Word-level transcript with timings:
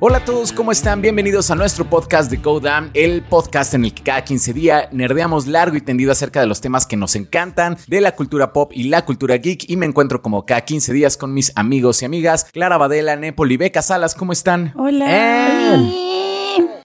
Hola 0.00 0.18
a 0.18 0.24
todos, 0.24 0.52
¿cómo 0.52 0.70
están? 0.70 1.02
Bienvenidos 1.02 1.50
a 1.50 1.56
nuestro 1.56 1.84
podcast 1.84 2.30
de 2.30 2.40
Codam, 2.40 2.90
el 2.94 3.22
podcast 3.22 3.74
en 3.74 3.84
el 3.84 3.92
que 3.92 4.04
cada 4.04 4.22
15 4.22 4.52
días 4.52 4.88
nerdeamos 4.92 5.48
largo 5.48 5.76
y 5.76 5.80
tendido 5.80 6.12
acerca 6.12 6.40
de 6.40 6.46
los 6.46 6.60
temas 6.60 6.86
que 6.86 6.96
nos 6.96 7.16
encantan, 7.16 7.76
de 7.88 8.00
la 8.00 8.14
cultura 8.14 8.52
pop 8.52 8.70
y 8.72 8.84
la 8.84 9.04
cultura 9.04 9.36
geek. 9.38 9.68
Y 9.68 9.76
me 9.76 9.86
encuentro 9.86 10.22
como 10.22 10.46
cada 10.46 10.60
15 10.60 10.92
días 10.92 11.16
con 11.16 11.34
mis 11.34 11.50
amigos 11.56 12.02
y 12.02 12.04
amigas, 12.04 12.44
Clara 12.52 12.78
Badela, 12.78 13.16
Nepal 13.16 13.50
y 13.50 13.56
Beca 13.56 13.82
Salas, 13.82 14.14
¿cómo 14.14 14.32
están? 14.32 14.72
Hola. 14.76 15.08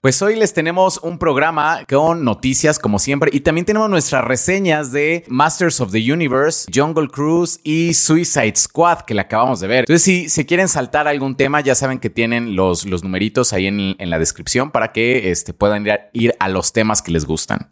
Pues 0.04 0.20
hoy 0.20 0.36
les 0.36 0.52
tenemos 0.52 1.00
un 1.02 1.16
programa 1.16 1.82
con 1.88 2.24
noticias 2.24 2.78
como 2.78 2.98
siempre 2.98 3.30
y 3.32 3.40
también 3.40 3.64
tenemos 3.64 3.88
nuestras 3.88 4.22
reseñas 4.22 4.92
de 4.92 5.24
Masters 5.28 5.80
of 5.80 5.92
the 5.92 6.12
Universe, 6.12 6.70
Jungle 6.70 7.08
Cruise 7.08 7.58
y 7.64 7.94
Suicide 7.94 8.54
Squad 8.54 8.98
que 9.06 9.14
le 9.14 9.22
acabamos 9.22 9.60
de 9.60 9.66
ver. 9.66 9.78
Entonces 9.78 10.02
si 10.02 10.28
se 10.28 10.44
quieren 10.44 10.68
saltar 10.68 11.08
algún 11.08 11.38
tema 11.38 11.62
ya 11.62 11.74
saben 11.74 12.00
que 12.00 12.10
tienen 12.10 12.54
los, 12.54 12.84
los 12.84 13.02
numeritos 13.02 13.54
ahí 13.54 13.66
en, 13.66 13.96
en 13.98 14.10
la 14.10 14.18
descripción 14.18 14.70
para 14.70 14.92
que 14.92 15.30
este, 15.30 15.54
puedan 15.54 15.86
ir 15.86 15.92
a, 15.92 16.10
ir 16.12 16.34
a 16.38 16.50
los 16.50 16.74
temas 16.74 17.00
que 17.00 17.10
les 17.10 17.24
gustan. 17.24 17.70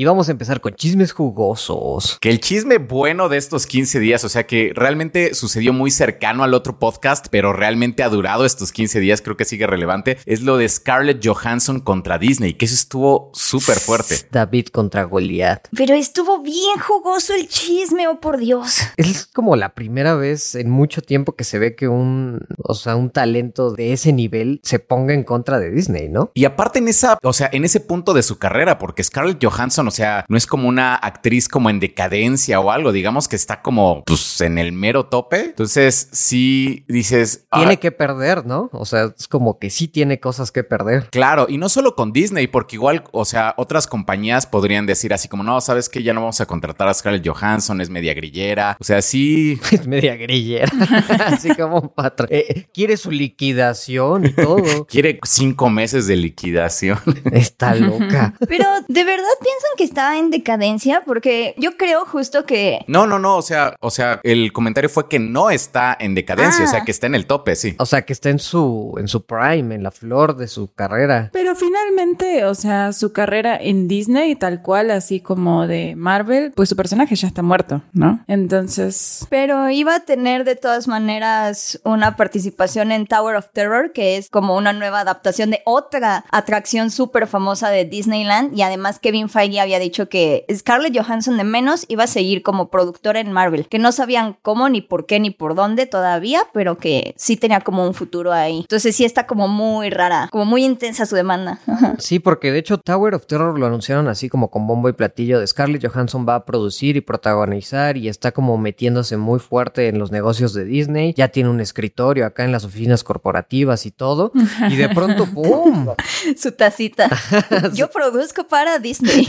Y 0.00 0.04
vamos 0.04 0.28
a 0.28 0.30
empezar 0.30 0.60
con 0.60 0.76
chismes 0.76 1.10
jugosos. 1.10 2.18
Que 2.20 2.30
el 2.30 2.38
chisme 2.38 2.78
bueno 2.78 3.28
de 3.28 3.36
estos 3.36 3.66
15 3.66 3.98
días, 3.98 4.22
o 4.22 4.28
sea 4.28 4.46
que 4.46 4.70
realmente 4.72 5.34
sucedió 5.34 5.72
muy 5.72 5.90
cercano 5.90 6.44
al 6.44 6.54
otro 6.54 6.78
podcast, 6.78 7.26
pero 7.32 7.52
realmente 7.52 8.04
ha 8.04 8.08
durado 8.08 8.44
estos 8.44 8.70
15 8.70 9.00
días, 9.00 9.22
creo 9.22 9.36
que 9.36 9.44
sigue 9.44 9.66
relevante, 9.66 10.18
es 10.24 10.42
lo 10.42 10.56
de 10.56 10.68
Scarlett 10.68 11.26
Johansson 11.26 11.80
contra 11.80 12.16
Disney, 12.16 12.54
que 12.54 12.66
eso 12.66 12.76
estuvo 12.76 13.32
súper 13.34 13.80
fuerte. 13.80 14.14
David 14.30 14.68
contra 14.68 15.02
Goliath. 15.02 15.66
Pero 15.76 15.96
estuvo 15.96 16.42
bien 16.42 16.78
jugoso 16.78 17.34
el 17.34 17.48
chisme, 17.48 18.06
oh 18.06 18.20
por 18.20 18.38
Dios. 18.38 18.78
Es 18.96 19.26
como 19.26 19.56
la 19.56 19.74
primera 19.74 20.14
vez 20.14 20.54
en 20.54 20.70
mucho 20.70 21.02
tiempo 21.02 21.34
que 21.34 21.42
se 21.42 21.58
ve 21.58 21.74
que 21.74 21.88
un, 21.88 22.46
o 22.62 22.74
sea, 22.74 22.94
un 22.94 23.10
talento 23.10 23.72
de 23.72 23.94
ese 23.94 24.12
nivel 24.12 24.60
se 24.62 24.78
ponga 24.78 25.12
en 25.12 25.24
contra 25.24 25.58
de 25.58 25.72
Disney, 25.72 26.08
¿no? 26.08 26.30
Y 26.34 26.44
aparte 26.44 26.78
en 26.78 26.86
esa, 26.86 27.18
o 27.20 27.32
sea, 27.32 27.50
en 27.52 27.64
ese 27.64 27.80
punto 27.80 28.14
de 28.14 28.22
su 28.22 28.38
carrera, 28.38 28.78
porque 28.78 29.02
Scarlett 29.02 29.44
Johansson 29.44 29.87
o 29.88 29.90
sea, 29.90 30.24
no 30.28 30.36
es 30.36 30.46
como 30.46 30.68
una 30.68 30.94
actriz 30.94 31.48
como 31.48 31.70
en 31.70 31.80
decadencia 31.80 32.60
o 32.60 32.70
algo, 32.70 32.92
digamos 32.92 33.28
que 33.28 33.36
está 33.36 33.62
como 33.62 34.04
pues 34.04 34.40
en 34.40 34.58
el 34.58 34.72
mero 34.72 35.06
tope. 35.06 35.40
Entonces, 35.46 36.08
sí 36.12 36.84
dices, 36.88 37.46
tiene 37.52 37.74
ah, 37.74 37.76
que 37.76 37.92
perder, 37.92 38.46
¿no? 38.46 38.70
O 38.72 38.84
sea, 38.84 39.12
es 39.16 39.28
como 39.28 39.58
que 39.58 39.70
sí 39.70 39.88
tiene 39.88 40.20
cosas 40.20 40.52
que 40.52 40.64
perder. 40.64 41.08
Claro, 41.10 41.46
y 41.48 41.58
no 41.58 41.68
solo 41.68 41.94
con 41.94 42.12
Disney, 42.12 42.46
porque 42.46 42.76
igual, 42.76 43.04
o 43.12 43.24
sea, 43.24 43.54
otras 43.56 43.86
compañías 43.86 44.46
podrían 44.46 44.86
decir 44.86 45.12
así 45.12 45.28
como, 45.28 45.42
no, 45.42 45.60
sabes 45.60 45.88
que 45.88 46.02
ya 46.02 46.12
no 46.12 46.20
vamos 46.20 46.40
a 46.40 46.46
contratar 46.46 46.88
a 46.88 46.94
Scarlett 46.94 47.26
Johansson, 47.26 47.80
es 47.80 47.90
media 47.90 48.14
grillera. 48.14 48.76
O 48.80 48.84
sea, 48.84 49.02
sí. 49.02 49.58
Es 49.78 49.86
media 49.86 50.16
grillera. 50.16 50.70
así 51.26 51.54
como 51.54 51.92
patrón. 51.92 52.28
Eh, 52.30 52.66
quiere 52.72 52.96
su 52.96 53.10
liquidación 53.10 54.26
y 54.26 54.32
todo. 54.32 54.86
quiere 54.88 55.20
cinco 55.22 55.70
meses 55.70 56.06
de 56.06 56.16
liquidación. 56.16 56.98
Está 57.32 57.74
loca. 57.74 58.34
Pero, 58.48 58.64
¿de 58.88 59.04
verdad 59.04 59.28
piensan 59.40 59.70
que 59.78 59.84
está 59.84 60.18
en 60.18 60.28
decadencia 60.30 61.02
porque 61.06 61.54
yo 61.56 61.76
creo 61.78 62.04
justo 62.04 62.44
que 62.44 62.80
No, 62.88 63.06
no, 63.06 63.18
no, 63.18 63.36
o 63.36 63.42
sea, 63.42 63.76
o 63.80 63.90
sea, 63.90 64.20
el 64.24 64.52
comentario 64.52 64.90
fue 64.90 65.08
que 65.08 65.18
no 65.18 65.48
está 65.48 65.96
en 65.98 66.14
decadencia, 66.14 66.64
o 66.64 66.68
sea, 66.68 66.80
Ah. 66.80 66.84
que 66.84 66.90
está 66.90 67.06
en 67.06 67.14
el 67.14 67.24
tope, 67.26 67.56
sí. 67.56 67.74
O 67.78 67.86
sea, 67.86 68.02
que 68.02 68.12
está 68.12 68.28
en 68.28 68.38
su 68.38 68.94
en 68.98 69.08
su 69.08 69.24
prime, 69.24 69.74
en 69.74 69.82
la 69.82 69.90
flor 69.90 70.36
de 70.36 70.48
su 70.48 70.72
carrera. 70.74 71.30
Pero 71.32 71.54
finalmente, 71.54 72.44
o 72.44 72.54
sea, 72.54 72.92
su 72.92 73.12
carrera 73.12 73.56
en 73.56 73.88
Disney, 73.88 74.34
tal 74.36 74.60
cual, 74.62 74.90
así 74.90 75.20
como 75.20 75.66
de 75.66 75.94
Marvel, 75.96 76.52
pues 76.54 76.68
su 76.68 76.76
personaje 76.76 77.14
ya 77.14 77.28
está 77.28 77.42
muerto, 77.42 77.82
¿no? 77.92 78.24
Entonces, 78.26 79.26
pero 79.30 79.70
iba 79.70 79.94
a 79.94 80.00
tener 80.00 80.44
de 80.44 80.56
todas 80.56 80.88
maneras 80.88 81.80
una 81.84 82.16
participación 82.16 82.90
en 82.90 83.06
Tower 83.06 83.36
of 83.36 83.46
Terror, 83.52 83.92
que 83.92 84.16
es 84.16 84.28
como 84.28 84.56
una 84.56 84.72
nueva 84.72 85.00
adaptación 85.00 85.50
de 85.50 85.62
otra 85.64 86.24
atracción 86.30 86.90
súper 86.90 87.26
famosa 87.28 87.70
de 87.70 87.84
Disneyland. 87.84 88.56
Y 88.58 88.62
además 88.62 88.98
Kevin 88.98 89.28
Feige 89.28 89.60
había 89.68 89.78
dicho 89.78 90.08
que 90.08 90.46
Scarlett 90.52 90.98
Johansson 90.98 91.36
de 91.36 91.44
menos 91.44 91.84
iba 91.88 92.04
a 92.04 92.06
seguir 92.06 92.42
como 92.42 92.70
productora 92.70 93.20
en 93.20 93.32
Marvel, 93.32 93.68
que 93.68 93.78
no 93.78 93.92
sabían 93.92 94.36
cómo, 94.40 94.68
ni 94.68 94.80
por 94.80 95.04
qué, 95.04 95.20
ni 95.20 95.30
por 95.30 95.54
dónde 95.54 95.86
todavía, 95.86 96.42
pero 96.54 96.78
que 96.78 97.14
sí 97.16 97.36
tenía 97.36 97.60
como 97.60 97.86
un 97.86 97.92
futuro 97.92 98.32
ahí. 98.32 98.60
Entonces 98.60 98.96
sí 98.96 99.04
está 99.04 99.26
como 99.26 99.46
muy 99.46 99.90
rara, 99.90 100.28
como 100.32 100.46
muy 100.46 100.64
intensa 100.64 101.06
su 101.06 101.14
demanda. 101.14 101.60
Sí, 101.98 102.20
porque 102.20 102.52
de 102.52 102.58
hecho 102.58 102.78
Tower 102.78 103.14
of 103.14 103.26
Terror 103.26 103.58
lo 103.58 103.66
anunciaron 103.66 104.08
así 104.08 104.28
como 104.28 104.50
con 104.50 104.66
bombo 104.66 104.88
y 104.88 104.92
platillo 104.92 105.40
de 105.40 105.46
Scarlett 105.46 105.84
Johansson 105.84 106.26
va 106.28 106.36
a 106.36 106.44
producir 106.44 106.96
y 106.96 107.00
protagonizar 107.00 107.96
y 107.96 108.08
está 108.08 108.32
como 108.32 108.56
metiéndose 108.56 109.16
muy 109.16 109.40
fuerte 109.40 109.88
en 109.88 109.98
los 109.98 110.12
negocios 110.12 110.54
de 110.54 110.64
Disney. 110.64 111.12
Ya 111.16 111.28
tiene 111.28 111.50
un 111.50 111.60
escritorio 111.60 112.24
acá 112.24 112.44
en 112.44 112.52
las 112.52 112.64
oficinas 112.64 113.04
corporativas 113.04 113.84
y 113.84 113.90
todo. 113.90 114.32
Y 114.70 114.76
de 114.76 114.88
pronto, 114.90 115.26
¡pum! 115.34 115.88
su 116.36 116.52
tacita. 116.52 117.10
Yo 117.74 117.90
produzco 117.90 118.46
para 118.46 118.78
Disney. 118.78 119.28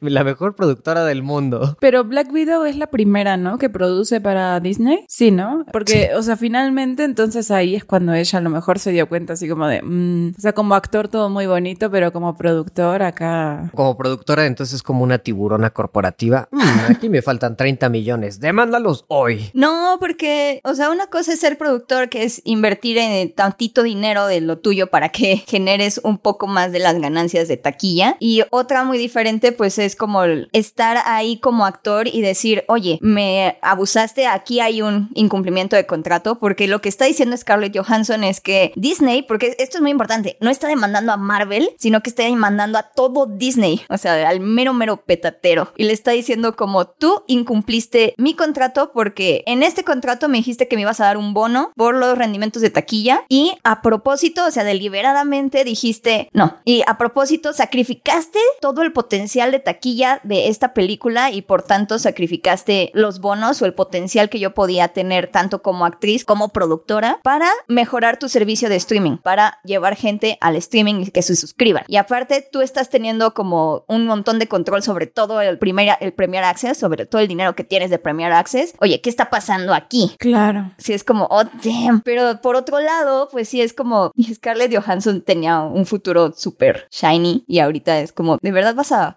La 0.18 0.24
mejor 0.24 0.54
productora 0.54 1.04
del 1.04 1.22
mundo. 1.22 1.76
pero 1.80 2.04
Black 2.04 2.32
Widow 2.32 2.64
es 2.64 2.76
la 2.76 2.88
primera, 2.88 3.36
¿no? 3.36 3.58
Que 3.58 3.68
produce 3.68 4.20
para 4.20 4.58
Disney. 4.60 5.04
Sí, 5.08 5.30
¿no? 5.30 5.64
Porque, 5.72 6.10
o 6.16 6.22
sea, 6.22 6.36
finalmente, 6.36 7.04
entonces 7.04 7.50
ahí 7.50 7.74
es 7.74 7.84
cuando 7.84 8.14
ella 8.14 8.38
a 8.38 8.42
lo 8.42 8.50
mejor 8.50 8.78
se 8.78 8.90
dio 8.92 9.08
cuenta 9.08 9.34
así 9.34 9.48
como 9.48 9.66
de, 9.66 9.82
mm, 9.82 10.34
o 10.38 10.40
sea, 10.40 10.52
como 10.52 10.74
actor 10.74 11.08
todo 11.08 11.28
muy 11.30 11.46
bonito, 11.46 11.90
pero 11.90 12.12
como 12.12 12.36
productor 12.36 13.02
acá. 13.02 13.70
Como 13.74 13.96
productora, 13.96 14.46
entonces 14.46 14.82
como 14.82 15.04
una 15.04 15.18
tiburona 15.18 15.70
corporativa. 15.70 16.48
"Mm, 16.50 16.90
aquí 16.90 17.08
me 17.08 17.22
faltan 17.22 17.56
30 17.56 17.88
millones. 17.88 18.40
Demándalos 18.40 19.04
hoy. 19.08 19.50
No, 19.54 19.96
porque, 20.00 20.60
o 20.64 20.74
sea, 20.74 20.90
una 20.90 21.06
cosa 21.08 21.32
es 21.32 21.40
ser 21.40 21.58
productor, 21.58 22.08
que 22.08 22.24
es 22.24 22.40
invertir 22.44 22.98
en 22.98 23.32
tantito 23.34 23.82
dinero 23.82 24.26
de 24.26 24.40
lo 24.40 24.58
tuyo 24.58 24.88
para 24.88 25.08
que 25.10 25.36
generes 25.46 26.00
un 26.02 26.18
poco 26.18 26.46
más 26.46 26.72
de 26.72 26.78
las 26.78 26.98
ganancias 27.00 27.48
de 27.48 27.56
taquilla. 27.56 28.16
Y 28.20 28.42
otra 28.50 28.84
muy 28.84 28.98
diferente, 28.98 29.52
pues 29.52 29.78
es 29.78 29.87
como 29.96 30.22
el 30.24 30.48
estar 30.52 30.98
ahí 31.04 31.38
como 31.38 31.66
actor 31.66 32.08
y 32.08 32.20
decir, 32.20 32.64
oye, 32.68 32.98
me 33.00 33.58
abusaste, 33.62 34.26
aquí 34.26 34.60
hay 34.60 34.82
un 34.82 35.10
incumplimiento 35.14 35.76
de 35.76 35.86
contrato, 35.86 36.38
porque 36.38 36.68
lo 36.68 36.80
que 36.80 36.88
está 36.88 37.04
diciendo 37.04 37.36
Scarlett 37.36 37.76
Johansson 37.76 38.24
es 38.24 38.40
que 38.40 38.72
Disney, 38.76 39.22
porque 39.22 39.56
esto 39.58 39.78
es 39.78 39.82
muy 39.82 39.90
importante, 39.90 40.36
no 40.40 40.50
está 40.50 40.68
demandando 40.68 41.12
a 41.12 41.16
Marvel, 41.16 41.70
sino 41.78 42.02
que 42.02 42.10
está 42.10 42.24
demandando 42.24 42.78
a 42.78 42.82
todo 42.82 43.26
Disney, 43.26 43.82
o 43.88 43.98
sea, 43.98 44.28
al 44.28 44.40
mero, 44.40 44.74
mero 44.74 44.98
petatero. 44.98 45.72
Y 45.76 45.84
le 45.84 45.92
está 45.92 46.12
diciendo 46.12 46.56
como 46.56 46.86
tú 46.86 47.22
incumpliste 47.26 48.14
mi 48.16 48.34
contrato 48.34 48.90
porque 48.92 49.42
en 49.46 49.62
este 49.62 49.84
contrato 49.84 50.28
me 50.28 50.38
dijiste 50.38 50.68
que 50.68 50.76
me 50.76 50.82
ibas 50.82 51.00
a 51.00 51.04
dar 51.04 51.16
un 51.16 51.34
bono 51.34 51.72
por 51.76 51.94
los 51.94 52.16
rendimientos 52.16 52.62
de 52.62 52.70
taquilla 52.70 53.24
y 53.28 53.52
a 53.64 53.82
propósito, 53.82 54.46
o 54.46 54.50
sea, 54.50 54.64
deliberadamente 54.64 55.64
dijiste 55.64 56.28
no. 56.32 56.56
Y 56.64 56.82
a 56.86 56.98
propósito, 56.98 57.52
sacrificaste 57.52 58.38
todo 58.60 58.82
el 58.82 58.92
potencial 58.92 59.50
de 59.50 59.58
taquilla 59.58 59.77
de 60.22 60.48
esta 60.48 60.74
película 60.74 61.30
y 61.30 61.42
por 61.42 61.62
tanto 61.62 61.98
sacrificaste 61.98 62.90
los 62.94 63.20
bonos 63.20 63.62
o 63.62 63.66
el 63.66 63.74
potencial 63.74 64.28
que 64.28 64.38
yo 64.38 64.52
podía 64.52 64.88
tener 64.88 65.28
tanto 65.28 65.62
como 65.62 65.84
actriz 65.84 66.24
como 66.24 66.50
productora 66.50 67.20
para 67.22 67.48
mejorar 67.68 68.18
tu 68.18 68.28
servicio 68.28 68.68
de 68.68 68.76
streaming, 68.76 69.16
para 69.16 69.58
llevar 69.64 69.96
gente 69.96 70.36
al 70.40 70.56
streaming 70.56 71.00
y 71.00 71.10
que 71.10 71.22
se 71.22 71.36
suscriban. 71.36 71.84
Y 71.88 71.96
aparte, 71.96 72.46
tú 72.52 72.60
estás 72.60 72.90
teniendo 72.90 73.34
como 73.34 73.84
un 73.88 74.06
montón 74.06 74.38
de 74.38 74.46
control 74.46 74.82
sobre 74.82 75.06
todo 75.06 75.40
el, 75.40 75.58
primer, 75.58 75.96
el 76.00 76.12
Premier 76.12 76.44
Access, 76.44 76.76
sobre 76.76 77.06
todo 77.06 77.22
el 77.22 77.28
dinero 77.28 77.54
que 77.54 77.64
tienes 77.64 77.90
de 77.90 77.98
Premier 77.98 78.32
Access. 78.32 78.74
Oye, 78.80 79.00
¿qué 79.00 79.10
está 79.10 79.30
pasando 79.30 79.74
aquí? 79.74 80.14
Claro. 80.18 80.70
Sí, 80.78 80.92
es 80.92 81.04
como, 81.04 81.26
oh, 81.30 81.44
damn. 81.64 82.02
Pero 82.02 82.40
por 82.40 82.56
otro 82.56 82.80
lado, 82.80 83.28
pues 83.30 83.48
sí 83.48 83.62
es 83.62 83.72
como, 83.72 84.12
Scarlett 84.34 84.74
Johansson 84.74 85.22
tenía 85.22 85.60
un 85.60 85.86
futuro 85.86 86.32
súper 86.32 86.86
shiny 86.90 87.44
y 87.46 87.60
ahorita 87.60 88.00
es 88.00 88.12
como, 88.12 88.38
¿de 88.40 88.52
verdad 88.52 88.74
vas 88.74 88.92
a 88.92 89.16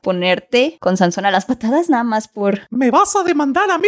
con 0.79 0.97
Sansón 0.97 1.25
a 1.25 1.31
las 1.31 1.45
patadas 1.45 1.89
nada 1.89 2.03
más 2.03 2.28
por... 2.28 2.62
¿Me 2.69 2.91
vas 2.91 3.16
a 3.16 3.23
demandar 3.23 3.69
a 3.72 3.78
mí? 3.78 3.88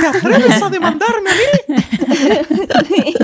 ¿Te 0.00 0.06
atreves 0.06 0.62
a 0.62 0.70
demandarme 0.70 1.30
a 1.30 1.34
mí? 1.34 3.14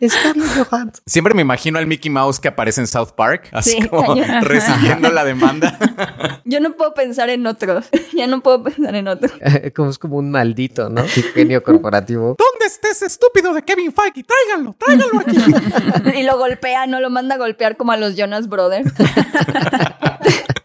Siempre 1.06 1.34
me 1.34 1.42
imagino 1.42 1.78
al 1.78 1.86
Mickey 1.86 2.10
Mouse 2.10 2.38
que 2.40 2.48
aparece 2.48 2.80
en 2.80 2.86
South 2.86 3.12
Park, 3.16 3.48
así 3.52 3.70
Sí, 3.70 3.88
como 3.88 4.14
recibiendo 4.42 5.10
la 5.10 5.24
demanda. 5.24 5.78
Yo 6.44 6.60
no 6.60 6.72
puedo 6.72 6.94
pensar 6.94 7.30
en 7.30 7.46
otro. 7.46 7.82
ya 8.14 8.26
no 8.26 8.40
puedo 8.42 8.62
pensar 8.62 8.94
en 8.94 9.08
otro. 9.08 9.30
como 9.74 9.90
es 9.90 9.98
como 9.98 10.16
un 10.16 10.30
maldito, 10.30 10.88
¿no? 10.88 11.04
Genio 11.34 11.62
corporativo. 11.62 12.36
¿Dónde 12.38 12.66
está 12.66 12.90
ese 12.90 13.06
estúpido 13.06 13.52
de 13.54 13.62
Kevin 13.62 13.92
Feige? 13.92 14.24
Tráiganlo, 14.24 14.74
tráiganlo 14.78 15.20
aquí. 15.20 16.18
y 16.18 16.22
lo 16.22 16.38
golpea, 16.38 16.86
no 16.86 17.00
lo 17.00 17.10
manda 17.10 17.34
a 17.34 17.38
golpear 17.38 17.76
como 17.76 17.92
a 17.92 17.96
los 17.96 18.16
Jonas 18.16 18.48
Brothers. 18.48 18.92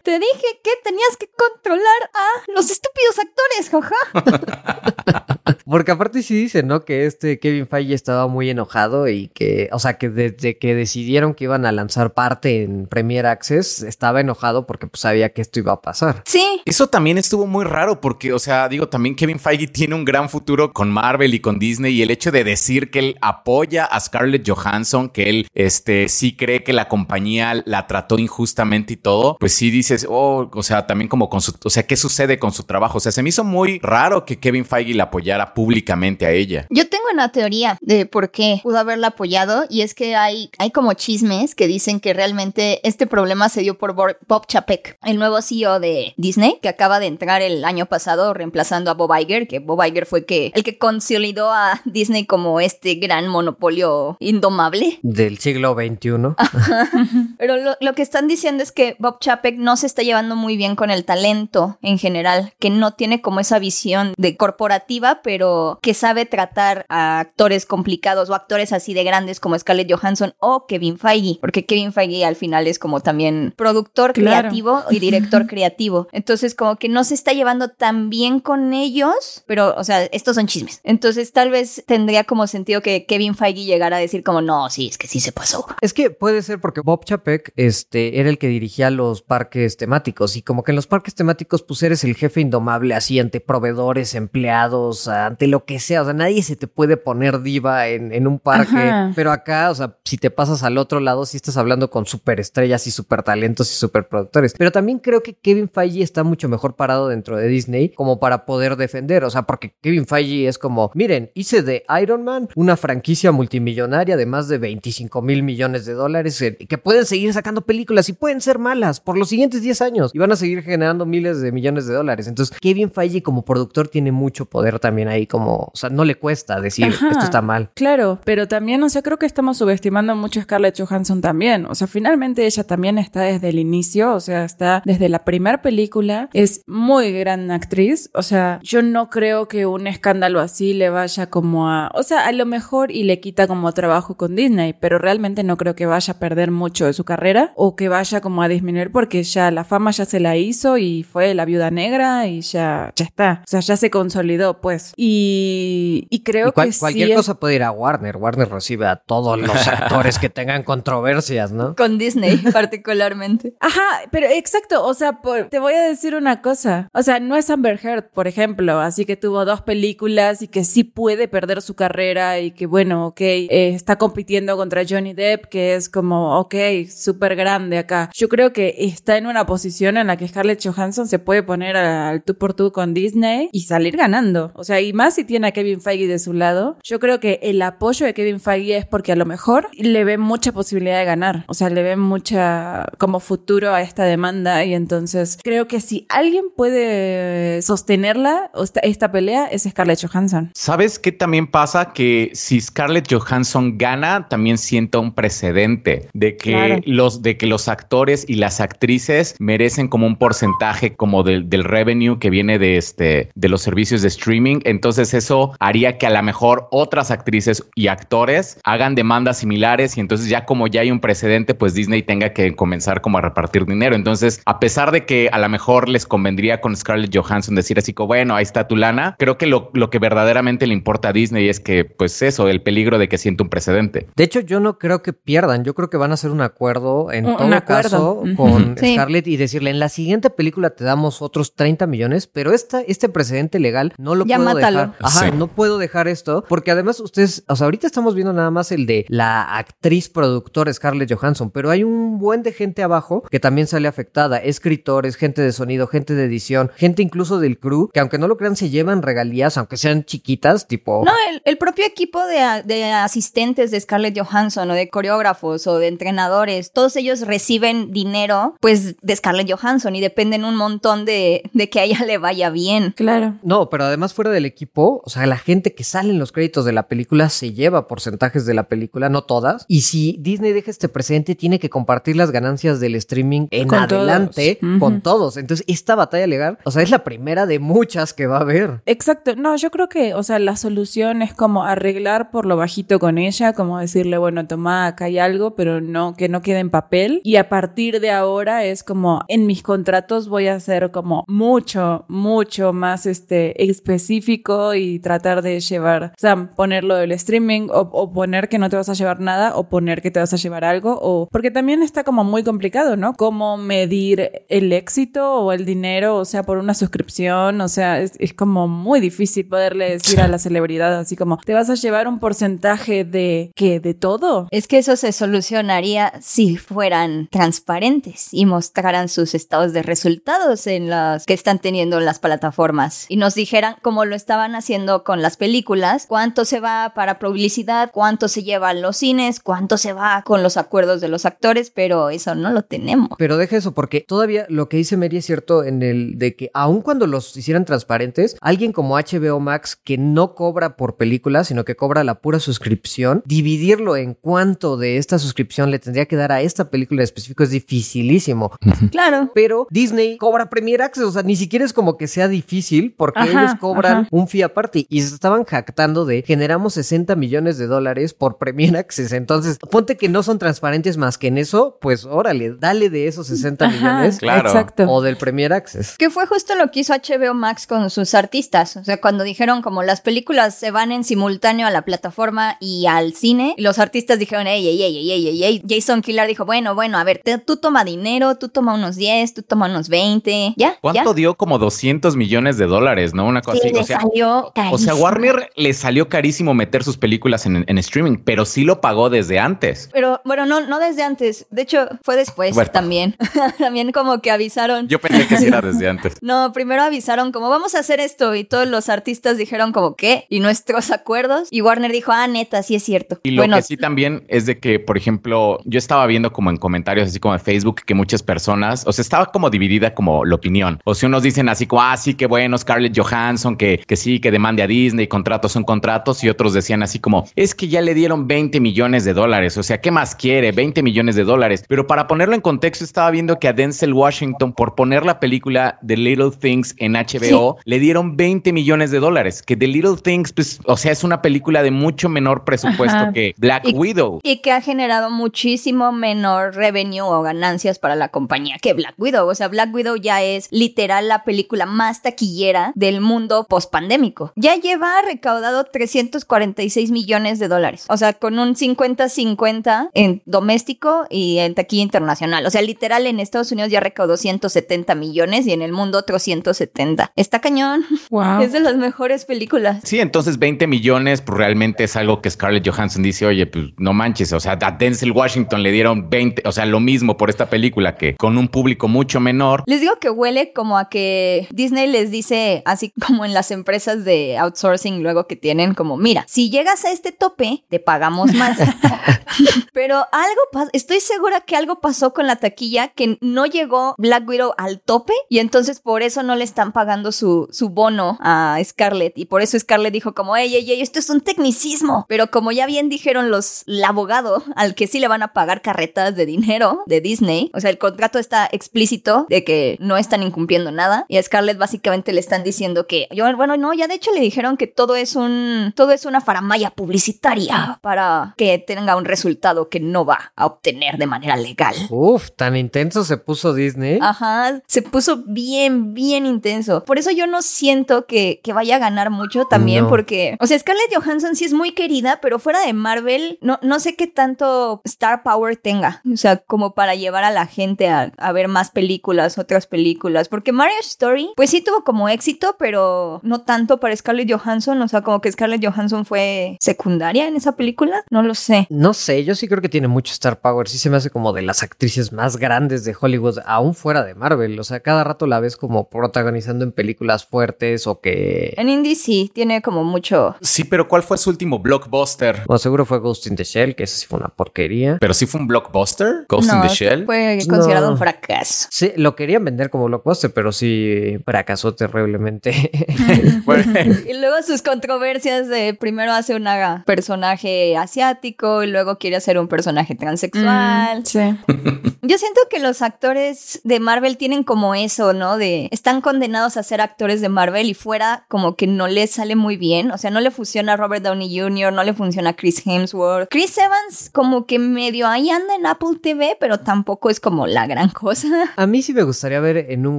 Te 0.02 0.18
dije 0.18 0.60
que 0.62 0.70
tenías 0.84 1.16
que 1.18 1.28
controlar 1.54 2.10
a 2.14 2.52
los 2.54 2.70
estúpidos 2.70 3.18
actores, 3.18 3.70
jaja. 3.70 5.24
Porque 5.66 5.92
aparte 5.92 6.22
sí 6.22 6.34
dicen, 6.34 6.66
¿no? 6.66 6.84
Que 6.84 7.06
este 7.06 7.38
Kevin 7.38 7.66
Feige 7.66 7.94
estaba 7.94 8.28
muy 8.28 8.50
enojado 8.50 9.08
y 9.08 9.28
que, 9.28 9.68
o 9.72 9.78
sea, 9.78 9.98
que 9.98 10.08
desde 10.08 10.58
que 10.58 10.74
decidieron 10.74 11.34
que 11.34 11.44
iban 11.44 11.66
a 11.66 11.72
lanzar 11.72 12.12
parte 12.12 12.62
en 12.62 12.86
Premier 12.86 13.26
Access, 13.26 13.82
estaba 13.82 14.20
enojado 14.20 14.66
porque 14.66 14.86
pues, 14.86 15.00
sabía 15.00 15.32
que 15.32 15.42
esto 15.42 15.58
iba 15.58 15.72
a 15.72 15.80
pasar. 15.80 16.22
Sí. 16.26 16.60
Eso 16.64 16.86
también 16.88 17.18
estuvo 17.18 17.46
muy 17.46 17.64
raro 17.64 18.00
porque, 18.00 18.32
o 18.32 18.38
sea, 18.38 18.68
digo, 18.68 18.88
también 18.88 19.16
Kevin 19.16 19.38
Feige 19.38 19.66
tiene 19.66 19.94
un 19.94 20.04
gran 20.04 20.28
futuro 20.28 20.72
con 20.72 20.90
Marvel 20.90 21.34
y 21.34 21.40
con 21.40 21.58
Disney 21.58 21.94
y 21.94 22.02
el 22.02 22.10
hecho 22.10 22.30
de 22.30 22.44
decir 22.44 22.90
que 22.90 22.98
él 22.98 23.18
apoya 23.20 23.84
a 23.84 24.00
Scarlett 24.00 24.48
Johansson, 24.48 25.08
que 25.08 25.30
él, 25.30 25.48
este, 25.54 26.08
sí 26.08 26.36
cree 26.36 26.62
que 26.62 26.72
la 26.72 26.88
compañía 26.88 27.62
la 27.66 27.86
trató 27.86 28.18
injustamente 28.18 28.94
y 28.94 28.96
todo, 28.96 29.36
pues 29.38 29.54
sí 29.54 29.70
dices, 29.70 30.06
oh, 30.08 30.50
o 30.52 30.62
sea, 30.62 30.86
también 30.86 31.08
como 31.08 31.28
con 31.28 31.40
su, 31.44 31.54
o 31.62 31.70
sea, 31.70 31.86
¿qué 31.86 31.96
sucede 31.96 32.38
con 32.38 32.52
su 32.52 32.64
trabajo? 32.64 32.98
O 32.98 33.00
sea, 33.00 33.12
se 33.12 33.22
me 33.22 33.28
hizo 33.28 33.44
muy 33.44 33.78
raro 33.80 34.24
que 34.24 34.38
Kevin 34.38 34.64
Feige 34.64 34.94
la 34.94 35.04
apoyara 35.04 35.54
públicamente 35.54 36.26
a 36.26 36.30
ella. 36.30 36.66
Yo 36.70 36.88
tengo 36.88 37.04
una 37.12 37.30
teoría 37.30 37.78
de 37.80 38.06
por 38.06 38.30
qué 38.30 38.60
pudo 38.62 38.78
haberla 38.78 39.08
apoyado 39.08 39.66
y 39.68 39.82
es 39.82 39.94
que 39.94 40.16
hay, 40.16 40.50
hay 40.58 40.70
como 40.70 40.92
chismes 40.94 41.54
que 41.54 41.66
dicen 41.66 42.00
que 42.00 42.14
realmente 42.14 42.80
este 42.86 43.06
problema 43.06 43.48
se 43.48 43.60
dio 43.60 43.78
por 43.78 43.94
Bob 43.94 44.46
Chapek, 44.46 44.98
el 45.04 45.18
nuevo 45.18 45.40
CEO 45.42 45.80
de 45.80 46.14
Disney, 46.16 46.58
que 46.62 46.68
acaba 46.68 46.98
de 47.00 47.06
entrar 47.06 47.42
el 47.42 47.64
año 47.64 47.86
pasado 47.86 48.34
reemplazando 48.34 48.90
a 48.90 48.94
Bob 48.94 49.14
Iger, 49.16 49.46
que 49.46 49.58
Bob 49.58 49.84
Iger 49.84 50.06
fue 50.06 50.24
que, 50.24 50.50
el 50.54 50.64
que 50.64 50.78
consolidó 50.78 51.52
a 51.52 51.82
Disney 51.84 52.26
como 52.26 52.60
este 52.60 52.94
gran 52.94 53.28
monopolio 53.28 54.16
indomable. 54.20 54.98
Del 55.02 55.38
siglo 55.38 55.74
XXI. 55.74 56.10
Pero 57.38 57.56
lo, 57.58 57.76
lo 57.80 57.92
que 57.94 58.02
están 58.02 58.28
diciendo 58.28 58.62
es 58.62 58.72
que 58.72 58.96
Bob 58.98 59.18
Chapek 59.20 59.56
no 59.56 59.76
se 59.76 59.86
está 59.86 60.02
llevando 60.02 60.36
muy 60.36 60.56
bien 60.56 60.76
con 60.76 60.90
el 60.90 61.04
talento 61.04 61.33
en 61.82 61.98
general, 61.98 62.52
que 62.58 62.70
no 62.70 62.92
tiene 62.92 63.20
como 63.20 63.40
esa 63.40 63.58
visión 63.58 64.14
de 64.16 64.36
corporativa, 64.36 65.20
pero 65.22 65.78
que 65.82 65.94
sabe 65.94 66.26
tratar 66.26 66.86
a 66.88 67.20
actores 67.20 67.66
complicados 67.66 68.30
o 68.30 68.34
actores 68.34 68.72
así 68.72 68.94
de 68.94 69.04
grandes 69.04 69.40
como 69.40 69.58
Scarlett 69.58 69.92
Johansson 69.92 70.34
o 70.38 70.66
Kevin 70.66 70.98
Feige, 70.98 71.38
porque 71.40 71.66
Kevin 71.66 71.92
Feige 71.92 72.24
al 72.24 72.36
final 72.36 72.66
es 72.66 72.78
como 72.78 73.00
también 73.00 73.52
productor 73.56 74.12
creativo 74.12 74.82
y 74.90 74.98
director 74.98 75.46
creativo. 75.48 76.08
Entonces 76.12 76.54
como 76.54 76.76
que 76.76 76.88
no 76.88 77.04
se 77.04 77.14
está 77.14 77.32
llevando 77.32 77.68
tan 77.68 78.10
bien 78.10 78.40
con 78.40 78.72
ellos, 78.72 79.44
pero 79.46 79.74
o 79.76 79.84
sea, 79.84 80.04
estos 80.04 80.36
son 80.36 80.46
chismes. 80.46 80.80
Entonces 80.84 81.32
tal 81.32 81.50
vez 81.50 81.82
tendría 81.86 82.24
como 82.24 82.46
sentido 82.46 82.82
que 82.82 83.06
Kevin 83.06 83.34
Feige 83.34 83.64
llegara 83.64 83.96
a 83.96 84.00
decir 84.00 84.22
como 84.22 84.40
no, 84.40 84.70
sí, 84.70 84.88
es 84.88 84.98
que 84.98 85.06
sí 85.06 85.20
se 85.20 85.32
pasó. 85.32 85.66
Es 85.80 85.92
que 85.92 86.10
puede 86.10 86.42
ser 86.42 86.60
porque 86.60 86.80
Bob 86.80 87.04
Chapek 87.04 87.52
este, 87.56 88.20
era 88.20 88.28
el 88.28 88.38
que 88.38 88.48
dirigía 88.48 88.90
los 88.90 89.22
parques 89.22 89.76
temáticos 89.76 90.36
y 90.36 90.42
como 90.42 90.62
que 90.62 90.72
en 90.72 90.76
los 90.76 90.86
parques 90.86 91.14
temáticos 91.14 91.23
pues 91.66 91.82
eres 91.82 92.04
el 92.04 92.14
jefe 92.14 92.40
indomable 92.40 92.94
así 92.94 93.18
ante 93.18 93.40
proveedores, 93.40 94.14
empleados, 94.14 95.08
ante 95.08 95.46
lo 95.46 95.64
que 95.64 95.78
sea. 95.78 96.02
O 96.02 96.04
sea, 96.04 96.14
nadie 96.14 96.42
se 96.42 96.56
te 96.56 96.66
puede 96.66 96.96
poner 96.96 97.42
diva 97.42 97.88
en, 97.88 98.12
en 98.12 98.26
un 98.26 98.38
parque. 98.38 99.12
Pero 99.14 99.32
acá, 99.32 99.70
o 99.70 99.74
sea, 99.74 99.98
si 100.04 100.16
te 100.16 100.30
pasas 100.30 100.62
al 100.62 100.78
otro 100.78 101.00
lado, 101.00 101.26
si 101.26 101.36
estás 101.36 101.56
hablando 101.56 101.90
con 101.90 102.06
superestrellas 102.06 102.86
y 102.86 102.90
super 102.90 103.22
talentos 103.22 103.70
y 103.70 103.74
superproductores. 103.74 104.54
Pero 104.56 104.72
también 104.72 104.98
creo 104.98 105.22
que 105.22 105.34
Kevin 105.34 105.68
Feige 105.68 106.02
está 106.02 106.24
mucho 106.24 106.48
mejor 106.48 106.76
parado 106.76 107.08
dentro 107.08 107.36
de 107.36 107.48
Disney 107.48 107.90
como 107.90 108.20
para 108.20 108.46
poder 108.46 108.76
defender. 108.76 109.24
O 109.24 109.30
sea, 109.30 109.42
porque 109.42 109.74
Kevin 109.80 110.06
Feige 110.06 110.48
es 110.48 110.58
como, 110.58 110.90
miren, 110.94 111.30
hice 111.34 111.62
de 111.62 111.84
Iron 112.00 112.24
Man 112.24 112.48
una 112.54 112.76
franquicia 112.76 113.32
multimillonaria 113.32 114.16
de 114.16 114.26
más 114.26 114.48
de 114.48 114.58
25 114.58 115.22
mil 115.22 115.42
millones 115.42 115.86
de 115.86 115.92
dólares 115.92 116.40
eh, 116.42 116.56
que 116.56 116.78
pueden 116.78 117.06
seguir 117.06 117.32
sacando 117.32 117.62
películas 117.62 118.08
y 118.08 118.12
pueden 118.12 118.40
ser 118.40 118.58
malas 118.58 119.00
por 119.00 119.16
los 119.16 119.28
siguientes 119.28 119.62
10 119.62 119.80
años 119.82 120.10
y 120.14 120.18
van 120.18 120.32
a 120.32 120.36
seguir 120.36 120.62
generando 120.62 121.06
miles 121.14 121.40
de 121.40 121.52
millones 121.52 121.86
de 121.86 121.94
dólares. 121.94 122.26
Entonces, 122.26 122.56
Kevin 122.60 122.90
Feige 122.90 123.22
como 123.22 123.44
productor 123.44 123.88
tiene 123.88 124.12
mucho 124.12 124.46
poder 124.46 124.78
también 124.78 125.08
ahí 125.08 125.26
como, 125.26 125.70
o 125.72 125.76
sea, 125.76 125.90
no 125.90 126.04
le 126.04 126.16
cuesta 126.16 126.60
decir 126.60 126.86
esto 126.86 127.18
está 127.20 127.42
mal. 127.42 127.70
Claro, 127.74 128.20
pero 128.24 128.48
también, 128.48 128.82
o 128.82 128.88
sea, 128.88 129.02
creo 129.02 129.18
que 129.18 129.26
estamos 129.26 129.58
subestimando 129.58 130.16
mucho 130.16 130.40
a 130.40 130.42
Scarlett 130.42 130.78
Johansson 130.78 131.20
también. 131.20 131.66
O 131.66 131.74
sea, 131.74 131.86
finalmente 131.86 132.46
ella 132.46 132.64
también 132.64 132.98
está 132.98 133.22
desde 133.22 133.48
el 133.48 133.58
inicio, 133.58 134.14
o 134.14 134.20
sea, 134.20 134.44
está 134.44 134.82
desde 134.84 135.08
la 135.08 135.24
primera 135.24 135.62
película, 135.62 136.28
es 136.32 136.62
muy 136.66 137.12
gran 137.12 137.50
actriz, 137.50 138.10
o 138.14 138.22
sea, 138.22 138.60
yo 138.62 138.82
no 138.82 139.10
creo 139.10 139.48
que 139.48 139.66
un 139.66 139.86
escándalo 139.86 140.40
así 140.40 140.74
le 140.74 140.90
vaya 140.90 141.30
como 141.30 141.68
a, 141.68 141.90
o 141.94 142.02
sea, 142.02 142.26
a 142.26 142.32
lo 142.32 142.46
mejor 142.46 142.90
y 142.90 143.04
le 143.04 143.20
quita 143.20 143.46
como 143.46 143.72
trabajo 143.72 144.16
con 144.16 144.34
Disney, 144.34 144.72
pero 144.72 144.98
realmente 144.98 145.42
no 145.42 145.56
creo 145.56 145.74
que 145.74 145.86
vaya 145.86 146.14
a 146.14 146.18
perder 146.18 146.50
mucho 146.50 146.86
de 146.86 146.92
su 146.92 147.04
carrera 147.04 147.52
o 147.56 147.76
que 147.76 147.88
vaya 147.88 148.20
como 148.20 148.42
a 148.42 148.48
disminuir 148.48 148.90
porque 148.92 149.22
ya 149.22 149.50
la 149.50 149.64
fama 149.64 149.90
ya 149.90 150.04
se 150.04 150.20
la 150.20 150.36
hizo 150.36 150.78
y 150.78 150.93
fue 151.02 151.34
la 151.34 151.44
viuda 151.44 151.70
negra 151.70 152.26
y 152.26 152.40
ya, 152.40 152.92
ya 152.94 153.04
está, 153.04 153.42
o 153.44 153.48
sea, 153.48 153.60
ya 153.60 153.76
se 153.76 153.90
consolidó 153.90 154.60
pues. 154.60 154.92
Y, 154.96 156.06
y 156.10 156.20
creo 156.22 156.52
cual, 156.52 156.70
que 156.70 156.78
cualquier 156.78 157.08
sí 157.08 157.14
cosa 157.14 157.34
puede 157.40 157.56
ir 157.56 157.62
a 157.62 157.70
Warner, 157.70 158.16
Warner 158.16 158.48
recibe 158.48 158.86
a 158.86 158.96
todos 158.96 159.38
los 159.38 159.66
actores 159.68 160.18
que 160.18 160.28
tengan 160.30 160.62
controversias, 160.62 161.52
¿no? 161.52 161.74
Con 161.76 161.98
Disney 161.98 162.36
particularmente. 162.52 163.54
Ajá, 163.60 163.80
pero 164.10 164.26
exacto, 164.28 164.84
o 164.84 164.94
sea, 164.94 165.20
por- 165.22 165.48
te 165.48 165.58
voy 165.58 165.74
a 165.74 165.82
decir 165.88 166.14
una 166.14 166.42
cosa, 166.42 166.88
o 166.92 167.02
sea, 167.02 167.20
no 167.20 167.36
es 167.36 167.50
Amber 167.50 167.80
Heard, 167.82 168.10
por 168.12 168.28
ejemplo, 168.28 168.80
así 168.80 169.04
que 169.04 169.16
tuvo 169.16 169.44
dos 169.44 169.62
películas 169.62 170.42
y 170.42 170.48
que 170.48 170.64
sí 170.64 170.84
puede 170.84 171.28
perder 171.28 171.62
su 171.62 171.74
carrera 171.74 172.38
y 172.40 172.50
que 172.50 172.66
bueno, 172.66 173.06
ok, 173.06 173.20
eh, 173.20 173.48
está 173.74 173.96
compitiendo 173.96 174.56
contra 174.56 174.82
Johnny 174.88 175.14
Depp, 175.14 175.46
que 175.46 175.74
es 175.74 175.88
como, 175.88 176.38
ok, 176.38 176.54
súper 176.94 177.36
grande 177.36 177.78
acá. 177.78 178.10
Yo 178.14 178.28
creo 178.28 178.52
que 178.52 178.74
está 178.78 179.16
en 179.16 179.26
una 179.26 179.46
posición 179.46 179.96
en 179.96 180.06
la 180.06 180.16
que 180.16 180.28
Scarlett 180.28 180.62
Johansson 180.64 180.83
se 180.92 181.18
puede 181.18 181.42
poner 181.42 181.76
al 181.76 182.22
tú 182.22 182.36
por 182.36 182.54
tú 182.54 182.72
con 182.72 182.94
Disney 182.94 183.48
y 183.52 183.62
salir 183.62 183.96
ganando, 183.96 184.52
o 184.54 184.64
sea, 184.64 184.80
y 184.80 184.92
más 184.92 185.14
si 185.14 185.24
tiene 185.24 185.48
a 185.48 185.52
Kevin 185.52 185.80
Feige 185.80 186.06
de 186.06 186.18
su 186.18 186.32
lado, 186.32 186.78
yo 186.82 187.00
creo 187.00 187.20
que 187.20 187.40
el 187.42 187.60
apoyo 187.62 188.06
de 188.06 188.14
Kevin 188.14 188.40
Feige 188.40 188.76
es 188.76 188.86
porque 188.86 189.12
a 189.12 189.16
lo 189.16 189.24
mejor 189.26 189.68
le 189.76 190.04
ve 190.04 190.18
mucha 190.18 190.52
posibilidad 190.52 190.98
de 190.98 191.04
ganar, 191.04 191.44
o 191.48 191.54
sea, 191.54 191.70
le 191.70 191.82
ve 191.82 191.96
mucha 191.96 192.86
como 192.98 193.20
futuro 193.20 193.72
a 193.72 193.82
esta 193.82 194.04
demanda 194.04 194.64
y 194.64 194.74
entonces 194.74 195.38
creo 195.42 195.66
que 195.68 195.80
si 195.80 196.06
alguien 196.08 196.44
puede 196.56 197.62
sostenerla, 197.62 198.50
esta, 198.82 199.12
pelea, 199.12 199.46
es 199.46 199.62
Scarlett 199.68 200.00
Johansson. 200.06 200.50
¿Sabes 200.54 200.98
qué 200.98 201.12
también 201.12 201.46
pasa? 201.46 201.92
Que 201.92 202.30
si 202.34 202.60
Scarlett 202.60 203.12
Johansson 203.12 203.78
gana, 203.78 204.28
también 204.28 204.58
siento 204.58 205.00
un 205.00 205.14
precedente 205.14 206.08
de 206.12 206.36
que, 206.36 206.52
Claro. 206.52 206.80
los, 206.86 207.22
de 207.22 207.36
que 207.36 207.46
los 207.46 207.68
actores 207.68 208.24
y 208.28 208.34
las 208.34 208.60
actrices 208.60 209.34
merecen 209.38 209.88
como 209.88 210.06
un 210.06 210.16
porcentaje 210.16 210.73
como 210.96 211.22
del, 211.22 211.48
del 211.48 211.64
revenue 211.64 212.18
que 212.18 212.30
viene 212.30 212.58
de, 212.58 212.76
este, 212.76 213.30
de 213.34 213.48
los 213.48 213.62
servicios 213.62 214.02
de 214.02 214.08
streaming. 214.08 214.60
Entonces 214.64 215.14
eso 215.14 215.52
haría 215.60 215.98
que 215.98 216.06
a 216.06 216.10
lo 216.10 216.22
mejor 216.22 216.68
otras 216.70 217.10
actrices 217.10 217.62
y 217.74 217.88
actores 217.88 218.58
hagan 218.64 218.94
demandas 218.94 219.38
similares 219.38 219.96
y 219.96 220.00
entonces 220.00 220.28
ya 220.28 220.44
como 220.44 220.66
ya 220.66 220.80
hay 220.82 220.90
un 220.90 221.00
precedente, 221.00 221.54
pues 221.54 221.74
Disney 221.74 222.02
tenga 222.02 222.32
que 222.32 222.54
comenzar 222.54 223.00
como 223.00 223.18
a 223.18 223.20
repartir 223.20 223.66
dinero. 223.66 223.94
Entonces, 223.96 224.40
a 224.46 224.60
pesar 224.60 224.90
de 224.92 225.04
que 225.06 225.28
a 225.32 225.38
lo 225.38 225.48
mejor 225.48 225.88
les 225.88 226.06
convendría 226.06 226.60
con 226.60 226.76
Scarlett 226.76 227.14
Johansson 227.16 227.54
decir 227.54 227.78
así 227.78 227.92
como, 227.92 228.08
bueno, 228.08 228.34
ahí 228.36 228.42
está 228.42 228.68
tu 228.68 228.76
lana, 228.76 229.16
creo 229.18 229.38
que 229.38 229.46
lo, 229.46 229.70
lo 229.74 229.90
que 229.90 229.98
verdaderamente 229.98 230.66
le 230.66 230.74
importa 230.74 231.08
a 231.08 231.12
Disney 231.12 231.48
es 231.48 231.60
que, 231.60 231.84
pues 231.84 232.20
eso, 232.22 232.48
el 232.48 232.62
peligro 232.62 232.98
de 232.98 233.08
que 233.08 233.18
sienta 233.18 233.42
un 233.44 233.50
precedente. 233.50 234.06
De 234.16 234.24
hecho, 234.24 234.40
yo 234.40 234.60
no 234.60 234.78
creo 234.78 235.02
que 235.02 235.12
pierdan. 235.12 235.64
Yo 235.64 235.74
creo 235.74 235.90
que 235.90 235.96
van 235.96 236.10
a 236.10 236.14
hacer 236.14 236.30
un 236.30 236.40
acuerdo 236.40 237.10
en 237.12 237.26
Un- 237.26 237.36
todo 237.36 237.46
un 237.46 237.54
acuerdo. 237.54 237.82
caso 237.82 238.22
con 238.36 238.76
Sí. 238.78 238.94
Scarlett 238.94 239.26
y 239.26 239.36
decirle 239.36 239.70
en 239.70 239.78
la 239.78 239.88
siguiente 239.88 240.30
película 240.30 240.63
te 240.70 240.84
damos 240.84 241.22
otros 241.22 241.54
30 241.54 241.86
millones, 241.86 242.26
pero 242.26 242.52
esta, 242.52 242.80
este 242.82 243.08
precedente 243.08 243.58
legal 243.58 243.92
no 243.98 244.14
lo 244.14 244.24
Ya 244.26 244.36
puedo 244.36 244.54
mátalo. 244.54 244.78
dejar. 244.80 244.94
Ajá, 245.00 245.20
Sí. 245.20 245.36
no 245.36 245.48
puedo 245.48 245.78
dejar 245.78 246.08
esto 246.08 246.44
porque 246.48 246.70
además 246.70 247.00
ustedes, 247.00 247.44
o 247.48 247.56
sea, 247.56 247.66
ahorita 247.66 247.86
estamos 247.86 248.14
viendo 248.14 248.32
nada 248.32 248.50
más 248.50 248.72
el 248.72 248.86
de 248.86 249.06
la 249.08 249.56
actriz 249.56 250.08
productora 250.08 250.72
Scarlett 250.72 251.12
Johansson, 251.12 251.50
pero 251.50 251.70
hay 251.70 251.84
un 251.84 252.18
buen 252.18 252.42
de 252.42 252.52
gente 252.52 252.82
abajo 252.82 253.22
que 253.30 253.40
también 253.40 253.66
sale 253.66 253.88
afectada, 253.88 254.38
escritores, 254.38 255.16
gente 255.16 255.42
de 255.42 255.52
sonido, 255.52 255.86
gente 255.86 256.14
de 256.14 256.24
edición, 256.24 256.70
gente 256.76 257.02
incluso 257.02 257.38
del 257.38 257.58
crew, 257.58 257.90
que 257.92 258.00
aunque 258.00 258.18
no 258.18 258.28
lo 258.28 258.36
crean 258.36 258.56
se 258.56 258.70
llevan 258.70 259.02
regalías, 259.02 259.56
aunque 259.58 259.76
sean 259.76 260.04
chiquitas, 260.04 260.66
tipo 260.68 261.02
No, 261.04 261.12
el, 261.30 261.42
el 261.44 261.58
propio 261.58 261.84
equipo 261.86 262.24
de, 262.26 262.62
de 262.64 262.84
asistentes 262.92 263.70
de 263.70 263.80
Scarlett 263.80 264.18
Johansson 264.18 264.70
o 264.70 264.74
de 264.74 264.88
coreógrafos 264.88 265.66
o 265.66 265.78
de 265.78 265.88
entrenadores, 265.88 266.72
todos 266.72 266.96
ellos 266.96 267.22
reciben 267.22 267.92
dinero 267.92 268.56
pues 268.60 268.96
de 269.00 269.16
Scarlett 269.16 269.50
Johansson 269.52 269.94
y 269.94 270.00
dependen 270.00 270.44
un 270.44 270.53
montón 270.56 271.04
de, 271.04 271.42
de 271.52 271.70
que 271.70 271.80
a 271.80 271.84
ella 271.84 272.04
le 272.04 272.18
vaya 272.18 272.50
bien. 272.50 272.92
Claro. 272.96 273.34
No, 273.42 273.70
pero 273.70 273.84
además 273.84 274.14
fuera 274.14 274.30
del 274.30 274.46
equipo, 274.46 275.02
o 275.04 275.10
sea, 275.10 275.26
la 275.26 275.38
gente 275.38 275.74
que 275.74 275.84
sale 275.84 276.10
en 276.10 276.18
los 276.18 276.32
créditos 276.32 276.64
de 276.64 276.72
la 276.72 276.88
película 276.88 277.28
se 277.28 277.52
lleva 277.52 277.86
porcentajes 277.86 278.46
de 278.46 278.54
la 278.54 278.64
película, 278.64 279.08
no 279.08 279.22
todas. 279.22 279.64
Y 279.68 279.82
si 279.82 280.16
Disney 280.20 280.52
deja 280.52 280.70
este 280.70 280.88
presente, 280.88 281.34
tiene 281.34 281.58
que 281.58 281.70
compartir 281.70 282.16
las 282.16 282.30
ganancias 282.30 282.80
del 282.80 282.94
streaming 282.96 283.46
en 283.50 283.68
Con 283.68 283.78
adelante 283.78 284.58
todos. 284.60 284.78
Con 284.78 285.00
todos. 285.00 285.36
Entonces, 285.36 285.64
esta 285.68 285.94
batalla 285.94 286.26
legal, 286.26 286.58
o 286.64 286.70
sea, 286.70 286.82
es 286.82 286.90
la 286.90 287.04
primera 287.04 287.46
de 287.46 287.58
muchas 287.58 288.12
que 288.12 288.26
va 288.26 288.38
a 288.38 288.40
haber. 288.40 288.82
Exacto, 288.86 289.36
no, 289.36 289.56
yo 289.56 289.70
creo 289.70 289.88
que, 289.88 290.14
o 290.14 290.22
sea, 290.22 290.38
la 290.38 290.56
solución 290.56 291.22
es 291.22 291.34
como 291.34 291.64
arreglar 291.64 292.30
por 292.30 292.46
lo 292.46 292.56
bajito 292.56 292.98
con 292.98 293.18
ella, 293.18 293.52
como 293.52 293.78
decirle, 293.78 294.18
bueno, 294.18 294.46
toma, 294.46 294.86
acá 294.86 295.06
hay 295.06 295.18
algo, 295.18 295.54
pero 295.54 295.80
no, 295.80 296.14
que 296.14 296.28
no 296.28 296.42
quede 296.42 296.58
en 296.58 296.70
papel. 296.70 297.20
Y 297.24 297.36
a 297.36 297.48
partir 297.48 298.00
de 298.00 298.10
ahora 298.10 298.64
es 298.64 298.82
como, 298.82 299.22
en 299.28 299.46
mis 299.46 299.62
contratos 299.62 300.28
voy 300.28 300.43
a 300.48 300.60
ser 300.60 300.90
como 300.90 301.24
mucho, 301.26 302.04
mucho 302.08 302.72
más, 302.72 303.06
este, 303.06 303.64
específico 303.64 304.74
y 304.74 304.98
tratar 304.98 305.42
de 305.42 305.60
llevar, 305.60 306.12
o 306.16 306.20
sea, 306.20 306.50
ponerlo 306.54 306.96
del 306.96 307.12
streaming 307.12 307.68
o, 307.70 307.80
o 307.80 308.12
poner 308.12 308.48
que 308.48 308.58
no 308.58 308.68
te 308.68 308.76
vas 308.76 308.88
a 308.88 308.94
llevar 308.94 309.20
nada 309.20 309.56
o 309.56 309.68
poner 309.68 310.02
que 310.02 310.10
te 310.10 310.20
vas 310.20 310.32
a 310.32 310.36
llevar 310.36 310.64
algo 310.64 310.98
o 311.00 311.28
porque 311.30 311.50
también 311.50 311.82
está 311.82 312.04
como 312.04 312.24
muy 312.24 312.42
complicado, 312.42 312.96
¿no? 312.96 313.14
Cómo 313.14 313.56
medir 313.56 314.44
el 314.48 314.72
éxito 314.72 315.34
o 315.34 315.52
el 315.52 315.64
dinero, 315.64 316.16
o 316.16 316.24
sea, 316.24 316.42
por 316.42 316.58
una 316.58 316.74
suscripción, 316.74 317.60
o 317.60 317.68
sea, 317.68 318.00
es, 318.00 318.12
es 318.18 318.34
como 318.34 318.68
muy 318.68 319.00
difícil 319.00 319.46
poderle 319.46 319.90
decir 319.90 320.20
a 320.20 320.28
la 320.28 320.38
celebridad 320.38 320.94
así 320.98 321.16
como, 321.16 321.38
¿te 321.44 321.54
vas 321.54 321.70
a 321.70 321.74
llevar 321.74 322.08
un 322.08 322.18
porcentaje 322.18 323.04
de 323.04 323.52
qué? 323.54 323.80
¿De 323.80 323.94
todo? 323.94 324.48
Es 324.50 324.68
que 324.68 324.78
eso 324.78 324.96
se 324.96 325.12
solucionaría 325.12 326.12
si 326.20 326.56
fueran 326.56 327.28
transparentes 327.30 328.28
y 328.32 328.46
mostraran 328.46 329.08
sus 329.08 329.34
estados 329.34 329.72
de 329.72 329.82
resultados 329.82 330.33
en 330.66 330.90
las 330.90 331.26
que 331.26 331.34
están 331.34 331.58
teniendo 331.58 332.00
las 332.00 332.18
plataformas 332.18 333.06
y 333.08 333.16
nos 333.16 333.34
dijeran, 333.34 333.76
como 333.82 334.04
lo 334.04 334.16
estaban 334.16 334.54
haciendo 334.54 335.04
con 335.04 335.22
las 335.22 335.36
películas, 335.36 336.06
cuánto 336.08 336.44
se 336.44 336.60
va 336.60 336.92
para 336.94 337.18
publicidad, 337.18 337.90
cuánto 337.92 338.28
se 338.28 338.42
lleva 338.42 338.70
a 338.70 338.74
los 338.74 338.96
cines, 338.96 339.40
cuánto 339.40 339.76
se 339.78 339.92
va 339.92 340.22
con 340.24 340.42
los 340.42 340.56
acuerdos 340.56 341.00
de 341.00 341.08
los 341.08 341.24
actores, 341.24 341.70
pero 341.70 342.10
eso 342.10 342.34
no 342.34 342.50
lo 342.50 342.62
tenemos. 342.62 343.10
Pero 343.18 343.36
deja 343.36 343.56
eso, 343.56 343.72
porque 343.72 344.00
todavía 344.00 344.46
lo 344.48 344.68
que 344.68 344.76
dice 344.76 344.96
Mary 344.96 345.18
es 345.18 345.26
cierto 345.26 345.64
en 345.64 345.82
el 345.82 346.18
de 346.18 346.34
que 346.36 346.50
aun 346.52 346.82
cuando 346.82 347.06
los 347.06 347.36
hicieran 347.36 347.64
transparentes, 347.64 348.36
alguien 348.40 348.72
como 348.72 348.96
HBO 348.96 349.40
Max 349.40 349.76
que 349.76 349.98
no 349.98 350.34
cobra 350.34 350.76
por 350.76 350.96
película, 350.96 351.44
sino 351.44 351.64
que 351.64 351.76
cobra 351.76 352.04
la 352.04 352.20
pura 352.20 352.40
suscripción, 352.40 353.22
dividirlo 353.24 353.96
en 353.96 354.14
cuánto 354.14 354.76
de 354.76 354.96
esta 354.96 355.18
suscripción 355.18 355.70
le 355.70 355.78
tendría 355.78 356.06
que 356.06 356.16
dar 356.16 356.32
a 356.32 356.42
esta 356.42 356.70
película 356.70 357.00
en 357.00 357.04
específico 357.04 357.42
es 357.42 357.50
dificilísimo. 357.50 358.52
Claro. 358.90 359.30
Pero 359.34 359.66
Disney 359.70 360.16
cobra 360.24 360.48
Premier 360.48 360.80
Access, 360.80 361.04
o 361.04 361.12
sea, 361.12 361.22
ni 361.22 361.36
siquiera 361.36 361.64
es 361.66 361.72
como 361.74 361.96
que 361.98 362.08
sea 362.08 362.28
difícil 362.28 362.94
porque 362.96 363.20
Ajá, 363.20 363.30
ellos 363.42 363.52
cobran 363.60 363.92
ajá. 363.98 364.08
un 364.10 364.26
fee 364.26 364.42
aparte 364.42 364.86
y 364.88 365.02
se 365.02 365.14
estaban 365.14 365.44
jactando 365.44 366.04
de 366.06 366.22
generamos 366.26 366.74
60 366.74 367.14
millones 367.16 367.58
de 367.58 367.66
dólares 367.66 368.14
por 368.14 368.38
Premier 368.38 368.76
Access. 368.78 369.12
Entonces, 369.12 369.58
ponte 369.70 369.96
que 369.96 370.08
no 370.08 370.22
son 370.22 370.38
transparentes 370.38 370.96
más 370.96 371.18
que 371.18 371.26
en 371.26 371.36
eso, 371.38 371.78
pues 371.80 372.04
órale, 372.06 372.54
dale 372.58 372.88
de 372.88 373.06
esos 373.06 373.26
60 373.26 373.66
Ajá, 373.66 373.74
millones 373.76 374.18
Claro. 374.18 374.48
Exacto. 374.48 374.84
o 374.88 375.02
del 375.02 375.16
Premier 375.18 375.52
Access. 375.52 375.96
Que 375.98 376.08
fue 376.10 376.26
justo 376.26 376.54
lo 376.54 376.70
que 376.70 376.80
hizo 376.80 376.94
HBO 376.94 377.34
Max 377.34 377.66
con 377.66 377.90
sus 377.90 378.14
artistas. 378.14 378.76
O 378.76 378.84
sea, 378.84 379.00
cuando 379.00 379.24
dijeron 379.24 379.60
como 379.60 379.82
las 379.82 380.00
películas 380.00 380.54
se 380.54 380.70
van 380.70 380.90
en 380.92 381.04
simultáneo 381.04 381.66
a 381.66 381.70
la 381.70 381.82
plataforma 381.82 382.56
y 382.60 382.86
al 382.86 383.12
cine, 383.14 383.54
y 383.58 383.62
los 383.62 383.78
artistas 383.78 384.18
dijeron, 384.18 384.46
ey, 384.46 384.66
ey, 384.66 384.82
ey, 384.82 384.96
ey, 384.98 385.10
ey, 385.10 385.28
ey, 385.28 385.44
ey. 385.44 385.62
Jason 385.68 386.00
Killar 386.00 386.26
dijo, 386.26 386.44
bueno, 386.46 386.74
bueno, 386.74 386.96
a 386.98 387.04
ver, 387.04 387.20
te- 387.24 387.38
tú 387.38 387.56
toma 387.56 387.84
dinero, 387.84 388.36
tú 388.36 388.48
toma 388.48 388.74
unos 388.74 388.96
10, 388.96 389.34
tú 389.34 389.42
toma 389.42 389.66
unos 389.66 389.88
20. 389.88 390.13
¿Ya? 390.56 390.78
¿Cuánto 390.80 391.10
¿Ya? 391.10 391.14
dio? 391.14 391.34
Como 391.34 391.58
200 391.58 392.16
millones 392.16 392.58
de 392.58 392.66
dólares, 392.66 393.14
¿no? 393.14 393.26
Una 393.26 393.40
cosa 393.42 393.58
Sí, 393.60 393.68
así. 393.68 393.74
le 393.74 393.80
O 393.80 393.84
sea, 393.84 394.00
salió 394.00 394.38
o 394.46 394.52
sea, 394.54 394.70
carísimo. 394.70 394.94
Warner 394.96 395.50
le 395.56 395.72
salió 395.72 396.08
carísimo 396.08 396.54
meter 396.54 396.82
sus 396.84 396.96
películas 396.96 397.46
en, 397.46 397.64
en 397.66 397.78
streaming, 397.78 398.18
pero 398.24 398.44
sí 398.44 398.64
lo 398.64 398.80
pagó 398.80 399.10
desde 399.10 399.38
antes. 399.38 399.90
Pero 399.92 400.20
bueno, 400.24 400.46
no, 400.46 400.60
no 400.60 400.78
desde 400.78 401.02
antes. 401.02 401.46
De 401.50 401.62
hecho, 401.62 401.88
fue 402.02 402.16
después 402.16 402.54
Bueno. 402.54 402.70
también. 402.70 403.16
también 403.58 403.92
como 403.92 404.20
que 404.20 404.30
avisaron. 404.30 404.88
Yo 404.88 404.98
pensé 405.00 405.26
que 405.26 405.36
sí 405.36 405.46
era 405.46 405.60
desde 405.60 405.88
antes. 405.88 406.14
No, 406.24 406.52
primero 406.52 406.82
avisaron 406.82 407.32
como 407.32 407.50
vamos 407.50 407.74
a 407.74 407.80
hacer 407.80 408.00
esto 408.00 408.34
y 408.34 408.44
todos 408.44 408.66
los 408.66 408.88
artistas 408.88 409.36
dijeron 409.36 409.72
como 409.72 409.94
qué 409.94 410.26
y 410.30 410.40
nuestros 410.40 410.90
acuerdos 410.92 411.48
y 411.50 411.60
Warner 411.60 411.92
dijo, 411.92 412.12
ah, 412.12 412.26
neta, 412.26 412.62
sí 412.62 412.74
es 412.74 412.82
cierto. 412.82 413.20
Y 413.24 413.32
lo 413.32 413.42
bueno, 413.42 413.56
que 413.56 413.62
sí 413.62 413.76
también 413.76 414.24
es 414.28 414.46
de 414.46 414.58
que, 414.58 414.78
por 414.78 414.96
ejemplo, 414.96 415.58
yo 415.64 415.78
estaba 415.78 416.06
viendo 416.06 416.32
como 416.32 416.50
en 416.50 416.56
comentarios 416.56 417.08
así 417.08 417.20
como 417.20 417.34
de 417.34 417.40
Facebook 417.40 417.82
que 417.84 417.94
muchas 417.94 418.22
personas, 418.22 418.84
o 418.86 418.92
sea, 418.92 419.02
estaba 419.02 419.26
como 419.26 419.50
dividida 419.50 419.93
como 419.94 420.24
la 420.24 420.34
opinión. 420.34 420.80
O 420.84 420.94
si 420.94 421.06
unos 421.06 421.22
dicen 421.22 421.48
así 421.48 421.66
como, 421.66 421.82
ah, 421.82 421.96
sí, 421.96 422.14
qué 422.14 422.26
bueno, 422.26 422.58
Scarlett 422.58 422.98
Johansson, 422.98 423.56
que, 423.56 423.78
que 423.86 423.96
sí, 423.96 424.20
que 424.20 424.30
demande 424.30 424.62
a 424.62 424.66
Disney, 424.66 425.06
contratos 425.06 425.52
son 425.52 425.64
contratos, 425.64 426.22
y 426.24 426.28
otros 426.28 426.52
decían 426.54 426.82
así 426.82 426.98
como, 426.98 427.24
es 427.36 427.54
que 427.54 427.68
ya 427.68 427.80
le 427.80 427.94
dieron 427.94 428.26
20 428.26 428.60
millones 428.60 429.04
de 429.04 429.14
dólares, 429.14 429.56
o 429.58 429.62
sea, 429.62 429.80
¿qué 429.80 429.90
más 429.90 430.14
quiere? 430.14 430.52
20 430.52 430.82
millones 430.82 431.16
de 431.16 431.24
dólares. 431.24 431.64
Pero 431.68 431.86
para 431.86 432.06
ponerlo 432.06 432.34
en 432.34 432.40
contexto, 432.40 432.84
estaba 432.84 433.10
viendo 433.10 433.38
que 433.38 433.48
a 433.48 433.52
Denzel 433.52 433.92
Washington, 433.92 434.52
por 434.52 434.74
poner 434.74 435.04
la 435.04 435.20
película 435.20 435.78
The 435.86 435.96
Little 435.96 436.30
Things 436.38 436.74
en 436.78 436.92
HBO, 436.94 437.58
le 437.64 437.78
dieron 437.78 438.16
20 438.16 438.52
millones 438.52 438.90
de 438.90 439.00
dólares, 439.00 439.42
que 439.42 439.56
The 439.56 439.66
Little 439.66 439.96
Things, 440.02 440.32
pues, 440.32 440.60
o 440.64 440.76
sea, 440.76 440.92
es 440.92 441.04
una 441.04 441.22
película 441.22 441.62
de 441.62 441.70
mucho 441.70 442.08
menor 442.08 442.44
presupuesto 442.44 442.96
Ajá. 442.96 443.12
que 443.12 443.34
Black 443.38 443.68
Y- 443.68 443.74
Widow. 443.74 444.20
y 444.22 444.38
que 444.42 444.52
ha 444.52 444.60
generado 444.60 445.10
muchísimo 445.10 445.92
menor 445.92 446.54
revenue 446.54 447.00
o 447.02 447.22
ganancias 447.22 447.78
para 447.78 447.94
la 447.96 448.08
compañía 448.08 448.56
que 448.60 448.72
Black 448.72 448.94
Widow. 448.98 449.28
O 449.28 449.34
sea, 449.34 449.48
Black 449.48 449.74
Widow 449.74 449.83
ya 449.96 450.22
es 450.22 450.48
literal 450.50 451.08
la 451.08 451.24
película 451.24 451.66
más 451.66 452.02
taquillera 452.02 452.72
del 452.74 453.00
mundo 453.00 453.46
pospandémico. 453.48 454.32
Ya 454.36 454.56
lleva 454.56 455.02
recaudado 455.02 455.64
346 455.64 456.90
millones 456.90 457.38
de 457.38 457.48
dólares. 457.48 457.84
O 457.88 457.96
sea, 457.96 458.12
con 458.14 458.38
un 458.38 458.54
50-50 458.54 459.90
en 459.94 460.22
doméstico 460.26 461.06
y 461.10 461.38
en 461.38 461.54
taquilla 461.54 461.82
internacional. 461.82 462.46
O 462.46 462.50
sea, 462.50 462.62
literal 462.62 463.06
en 463.06 463.20
Estados 463.20 463.52
Unidos 463.52 463.70
ya 463.70 463.80
recaudó 463.80 464.16
170 464.16 464.94
millones 464.94 465.46
y 465.46 465.52
en 465.52 465.62
el 465.62 465.72
mundo 465.72 465.98
otros 465.98 466.22
170. 466.22 467.12
Está 467.16 467.40
cañón. 467.40 467.84
Wow. 468.10 468.42
Es 468.42 468.52
de 468.52 468.60
las 468.60 468.76
mejores 468.76 469.24
películas. 469.24 469.80
Sí, 469.84 470.00
entonces 470.00 470.38
20 470.38 470.66
millones, 470.66 471.20
pues 471.20 471.38
realmente 471.38 471.84
es 471.84 471.96
algo 471.96 472.20
que 472.22 472.30
Scarlett 472.30 472.68
Johansson 472.68 473.02
dice, 473.02 473.26
oye, 473.26 473.46
pues 473.46 473.66
no 473.78 473.92
manches, 473.92 474.32
o 474.32 474.40
sea, 474.40 474.58
a 474.60 474.70
Denzel 474.70 475.12
Washington 475.12 475.62
le 475.62 475.72
dieron 475.72 476.08
20, 476.08 476.42
o 476.46 476.52
sea, 476.52 476.66
lo 476.66 476.80
mismo 476.80 477.16
por 477.16 477.30
esta 477.30 477.50
película 477.50 477.96
que 477.96 478.14
con 478.16 478.38
un 478.38 478.48
público 478.48 478.88
mucho 478.88 479.20
menor. 479.20 479.64
Les 479.74 479.80
digo 479.80 479.96
que 479.98 480.08
huele 480.08 480.52
como 480.52 480.78
a 480.78 480.88
que 480.88 481.48
Disney 481.50 481.88
les 481.88 482.12
dice, 482.12 482.62
así 482.64 482.92
como 483.04 483.24
en 483.24 483.34
las 483.34 483.50
empresas 483.50 484.04
de 484.04 484.38
outsourcing 484.38 485.02
luego 485.02 485.26
que 485.26 485.34
tienen, 485.34 485.74
como, 485.74 485.96
mira, 485.96 486.24
si 486.28 486.48
llegas 486.48 486.84
a 486.84 486.92
este 486.92 487.10
tope, 487.10 487.64
te 487.68 487.80
pagamos 487.80 488.32
más. 488.34 488.56
Pero 489.72 489.96
algo 490.12 490.40
pasó, 490.52 490.70
estoy 490.72 491.00
segura 491.00 491.40
que 491.40 491.56
algo 491.56 491.80
pasó 491.80 492.14
con 492.14 492.28
la 492.28 492.36
taquilla 492.36 492.86
que 492.86 493.18
no 493.20 493.46
llegó 493.46 493.96
Black 493.98 494.28
Widow 494.28 494.52
al 494.58 494.80
tope 494.80 495.12
y 495.28 495.40
entonces 495.40 495.80
por 495.80 496.02
eso 496.02 496.22
no 496.22 496.36
le 496.36 496.44
están 496.44 496.70
pagando 496.70 497.10
su, 497.10 497.48
su 497.50 497.70
bono 497.70 498.16
a 498.20 498.56
Scarlett 498.62 499.18
y 499.18 499.24
por 499.24 499.42
eso 499.42 499.58
Scarlett 499.58 499.92
dijo 499.92 500.14
como, 500.14 500.36
ey, 500.36 500.54
ey, 500.54 500.70
ey, 500.70 500.82
esto 500.82 501.00
es 501.00 501.10
un 501.10 501.20
tecnicismo. 501.20 502.06
Pero 502.08 502.30
como 502.30 502.52
ya 502.52 502.66
bien 502.66 502.88
dijeron 502.88 503.32
los, 503.32 503.64
el 503.66 503.82
abogado 503.82 504.44
al 504.54 504.76
que 504.76 504.86
sí 504.86 505.00
le 505.00 505.08
van 505.08 505.24
a 505.24 505.32
pagar 505.32 505.62
carretas 505.62 506.14
de 506.14 506.26
dinero 506.26 506.84
de 506.86 507.00
Disney, 507.00 507.50
o 507.54 507.60
sea, 507.60 507.70
el 507.70 507.78
contrato 507.78 508.20
está 508.20 508.48
explícito 508.52 509.26
de 509.28 509.42
que 509.42 509.63
no 509.80 509.96
están 509.96 510.22
incumpliendo 510.22 510.70
nada 510.70 511.04
y 511.08 511.18
a 511.18 511.22
Scarlett 511.22 511.58
básicamente 511.58 512.12
le 512.12 512.20
están 512.20 512.42
diciendo 512.44 512.86
que, 512.86 513.08
yo, 513.10 513.24
bueno, 513.36 513.56
no, 513.56 513.72
ya 513.74 513.86
de 513.88 513.94
hecho 513.94 514.12
le 514.12 514.20
dijeron 514.20 514.56
que 514.56 514.66
todo 514.66 514.96
es 514.96 515.16
un, 515.16 515.72
todo 515.76 515.92
es 515.92 516.04
una 516.04 516.20
faramaya 516.20 516.70
publicitaria 516.70 517.78
para 517.82 518.34
que 518.36 518.58
tenga 518.58 518.96
un 518.96 519.04
resultado 519.04 519.68
que 519.68 519.80
no 519.80 520.04
va 520.04 520.32
a 520.36 520.46
obtener 520.46 520.98
de 520.98 521.06
manera 521.06 521.36
legal. 521.36 521.74
Uf, 521.90 522.30
tan 522.36 522.56
intenso 522.56 523.04
se 523.04 523.16
puso 523.16 523.54
Disney. 523.54 523.98
Ajá, 524.00 524.60
se 524.66 524.82
puso 524.82 525.22
bien, 525.26 525.94
bien 525.94 526.26
intenso. 526.26 526.84
Por 526.84 526.98
eso 526.98 527.10
yo 527.10 527.26
no 527.26 527.42
siento 527.42 528.06
que, 528.06 528.40
que 528.42 528.52
vaya 528.52 528.76
a 528.76 528.78
ganar 528.78 529.10
mucho 529.10 529.44
también, 529.46 529.84
No. 529.84 529.90
porque, 529.90 530.36
o 530.40 530.46
sea, 530.46 530.58
Scarlett 530.58 530.94
Johansson 530.94 531.36
sí 531.36 531.44
es 531.44 531.52
muy 531.52 531.72
querida, 531.72 532.18
pero 532.22 532.38
fuera 532.38 532.60
de 532.64 532.72
Marvel, 532.72 533.38
no, 533.40 533.58
no 533.62 533.80
sé 533.80 533.96
qué 533.96 534.06
tanto 534.06 534.80
Star 534.84 535.22
Power 535.22 535.56
tenga. 535.56 536.02
O 536.12 536.16
sea, 536.16 536.38
como 536.38 536.74
para 536.74 536.94
llevar 536.94 537.24
a 537.24 537.30
la 537.30 537.46
gente 537.46 537.88
a, 537.88 538.12
a 538.16 538.32
ver 538.32 538.48
más 538.48 538.70
películas, 538.70 539.38
otras 539.54 539.66
películas. 539.68 540.28
Porque 540.28 540.50
Marriage 540.52 540.80
Story, 540.88 541.28
pues 541.36 541.50
sí 541.50 541.60
tuvo 541.60 541.84
como 541.84 542.08
éxito, 542.08 542.56
pero 542.58 543.20
no 543.22 543.42
tanto 543.42 543.78
para 543.78 543.94
Scarlett 543.94 544.30
Johansson. 544.32 544.80
O 544.82 544.88
sea, 544.88 545.02
como 545.02 545.20
que 545.20 545.30
Scarlett 545.30 545.64
Johansson 545.64 546.04
fue 546.04 546.56
secundaria 546.60 547.28
en 547.28 547.36
esa 547.36 547.54
película. 547.56 548.04
No 548.10 548.22
lo 548.22 548.34
sé. 548.34 548.66
No 548.70 548.94
sé, 548.94 549.24
yo 549.24 549.34
sí 549.36 549.46
creo 549.46 549.62
que 549.62 549.68
tiene 549.68 549.86
mucho 549.88 550.12
Star 550.12 550.40
Power. 550.40 550.68
Sí 550.68 550.78
se 550.78 550.90
me 550.90 550.96
hace 550.96 551.10
como 551.10 551.32
de 551.32 551.42
las 551.42 551.62
actrices 551.62 552.12
más 552.12 552.36
grandes 552.36 552.84
de 552.84 552.96
Hollywood, 553.00 553.38
aún 553.46 553.74
fuera 553.74 554.02
de 554.02 554.14
Marvel. 554.14 554.58
O 554.58 554.64
sea, 554.64 554.80
cada 554.80 555.04
rato 555.04 555.26
la 555.28 555.38
ves 555.40 555.56
como 555.56 555.88
protagonizando 555.88 556.64
en 556.64 556.72
películas 556.72 557.24
fuertes 557.24 557.86
o 557.86 558.00
que. 558.00 558.54
En 558.56 558.68
Indie 558.68 558.96
sí, 558.96 559.30
tiene 559.32 559.62
como 559.62 559.84
mucho 559.84 560.34
Sí, 560.40 560.64
pero 560.64 560.88
¿cuál 560.88 561.02
fue 561.04 561.16
su 561.18 561.30
último 561.30 561.60
blockbuster? 561.60 562.42
O 562.48 562.58
seguro 562.58 562.84
fue 562.84 562.98
Ghost 562.98 563.26
in 563.26 563.36
the 563.36 563.44
Shell, 563.44 563.76
que 563.76 563.84
esa 563.84 563.96
sí 563.96 564.06
fue 564.06 564.18
una 564.18 564.28
porquería. 564.28 564.98
Pero 565.00 565.14
sí 565.14 565.26
fue 565.26 565.40
un 565.40 565.46
blockbuster, 565.46 566.26
Ghost 566.28 566.52
in 566.52 566.60
the 566.62 566.68
Shell. 566.68 567.06
Fue 567.06 567.38
considerado 567.48 567.86
No. 567.86 567.92
un 567.92 567.98
fracaso. 567.98 568.68
Sí, 568.70 568.92
lo 568.96 569.14
querían 569.44 569.56
vender 569.56 569.70
como 569.70 569.84
blockbuster, 569.86 570.32
pero 570.32 570.52
sí 570.52 571.18
fracasó 571.24 571.74
terriblemente. 571.74 572.70
Bueno, 573.44 573.72
Y 574.08 574.14
luego 574.14 574.36
sus 574.42 574.62
controversias 574.62 575.48
de 575.48 575.74
primero 575.74 576.12
hace 576.12 576.34
un 576.34 576.46
personaje 576.86 577.76
asiático 577.76 578.62
y 578.62 578.68
luego 578.68 578.98
quiere 578.98 579.16
hacer 579.16 579.38
un 579.38 579.48
personaje 579.48 579.94
transexual. 579.94 581.00
Mm, 581.00 581.04
sí. 581.04 581.18
Yo 582.02 582.18
siento 582.18 582.40
que 582.50 582.58
los 582.58 582.82
actores 582.82 583.60
de 583.64 583.80
Marvel 583.80 584.16
tienen 584.16 584.44
como 584.44 584.74
eso, 584.74 585.12
¿no? 585.12 585.36
De 585.36 585.68
están 585.72 586.00
condenados 586.00 586.56
a 586.56 586.62
ser 586.62 586.80
actores 586.80 587.20
de 587.20 587.28
Marvel 587.28 587.68
y 587.68 587.74
fuera 587.74 588.24
como 588.28 588.56
que 588.56 588.66
no 588.66 588.88
les 588.88 589.10
sale 589.10 589.36
muy 589.36 589.56
bien. 589.56 589.90
O 589.90 589.98
sea, 589.98 590.10
no 590.10 590.20
le 590.20 590.30
funciona 590.30 590.74
a 590.74 590.76
Robert 590.76 591.04
Downey 591.04 591.38
Jr., 591.38 591.72
no 591.72 591.82
le 591.84 591.94
funciona 591.94 592.30
a 592.30 592.36
Chris 592.36 592.66
Hemsworth. 592.66 593.28
Chris 593.30 593.56
Evans 593.58 594.10
como 594.12 594.46
que 594.46 594.58
medio 594.58 595.06
ahí 595.06 595.30
anda 595.30 595.54
en 595.54 595.66
Apple 595.66 595.98
TV, 596.00 596.36
pero 596.40 596.60
tampoco 596.60 597.10
es 597.10 597.20
como 597.20 597.46
la 597.46 597.66
gran 597.66 597.90
cosa. 597.90 598.52
A 598.56 598.66
mí 598.66 598.82
sí 598.82 598.92
me 598.92 599.02
gustaría 599.02 599.33
ver 599.40 599.66
en 599.70 599.86
un 599.86 599.98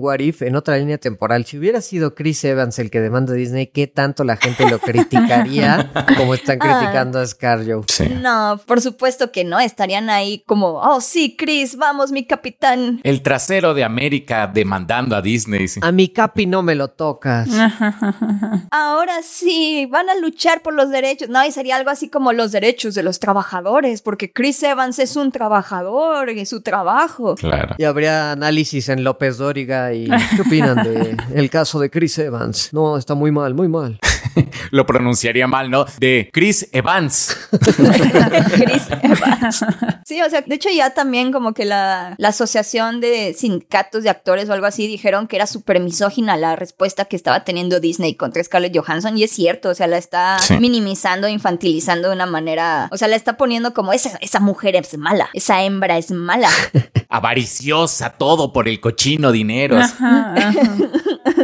What 0.00 0.20
If, 0.20 0.42
en 0.42 0.56
otra 0.56 0.76
línea 0.76 0.98
temporal, 0.98 1.44
si 1.44 1.58
hubiera 1.58 1.80
sido 1.80 2.14
Chris 2.14 2.44
Evans 2.44 2.78
el 2.78 2.90
que 2.90 3.00
demanda 3.00 3.32
a 3.32 3.36
Disney, 3.36 3.68
¿qué 3.68 3.86
tanto 3.86 4.24
la 4.24 4.36
gente 4.36 4.68
lo 4.68 4.78
criticaría 4.78 5.90
como 6.16 6.34
están 6.34 6.58
criticando 6.58 7.18
a 7.18 7.26
Scarjo? 7.26 7.84
Sí. 7.88 8.08
No, 8.20 8.60
por 8.66 8.80
supuesto 8.80 9.32
que 9.32 9.44
no. 9.44 9.60
Estarían 9.60 10.10
ahí 10.10 10.42
como, 10.46 10.80
oh 10.80 11.00
sí, 11.00 11.36
Chris, 11.36 11.76
vamos, 11.76 12.12
mi 12.12 12.26
capitán. 12.26 13.00
El 13.02 13.22
trasero 13.22 13.74
de 13.74 13.84
América 13.84 14.50
demandando 14.52 15.16
a 15.16 15.22
Disney. 15.22 15.68
sí. 15.68 15.80
A 15.82 15.92
mi 15.92 16.08
Capi 16.08 16.46
no 16.46 16.62
me 16.62 16.74
lo 16.74 16.88
tocas. 16.88 17.48
Ahora 18.70 19.22
sí, 19.22 19.86
van 19.90 20.08
a 20.10 20.14
luchar 20.16 20.62
por 20.62 20.74
los 20.74 20.90
derechos. 20.90 21.28
No, 21.28 21.44
y 21.44 21.50
sería 21.50 21.76
algo 21.76 21.90
así 21.90 22.08
como 22.08 22.32
los 22.32 22.52
derechos 22.52 22.94
de 22.94 23.02
los 23.02 23.18
trabajadores, 23.18 24.02
porque 24.02 24.32
Chris 24.32 24.62
Evans 24.62 24.98
es 24.98 25.16
un 25.16 25.32
trabajador 25.32 26.30
y 26.30 26.46
su 26.46 26.60
trabajo. 26.62 27.34
Claro. 27.36 27.74
Y 27.78 27.84
habría 27.84 28.32
análisis 28.32 28.88
en 28.88 29.04
López 29.04 29.23
Dóriga 29.32 29.92
y 29.92 30.06
¿qué 30.06 30.42
opinan 30.42 30.82
de 30.82 31.16
el 31.34 31.50
caso 31.50 31.80
de 31.80 31.90
Chris 31.90 32.18
Evans? 32.18 32.70
No, 32.72 32.96
está 32.96 33.14
muy 33.14 33.30
mal, 33.30 33.54
muy 33.54 33.68
mal. 33.68 33.98
Lo 34.70 34.86
pronunciaría 34.86 35.46
mal, 35.46 35.70
¿no? 35.70 35.84
De 35.98 36.30
Chris 36.32 36.68
Evans. 36.72 37.36
Chris 37.50 38.82
Evans. 39.02 39.64
Sí, 40.06 40.20
o 40.20 40.28
sea, 40.28 40.42
de 40.42 40.54
hecho 40.54 40.68
ya 40.68 40.90
también 40.90 41.32
como 41.32 41.54
que 41.54 41.64
la, 41.64 42.14
la 42.18 42.28
asociación 42.28 43.00
de 43.00 43.34
sindicatos 43.36 44.02
de 44.02 44.10
actores 44.10 44.48
o 44.48 44.52
algo 44.52 44.66
así 44.66 44.86
dijeron 44.86 45.26
que 45.28 45.36
era 45.36 45.46
súper 45.46 45.80
misógina 45.80 46.36
la 46.36 46.56
respuesta 46.56 47.06
que 47.06 47.16
estaba 47.16 47.42
teniendo 47.44 47.80
Disney 47.80 48.14
contra 48.14 48.44
Scarlett 48.44 48.76
Johansson 48.76 49.16
y 49.16 49.22
es 49.24 49.30
cierto, 49.30 49.70
o 49.70 49.74
sea, 49.74 49.86
la 49.86 49.96
está 49.96 50.38
Sí. 50.40 50.58
minimizando, 50.58 51.26
infantilizando 51.26 52.08
de 52.08 52.14
una 52.14 52.26
manera, 52.26 52.88
o 52.92 52.98
sea, 52.98 53.08
la 53.08 53.16
está 53.16 53.38
poniendo 53.38 53.72
como 53.72 53.94
esa, 53.94 54.18
esa 54.20 54.40
mujer 54.40 54.76
es 54.76 54.98
mala, 54.98 55.30
esa 55.32 55.62
hembra 55.62 55.96
es 55.96 56.10
mala. 56.10 56.50
Avariciosa, 57.08 58.10
todo 58.10 58.52
por 58.52 58.68
el 58.68 58.80
cochino 58.80 59.32
dinero. 59.32 59.78
Ajá, 59.78 60.34
ajá. 60.36 60.62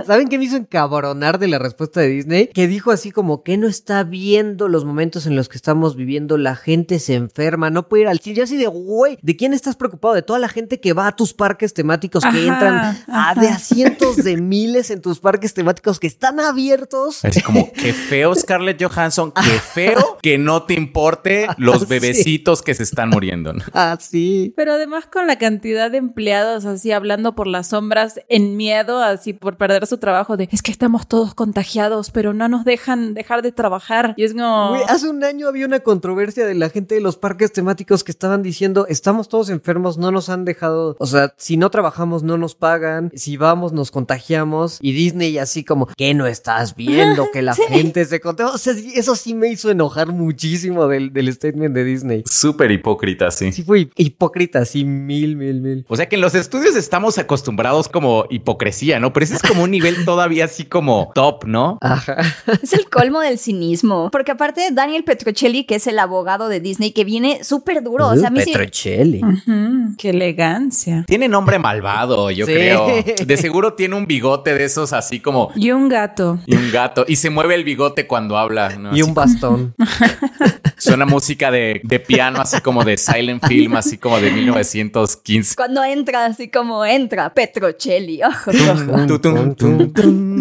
¿Saben 0.07 0.29
qué 0.29 0.37
me 0.37 0.45
hizo 0.45 0.57
encabronar 0.57 1.39
de 1.39 1.49
la 1.49 1.59
respuesta 1.59 2.01
de 2.01 2.09
Disney? 2.09 2.49
Que 2.49 2.67
dijo 2.67 2.91
así 2.91 3.00
como 3.11 3.43
que 3.43 3.57
no 3.57 3.67
está 3.69 4.05
viendo 4.05 4.69
los 4.69 4.85
momentos 4.85 5.25
en 5.27 5.35
los 5.37 5.49
que 5.49 5.57
estamos 5.57 5.97
viviendo, 5.97 6.37
la 6.37 6.57
gente 6.57 6.99
se 6.99 7.15
enferma, 7.15 7.71
no 7.71 7.89
puede 7.89 8.03
ir 8.03 8.09
al 8.09 8.21
cine. 8.21 8.37
Yo 8.37 8.45
así 8.45 8.59
de, 8.59 8.67
güey, 8.67 9.19
¿de 9.23 9.37
quién 9.37 9.55
estás 9.55 9.77
preocupado? 9.77 10.13
De 10.15 10.21
toda 10.23 10.39
la 10.39 10.49
gente 10.49 10.79
que 10.81 10.93
va 10.93 11.07
a 11.07 11.17
tus 11.17 11.33
parques 11.33 11.73
temáticos, 11.73 12.23
que 12.25 12.29
Ajá, 12.29 12.39
entran 12.39 12.99
a 13.09 13.35
de 13.41 13.49
a 13.49 13.59
cientos 13.59 14.17
de 14.19 14.37
miles 14.37 14.91
en 14.91 15.01
tus 15.01 15.21
parques 15.21 15.55
temáticos 15.55 15.99
que 15.99 16.07
están 16.07 16.39
abiertos. 16.41 17.25
Así 17.25 17.41
como, 17.41 17.73
qué 17.73 17.93
feo 17.95 18.35
Scarlett 18.35 18.83
Johansson, 18.83 19.33
qué 19.33 19.59
feo 19.59 20.19
que 20.23 20.37
no 20.39 20.65
te 20.65 20.75
importe 20.75 21.47
los 21.57 21.81
Sí. 21.81 21.87
bebecitos 21.87 22.63
que 22.63 22.75
se 22.75 22.83
están 22.83 23.09
muriendo. 23.09 23.53
¿no? 23.55 23.63
Así. 23.73 24.53
Pero 24.57 24.75
además 24.75 25.07
con 25.07 25.27
la 25.27 25.39
cantidad 25.39 25.91
de 25.91 25.99
empleados 25.99 26.65
así 26.67 26.93
hablando 26.93 27.35
por 27.35 27.47
las 27.47 27.69
sombras 27.69 28.21
en 28.29 28.57
miedo, 28.57 29.03
así 29.03 29.33
por 29.33 29.57
perder 29.57 29.87
su 29.87 29.99
trabajo 29.99 30.37
de 30.37 30.49
es 30.51 30.63
que 30.63 30.73
estamos 30.73 31.07
todos 31.07 31.35
contagiados, 31.35 32.11
pero 32.11 32.33
no 32.35 32.49
nos 32.49 32.65
dejan 32.65 32.90
dejar 32.97 33.43
de 33.43 33.53
trabajar. 33.53 34.15
Y 34.17 34.25
es 34.25 34.33
como... 34.33 34.75
Hace 34.89 35.09
un 35.09 35.25
año 35.25 35.49
había 35.49 35.67
una 35.67 35.81
controversia 35.81 36.47
de 36.47 36.55
la 36.55 36.71
gente 36.71 36.95
de 36.95 37.01
los 37.01 37.17
parques 37.17 37.53
temáticos 37.53 38.05
que 38.05 38.13
estaban 38.13 38.43
diciendo, 38.43 38.87
estamos 38.89 39.29
todos 39.29 39.51
enfermos, 39.51 39.99
no 39.99 40.11
nos 40.11 40.29
han 40.29 40.45
dejado, 40.45 40.97
o 40.99 41.07
sea, 41.07 41.35
si 41.37 41.57
no 41.57 41.71
trabajamos 41.71 42.23
no 42.23 42.39
nos 42.39 42.55
pagan, 42.55 43.11
si 43.15 43.37
vamos 43.37 43.73
nos 43.73 43.91
contagiamos 43.91 44.79
y 44.81 44.93
Disney 44.93 45.39
así 45.39 45.65
como, 45.65 45.89
¿qué 45.97 46.15
no 46.15 46.27
estás 46.27 46.77
viendo? 46.77 47.29
Que 47.33 47.43
la 47.43 47.55
gente 47.69 48.05
se 48.05 48.21
contagia. 48.21 48.55
O 48.55 48.59
sea, 48.59 48.75
sí, 48.75 48.93
eso 48.95 49.15
sí 49.15 49.35
me 49.35 49.49
hizo 49.49 49.71
enojar 49.71 50.09
muchísimo 50.13 50.89
del, 50.89 51.13
del 51.13 51.33
statement 51.33 51.75
de 51.75 51.85
Disney. 51.85 52.23
Súper 52.27 52.71
hipócrita, 52.71 53.31
sí. 53.31 53.53
Sí 53.53 53.63
fue 53.63 53.91
hipócrita, 53.97 54.65
sí, 54.65 54.85
mil, 54.85 55.37
mil, 55.37 55.61
mil. 55.61 55.85
O 55.89 55.97
sea 55.97 56.09
que 56.09 56.17
en 56.17 56.23
los 56.23 56.35
estudios 56.35 56.77
estamos 56.77 57.19
acostumbrados 57.19 57.89
como 57.89 58.25
hipocresía, 58.31 59.01
¿no? 59.01 59.13
Pero 59.13 59.25
ese 59.25 59.35
es 59.37 59.43
como 59.43 59.65
un 59.65 59.71
nivel 59.71 60.05
todavía 60.05 60.47
así 60.47 60.65
como 60.65 61.11
top, 61.15 61.45
¿no? 61.45 61.79
Ajá. 61.81 62.17
Es 62.63 62.73
el 62.73 62.80
colmo 62.85 63.21
del 63.21 63.39
cinismo, 63.39 64.09
porque 64.11 64.33
aparte 64.33 64.69
Daniel 64.73 65.05
Petrocelli, 65.05 65.65
que 65.65 65.77
es 65.77 65.87
el 65.87 65.99
abogado 65.99 66.49
de 66.49 66.61
Disney, 66.61 66.93
que 66.93 67.05
viene 67.05 67.45
súper 67.45 67.83
duro, 67.83 68.09
o 68.09 68.17
sea, 68.17 68.29
a 68.29 68.31
mí 68.31 68.41
sí- 68.41 68.53
Petrocelli. 68.53 69.21
Ujú, 69.23 69.97
qué 69.99 70.11
elegancia. 70.11 71.05
Tiene 71.07 71.29
nombre 71.29 71.59
malvado, 71.59 72.31
yo 72.31 72.47
Sí. 72.47 72.53
creo. 72.53 72.87
De 73.27 73.37
seguro 73.37 73.75
tiene 73.75 73.97
un 73.97 74.07
bigote 74.07 74.55
de 74.55 74.65
esos 74.65 74.93
así 74.93 75.21
como 75.21 75.51
Y 75.55 75.71
un 75.71 75.89
gato. 75.89 76.39
y 76.47 76.55
un 76.57 76.71
gato 76.73 77.05
y 77.07 77.17
se 77.17 77.31
mueve 77.31 77.55
el 77.55 77.65
bigote 77.65 78.07
cuando 78.07 78.37
habla, 78.37 78.71
¿no? 78.77 78.91
Y 78.91 79.01
Así 79.01 79.03
un 79.03 79.15
bastón. 79.15 79.75
Suena 80.81 81.07
música 81.07 81.51
de, 81.51 81.81
de 81.85 82.01
piano, 82.01 82.41
así 82.41 82.61
como 82.61 82.85
de 82.85 82.97
silent 82.97 83.47
film, 83.47 83.77
así 83.77 83.99
como 83.99 84.19
de 84.19 84.31
1915. 84.31 85.57
cuando 85.57 85.85
entra, 85.85 86.25
así 86.25 86.49
como 86.51 86.85
entra 86.85 87.33
Petrocelli, 87.35 88.23
ojo, 88.23 88.51
ojo. 88.51 89.07
Tu, 89.07 89.19
tum, 89.19 89.55
tum, 89.55 89.93
tum. 89.93 90.41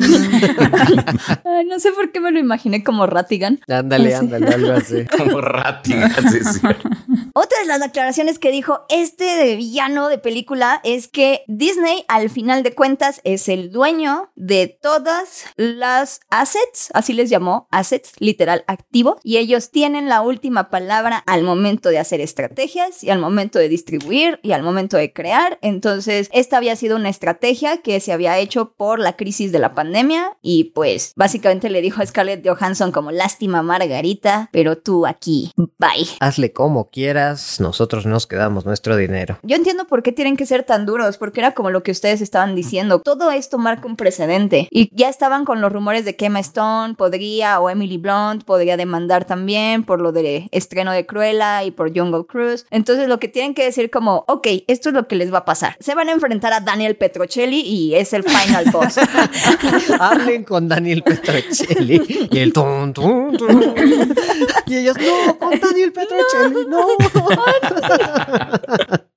Ay, 1.46 1.66
no 1.66 1.80
sé 1.80 1.92
por 1.92 2.12
qué 2.12 2.20
me 2.20 2.32
lo 2.32 2.40
imaginé 2.40 2.84
como 2.84 3.06
Ratigan. 3.06 3.60
Ándale, 3.68 4.16
ándale, 4.16 4.48
algo 4.48 4.72
así. 4.74 5.06
Como 5.18 5.42
Rattigan, 5.42 6.12
sí, 6.32 6.40
sí. 6.44 6.60
Otra 7.34 7.60
de 7.60 7.66
las 7.66 7.80
declaraciones 7.82 8.40
que 8.40 8.52
dijo 8.52 8.86
este 8.90 9.24
de 9.24 9.56
villano 9.56 10.10
de 10.10 10.18
película 10.18 10.82
es 10.84 11.08
que 11.08 11.44
Disney, 11.48 12.06
al 12.08 12.30
final 12.30 12.64
de 12.64 12.74
cuentas, 12.74 13.22
es 13.24 13.50
el 13.50 13.72
dueño 13.72 14.32
de 14.36 14.68
todas 14.82 15.46
las 15.58 16.22
assets, 16.30 16.90
así 16.94 17.14
les 17.14 17.30
llamó, 17.30 17.68
assets, 17.72 18.14
literal 18.20 18.64
activo, 18.68 19.20
y 19.24 19.38
ellos 19.38 19.72
tienen 19.72 20.08
la 20.10 20.22
última 20.30 20.70
palabra 20.70 21.24
al 21.28 21.44
momento 21.44 21.90
de 21.90 22.00
hacer 22.00 22.22
estrategias 22.22 23.04
y 23.04 23.10
al 23.10 23.20
momento 23.20 23.60
de 23.60 23.68
distribuir 23.68 24.40
y 24.44 24.54
al 24.54 24.64
momento 24.64 24.96
de 24.98 25.12
crear. 25.12 25.60
Entonces, 25.62 26.30
esta 26.32 26.58
había 26.58 26.76
sido 26.76 26.96
una 26.96 27.10
estrategia 27.10 27.82
que 27.82 28.00
se 28.00 28.14
había 28.14 28.38
hecho 28.38 28.74
por 28.78 29.00
la 29.00 29.18
crisis 29.18 29.52
de 29.52 29.60
la 29.60 29.74
pandemia 29.74 30.38
y 30.42 30.66
pues 30.76 31.14
básicamente 31.16 31.70
le 31.70 31.82
dijo 31.82 32.02
a 32.02 32.06
Scarlett 32.06 32.48
Johansson 32.48 32.92
como 32.92 33.12
lástima 33.12 33.62
Margarita, 33.62 34.50
pero 34.54 34.78
tú 34.78 35.06
aquí, 35.06 35.52
bye. 35.56 36.08
Hazle 36.20 36.54
como 36.54 36.90
quieras, 36.90 37.60
nosotros 37.60 38.06
nos 38.06 38.28
quedamos 38.28 38.66
nuestro 38.66 38.96
dinero. 38.96 39.40
Yo 39.44 39.56
entiendo 39.56 39.86
por 39.86 40.04
qué 40.04 40.12
tienen 40.12 40.38
que 40.38 40.46
ser 40.46 40.64
tan 40.64 40.86
duros, 40.86 41.18
porque 41.18 41.40
era 41.40 41.54
como 41.54 41.70
lo 41.70 41.84
que 41.84 41.92
ustedes 41.92 42.22
estaban 42.22 42.56
diciendo. 42.56 43.00
Todo 43.00 43.32
esto 43.32 43.58
marca 43.58 43.88
un 43.88 43.96
precedente. 43.96 44.68
Y 44.72 44.90
ya 44.96 45.10
estaban 45.10 45.46
con 45.46 45.62
los 45.62 45.72
rumores 45.72 46.06
de 46.06 46.16
que 46.16 46.28
Emma 46.28 46.40
Stone 46.40 46.96
podría, 46.96 47.60
o 47.60 47.70
Emily 47.70 47.98
Blunt 47.98 48.44
podría 48.44 48.78
demandar 48.78 49.26
también 49.26 49.84
por 49.84 50.02
lo 50.02 50.12
de 50.12 50.19
estreno 50.52 50.92
de 50.92 51.06
Cruella 51.06 51.64
y 51.64 51.72
por 51.72 51.96
Jungle 51.96 52.26
Cruise. 52.26 52.66
Entonces 52.72 53.08
lo 53.08 53.20
que 53.20 53.28
tienen 53.28 53.54
que 53.54 53.64
decir 53.64 53.90
como, 53.90 54.26
ok, 54.28 54.48
esto 54.68 54.90
es 54.90 54.96
lo 54.96 55.08
que 55.08 55.16
les 55.16 55.34
va 55.34 55.40
a 55.40 55.46
pasar. 55.46 55.76
Se 55.80 55.96
van 55.96 56.10
a 56.10 56.12
enfrentar 56.12 56.54
a 56.54 56.60
Daniel 56.60 56.96
Petrocelli 56.96 57.62
y 57.62 57.96
es 57.96 58.14
el 58.14 58.24
final 58.24 58.66
boss. 58.72 58.98
Hablen 60.00 60.44
con 60.44 60.68
Daniel 60.68 61.04
Petrocelli 61.04 62.30
y 62.32 62.38
el 62.40 62.54
tum, 62.54 62.94
tum, 62.94 63.36
tum. 63.36 63.76
Y 64.68 64.78
ellos, 64.78 64.96
no, 64.98 65.38
con 65.38 65.60
Daniel 65.60 65.92
Petrocelli, 65.94 66.66
no. 66.68 66.88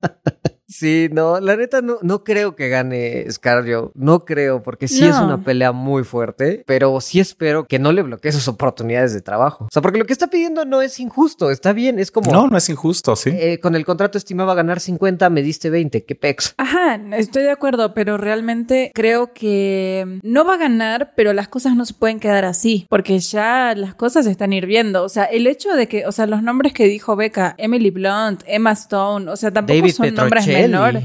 Sí, 0.72 1.08
no, 1.12 1.40
la 1.40 1.56
neta 1.56 1.82
no, 1.82 1.98
no 2.02 2.24
creo 2.24 2.56
que 2.56 2.68
gane 2.68 3.30
Scarjo, 3.30 3.92
no 3.94 4.24
creo, 4.24 4.62
porque 4.62 4.88
sí 4.88 5.04
es 5.04 5.16
una 5.16 5.42
pelea 5.44 5.72
muy 5.72 6.04
fuerte, 6.04 6.64
pero 6.66 7.00
sí 7.00 7.20
espero 7.20 7.64
que 7.64 7.78
no 7.78 7.92
le 7.92 8.02
bloquee 8.02 8.32
sus 8.32 8.48
oportunidades 8.48 9.12
de 9.12 9.20
trabajo. 9.20 9.64
O 9.64 9.68
sea, 9.70 9.82
porque 9.82 9.98
lo 9.98 10.04
que 10.04 10.12
está 10.12 10.28
pidiendo 10.28 10.64
no 10.64 10.82
es 10.82 10.98
injusto, 11.00 11.50
está 11.50 11.72
bien, 11.72 11.98
es 11.98 12.10
como, 12.10 12.32
No, 12.32 12.48
no 12.48 12.56
es 12.56 12.68
injusto, 12.68 13.16
sí. 13.16 13.30
eh, 13.32 13.58
con 13.60 13.74
el 13.74 13.84
contrato 13.84 14.18
estimaba 14.18 14.54
ganar 14.54 14.80
50, 14.80 15.28
me 15.30 15.42
diste 15.42 15.70
20, 15.70 16.04
qué 16.04 16.14
pex. 16.14 16.54
Ajá, 16.56 17.00
estoy 17.16 17.42
de 17.42 17.50
acuerdo, 17.50 17.94
pero 17.94 18.16
realmente 18.16 18.90
creo 18.94 19.32
que 19.32 20.20
no 20.22 20.44
va 20.44 20.54
a 20.54 20.58
ganar, 20.58 21.12
pero 21.16 21.32
las 21.32 21.48
cosas 21.48 21.76
no 21.76 21.84
se 21.84 21.94
pueden 21.94 22.20
quedar 22.20 22.44
así, 22.44 22.86
porque 22.88 23.18
ya 23.18 23.74
las 23.76 23.94
cosas 23.94 24.26
están 24.26 24.52
hirviendo. 24.52 25.04
O 25.04 25.08
sea, 25.08 25.24
el 25.24 25.46
hecho 25.46 25.70
de 25.74 25.86
que, 25.88 26.06
o 26.06 26.12
sea, 26.12 26.26
los 26.26 26.42
nombres 26.42 26.72
que 26.72 26.86
dijo 26.86 27.16
Becca, 27.16 27.54
Emily 27.58 27.90
Blunt, 27.90 28.42
Emma 28.46 28.72
Stone, 28.72 29.30
o 29.30 29.36
sea, 29.36 29.50
tampoco 29.50 29.78
David 29.78 29.92
son 29.92 30.14
nombres 30.14 30.46
Petrocelli. 30.62 31.04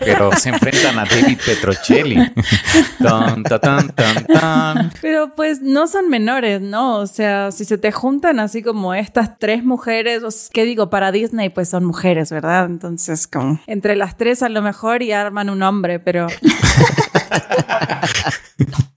Pero 0.00 0.32
se 0.32 0.48
enfrentan 0.50 0.98
a 0.98 1.04
David 1.04 1.38
Petrocelli. 1.44 2.16
Tan, 3.02 3.42
ta, 3.42 3.58
tan, 3.58 3.90
tan, 3.90 4.26
tan. 4.26 4.92
Pero 5.00 5.34
pues 5.34 5.62
no 5.62 5.86
son 5.86 6.08
menores, 6.08 6.60
¿no? 6.60 6.96
O 6.96 7.06
sea, 7.06 7.52
si 7.52 7.64
se 7.64 7.78
te 7.78 7.92
juntan 7.92 8.40
así 8.40 8.62
como 8.62 8.94
estas 8.94 9.38
tres 9.38 9.64
mujeres, 9.64 10.50
¿qué 10.52 10.64
digo? 10.64 10.90
Para 10.90 11.12
Disney 11.12 11.48
pues 11.50 11.68
son 11.68 11.84
mujeres, 11.84 12.30
¿verdad? 12.30 12.66
Entonces 12.66 13.26
como 13.26 13.60
entre 13.66 13.96
las 13.96 14.16
tres 14.16 14.42
a 14.42 14.48
lo 14.48 14.62
mejor 14.62 15.02
y 15.02 15.12
arman 15.12 15.50
un 15.50 15.62
hombre, 15.62 16.00
pero... 16.00 16.26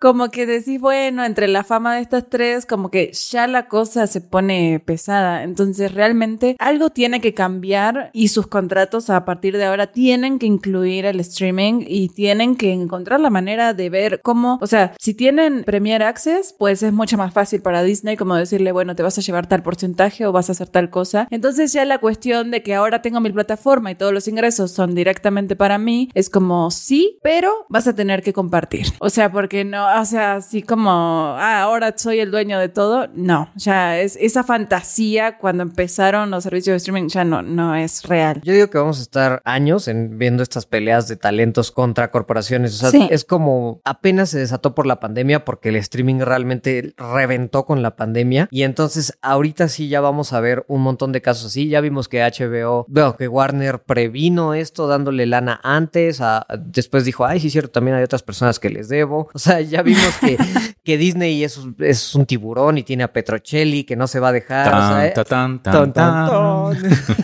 como 0.02 0.32
que 0.32 0.48
decís, 0.48 0.82
bueno, 0.82 1.24
entre 1.24 1.48
la 1.48 1.64
fama 1.64 1.94
de 1.94 2.02
estas 2.02 2.28
tres, 2.28 2.66
como 2.66 2.90
que 2.90 3.12
ya 3.14 3.46
la 3.46 3.68
cosa 3.68 4.08
se 4.08 4.20
pone 4.20 4.82
pesada. 4.84 5.44
Entonces 5.44 5.94
realmente 5.94 6.56
algo 6.58 6.90
tiene 6.90 7.22
que 7.22 7.36
cambiar 7.36 8.10
y 8.12 8.30
sus 8.30 8.48
contratos 8.48 9.12
a 9.12 9.26
partir 9.26 9.58
de 9.58 9.66
ahora 9.66 9.92
tienen 9.92 10.40
que 10.40 10.48
incluir 10.48 11.06
el 11.06 11.20
streaming 11.20 11.84
y 11.86 12.10
tienen 12.10 12.56
que 12.56 12.74
encontrar 12.74 13.20
la 13.20 13.30
manera 13.30 13.76
de 13.76 13.92
ver 13.92 14.22
cómo, 14.24 14.58
o 14.60 14.66
sea, 14.66 14.94
si 15.00 15.14
tienen 15.14 15.64
Premier 15.66 16.02
Access, 16.02 16.56
pues 16.58 16.82
es 16.82 16.92
mucho 16.92 17.16
más 17.16 17.32
fácil 17.32 17.62
para 17.62 17.84
Disney 17.84 18.18
como 18.18 18.36
decirle, 18.36 18.72
bueno, 18.72 18.96
te 18.96 19.04
vas 19.04 19.20
a 19.20 19.22
llevar 19.22 19.46
tal 19.46 19.62
porcentaje 19.62 20.26
o 20.26 20.32
vas 20.32 20.50
a 20.50 20.54
hacer 20.54 20.70
tal 20.70 20.90
cosa. 20.90 21.28
Entonces 21.30 21.74
ya 21.74 21.86
la 21.86 22.00
cuestión 22.00 22.50
de 22.50 22.64
que 22.64 22.74
ahora 22.74 23.04
tengo 23.04 23.20
mi 23.20 23.32
plataforma 23.32 23.92
y 23.92 23.96
todos 23.96 24.14
los 24.14 24.28
ingresos 24.28 24.72
son 24.72 24.96
directamente 24.96 25.56
para 25.56 25.78
mí, 25.78 26.10
es 26.16 26.32
como 26.32 26.72
sí, 26.72 27.20
pero 27.22 27.68
vas 27.70 27.86
a 27.88 27.96
tener 27.96 28.24
que 28.24 28.34
compartir. 28.34 28.88
O 28.98 29.12
sea, 29.12 29.32
porque 29.32 29.64
no, 29.64 29.90
o 29.99 30.06
sea, 30.06 30.36
así 30.36 30.62
como, 30.62 30.89
ah, 31.38 31.62
ahora 31.62 31.93
soy 31.97 32.19
el 32.19 32.32
dueño 32.32 32.60
de 32.60 32.69
todo. 32.69 33.08
No, 33.13 33.49
ya 33.56 33.99
es 33.99 34.15
esa 34.19 34.43
fantasía 34.43 35.38
cuando 35.38 35.63
empezaron 35.63 36.32
los 36.32 36.43
servicios 36.43 36.73
de 36.73 36.77
streaming 36.77 37.08
ya 37.10 37.23
no, 37.23 37.41
no 37.41 37.75
es 37.75 38.04
real. 38.04 38.41
Yo 38.43 38.54
digo 38.54 38.69
que 38.69 38.77
vamos 38.77 38.99
a 38.99 39.01
estar 39.01 39.41
años 39.45 39.88
en 39.88 40.17
viendo 40.17 40.43
estas 40.43 40.65
peleas 40.65 41.08
de 41.08 41.15
talentos 41.17 41.71
contra 41.71 42.12
corporaciones. 42.12 42.73
O 42.75 42.77
sea, 42.77 42.89
Sí. 42.91 43.08
es 43.12 43.25
como 43.25 43.82
apenas 43.84 44.30
se 44.30 44.39
desató 44.39 44.75
por 44.75 44.86
la 44.86 44.99
pandemia 44.99 45.45
porque 45.45 45.69
el 45.69 45.75
streaming 45.77 46.19
realmente 46.19 46.93
reventó 46.97 47.65
con 47.65 47.82
la 47.82 47.95
pandemia. 47.95 48.47
Y 48.51 48.63
entonces 48.63 49.17
ahorita 49.21 49.67
sí 49.67 49.89
ya 49.89 50.01
vamos 50.01 50.34
a 50.34 50.39
ver 50.39 50.65
un 50.67 50.82
montón 50.82 51.12
de 51.12 51.21
casos 51.21 51.47
así. 51.47 51.67
Ya 51.69 51.82
vimos 51.82 52.08
que 52.08 52.21
HBO, 52.23 52.86
veo 52.88 53.15
que 53.17 53.27
Warner 53.27 53.80
previno 53.84 54.54
esto 54.54 54.88
dándole 54.88 55.25
lana 55.25 55.60
antes. 55.63 56.21
a- 56.21 56.45
después 56.60 57.06
dijo, 57.06 57.25
ay, 57.25 57.39
sí, 57.39 57.47
es 57.47 57.54
cierto, 57.54 57.71
también 57.71 57.97
hay 57.97 58.04
otras 58.04 58.23
personas 58.23 58.60
que 58.60 58.69
les 58.69 58.89
debo. 58.89 59.30
O 59.34 59.39
sea, 59.39 59.62
ya 59.62 59.81
vimos 59.84 60.15
que, 60.20 60.38
que 60.84 60.98
Disney 60.98 61.44
es, 61.44 61.58
un- 61.58 61.76
es 61.80 62.15
un 62.15 62.26
tiburón 62.26 62.78
y 62.78 62.84
tiene 62.84 63.04
a 63.04 63.13
Petrocelli 63.13 63.84
que 63.84 63.96
no 63.96 64.08
se 64.08 64.20
va 64.20 64.30
a 64.30 64.32
dejar. 64.32 64.67
o 64.67 64.72
sea, 64.72 65.08
eh, 65.08 65.12
Tan, 65.12 65.62
tan, 65.62 65.94
tan, 65.94 65.94
tan, 65.94 66.74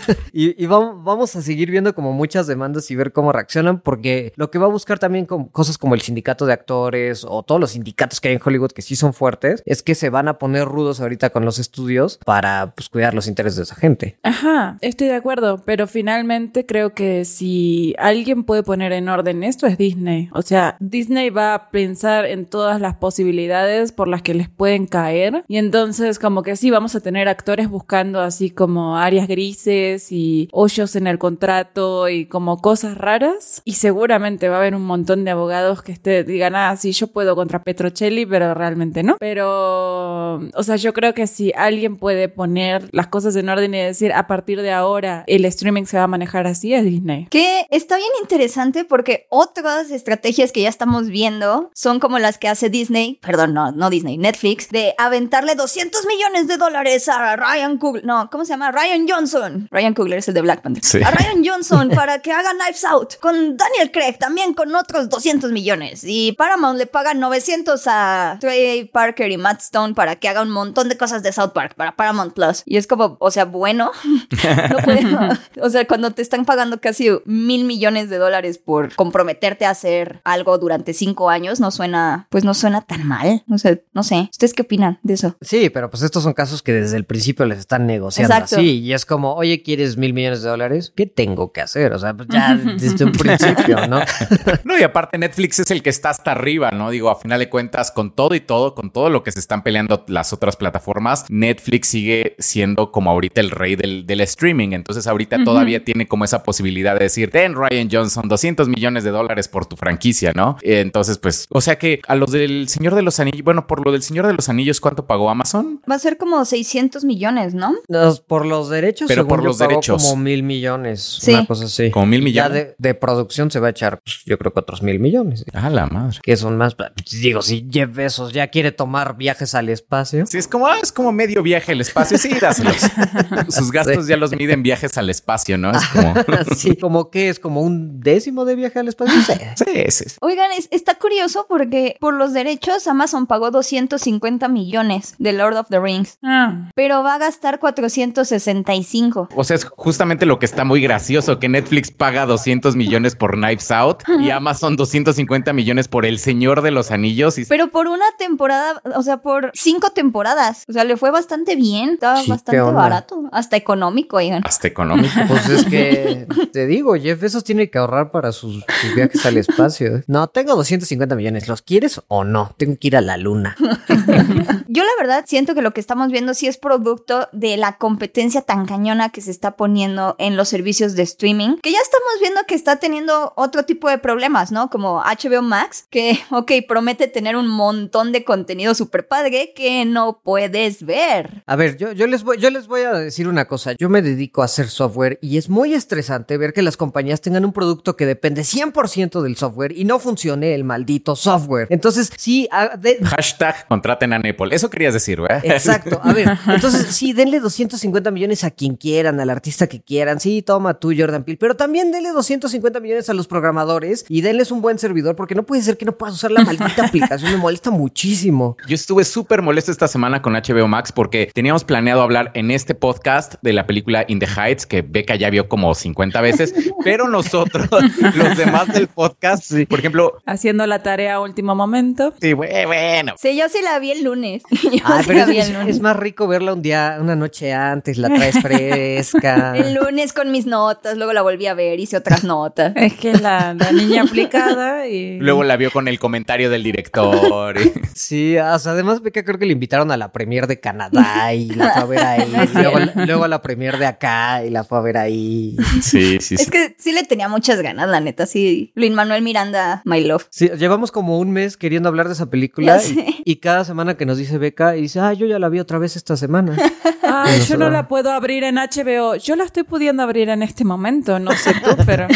y 0.32 0.65
vamos, 0.67 1.04
vamos 1.04 1.36
a 1.36 1.41
seguir 1.41 1.72
viendo 1.72 1.96
como 1.96 2.13
muchas 2.13 2.46
demandas 2.48 2.89
y 2.91 2.96
ver 2.96 3.12
cómo 3.12 3.32
reaccionan, 3.32 3.80
porque 3.80 4.32
lo 4.36 4.52
que 4.52 4.60
va 4.60 4.65
a 4.65 4.70
buscar 4.70 5.00
también 5.00 5.26
con 5.26 5.46
cosas 5.48 5.78
como 5.78 5.96
el 5.96 6.02
sindicato 6.02 6.46
de 6.46 6.54
actores 6.54 7.26
o 7.28 7.41
todos 7.43 7.60
los 7.60 7.72
sindicatos 7.72 8.22
que 8.22 8.28
hay 8.30 8.36
en 8.36 8.41
Hollywood 8.43 8.72
que 8.72 8.82
sí 8.84 8.96
son 8.96 9.13
fuertes, 9.13 9.63
es 9.65 9.82
que 9.82 9.96
se 9.96 10.10
van 10.10 10.28
a 10.28 10.38
poner 10.38 10.65
rudos 10.65 11.02
ahorita 11.02 11.32
con 11.32 11.43
los 11.43 11.58
estudios 11.58 12.20
para 12.26 12.74
pues, 12.76 12.89
cuidar 12.89 13.13
los 13.15 13.28
intereses 13.28 13.58
de 13.58 13.63
esa 13.63 13.76
gente. 13.76 14.20
Ajá, 14.24 14.78
estoy 14.82 15.08
de 15.08 15.15
acuerdo, 15.15 15.63
pero 15.65 15.88
finalmente 15.88 16.65
creo 16.65 16.93
que 16.93 17.26
si 17.26 17.96
alguien 17.98 18.43
puede 18.43 18.62
poner 18.63 18.91
en 18.91 19.10
orden 19.10 19.43
esto 19.43 19.65
es 19.65 19.78
Disney. 19.78 20.30
O 20.34 20.41
sea, 20.43 20.78
Disney 20.80 21.30
va 21.32 21.54
a 21.56 21.70
pensar 21.72 22.26
en 22.26 22.46
todas 22.46 22.80
las 22.80 22.96
posibilidades 22.96 23.47
por 23.96 24.08
las 24.08 24.22
que 24.22 24.34
les 24.34 24.50
pueden 24.50 24.86
caer 24.86 25.44
y 25.48 25.58
entonces 25.58 26.20
como 26.20 26.44
que 26.44 26.56
sí 26.56 26.70
vamos 26.70 26.96
a 26.96 27.00
tener 27.00 27.28
actores 27.28 27.70
buscando 27.70 28.22
así 28.22 28.50
como 28.50 28.98
áreas 28.98 29.28
grises 29.28 30.12
y 30.12 30.50
hoyos 30.52 30.96
en 30.96 31.08
el 31.08 31.18
contrato 31.18 32.10
y 32.10 32.26
como 32.26 32.58
cosas 32.62 32.98
raras 32.98 33.62
y 33.66 33.74
seguramente 33.74 34.50
va 34.50 34.56
a 34.56 34.60
haber 34.60 34.76
un 34.76 34.86
montón 34.86 35.24
de 35.24 35.32
abogados 35.32 35.82
que 35.82 35.92
este, 35.92 36.24
digan, 36.24 36.56
ah, 36.56 36.76
sí, 36.78 36.92
yo 36.92 37.08
puedo 37.08 37.36
contra 37.36 37.64
Petrocelli, 37.64 38.26
pero 38.26 38.54
realmente 38.54 39.04
no. 39.04 39.18
Pero, 39.20 40.36
o 40.36 40.64
sea, 40.64 40.76
yo 40.76 40.94
creo 40.94 41.14
que 41.14 41.28
si 41.28 41.52
alguien 41.56 41.98
puede 41.98 42.30
poner 42.30 42.90
las 42.92 43.08
cosas 43.08 43.36
en 43.36 43.50
orden 43.50 43.74
y 43.74 43.80
decir, 43.80 44.14
a 44.14 44.28
partir 44.28 44.62
de 44.62 44.72
ahora 44.72 45.24
el 45.28 45.46
streaming 45.46 45.86
se 45.86 45.98
va 45.98 46.04
a 46.04 46.08
manejar 46.08 46.48
así, 46.48 46.74
es 46.74 46.84
Disney. 46.84 47.28
Que 47.30 47.66
está 47.70 47.98
bien 47.98 48.10
interesante 48.22 48.86
porque 48.86 49.28
otras 49.30 49.92
estrategias 49.92 50.52
que 50.52 50.62
ya 50.62 50.70
estamos 50.70 51.08
viendo 51.08 51.72
son 51.74 52.00
como 52.00 52.20
las 52.20 52.38
que 52.38 52.48
hace 52.48 52.70
Disney, 52.70 53.20
perdón, 53.22 53.37
no, 53.45 53.71
no 53.71 53.89
Disney, 53.91 54.17
Netflix, 54.17 54.69
de 54.69 54.95
aventarle 54.97 55.54
200 55.54 56.06
millones 56.08 56.47
de 56.47 56.58
dólares 56.58 57.08
a 57.10 57.36
Ryan 57.36 57.78
Coogler, 57.78 58.06
no, 58.06 58.30
¿cómo 58.32 58.45
se 58.45 58.54
llama? 58.54 58.71
Ryan 58.71 59.06
Johnson. 59.08 59.67
Ryan 59.69 59.93
Coogler 59.93 60.19
es 60.19 60.28
el 60.30 60.34
de 60.34 60.41
Black 60.41 60.62
Panther. 60.62 60.84
Sí. 60.84 61.04
A 61.04 61.12
Ryan 61.12 61.43
Johnson 61.45 61.89
para 61.95 62.19
que 62.19 62.32
haga 62.32 62.52
Knives 62.54 62.86
Out 62.86 63.17
con 63.19 63.58
Daniel 63.58 63.91
Craig 63.91 64.17
también 64.17 64.54
con 64.54 64.73
otros 64.76 65.10
200 65.10 65.52
millones. 65.52 66.04
Y 66.06 66.32
Paramount 66.32 66.80
le 66.80 66.88
paga 66.88 67.13
900 67.13 67.84
a 67.88 68.38
Trey 68.39 68.86
Parker 68.86 69.30
y 69.32 69.38
Matt 69.38 69.62
Stone 69.62 69.93
para 69.93 70.15
que 70.15 70.30
haga 70.30 70.41
un 70.41 70.50
montón 70.50 70.89
de 70.89 70.97
cosas 70.97 71.23
de 71.23 71.32
South 71.32 71.52
Park 71.54 71.76
para 71.76 71.95
Paramount 71.95 72.34
Plus. 72.34 72.63
Y 72.65 72.78
es 72.78 72.88
como, 72.88 73.17
o 73.19 73.32
sea, 73.32 73.45
bueno, 73.45 73.91
no 74.69 74.78
puedo. 74.78 75.17
O 75.62 75.69
sea, 75.69 75.86
cuando 75.88 76.12
te 76.12 76.21
están 76.21 76.45
pagando 76.45 76.80
casi 76.80 77.10
mil 77.26 77.65
millones 77.65 78.10
de 78.10 78.17
dólares 78.17 78.58
por 78.58 78.95
comprometerte 78.95 79.65
a 79.65 79.71
hacer 79.71 80.21
algo 80.23 80.58
durante 80.58 80.93
cinco 80.93 81.30
años, 81.30 81.60
no 81.60 81.71
suena, 81.71 82.28
pues 82.30 82.43
no 82.43 82.54
suena 82.54 82.82
tan 82.82 83.08
mal. 83.08 83.27
O 83.50 83.58
sea, 83.58 83.78
no 83.94 84.04
sé. 84.04 84.28
¿Ustedes 84.32 84.54
qué 84.54 84.63
opinan 84.63 85.00
de 85.04 85.13
eso? 85.16 85.36
Sí, 85.42 85.70
pero 85.70 85.90
pues 85.90 86.04
estos 86.04 86.24
son 86.24 86.34
casos 86.34 86.62
que 86.62 86.74
desde 86.74 86.98
el 86.98 87.06
principio 87.06 87.46
les 87.46 87.60
están 87.60 87.86
negociando 87.86 88.34
Exacto. 88.34 88.58
así. 88.58 88.80
Y 88.80 88.94
es 88.94 89.06
como, 89.06 89.34
oye, 89.34 89.62
¿quieres 89.62 89.98
mil 89.98 90.13
millones 90.13 90.42
de 90.42 90.50
dólares? 90.50 90.92
¿Qué 90.96 91.06
tengo 91.06 91.52
que 91.52 91.62
hacer? 91.62 91.94
O 91.94 92.00
sea, 92.00 92.13
pues 92.13 92.30
ya 92.32 92.56
desde 92.56 93.06
un 93.06 93.12
principio, 93.12 93.88
¿no? 93.88 94.00
No, 94.63 94.78
y 94.78 94.84
aparte 94.84 95.18
Netflix 95.18 95.60
es 95.60 95.72
el 95.72 95.82
que 95.82 95.90
está 95.90 96.10
hasta 96.10 96.32
arriba, 96.32 96.72
¿no? 96.72 96.90
Digo, 96.90 97.10
a 97.10 97.16
final 97.16 97.40
de 97.40 97.50
cuentas, 97.50 97.92
con 97.92 98.12
todo 98.13 98.36
y 98.36 98.40
todo, 98.40 98.76
con 98.76 98.92
todo 98.92 99.10
lo 99.10 99.24
que 99.24 99.32
se 99.32 99.40
están 99.40 99.63
peleando 99.63 100.04
las 100.08 100.34
otras 100.34 100.56
plataformas, 100.56 101.26
Netflix 101.30 101.88
sigue 101.88 102.36
siendo 102.40 102.92
como 102.92 103.12
ahorita 103.12 103.42
el 103.42 103.52
rey 103.52 103.76
del, 103.76 104.06
del 104.06 104.22
streaming. 104.22 104.70
Entonces 104.74 105.08
ahorita 105.08 105.44
todavía 105.44 105.84
tiene 105.84 106.08
como 106.08 106.26
esa 106.26 106.44
posibilidad 106.44 106.94
de 106.94 107.06
decir, 107.06 107.30
ten 107.32 107.56
Ryan 107.56 107.90
Johnson, 107.92 108.28
200 108.28 108.68
millones 108.68 109.04
de 109.04 109.12
dólares 109.12 109.48
por 109.48 109.66
tu 109.66 109.76
franquicia, 109.76 110.34
¿no? 110.36 110.58
Eh, 110.62 110.82
Entonces, 110.82 111.18
pues, 111.18 111.48
o 111.50 111.62
sea 111.62 111.78
que 111.78 112.02
a 112.08 112.16
los 112.16 112.32
del 112.32 112.68
Señor 112.70 112.96
de 112.96 113.02
los 113.02 113.16
Anillos, 113.19 113.43
bueno, 113.43 113.67
por 113.67 113.84
lo 113.86 113.91
del 113.91 114.03
Señor 114.03 114.27
de 114.27 114.34
los 114.34 114.49
Anillos, 114.49 114.80
¿cuánto 114.82 115.06
pagó 115.08 115.30
Amazon? 115.30 115.82
Va 115.89 115.95
a 115.95 115.99
ser 115.99 116.17
como 116.17 116.43
600 116.45 117.03
millones, 117.06 117.53
¿no? 117.53 117.75
Los- 117.88 118.21
por 118.21 118.45
los 118.45 118.69
derechos, 118.69 119.08
Pero 119.08 119.21
según 119.23 119.30
por 119.30 119.39
yo, 119.41 119.45
los 119.47 119.58
pagó 119.58 119.69
derechos. 119.71 120.03
como 120.03 120.15
mil 120.21 120.43
millones, 120.43 121.19
Sí. 121.21 121.34
una 121.34 121.45
cosa 121.45 121.65
así. 121.65 121.91
Como 121.91 122.06
mil 122.06 122.21
Ya 122.32 122.49
millones. 122.49 122.53
de, 122.53 122.75
de 122.77 122.93
producción 122.93 123.51
se 123.51 123.60
va 123.60 123.67
a 123.67 123.69
echar, 123.71 124.01
pues, 124.03 124.21
yo 124.25 124.38
creo 124.38 124.53
que 124.53 124.60
otros 124.60 124.82
mil 124.82 124.99
millones. 124.99 125.45
Ah, 125.53 125.69
la 125.69 125.86
madre. 125.88 126.19
Que 126.23 126.36
son 126.38 126.58
más, 126.58 126.75
digo, 127.21 127.41
si 127.41 127.67
Jeff 127.71 127.93
Bezos 127.93 128.34
ya 128.34 128.47
quiere 128.47 128.71
tomar 128.71 129.17
viajes 129.17 129.56
al 129.56 129.69
espacio. 129.69 130.25
Sí, 130.27 130.38
es 130.38 130.47
como, 130.47 130.67
ah, 130.67 130.77
es 130.82 130.91
como 130.91 131.12
medio 131.12 131.41
viaje 131.43 131.71
al 131.71 131.82
espacio. 131.82 132.17
Sí, 132.17 132.30
dáselos. 132.39 132.75
Sus 133.49 133.71
gastos 133.71 134.08
ya 134.08 134.17
los 134.17 134.32
miden 134.36 134.63
viajes 134.63 134.97
al 134.97 135.10
espacio, 135.10 135.58
¿no? 135.58 135.71
Es 135.71 135.86
como. 135.88 136.13
Así, 136.51 136.75
como 136.75 137.10
que 137.10 137.30
es 137.30 137.39
como 137.39 137.62
un 137.62 137.99
décimo 137.99 138.45
de 138.45 138.56
viaje 138.56 138.80
al 138.80 138.88
espacio. 138.88 139.13
Sí. 139.21 139.34
Sí, 139.56 139.84
sí. 139.89 140.10
sí. 140.10 140.15
Oigan, 140.21 140.51
es- 140.58 140.67
está 140.71 140.95
curioso 140.95 141.45
porque 141.49 141.95
por 141.99 142.13
los 142.13 142.34
derechos 142.34 142.88
Amazon 142.88 143.07
pagó 143.28 143.52
250 143.52 144.48
millones 144.48 145.15
de 145.17 145.34
Lord 145.34 145.58
of 145.58 145.67
the 145.70 145.80
Rings, 145.80 146.17
Ah, 146.24 146.72
pero 146.76 147.04
va 147.04 147.15
a 147.15 147.17
gastar 147.17 147.60
465. 147.60 149.30
O 149.36 149.43
sea, 149.43 149.56
es 149.56 149.65
justamente 149.65 150.26
lo 150.26 150.39
que 150.39 150.46
está 150.46 150.63
muy 150.63 150.82
gracioso, 150.82 151.39
que 151.39 151.50
Netflix 151.50 151.91
paga 151.91 152.26
200 152.26 152.76
millones 152.76 153.15
por 153.15 153.36
Knives 153.36 153.72
Out 153.72 154.04
y 154.20 154.30
Amazon 154.32 154.76
250 154.76 155.54
millones 155.54 155.88
por 155.88 156.06
El 156.06 156.20
Señor 156.20 156.62
de 156.62 156.72
los 156.72 156.91
Anillos. 156.91 157.38
Y 157.38 157.46
Pero 157.46 157.70
por 157.70 157.88
una 157.88 158.06
temporada, 158.17 158.82
o 158.96 159.02
sea, 159.04 159.17
por 159.17 159.52
cinco 159.54 159.89
temporadas. 159.91 160.63
O 160.67 160.74
sea, 160.74 160.84
le 160.84 160.98
fue 160.98 161.12
bastante 161.12 161.56
bien, 161.56 161.91
estaba 161.91 162.17
Sí, 162.20 162.26
¿qué 162.26 162.32
bastante 162.32 162.62
barato, 162.62 163.24
hasta 163.32 163.56
económico, 163.58 164.17
oigan. 164.17 164.41
hasta 164.46 164.67
económico. 164.67 165.13
Pues 165.28 165.50
es 165.50 165.65
que 165.65 166.28
te 166.52 166.65
digo, 166.67 166.96
Jeff 166.96 167.20
Bezos 167.20 167.43
tiene 167.43 167.70
que 167.70 167.78
ahorrar 167.78 168.12
para 168.12 168.32
sus, 168.32 168.63
sus 168.82 168.96
viajes 168.96 169.26
al 169.26 169.38
espacio. 169.38 170.04
No, 170.08 170.28
tengo 170.28 170.56
250 170.56 171.15
millones. 171.15 171.48
¿Los 171.48 171.62
quieres 171.62 172.02
o 172.08 172.24
no? 172.24 172.54
Tengo 172.58 172.78
que 172.80 172.88
ir 172.88 172.97
a 172.97 172.97
la 173.02 173.18
luna. 173.18 173.56
Yo 174.68 174.84
la 174.84 174.92
verdad 175.00 175.26
siento 175.28 175.56
que 175.56 175.62
lo 175.62 175.74
que 175.74 175.80
estamos 175.80 176.12
viendo 176.12 176.34
sí 176.34 176.48
es 176.48 176.58
producto 176.58 177.30
de 177.32 177.58
la 177.58 177.78
competencia 177.78 178.42
tan 178.42 178.66
cañona 178.66 179.10
que 179.10 179.22
se 179.22 179.32
está 179.32 179.56
poniendo 179.56 180.16
en 180.20 180.38
los 180.38 180.50
servicios 180.50 180.96
de 180.96 181.04
streaming, 181.04 181.58
que 181.62 181.72
ya 181.72 181.80
estamos 181.82 182.10
viendo 182.22 182.42
que 182.48 182.56
está 182.56 182.78
teniendo 182.78 183.34
otro 183.36 183.64
tipo 183.64 183.90
de 183.90 183.98
problemas, 183.98 184.52
¿no? 184.52 184.70
Como 184.70 185.02
HBO 185.02 185.42
Max, 185.42 185.86
que, 185.90 186.20
ok, 186.32 186.52
promete 186.68 187.08
tener 187.08 187.36
un 187.36 187.48
montón 187.48 188.12
de 188.12 188.24
contenido 188.24 188.76
super 188.76 189.08
padre 189.08 189.54
que 189.56 189.86
no 189.86 190.22
puedes 190.24 190.84
ver. 190.84 191.44
A 191.46 191.56
ver, 191.56 191.78
yo, 191.78 191.92
yo, 191.92 192.08
les 192.08 192.24
voy, 192.24 192.38
yo 192.38 192.50
les 192.50 192.68
voy 192.68 192.82
a 192.82 192.94
decir 192.94 193.28
una 193.28 193.46
cosa. 193.46 193.74
Yo 193.80 193.90
me 193.90 194.02
dedico 194.02 194.42
a 194.42 194.46
hacer 194.46 194.70
software 194.70 195.20
y 195.22 195.38
es 195.38 195.50
muy 195.50 195.74
estresante 195.74 196.38
ver 196.38 196.54
que 196.54 196.62
las 196.62 196.78
compañías 196.78 197.22
tengan 197.22 197.46
un 197.46 197.54
producto 197.54 197.96
que 197.96 198.06
depende 198.06 198.42
100% 198.42 199.22
del 199.22 199.38
software 199.38 199.78
y 199.78 199.86
no 199.86 200.00
funcione 200.00 200.54
el 200.54 200.64
maldito 200.64 201.16
software. 201.16 201.68
Entonces, 201.70 202.12
sí, 202.18 202.48
de- 202.95 203.06
Hashtag 203.06 203.67
contraten 203.67 204.13
a 204.13 204.19
Nepal. 204.19 204.52
Eso 204.54 204.69
querías 204.69 204.93
decir, 204.93 205.21
¿verdad? 205.21 205.41
Exacto. 205.43 206.00
A 206.04 206.13
ver, 206.13 206.28
entonces 206.47 206.88
sí, 206.88 207.13
denle 207.13 207.39
250 207.39 208.12
millones 208.12 208.43
a 208.43 208.52
quien 208.52 208.76
quieran, 208.76 209.19
al 209.19 209.30
artista 209.30 209.67
que 209.67 209.82
quieran. 209.82 210.19
Sí, 210.19 210.41
toma 210.41 210.76
tú, 210.76 210.93
Jordan 210.97 211.23
Peele. 211.23 211.38
Pero 211.38 211.56
también 211.56 211.91
denle 211.91 212.10
250 212.12 212.80
millones 212.80 213.10
a 213.10 213.13
los 213.13 213.28
programadores 213.28 214.06
y 214.10 214.21
denles 214.21 214.52
un 214.52 214.62
buen 214.62 214.80
servidor, 214.80 215.15
porque 215.15 215.36
no 215.36 215.43
puede 215.43 215.62
ser 215.62 215.78
que 215.78 215.86
no 215.86 215.97
puedas 215.97 216.15
usar 216.15 216.32
la 216.32 216.41
maldita 216.43 216.86
aplicación. 216.88 217.32
Me 217.32 217.38
molesta 217.38 217.71
muchísimo. 217.71 218.58
Yo 218.67 218.76
estuve 218.76 219.04
súper 219.04 219.41
molesto 219.41 219.71
esta 219.71 219.88
semana 219.88 220.21
con 220.21 220.34
HBO 220.34 220.67
Max 220.67 220.91
porque 220.91 221.32
teníamos 221.34 221.63
planeado 221.63 222.02
hablar 222.02 222.32
en 222.34 222.52
este 222.52 222.76
podcast 222.76 223.36
de 223.41 223.54
la 223.54 223.65
película 223.67 224.06
In 224.08 224.19
the 224.19 224.28
Heights, 224.28 224.65
que 224.65 224.82
Beca 224.82 225.15
ya 225.15 225.30
vio 225.30 225.47
como 225.50 225.73
50 225.73 226.21
veces, 226.21 226.54
pero 226.84 227.08
nosotros, 227.08 227.67
los 228.15 228.38
demás 228.38 228.67
del 228.73 228.88
podcast, 228.88 229.52
por 229.69 229.80
ejemplo, 229.80 230.17
haciendo 230.26 230.65
la 230.67 230.84
tarea 230.84 231.15
a 231.15 231.19
último 231.21 231.56
momento. 231.56 232.13
sí, 232.21 232.34
bue- 232.34 232.50
bueno, 232.78 233.13
Sí, 233.18 233.36
yo 233.38 233.50
sí 233.50 233.60
la 233.63 233.80
vi 233.80 233.92
el 233.92 234.04
lunes. 234.04 234.44
Yo 234.63 234.80
Ah, 234.84 235.00
sí 235.02 235.06
pero 235.08 235.20
la 235.20 235.24
es, 235.26 235.30
vi 235.30 235.38
es- 235.40 235.48
el 235.48 235.54
lunes. 235.54 235.76
es 235.76 235.82
más 235.82 235.96
rico 235.96 236.28
verla 236.28 236.54
un 236.54 236.62
día, 236.62 236.98
una 237.02 237.16
noche 237.16 237.54
antes, 237.54 237.98
la 237.98 238.10
traes 238.10 238.40
fresca. 238.40 239.54
El 239.56 239.74
lunes 239.74 240.13
con 240.13 240.32
mis 240.32 240.46
notas, 240.46 240.98
luego 240.98 241.13
la 241.13 241.22
volví 241.22 241.48
a 241.48 241.54
ver, 241.54 241.80
hice 241.80 241.98
otras 241.98 242.24
notas. 242.24 242.74
Es 242.76 242.94
que 242.94 243.13
la, 243.13 243.54
la 243.54 243.72
niña 243.72 244.04
aplicada 244.04 244.88
y... 244.88 245.20
luego 245.20 245.44
la 245.44 245.58
vio 245.58 245.72
con 245.72 245.88
el 245.88 246.00
comentario 246.00 246.50
del 246.50 246.63
director. 246.63 247.58
y- 247.60 247.74
Sí, 247.98 248.38
o 248.38 248.60
sea, 248.60 248.74
además 248.74 249.02
Beca 249.02 249.24
creo 249.24 249.40
que 249.40 249.46
le 249.46 249.54
invitaron 249.54 249.92
a 249.92 249.98
la 249.98 250.12
premier 250.12 250.46
de 250.48 250.60
Canadá 250.60 251.34
y 251.34 251.50
la 251.50 251.72
fue 251.72 251.82
a 251.82 251.86
ver 251.86 252.00
ahí. 252.00 252.34
Es 252.44 252.54
luego, 252.54 252.78
luego 252.96 253.24
a 253.24 253.28
la 253.28 253.42
premier 253.42 253.78
de 253.80 253.86
acá 253.88 254.46
y 254.46 254.50
la 254.52 254.63
fue 254.63 254.78
a 254.78 254.82
ver 254.82 254.98
ahí. 254.98 255.56
Sí, 255.82 256.18
sí, 256.22 256.36
Es 256.36 256.42
sí. 256.46 256.52
que 256.52 256.76
sí 256.78 256.92
le 256.92 257.04
tenía 257.04 257.28
muchas 257.28 257.62
ganas, 257.62 257.90
la 257.90 258.00
neta. 258.00 258.26
Sí, 258.28 258.72
Luis 258.76 258.92
Manuel 258.92 259.24
Miranda, 259.24 259.82
My 259.86 260.04
Love. 260.04 260.28
Sí, 260.30 260.50
llevamos 260.58 260.92
como 260.92 261.18
un 261.20 261.32
mes 261.32 261.58
queriendo 261.58 261.90
hablar 261.90 262.08
de 262.08 262.13
esa 262.13 262.30
película 262.30 262.57
película 262.58 262.82
y, 263.26 263.32
y 263.32 263.36
cada 263.38 263.63
semana 263.65 263.96
que 263.96 264.06
nos 264.06 264.17
dice 264.17 264.38
Beca 264.38 264.76
y 264.76 264.82
dice, 264.82 265.00
ah, 265.00 265.13
yo 265.13 265.26
ya 265.28 265.39
la 265.39 265.50
vi 265.50 265.60
otra 265.60 265.78
vez 265.78 265.96
esta 265.96 266.17
semana. 266.17 266.56
Ay, 267.04 267.32
No 267.34 267.38
yo 267.38 267.43
se 267.46 267.58
no 267.58 267.65
va. 267.65 267.72
la 267.72 267.88
puedo 267.88 268.12
abrir 268.12 268.43
en 268.43 268.56
HBO. 268.56 269.15
Yo 269.15 269.36
la 269.36 269.43
estoy 269.46 269.63
pudiendo 269.63 270.04
abrir 270.04 270.30
en 270.30 270.43
este 270.43 270.65
momento, 270.65 271.20
no 271.20 271.32
sé 271.32 271.54
tú, 271.63 271.76
pero... 271.86 272.08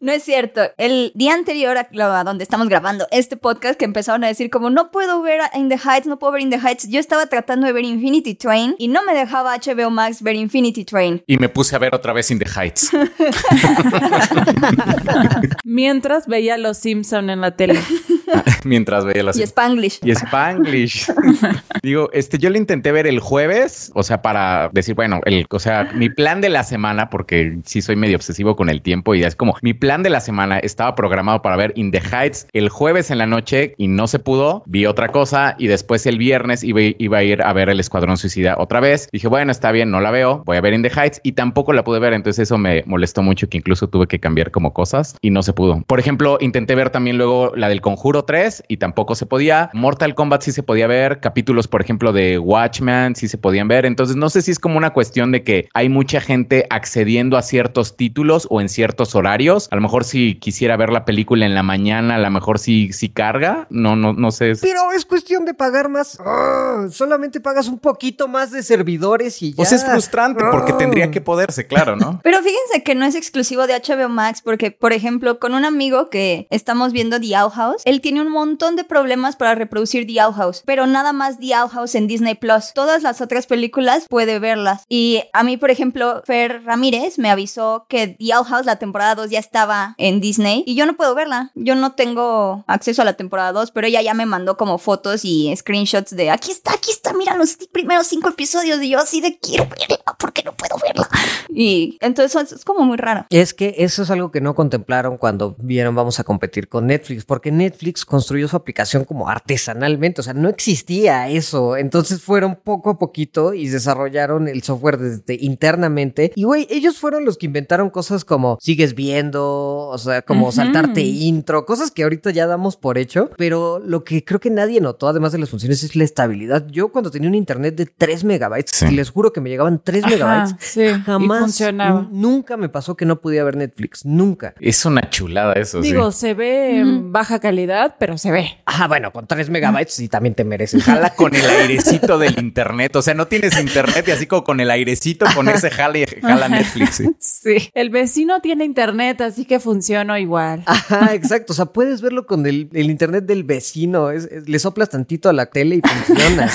No 0.00 0.12
es 0.12 0.22
cierto. 0.22 0.60
El 0.76 1.12
día 1.14 1.32
anterior 1.32 1.78
a, 1.78 1.88
lo- 1.90 2.12
a 2.12 2.24
donde 2.24 2.44
estamos 2.44 2.68
grabando 2.68 3.06
este 3.10 3.38
podcast 3.38 3.78
que 3.78 3.86
empezaron 3.86 4.22
a 4.22 4.26
decir 4.26 4.50
como 4.50 4.68
no 4.68 4.90
puedo 4.90 5.22
ver 5.22 5.40
In 5.54 5.70
the 5.70 5.76
Heights, 5.78 6.06
no 6.06 6.18
puedo 6.18 6.34
ver 6.34 6.42
In 6.42 6.50
the 6.50 6.58
Heights. 6.58 6.86
Yo 6.90 7.00
estaba 7.00 7.24
tratando 7.26 7.66
de 7.66 7.72
ver 7.72 7.84
Infinity 7.84 8.34
Train 8.34 8.74
y 8.78 8.88
no 8.88 9.02
me 9.04 9.14
dejaba 9.14 9.56
HBO 9.56 9.88
Max 9.90 10.22
ver 10.22 10.36
Infinity 10.36 10.84
Train. 10.84 11.22
Y 11.26 11.38
me 11.38 11.48
puse 11.48 11.74
a 11.74 11.78
ver 11.78 11.94
otra 11.94 12.12
vez 12.12 12.30
In 12.30 12.38
the 12.38 12.44
Heights. 12.44 12.90
Mientras 15.64 16.26
veía 16.26 16.58
Los 16.58 16.78
Simpson 16.78 17.30
en 17.30 17.40
la 17.40 17.56
tele. 17.56 17.80
mientras 18.64 19.04
veía 19.04 19.22
las 19.22 19.36
Y 19.36 19.42
Spanglish. 19.42 20.00
y 20.02 20.10
Spanglish. 20.10 21.06
Digo, 21.82 22.10
este, 22.12 22.38
yo 22.38 22.50
lo 22.50 22.58
intenté 22.58 22.92
ver 22.92 23.06
el 23.06 23.20
jueves, 23.20 23.90
o 23.94 24.02
sea, 24.02 24.22
para 24.22 24.70
decir, 24.72 24.94
bueno, 24.94 25.20
el, 25.24 25.46
o 25.50 25.58
sea, 25.58 25.90
mi 25.94 26.08
plan 26.08 26.40
de 26.40 26.48
la 26.48 26.64
semana, 26.64 27.10
porque 27.10 27.58
sí 27.64 27.82
soy 27.82 27.96
medio 27.96 28.16
obsesivo 28.16 28.56
con 28.56 28.68
el 28.68 28.82
tiempo 28.82 29.14
y 29.14 29.22
es 29.22 29.36
como 29.36 29.54
mi 29.62 29.74
plan 29.74 30.02
de 30.02 30.10
la 30.10 30.20
semana 30.20 30.58
estaba 30.58 30.94
programado 30.94 31.42
para 31.42 31.56
ver 31.56 31.72
In 31.76 31.90
the 31.90 32.00
Heights 32.00 32.46
el 32.52 32.68
jueves 32.68 33.10
en 33.10 33.18
la 33.18 33.26
noche 33.26 33.74
y 33.76 33.88
no 33.88 34.06
se 34.06 34.18
pudo. 34.18 34.62
Vi 34.66 34.86
otra 34.86 35.08
cosa 35.08 35.56
y 35.58 35.66
después 35.66 36.06
el 36.06 36.18
viernes 36.18 36.64
iba, 36.64 36.80
iba 36.98 37.18
a 37.18 37.22
ir 37.22 37.42
a 37.42 37.52
ver 37.52 37.68
el 37.68 37.80
Escuadrón 37.80 38.16
Suicida 38.16 38.56
otra 38.58 38.80
vez. 38.80 39.08
Dije, 39.12 39.28
bueno, 39.28 39.52
está 39.52 39.72
bien, 39.72 39.90
no 39.90 40.00
la 40.00 40.10
veo, 40.10 40.42
voy 40.44 40.56
a 40.56 40.60
ver 40.60 40.74
In 40.74 40.82
the 40.82 40.90
Heights 40.90 41.20
y 41.22 41.32
tampoco 41.32 41.72
la 41.72 41.84
pude 41.84 41.98
ver. 42.00 42.12
Entonces 42.12 42.44
eso 42.44 42.58
me 42.58 42.82
molestó 42.86 43.22
mucho 43.22 43.48
que 43.48 43.58
incluso 43.58 43.88
tuve 43.88 44.06
que 44.06 44.18
cambiar 44.20 44.50
como 44.50 44.72
cosas 44.72 45.16
y 45.20 45.30
no 45.30 45.42
se 45.42 45.52
pudo. 45.52 45.82
Por 45.86 46.00
ejemplo, 46.00 46.38
intenté 46.40 46.74
ver 46.74 46.90
también 46.90 47.18
luego 47.18 47.52
la 47.56 47.68
del 47.68 47.80
Conjuro 47.80 48.23
3 48.24 48.64
y 48.68 48.76
tampoco 48.78 49.14
se 49.14 49.26
podía. 49.26 49.70
Mortal 49.72 50.14
Kombat 50.14 50.42
sí 50.42 50.52
se 50.52 50.62
podía 50.62 50.86
ver. 50.86 51.20
Capítulos, 51.20 51.68
por 51.68 51.80
ejemplo, 51.82 52.12
de 52.12 52.38
Watchmen 52.38 53.14
sí 53.16 53.28
se 53.28 53.38
podían 53.38 53.68
ver. 53.68 53.86
Entonces 53.86 54.16
no 54.16 54.30
sé 54.30 54.42
si 54.42 54.50
es 54.50 54.58
como 54.58 54.76
una 54.78 54.90
cuestión 54.92 55.32
de 55.32 55.42
que 55.42 55.68
hay 55.74 55.88
mucha 55.88 56.20
gente 56.20 56.66
accediendo 56.70 57.36
a 57.36 57.42
ciertos 57.42 57.96
títulos 57.96 58.46
o 58.50 58.60
en 58.60 58.68
ciertos 58.68 59.14
horarios. 59.14 59.68
A 59.70 59.76
lo 59.76 59.82
mejor 59.82 60.04
si 60.04 60.36
quisiera 60.36 60.76
ver 60.76 60.90
la 60.90 61.04
película 61.04 61.46
en 61.46 61.54
la 61.54 61.62
mañana, 61.62 62.16
a 62.16 62.18
lo 62.18 62.30
mejor 62.30 62.58
sí, 62.58 62.92
sí 62.92 63.08
carga. 63.08 63.66
No, 63.70 63.96
no, 63.96 64.12
no 64.12 64.30
sé. 64.30 64.52
Pero 64.60 64.92
es 64.96 65.04
cuestión 65.04 65.44
de 65.44 65.54
pagar 65.54 65.88
más. 65.88 66.18
Ah, 66.24 66.86
solamente 66.90 67.40
pagas 67.40 67.68
un 67.68 67.78
poquito 67.78 68.28
más 68.28 68.50
de 68.50 68.62
servidores 68.62 69.42
y 69.42 69.50
ya. 69.50 69.56
Pues 69.56 69.72
es 69.72 69.84
frustrante 69.84 70.44
porque 70.50 70.72
Ah. 70.72 70.78
tendría 70.78 71.10
que 71.10 71.20
poderse, 71.20 71.66
claro, 71.66 71.96
¿no? 71.96 72.20
Pero 72.24 72.38
fíjense 72.38 72.82
que 72.84 72.94
no 72.94 73.04
es 73.06 73.14
exclusivo 73.14 73.66
de 73.66 73.74
HBO 73.74 74.08
Max 74.08 74.40
porque, 74.42 74.70
por 74.70 74.92
ejemplo, 74.92 75.38
con 75.38 75.54
un 75.54 75.64
amigo 75.64 76.10
que 76.10 76.46
estamos 76.50 76.92
viendo 76.92 77.20
The 77.20 77.36
Owl 77.36 77.50
House, 77.52 77.82
él 77.84 78.00
tiene 78.04 78.20
un 78.20 78.30
montón 78.30 78.76
de 78.76 78.84
problemas 78.84 79.34
para 79.34 79.54
reproducir 79.54 80.06
The 80.06 80.22
Owl 80.22 80.34
House, 80.34 80.62
pero 80.66 80.86
nada 80.86 81.14
más 81.14 81.38
The 81.38 81.56
Owl 81.56 81.70
House 81.70 81.94
en 81.94 82.06
Disney 82.06 82.34
Plus. 82.34 82.74
Todas 82.74 83.02
las 83.02 83.22
otras 83.22 83.46
películas 83.46 84.08
puede 84.10 84.38
verlas. 84.38 84.84
Y 84.90 85.22
a 85.32 85.42
mí, 85.42 85.56
por 85.56 85.70
ejemplo, 85.70 86.22
Fer 86.26 86.64
Ramírez 86.64 87.18
me 87.18 87.30
avisó 87.30 87.86
que 87.88 88.08
The 88.08 88.34
Owl 88.36 88.44
House, 88.44 88.66
la 88.66 88.76
temporada 88.76 89.14
2, 89.14 89.30
ya 89.30 89.38
estaba 89.38 89.94
en 89.96 90.20
Disney 90.20 90.64
y 90.66 90.74
yo 90.74 90.84
no 90.84 90.98
puedo 90.98 91.14
verla. 91.14 91.50
Yo 91.54 91.76
no 91.76 91.92
tengo 91.92 92.62
acceso 92.66 93.00
a 93.00 93.06
la 93.06 93.14
temporada 93.14 93.52
2, 93.52 93.70
pero 93.70 93.86
ella 93.86 94.02
ya 94.02 94.12
me 94.12 94.26
mandó 94.26 94.58
como 94.58 94.76
fotos 94.76 95.24
y 95.24 95.56
screenshots 95.56 96.14
de 96.14 96.30
aquí 96.30 96.50
está, 96.50 96.74
aquí 96.74 96.90
está, 96.90 97.14
mira 97.14 97.34
los 97.38 97.56
primeros 97.72 98.06
cinco 98.06 98.28
episodios 98.28 98.82
y 98.82 98.90
yo 98.90 98.98
así 98.98 99.22
de 99.22 99.38
quiero 99.38 99.66
verla, 99.66 99.96
¿por 100.18 100.34
qué 100.34 100.42
no 100.42 100.52
puedo 100.52 100.76
verla? 100.76 101.08
Y 101.48 101.96
entonces 102.02 102.52
es 102.52 102.64
como 102.66 102.84
muy 102.84 102.98
raro. 102.98 103.26
Es 103.30 103.54
que 103.54 103.76
eso 103.78 104.02
es 104.02 104.10
algo 104.10 104.30
que 104.30 104.42
no 104.42 104.54
contemplaron 104.54 105.16
cuando 105.16 105.56
vieron 105.58 105.94
vamos 105.94 106.20
a 106.20 106.24
competir 106.24 106.68
con 106.68 106.88
Netflix, 106.88 107.24
porque 107.24 107.50
Netflix 107.50 107.93
construyó 108.06 108.48
su 108.48 108.56
aplicación 108.56 109.04
como 109.04 109.28
artesanalmente, 109.28 110.20
o 110.20 110.24
sea, 110.24 110.34
no 110.34 110.48
existía 110.48 111.28
eso. 111.28 111.76
Entonces 111.76 112.22
fueron 112.22 112.56
poco 112.62 112.90
a 112.90 112.98
poquito 112.98 113.54
y 113.54 113.68
desarrollaron 113.68 114.48
el 114.48 114.62
software 114.62 114.98
desde 114.98 115.36
internamente. 115.44 116.32
Y 116.34 116.44
güey, 116.44 116.66
ellos 116.70 116.98
fueron 116.98 117.24
los 117.24 117.38
que 117.38 117.46
inventaron 117.46 117.90
cosas 117.90 118.24
como 118.24 118.58
sigues 118.60 118.94
viendo, 118.94 119.44
o 119.88 119.98
sea, 119.98 120.22
como 120.22 120.50
saltarte 120.52 121.02
intro, 121.02 121.66
cosas 121.66 121.90
que 121.90 122.02
ahorita 122.02 122.30
ya 122.30 122.46
damos 122.46 122.76
por 122.76 122.98
hecho, 122.98 123.30
pero 123.36 123.78
lo 123.78 124.04
que 124.04 124.24
creo 124.24 124.40
que 124.40 124.50
nadie 124.50 124.80
notó, 124.80 125.08
además 125.08 125.32
de 125.32 125.38
las 125.38 125.50
funciones, 125.50 125.82
es 125.84 125.96
la 125.96 126.04
estabilidad. 126.04 126.66
Yo 126.68 126.88
cuando 126.90 127.10
tenía 127.10 127.28
un 127.28 127.34
internet 127.34 127.74
de 127.76 127.86
3 127.86 128.24
megabytes, 128.24 128.72
Sí. 128.74 128.86
y 128.86 128.90
les 128.92 129.10
juro 129.10 129.32
que 129.32 129.40
me 129.40 129.50
llegaban 129.50 129.80
3 129.82 130.04
Ajá, 130.04 130.12
megabytes, 130.14 130.56
sí, 130.58 130.82
y 130.82 130.88
jamás 131.02 131.40
funcionaba. 131.40 132.08
nunca 132.10 132.56
me 132.56 132.68
pasó 132.68 132.96
que 132.96 133.04
no 133.04 133.20
podía 133.20 133.44
ver 133.44 133.56
Netflix, 133.56 134.04
nunca. 134.04 134.54
Es 134.60 134.84
una 134.84 135.08
chulada 135.10 135.52
eso, 135.54 135.80
Digo, 135.80 136.10
sí. 136.12 136.18
se 136.20 136.34
ve 136.34 136.78
en 136.78 137.12
baja 137.12 137.38
calidad, 137.38 137.83
pero 137.98 138.16
se 138.18 138.30
ve. 138.30 138.58
Ah, 138.66 138.88
bueno, 138.88 139.12
con 139.12 139.26
3 139.26 139.50
megabytes 139.50 139.94
sí 139.94 140.08
también 140.08 140.34
te 140.34 140.44
mereces. 140.44 140.82
Jala 140.84 141.14
con 141.14 141.34
el 141.34 141.44
airecito 141.48 142.18
del 142.18 142.38
internet. 142.38 142.94
O 142.96 143.02
sea, 143.02 143.14
no 143.14 143.26
tienes 143.26 143.58
internet 143.60 144.06
y 144.08 144.10
así 144.10 144.26
como 144.26 144.44
con 144.44 144.60
el 144.60 144.70
airecito, 144.70 145.26
con 145.34 145.48
ese 145.48 145.70
jala 145.70 145.98
y 145.98 146.06
jala 146.20 146.48
Netflix. 146.48 146.94
¿sí? 146.96 147.10
Sí. 147.18 147.70
El 147.74 147.90
vecino 147.90 148.40
tiene 148.40 148.64
internet, 148.64 149.20
así 149.20 149.44
que 149.44 149.60
funciona 149.60 150.18
igual. 150.20 150.62
Ajá, 150.66 151.14
exacto. 151.14 151.52
O 151.52 151.56
sea, 151.56 151.66
puedes 151.66 152.00
verlo 152.02 152.26
con 152.26 152.46
el, 152.46 152.68
el 152.72 152.90
internet 152.90 153.24
del 153.24 153.44
vecino. 153.44 154.10
Es- 154.10 154.24
es- 154.24 154.48
le 154.48 154.58
soplas 154.58 154.90
tantito 154.90 155.28
a 155.28 155.32
la 155.32 155.46
tele 155.46 155.76
y 155.76 155.80
funciona. 155.80 156.50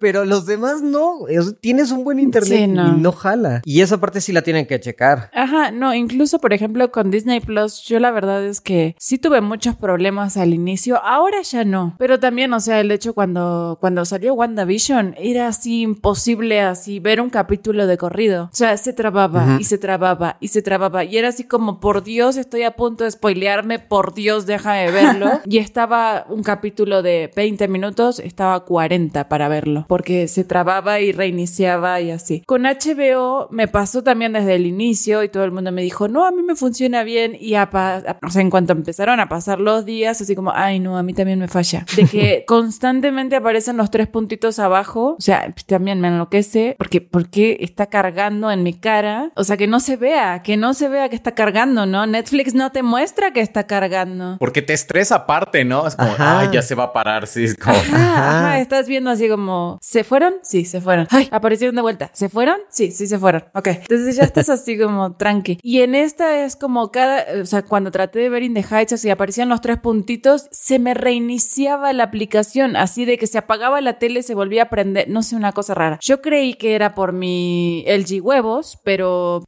Pero 0.00 0.24
los 0.24 0.46
demás 0.46 0.82
no. 0.82 1.28
Es- 1.28 1.56
tienes 1.60 1.90
un 1.90 2.04
buen 2.04 2.18
internet 2.18 2.58
Sí, 2.58 2.66
no. 2.66 2.88
y 2.96 3.00
no 3.00 3.12
jala. 3.12 3.62
Y 3.64 3.80
esa 3.80 3.98
parte 4.00 4.20
sí 4.20 4.32
la 4.32 4.42
tienen 4.42 4.66
que 4.66 4.80
checar. 4.80 5.30
Ajá, 5.34 5.70
no, 5.70 5.94
incluso 5.94 6.38
por 6.40 6.52
ejemplo 6.52 6.90
con 6.90 7.10
Disney 7.10 7.40
Plus, 7.40 7.82
yo 7.84 7.98
la 8.00 8.10
verdad 8.10 8.44
es 8.44 8.60
que 8.60 8.94
sí 8.98 9.18
tuve 9.18 9.40
muchos 9.40 9.76
problemas 9.76 10.36
al 10.36 10.52
inicio, 10.54 10.71
ahora 11.02 11.42
ya 11.42 11.64
no, 11.64 11.94
pero 11.98 12.18
también, 12.20 12.52
o 12.52 12.60
sea, 12.60 12.80
el 12.80 12.90
hecho 12.90 13.14
cuando, 13.14 13.78
cuando 13.80 14.04
salió 14.04 14.34
WandaVision 14.34 15.14
era 15.18 15.48
así 15.48 15.82
imposible 15.82 16.60
así 16.60 17.00
ver 17.00 17.20
un 17.20 17.30
capítulo 17.30 17.86
de 17.86 17.96
corrido, 17.98 18.44
o 18.44 18.48
sea, 18.56 18.76
se 18.76 18.92
trababa 18.92 19.44
Ujú. 19.44 19.60
y 19.60 19.64
se 19.64 19.78
trababa 19.78 20.36
y 20.40 20.48
se 20.48 20.62
trababa. 20.62 21.04
Y 21.04 21.16
era 21.18 21.28
así 21.28 21.44
como, 21.44 21.80
por 21.80 22.02
Dios, 22.04 22.36
estoy 22.36 22.62
a 22.62 22.72
punto 22.76 23.04
de 23.04 23.10
spoilearme, 23.10 23.78
por 23.78 24.14
Dios, 24.14 24.46
déjame 24.46 24.90
verlo, 24.90 25.30
y 25.46 25.58
estaba 25.58 26.26
un 26.28 26.42
capítulo 26.42 27.02
de 27.02 27.30
20 27.34 27.68
minutos, 27.68 28.18
estaba 28.18 28.60
40 28.64 29.28
para 29.28 29.48
verlo, 29.48 29.84
porque 29.88 30.28
se 30.28 30.44
trababa 30.44 31.00
y 31.00 31.12
reiniciaba 31.12 32.00
y 32.00 32.10
así. 32.10 32.42
Con 32.46 32.62
HBO 32.66 33.48
me 33.50 33.68
pasó 33.68 34.02
también 34.02 34.32
desde 34.32 34.54
el 34.54 34.66
inicio 34.66 35.22
y 35.22 35.28
todo 35.28 35.44
el 35.44 35.52
mundo 35.52 35.72
me 35.72 35.82
dijo, 35.82 36.08
no, 36.08 36.24
a 36.26 36.30
mí 36.30 36.42
me 36.42 36.54
funciona 36.56 37.02
bien 37.04 37.36
y 37.38 37.54
a 37.54 37.62
a- 37.72 38.18
o 38.26 38.30
sea, 38.30 38.42
en 38.42 38.50
cuanto 38.50 38.72
empezaron 38.72 39.18
a 39.20 39.28
pasar 39.28 39.60
los 39.60 39.84
días, 39.84 40.20
así 40.20 40.34
como, 40.34 40.50
ay, 40.64 40.78
no, 40.78 40.96
a 40.98 41.02
mí 41.02 41.14
también 41.14 41.38
me 41.38 41.48
falla. 41.48 41.84
De 41.96 42.06
que 42.06 42.44
constantemente 42.46 43.36
aparecen 43.36 43.76
los 43.76 43.90
tres 43.90 44.08
puntitos 44.08 44.58
abajo, 44.58 45.16
o 45.18 45.20
sea, 45.20 45.54
también 45.66 46.00
me 46.00 46.08
enloquece 46.08 46.74
porque, 46.78 47.00
porque 47.00 47.58
está 47.60 47.86
cargando 47.86 48.50
en 48.50 48.62
mi 48.62 48.74
cara, 48.74 49.30
o 49.36 49.44
sea, 49.44 49.56
que 49.56 49.66
no 49.66 49.80
se 49.80 49.96
vea, 49.96 50.42
que 50.42 50.56
no 50.56 50.74
se 50.74 50.88
vea 50.88 51.08
que 51.08 51.16
está 51.16 51.32
cargando, 51.32 51.86
¿no? 51.86 52.06
Netflix 52.06 52.54
no 52.54 52.70
te 52.72 52.82
muestra 52.82 53.32
que 53.32 53.40
está 53.40 53.66
cargando. 53.66 54.36
Porque 54.38 54.62
te 54.62 54.72
estresa 54.72 55.16
aparte, 55.16 55.64
¿no? 55.64 55.86
Es 55.86 55.96
como, 55.96 56.10
Ajá. 56.12 56.40
ay, 56.40 56.48
ya 56.52 56.62
se 56.62 56.74
va 56.74 56.84
a 56.84 56.92
parar. 56.92 57.26
Sí, 57.26 57.44
es 57.44 57.56
como. 57.56 57.76
Ajá, 57.76 58.38
ajá, 58.38 58.60
estás 58.60 58.88
viendo 58.88 59.10
así 59.10 59.28
como, 59.28 59.78
¿se 59.80 60.04
fueron? 60.04 60.34
Sí, 60.42 60.64
se 60.64 60.80
fueron. 60.80 61.06
Ay, 61.10 61.28
aparecieron 61.30 61.76
de 61.76 61.82
vuelta. 61.82 62.10
¿Se 62.12 62.28
fueron? 62.28 62.56
Sí, 62.68 62.90
sí, 62.90 63.06
se 63.06 63.18
fueron. 63.18 63.44
Ok. 63.54 63.68
Entonces 63.68 64.16
ya 64.16 64.24
estás 64.24 64.48
así 64.48 64.78
como 64.78 65.16
tranqui. 65.16 65.58
Y 65.62 65.80
en 65.82 65.94
esta 65.94 66.44
es 66.44 66.56
como 66.56 66.90
cada, 66.90 67.24
o 67.40 67.46
sea, 67.46 67.62
cuando 67.62 67.90
traté 67.90 68.18
de 68.20 68.28
ver 68.28 68.42
In 68.42 68.54
the 68.54 68.64
Heights, 68.68 68.92
así 68.94 69.10
aparecían 69.10 69.48
los 69.48 69.60
tres 69.60 69.78
puntitos, 69.78 70.48
se 70.52 70.78
me 70.78 70.94
reiniciaba 70.94 71.92
la 71.92 72.04
aplicación, 72.04 72.76
así 72.76 73.04
de 73.04 73.18
que 73.18 73.26
se 73.26 73.38
apagaba 73.38 73.80
la 73.80 73.98
tele, 73.98 74.22
se 74.22 74.34
volvía 74.34 74.64
a 74.64 74.68
prender, 74.68 75.08
no 75.08 75.22
sé, 75.22 75.34
una 75.34 75.52
cosa 75.52 75.74
rara. 75.74 75.98
Yo 76.00 76.20
creí 76.20 76.54
que 76.54 76.74
era 76.74 76.94
por 76.94 77.12
mi 77.12 77.84
LG 77.86 78.22
huevos, 78.22 78.78
pero 78.84 79.44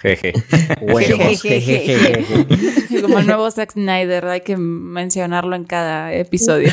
Jeje. 0.00 0.32
Huevos. 0.80 1.42
como 3.02 3.18
el 3.18 3.26
nuevo 3.26 3.50
Zack 3.50 3.72
Snyder, 3.72 4.26
hay 4.26 4.40
que 4.42 4.56
mencionarlo 4.56 5.56
en 5.56 5.64
cada 5.64 6.12
episodio. 6.12 6.72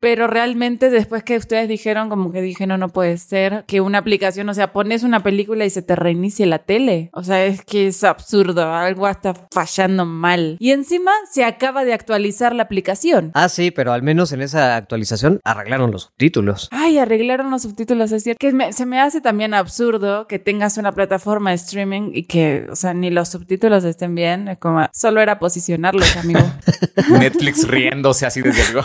Pero 0.00 0.26
realmente 0.26 0.90
después 0.90 1.22
que 1.22 1.36
ustedes 1.36 1.68
dijeron, 1.68 2.08
como 2.08 2.32
que 2.32 2.40
dije, 2.42 2.66
no, 2.66 2.76
no 2.78 2.88
puede 2.88 3.18
ser 3.18 3.64
que 3.66 3.80
una 3.80 3.98
aplicación, 3.98 4.48
o 4.48 4.54
sea, 4.54 4.72
pones 4.72 5.02
una 5.02 5.22
película 5.22 5.64
y 5.64 5.70
se 5.70 5.82
te 5.82 5.96
reinicie 5.96 6.46
la 6.46 6.58
tele. 6.60 7.10
O 7.12 7.22
sea, 7.22 7.44
es 7.44 7.64
que 7.64 7.88
es 7.88 8.04
absurdo, 8.04 8.72
algo 8.72 9.08
está 9.08 9.34
fallando 9.52 10.04
mal. 10.04 10.56
Y 10.60 10.70
encima 10.72 11.12
se 11.30 11.44
acaba 11.44 11.84
de 11.84 11.92
actualizar 11.92 12.54
la 12.54 12.64
aplicación. 12.64 13.30
Ah, 13.34 13.48
sí, 13.48 13.70
pero 13.70 13.92
al 13.92 14.02
menos 14.02 14.32
en 14.32 14.42
esa 14.42 14.76
actualización 14.76 15.40
arreglaron 15.44 15.90
los 15.90 16.02
subtítulos. 16.04 16.68
Ay, 16.70 16.98
arreglaron 16.98 17.50
los 17.50 17.62
subtítulos, 17.62 18.12
es 18.12 18.22
cierto. 18.24 18.38
Que 18.38 18.52
me- 18.52 18.72
se 18.72 18.86
me 18.86 19.00
hace 19.00 19.20
también 19.20 19.54
absurdo 19.54 20.26
que 20.26 20.38
tengas 20.38 20.78
una 20.78 20.92
plataforma 20.92 21.50
de 21.50 21.56
streaming 21.56 21.97
tienen 21.98 22.16
y 22.16 22.24
que, 22.24 22.66
o 22.70 22.76
sea, 22.76 22.94
ni 22.94 23.10
los 23.10 23.28
subtítulos 23.28 23.84
estén 23.84 24.14
bien. 24.14 24.48
Es 24.48 24.58
como, 24.58 24.86
solo 24.92 25.20
era 25.20 25.38
posicionarlos, 25.38 26.16
amigo. 26.16 26.40
Netflix 27.10 27.66
riéndose 27.66 28.26
así 28.26 28.42
desde 28.42 28.62
algo. 28.62 28.82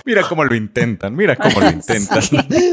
mira 0.04 0.22
cómo 0.28 0.44
lo 0.44 0.54
intentan, 0.54 1.14
mira 1.14 1.36
cómo 1.36 1.60
lo 1.60 1.70
intentan. 1.70 2.22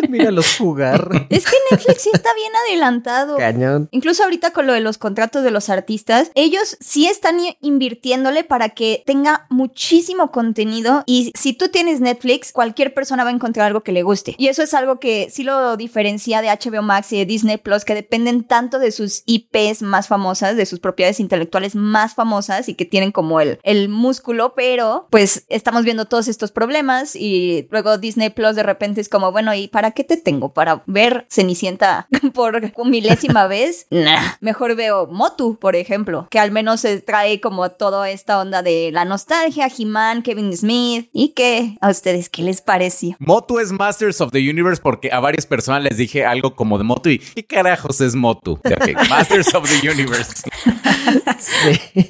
Míralos 0.10 0.58
jugar. 0.58 1.28
Es 1.30 1.46
que 1.46 1.56
Netflix 1.72 2.04
sí 2.04 2.10
está 2.14 2.34
bien 2.36 2.52
adelantado. 2.68 3.38
Cañón. 3.38 3.90
Incluso 3.92 4.24
ahorita 4.24 4.52
con 4.52 4.68
lo 4.68 4.74
de 4.74 4.82
los 4.82 4.98
contratos 4.98 5.44
de 5.44 5.52
los 5.52 5.70
artistas, 5.70 6.32
ellos 6.36 6.78
sí 6.80 7.08
están 7.08 7.38
invirtiéndole 7.62 8.44
para 8.44 8.70
que 8.70 9.04
tenga 9.06 9.46
muchísimo 9.50 10.32
contenido 10.32 11.04
y 11.06 11.32
si 11.36 11.54
tú 11.54 11.70
tienes 11.70 12.00
Netflix, 12.00 12.52
cualquier 12.52 12.94
persona 12.94 13.24
va 13.24 13.30
a 13.30 13.34
encontrar 13.34 13.68
algo 13.68 13.82
que 13.82 13.92
le 13.92 14.04
guste. 14.04 14.36
Y 14.38 14.48
eso 14.48 14.64
es 14.64 14.74
algo 14.74 15.00
que 15.00 15.30
sí 15.30 15.44
lo 15.44 15.78
diferencia 15.78 16.42
de 16.42 16.50
HBO 16.50 16.82
Max 16.82 17.12
y 17.14 17.18
de 17.18 17.26
Disney 17.26 17.58
Plus, 17.58 17.86
que 17.86 17.96
dependen 17.96 18.44
tanto 18.44 18.80
de 18.80 18.92
sus 18.92 19.24
IPs 19.26 19.73
más 19.82 20.08
famosas, 20.08 20.56
de 20.56 20.66
sus 20.66 20.80
propiedades 20.80 21.20
intelectuales 21.20 21.76
más 21.76 22.16
famosas 22.16 22.70
y 22.70 22.76
que 22.76 22.86
tienen 22.86 23.12
como 23.12 23.40
el, 23.40 23.60
el 23.64 23.90
músculo, 23.90 24.54
pero 24.56 25.08
pues 25.10 25.46
estamos 25.50 25.84
viendo 25.84 26.06
todos 26.06 26.28
estos 26.28 26.52
problemas 26.52 27.16
y 27.16 27.68
luego 27.72 27.98
Disney 27.98 28.30
Plus 28.30 28.56
de 28.56 28.64
repente 28.64 29.02
es 29.02 29.10
como, 29.10 29.32
bueno, 29.32 29.54
¿y 29.54 29.68
para 29.68 29.92
qué 29.92 30.04
te 30.04 30.18
tengo? 30.18 30.54
¿Para 30.54 30.84
ver 30.86 31.26
Cenicienta 31.30 32.08
por 32.34 32.72
milésima 32.86 33.48
vez? 33.48 33.88
Nah, 33.90 34.34
mejor 34.42 34.76
veo 34.76 35.08
Motu, 35.08 35.58
por 35.58 35.76
ejemplo, 35.76 36.28
que 36.30 36.40
al 36.40 36.52
menos 36.52 36.82
se 36.82 37.02
trae 37.02 37.40
como 37.40 37.70
toda 37.70 38.10
esta 38.10 38.40
onda 38.40 38.62
de 38.62 38.92
la 38.92 39.06
nostalgia, 39.06 39.68
He-Man, 39.76 40.22
Kevin 40.22 40.56
Smith 40.56 41.10
y 41.14 41.30
que 41.30 41.78
a 41.82 41.90
ustedes, 41.90 42.30
¿qué 42.30 42.44
les 42.44 42.62
pareció? 42.62 43.16
Motu 43.20 43.60
es 43.60 43.72
Masters 43.72 44.22
of 44.22 44.32
the 44.32 44.40
Universe 44.40 44.82
porque 44.82 45.12
a 45.12 45.20
varias 45.20 45.46
personas 45.46 45.84
les 45.84 45.98
dije 45.98 46.26
algo 46.26 46.56
como 46.56 46.78
de 46.78 46.84
Motu 46.84 47.10
y 47.10 47.20
¿qué 47.20 47.44
carajos 47.44 48.02
es 48.02 48.16
Motu? 48.16 48.60
Masters 49.10 49.54
of 49.54 49.63
the 49.68 49.90
Universe. 49.90 50.44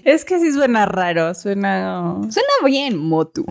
es 0.06 0.26
que 0.26 0.40
sí 0.40 0.52
suena 0.52 0.86
raro, 0.86 1.34
suena... 1.34 2.16
Suena 2.30 2.50
bien 2.66 2.98
Motu. 2.98 3.46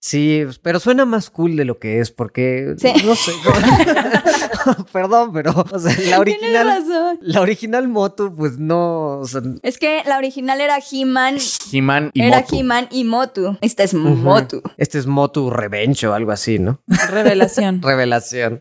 Sí, 0.00 0.44
pero 0.62 0.80
suena 0.80 1.04
más 1.04 1.30
cool 1.30 1.56
de 1.56 1.64
lo 1.64 1.78
que 1.78 2.00
es, 2.00 2.10
porque 2.10 2.74
Sí. 2.78 2.92
no 3.04 3.14
sé. 3.14 3.32
no- 3.44 4.84
Perdón, 4.92 5.32
pero 5.32 5.52
o 5.70 5.78
sea, 5.78 5.90
la 5.92 5.96
Tienes 5.96 6.18
original, 6.18 6.66
razón. 6.66 7.18
la 7.22 7.40
original 7.40 7.88
Motu, 7.88 8.34
pues 8.34 8.58
no, 8.58 9.18
o 9.20 9.26
sea, 9.26 9.40
Es 9.62 9.78
que 9.78 10.02
la 10.06 10.18
original 10.18 10.60
era 10.60 10.78
He-Man, 10.78 11.36
He-Man 11.72 12.10
y 12.12 12.22
era 12.22 12.40
Motu. 12.40 12.56
He-Man 12.58 12.88
y 12.90 13.04
Motu. 13.04 13.56
Esta 13.60 13.84
es 13.84 13.94
ujú. 13.94 14.08
Motu. 14.08 14.62
Este 14.76 14.98
es 14.98 15.06
Motu 15.06 15.50
Revenge 15.50 16.06
o 16.06 16.14
algo 16.14 16.32
así, 16.32 16.58
¿no? 16.58 16.80
Revelación. 17.08 17.80
Revelación. 17.82 18.60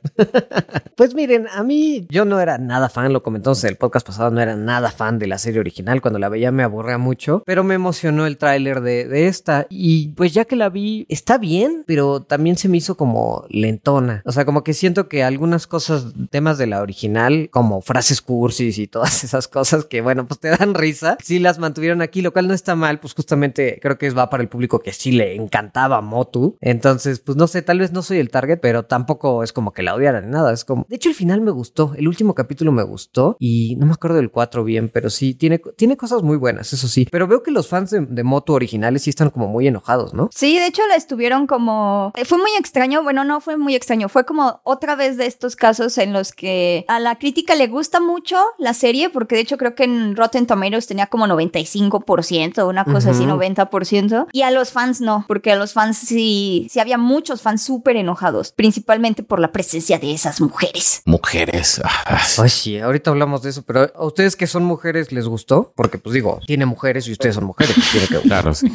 pues 0.95 1.13
miren, 1.15 1.47
a 1.53 1.63
mí 1.63 2.07
yo 2.09 2.23
no 2.25 2.39
era 2.39 2.57
nada 2.57 2.89
fan, 2.89 3.11
lo 3.11 3.23
comentamos 3.23 3.63
en 3.63 3.71
el 3.71 3.75
podcast 3.77 4.05
pasado, 4.07 4.31
no 4.31 4.39
era 4.41 4.55
nada 4.55 4.68
fan 4.95 5.19
de 5.19 5.27
la 5.27 5.37
serie 5.37 5.59
original. 5.59 6.01
Cuando 6.01 6.19
la 6.19 6.29
veía 6.29 6.51
me 6.51 6.63
aburría 6.63 6.97
mucho, 6.97 7.43
pero 7.45 7.63
me 7.63 7.75
emocionó 7.75 8.25
el 8.25 8.37
tráiler 8.37 8.81
de, 8.81 9.07
de 9.07 9.27
esta. 9.27 9.67
Y 9.69 10.09
pues 10.09 10.33
ya 10.33 10.45
que 10.45 10.55
la 10.55 10.69
vi, 10.69 11.05
está 11.09 11.37
bien, 11.37 11.83
pero 11.85 12.21
también 12.21 12.57
se 12.57 12.69
me 12.69 12.77
hizo 12.77 12.95
como 12.95 13.45
lentona. 13.49 14.21
O 14.25 14.31
sea, 14.31 14.45
como 14.45 14.63
que 14.63 14.73
siento 14.73 15.07
que 15.07 15.23
algunas 15.23 15.67
cosas, 15.67 16.13
temas 16.29 16.57
de 16.57 16.67
la 16.67 16.81
original, 16.81 17.49
como 17.51 17.81
frases 17.81 18.21
cursis 18.21 18.77
y 18.77 18.87
todas 18.87 19.23
esas 19.23 19.47
cosas 19.47 19.85
que, 19.85 20.01
bueno, 20.01 20.27
pues 20.27 20.39
te 20.39 20.49
dan 20.49 20.73
risa, 20.73 21.17
sí 21.23 21.39
las 21.39 21.59
mantuvieron 21.59 22.01
aquí, 22.01 22.21
lo 22.21 22.33
cual 22.33 22.47
no 22.47 22.53
está 22.53 22.75
mal, 22.75 22.99
pues 22.99 23.13
justamente 23.13 23.79
creo 23.81 23.97
que 23.97 24.09
va 24.11 24.29
para 24.29 24.43
el 24.43 24.49
público 24.49 24.79
que 24.79 24.93
sí 24.93 25.11
le 25.11 25.35
encantaba 25.35 26.01
Motu. 26.01 26.57
Entonces, 26.61 27.19
pues 27.19 27.37
no 27.37 27.47
sé, 27.47 27.61
tal 27.61 27.79
vez 27.79 27.91
no 27.91 28.01
soy 28.01 28.19
el 28.19 28.29
target, 28.29 28.59
pero 28.61 28.85
tampoco 28.85 29.43
es 29.43 29.53
como 29.53 29.73
que 29.73 29.83
la 29.83 29.95
odiaran 29.95 30.29
nada. 30.29 30.53
Es 30.53 30.65
como, 30.65 30.85
de 30.89 30.95
hecho, 30.95 31.09
el 31.09 31.15
final 31.15 31.41
me 31.41 31.51
gustó, 31.51 31.93
el 31.95 32.07
último 32.07 32.35
capítulo 32.35 32.71
me 32.71 32.83
gustó 32.83 33.35
y 33.39 33.75
no 33.77 33.85
me 33.85 33.93
acuerdo 33.93 34.17
del 34.17 34.31
4 34.31 34.58
bien, 34.63 34.89
pero 34.89 35.09
sí, 35.09 35.33
tiene, 35.33 35.59
tiene 35.77 35.97
cosas 35.97 36.23
muy 36.23 36.37
buenas, 36.37 36.71
eso 36.73 36.87
sí. 36.87 37.07
Pero 37.11 37.27
veo 37.27 37.43
que 37.43 37.51
los 37.51 37.67
fans 37.67 37.91
de, 37.91 38.01
de 38.01 38.23
Motu 38.23 38.53
originales 38.53 39.03
sí 39.03 39.09
están 39.09 39.29
como 39.29 39.47
muy 39.47 39.67
enojados, 39.67 40.13
¿no? 40.13 40.29
Sí, 40.33 40.57
de 40.59 40.67
hecho 40.67 40.81
la 40.87 40.95
estuvieron 40.95 41.47
como... 41.47 42.11
eh, 42.15 42.25
Fue 42.25 42.37
muy 42.37 42.51
extraño, 42.57 43.03
bueno, 43.03 43.23
no 43.23 43.41
fue 43.41 43.57
muy 43.57 43.75
extraño, 43.75 44.09
fue 44.09 44.25
como 44.25 44.61
otra 44.63 44.95
vez 44.95 45.17
de 45.17 45.25
estos 45.25 45.55
casos 45.55 45.97
en 45.97 46.13
los 46.13 46.31
que 46.31 46.85
a 46.87 46.99
la 46.99 47.17
crítica 47.17 47.55
le 47.55 47.67
gusta 47.67 47.99
mucho 47.99 48.37
la 48.57 48.73
serie, 48.73 49.09
porque 49.09 49.35
de 49.35 49.41
hecho 49.41 49.57
creo 49.57 49.75
que 49.75 49.83
en 49.83 50.15
Rotten 50.15 50.45
Tomatoes 50.47 50.87
tenía 50.87 51.07
como 51.07 51.25
95%, 51.27 52.67
una 52.67 52.85
cosa 52.85 53.11
así, 53.11 53.23
Ujú. 53.25 53.39
90%, 53.39 54.27
y 54.31 54.41
a 54.43 54.51
los 54.51 54.71
fans 54.71 55.01
no, 55.01 55.25
porque 55.27 55.51
a 55.51 55.55
los 55.55 55.73
fans 55.73 55.97
sí, 55.97 56.67
sí 56.71 56.79
había 56.79 56.97
muchos 56.97 57.41
fans 57.41 57.63
súper 57.63 57.95
enojados, 57.97 58.51
principalmente 58.51 59.23
por 59.23 59.39
la 59.39 59.51
presencia 59.51 59.99
de 59.99 60.13
esas 60.13 60.41
mujeres. 60.41 61.01
Mujeres. 61.05 61.81
Ah, 61.83 62.19
Ay, 62.37 62.49
sí, 62.49 62.79
ahorita 62.79 63.11
hablamos 63.11 63.41
de 63.41 63.49
eso, 63.49 63.63
pero 63.63 63.91
a 63.93 64.05
ustedes 64.05 64.35
son 64.49 64.63
mujeres 64.65 65.11
les 65.11 65.25
gustó, 65.27 65.71
porque 65.75 65.97
pues 65.97 66.13
digo, 66.13 66.39
tiene 66.45 66.65
mujeres 66.65 67.07
y 67.07 67.11
ustedes 67.13 67.35
son 67.35 67.45
mujeres, 67.45 67.73
pues 67.75 67.91
tiene 67.91 68.07
que 68.07 68.17
gustar. 68.17 68.41
Claro, 68.41 68.53
sí. 68.53 68.71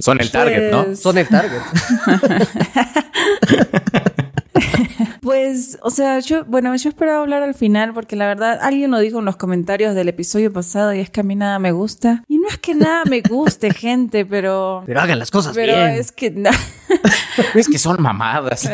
Son 0.00 0.20
el 0.20 0.30
target, 0.30 0.70
¿no? 0.70 0.84
Pues- 0.84 1.00
Son 1.00 1.18
el 1.18 1.26
target. 1.28 1.60
Pues, 5.24 5.78
o 5.82 5.88
sea, 5.88 6.18
yo, 6.20 6.44
bueno, 6.44 6.76
yo 6.76 6.90
esperaba 6.90 7.22
hablar 7.22 7.42
al 7.42 7.54
final 7.54 7.94
porque 7.94 8.14
la 8.14 8.26
verdad 8.26 8.58
alguien 8.60 8.90
lo 8.90 8.98
dijo 8.98 9.20
en 9.20 9.24
los 9.24 9.36
comentarios 9.36 9.94
del 9.94 10.08
episodio 10.10 10.52
pasado 10.52 10.92
y 10.92 11.00
es 11.00 11.08
que 11.08 11.20
a 11.20 11.22
mí 11.22 11.34
nada 11.34 11.58
me 11.58 11.72
gusta. 11.72 12.22
Y 12.28 12.36
no 12.36 12.46
es 12.46 12.58
que 12.58 12.74
nada 12.74 13.04
me 13.08 13.22
guste, 13.22 13.70
gente, 13.74 14.26
pero... 14.26 14.82
Pero 14.84 15.00
hagan 15.00 15.18
las 15.18 15.30
cosas 15.30 15.54
Pero 15.54 15.74
bien. 15.76 15.88
es 15.92 16.12
que... 16.12 16.30
no. 16.30 16.50
Es 17.54 17.66
que 17.68 17.78
son 17.78 18.00
mamadas. 18.00 18.68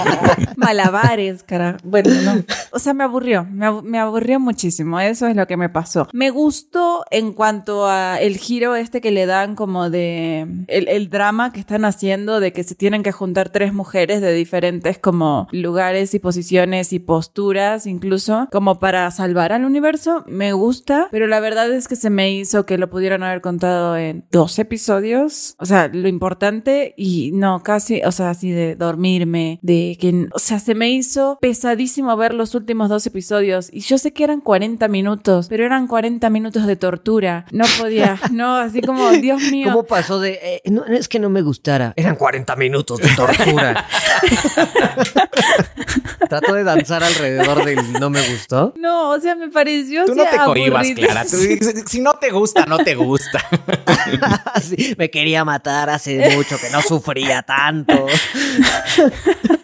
Malabares, 0.56 1.42
cara. 1.42 1.76
Bueno, 1.82 2.10
no. 2.22 2.44
O 2.70 2.78
sea, 2.78 2.94
me 2.94 3.02
aburrió. 3.04 3.44
Me, 3.50 3.66
abu- 3.66 3.82
me 3.82 3.98
aburrió 3.98 4.38
muchísimo. 4.38 5.00
Eso 5.00 5.26
es 5.26 5.34
lo 5.36 5.46
que 5.46 5.56
me 5.56 5.68
pasó. 5.68 6.08
Me 6.12 6.30
gustó 6.30 7.04
en 7.10 7.32
cuanto 7.32 7.86
a 7.88 8.20
el 8.20 8.36
giro 8.36 8.76
este 8.76 9.00
que 9.00 9.10
le 9.10 9.26
dan 9.26 9.56
como 9.56 9.90
de 9.90 10.46
el, 10.68 10.88
el 10.88 11.10
drama 11.10 11.52
que 11.52 11.58
están 11.60 11.84
haciendo 11.84 12.38
de 12.40 12.52
que 12.52 12.62
se 12.62 12.74
tienen 12.76 13.02
que 13.02 13.10
juntar 13.12 13.48
tres 13.50 13.72
mujeres 13.72 14.20
de 14.20 14.32
diferentes 14.32 14.98
como 14.98 15.48
lugares 15.50 15.69
y 15.70 16.18
posiciones 16.18 16.92
y 16.92 16.98
posturas 16.98 17.86
incluso 17.86 18.48
como 18.50 18.80
para 18.80 19.10
salvar 19.10 19.52
al 19.52 19.64
universo. 19.64 20.24
Me 20.26 20.52
gusta, 20.52 21.08
pero 21.10 21.26
la 21.26 21.38
verdad 21.38 21.72
es 21.72 21.86
que 21.86 21.94
se 21.94 22.10
me 22.10 22.32
hizo 22.32 22.66
que 22.66 22.76
lo 22.76 22.90
pudieran 22.90 23.22
haber 23.22 23.40
contado 23.40 23.96
en 23.96 24.24
dos 24.32 24.58
episodios. 24.58 25.54
O 25.58 25.66
sea, 25.66 25.88
lo 25.92 26.08
importante 26.08 26.92
y 26.96 27.30
no, 27.32 27.62
casi, 27.62 28.02
o 28.04 28.10
sea, 28.10 28.30
así 28.30 28.50
de 28.50 28.74
dormirme, 28.74 29.60
de 29.62 29.96
que, 30.00 30.28
o 30.34 30.38
sea, 30.38 30.58
se 30.58 30.74
me 30.74 30.90
hizo 30.90 31.38
pesadísimo 31.40 32.16
ver 32.16 32.34
los 32.34 32.54
últimos 32.54 32.88
dos 32.88 33.06
episodios 33.06 33.70
y 33.72 33.80
yo 33.80 33.96
sé 33.96 34.12
que 34.12 34.24
eran 34.24 34.40
40 34.40 34.88
minutos, 34.88 35.46
pero 35.48 35.64
eran 35.64 35.86
40 35.86 36.28
minutos 36.30 36.66
de 36.66 36.76
tortura. 36.76 37.46
No 37.52 37.64
podía, 37.78 38.18
no, 38.32 38.56
así 38.56 38.80
como, 38.82 39.10
Dios 39.12 39.40
mío. 39.50 39.68
¿Cómo 39.70 39.84
pasó 39.84 40.18
de, 40.18 40.38
eh, 40.42 40.62
no, 40.70 40.84
es 40.86 41.08
que 41.08 41.20
no 41.20 41.30
me 41.30 41.42
gustara? 41.42 41.92
Eran 41.96 42.16
40 42.16 42.56
minutos 42.56 42.98
de 42.98 43.08
tortura. 43.14 43.86
Trato 46.28 46.54
de 46.54 46.64
danzar 46.64 47.02
alrededor 47.02 47.64
del 47.64 47.92
no 47.94 48.10
me 48.10 48.20
gustó. 48.28 48.72
No, 48.76 49.10
o 49.10 49.20
sea, 49.20 49.34
me 49.34 49.48
pareció 49.48 50.04
Tú 50.04 50.14
no 50.14 50.24
te 50.24 50.36
cohibas, 50.36 50.84
aburrido. 50.86 51.08
Clara. 51.08 51.24
Tú 51.24 51.36
si 51.86 52.00
no 52.00 52.14
te 52.14 52.30
gusta, 52.30 52.66
no 52.66 52.78
te 52.78 52.94
gusta. 52.94 53.40
Sí, 54.62 54.94
me 54.98 55.10
quería 55.10 55.44
matar 55.44 55.88
hace 55.90 56.36
mucho 56.36 56.58
que 56.58 56.70
no 56.70 56.82
sufría 56.82 57.42
tanto. 57.42 58.06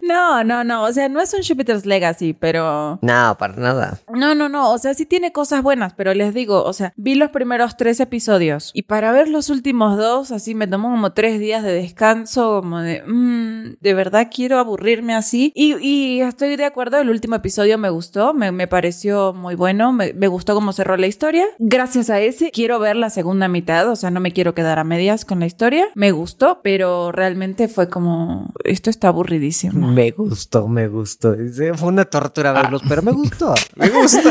No, 0.07 0.45
no, 0.45 0.65
no, 0.65 0.85
o 0.85 0.93
sea, 0.93 1.09
no 1.09 1.21
es 1.21 1.33
un 1.35 1.43
Jupiter's 1.43 1.87
Legacy, 1.87 2.33
pero... 2.33 2.99
No, 3.03 3.37
para 3.39 3.55
nada. 3.57 3.99
No, 4.13 4.35
no, 4.35 4.49
no, 4.49 4.71
o 4.73 4.79
sea, 4.79 4.95
sí 4.95 5.07
tiene 5.07 5.33
cosas 5.33 5.63
buenas, 5.63 5.95
pero 5.95 6.15
les 6.15 6.33
digo, 6.35 6.63
o 6.65 6.73
sea, 6.73 6.93
vi 6.97 7.15
los 7.15 7.31
primeros 7.31 7.77
tres 7.77 8.01
episodios 8.01 8.71
y 8.75 8.83
para 8.83 9.13
ver 9.13 9.29
los 9.29 9.51
últimos 9.51 9.97
dos, 9.97 10.31
así 10.33 10.55
me 10.55 10.67
tomó 10.67 10.91
como 10.91 11.13
tres 11.13 11.41
días 11.41 11.63
de 11.63 11.73
descanso, 11.73 12.61
como 12.63 12.81
de, 12.81 13.03
"Mm, 13.07 13.77
de 13.81 13.95
verdad 13.95 14.29
quiero 14.33 14.59
aburrirme 14.59 15.15
así. 15.15 15.53
Y, 15.55 15.75
y 15.81 16.21
estoy 16.21 16.57
de 16.57 16.65
acuerdo, 16.65 16.99
el 16.99 17.11
último 17.11 17.35
episodio 17.37 17.79
me 17.79 17.91
gustó, 17.91 18.35
me, 18.35 18.53
me 18.53 18.67
pareció 18.69 19.33
muy 19.33 19.55
bueno, 19.55 19.93
me, 19.93 20.13
me 20.13 20.29
gustó 20.29 20.55
cómo 20.55 20.73
cerró 20.73 20.97
la 20.97 21.07
historia. 21.07 21.45
Gracias 21.59 22.11
a 22.11 22.21
ese, 22.21 22.51
quiero 22.51 22.79
ver 22.79 22.97
la 22.97 23.11
segunda 23.11 23.49
mitad, 23.49 23.89
o 23.91 23.97
sea, 23.97 24.11
no 24.11 24.21
me 24.21 24.33
quiero 24.33 24.55
quedar 24.55 24.79
a 24.79 24.85
medias 24.85 25.25
con 25.25 25.41
la 25.41 25.47
historia. 25.47 25.87
Me 25.95 26.13
gustó, 26.13 26.61
pero 26.63 27.13
realmente 27.13 27.69
fue 27.69 27.89
como, 27.89 28.53
esto 28.65 28.91
está 28.91 29.09
aburridísimo. 29.09 29.89
Me 29.97 30.11
gustó, 30.11 30.69
me 30.69 30.89
gustó. 30.89 31.35
Fue 31.75 31.89
una 31.89 32.05
tortura 32.05 32.53
verlos, 32.53 32.83
pero 32.87 33.01
me 33.01 33.13
gustó. 33.13 33.55
Me 33.77 33.89
gusta. 33.99 34.29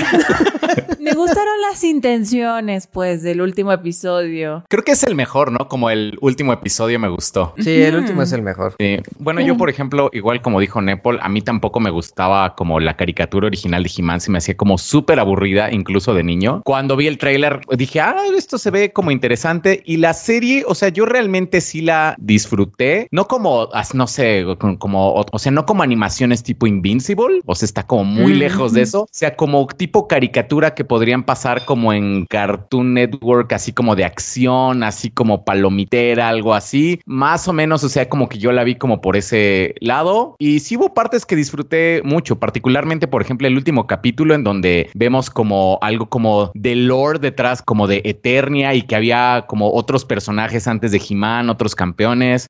Me 0.99 1.13
gustaron 1.13 1.53
las 1.69 1.83
intenciones, 1.83 2.87
pues, 2.87 3.21
del 3.23 3.41
último 3.41 3.71
episodio. 3.71 4.63
Creo 4.69 4.83
que 4.83 4.93
es 4.93 5.03
el 5.03 5.15
mejor, 5.15 5.51
¿no? 5.51 5.67
Como 5.67 5.89
el 5.89 6.17
último 6.21 6.53
episodio 6.53 6.99
me 6.99 7.07
gustó. 7.09 7.53
Sí, 7.59 7.81
el 7.81 7.95
último 7.95 8.21
es 8.21 8.31
el 8.31 8.41
mejor. 8.41 8.73
Sí. 8.79 8.97
Bueno, 9.19 9.41
yo, 9.41 9.57
por 9.57 9.69
ejemplo, 9.69 10.09
igual 10.13 10.41
como 10.41 10.59
dijo 10.59 10.81
Nepal, 10.81 11.19
a 11.21 11.29
mí 11.29 11.41
tampoco 11.41 11.79
me 11.79 11.89
gustaba 11.89 12.55
como 12.55 12.79
la 12.79 12.95
caricatura 12.95 13.47
original 13.47 13.83
de 13.83 13.91
He-Man, 13.95 14.21
se 14.21 14.31
me 14.31 14.37
hacía 14.37 14.55
como 14.57 14.77
súper 14.77 15.19
aburrida, 15.19 15.71
incluso 15.71 16.13
de 16.13 16.23
niño. 16.23 16.61
Cuando 16.65 16.95
vi 16.95 17.07
el 17.07 17.17
tráiler, 17.17 17.59
dije, 17.77 17.99
ah, 18.01 18.15
esto 18.35 18.57
se 18.57 18.71
ve 18.71 18.91
como 18.93 19.11
interesante. 19.11 19.81
Y 19.85 19.97
la 19.97 20.13
serie, 20.13 20.63
o 20.67 20.75
sea, 20.75 20.89
yo 20.89 21.05
realmente 21.05 21.61
sí 21.61 21.81
la 21.81 22.15
disfruté, 22.17 23.07
no 23.11 23.25
como, 23.27 23.69
no 23.93 24.07
sé, 24.07 24.45
como, 24.79 25.09
o, 25.13 25.25
o 25.31 25.39
sea, 25.39 25.51
no 25.51 25.65
como 25.65 25.83
animaciones 25.83 26.43
tipo 26.43 26.67
Invincible, 26.67 27.41
o 27.45 27.55
sea, 27.55 27.65
está 27.65 27.83
como 27.83 28.03
muy 28.03 28.33
Mm. 28.33 28.37
lejos 28.37 28.73
de 28.73 28.81
eso, 28.81 29.01
o 29.03 29.07
sea, 29.11 29.35
como 29.35 29.65
tipo 29.67 30.07
caricatura 30.07 30.44
que 30.75 30.85
podrían 30.85 31.23
pasar 31.23 31.65
como 31.65 31.91
en 31.93 32.25
Cartoon 32.27 32.93
Network, 32.93 33.51
así 33.53 33.73
como 33.73 33.95
de 33.95 34.05
acción, 34.05 34.83
así 34.83 35.09
como 35.09 35.43
palomitera, 35.43 36.29
algo 36.29 36.53
así. 36.53 36.99
Más 37.05 37.47
o 37.47 37.53
menos, 37.53 37.83
o 37.83 37.89
sea, 37.89 38.07
como 38.07 38.29
que 38.29 38.37
yo 38.37 38.51
la 38.51 38.63
vi 38.63 38.75
como 38.75 39.01
por 39.01 39.17
ese 39.17 39.75
lado. 39.79 40.35
Y 40.39 40.59
sí 40.59 40.77
hubo 40.77 40.93
partes 40.93 41.25
que 41.25 41.35
disfruté 41.35 42.01
mucho, 42.03 42.39
particularmente, 42.39 43.07
por 43.07 43.21
ejemplo, 43.21 43.47
el 43.47 43.55
último 43.55 43.85
capítulo 43.85 44.33
en 44.33 44.43
donde 44.43 44.89
vemos 44.93 45.29
como 45.29 45.77
algo 45.81 46.07
como 46.07 46.51
de 46.53 46.75
lore 46.75 47.19
detrás, 47.19 47.61
como 47.61 47.87
de 47.87 48.01
Eternia 48.05 48.73
y 48.73 48.83
que 48.83 48.95
había 48.95 49.45
como 49.47 49.73
otros 49.73 50.05
personajes 50.05 50.67
antes 50.67 50.91
de 50.91 51.01
He-Man, 51.07 51.49
otros 51.49 51.75
campeones. 51.75 52.47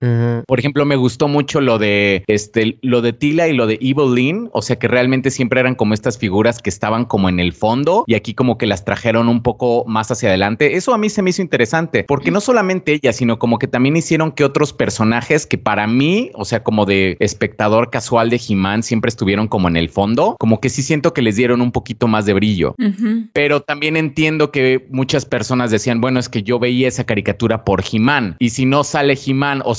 Por 0.47 0.59
ejemplo, 0.59 0.85
me 0.85 0.95
gustó 0.95 1.27
mucho 1.27 1.59
lo 1.59 1.79
de 1.79 2.23
este, 2.27 2.77
lo 2.81 3.01
de 3.01 3.13
Tila 3.13 3.47
y 3.47 3.53
lo 3.53 3.67
de 3.67 3.79
Evil 3.81 4.13
Lynn, 4.13 4.49
o 4.53 4.61
sea 4.61 4.77
que 4.77 4.87
realmente 4.87 5.31
siempre 5.31 5.59
eran 5.59 5.75
como 5.75 5.93
estas 5.93 6.17
figuras 6.17 6.61
que 6.61 6.69
estaban 6.69 7.05
como 7.05 7.29
en 7.29 7.39
el 7.39 7.53
fondo 7.53 7.84
y 8.07 8.15
aquí 8.15 8.33
como 8.33 8.57
que 8.57 8.65
las 8.65 8.85
trajeron 8.85 9.29
un 9.29 9.41
poco 9.41 9.85
más 9.87 10.11
hacia 10.11 10.29
adelante. 10.29 10.75
Eso 10.75 10.93
a 10.93 10.97
mí 10.97 11.09
se 11.09 11.21
me 11.21 11.29
hizo 11.29 11.41
interesante, 11.41 12.03
porque 12.03 12.31
no 12.31 12.41
solamente 12.41 12.93
ella, 12.93 13.13
sino 13.13 13.39
como 13.39 13.59
que 13.59 13.67
también 13.67 13.95
hicieron 13.95 14.31
que 14.31 14.43
otros 14.43 14.73
personajes 14.73 15.45
que 15.45 15.57
para 15.57 15.87
mí, 15.87 16.31
o 16.33 16.45
sea, 16.45 16.63
como 16.63 16.85
de 16.85 17.17
espectador 17.19 17.89
casual 17.89 18.29
de 18.29 18.41
He-Man, 18.47 18.83
siempre 18.83 19.09
estuvieron 19.09 19.47
como 19.47 19.67
en 19.67 19.77
el 19.77 19.89
fondo, 19.89 20.35
como 20.39 20.59
que 20.59 20.69
sí 20.69 20.81
siento 20.81 21.13
que 21.13 21.21
les 21.21 21.35
dieron 21.35 21.61
un 21.61 21.71
poquito 21.71 22.07
más 22.07 22.25
de 22.25 22.33
brillo. 22.33 22.75
Pero 23.33 23.61
también 23.61 23.97
entiendo 23.97 24.51
que 24.51 24.85
muchas 24.89 25.25
personas 25.25 25.71
decían, 25.71 26.01
bueno, 26.01 26.19
es 26.19 26.29
que 26.29 26.43
yo 26.43 26.59
veía 26.59 26.87
esa 26.87 27.03
caricatura 27.03 27.63
por 27.63 27.83
He-Man 27.89 28.35
y 28.39 28.49
si 28.49 28.65
no 28.65 28.83
sale 28.83 29.17
He-Man 29.25 29.61
o, 29.65 29.73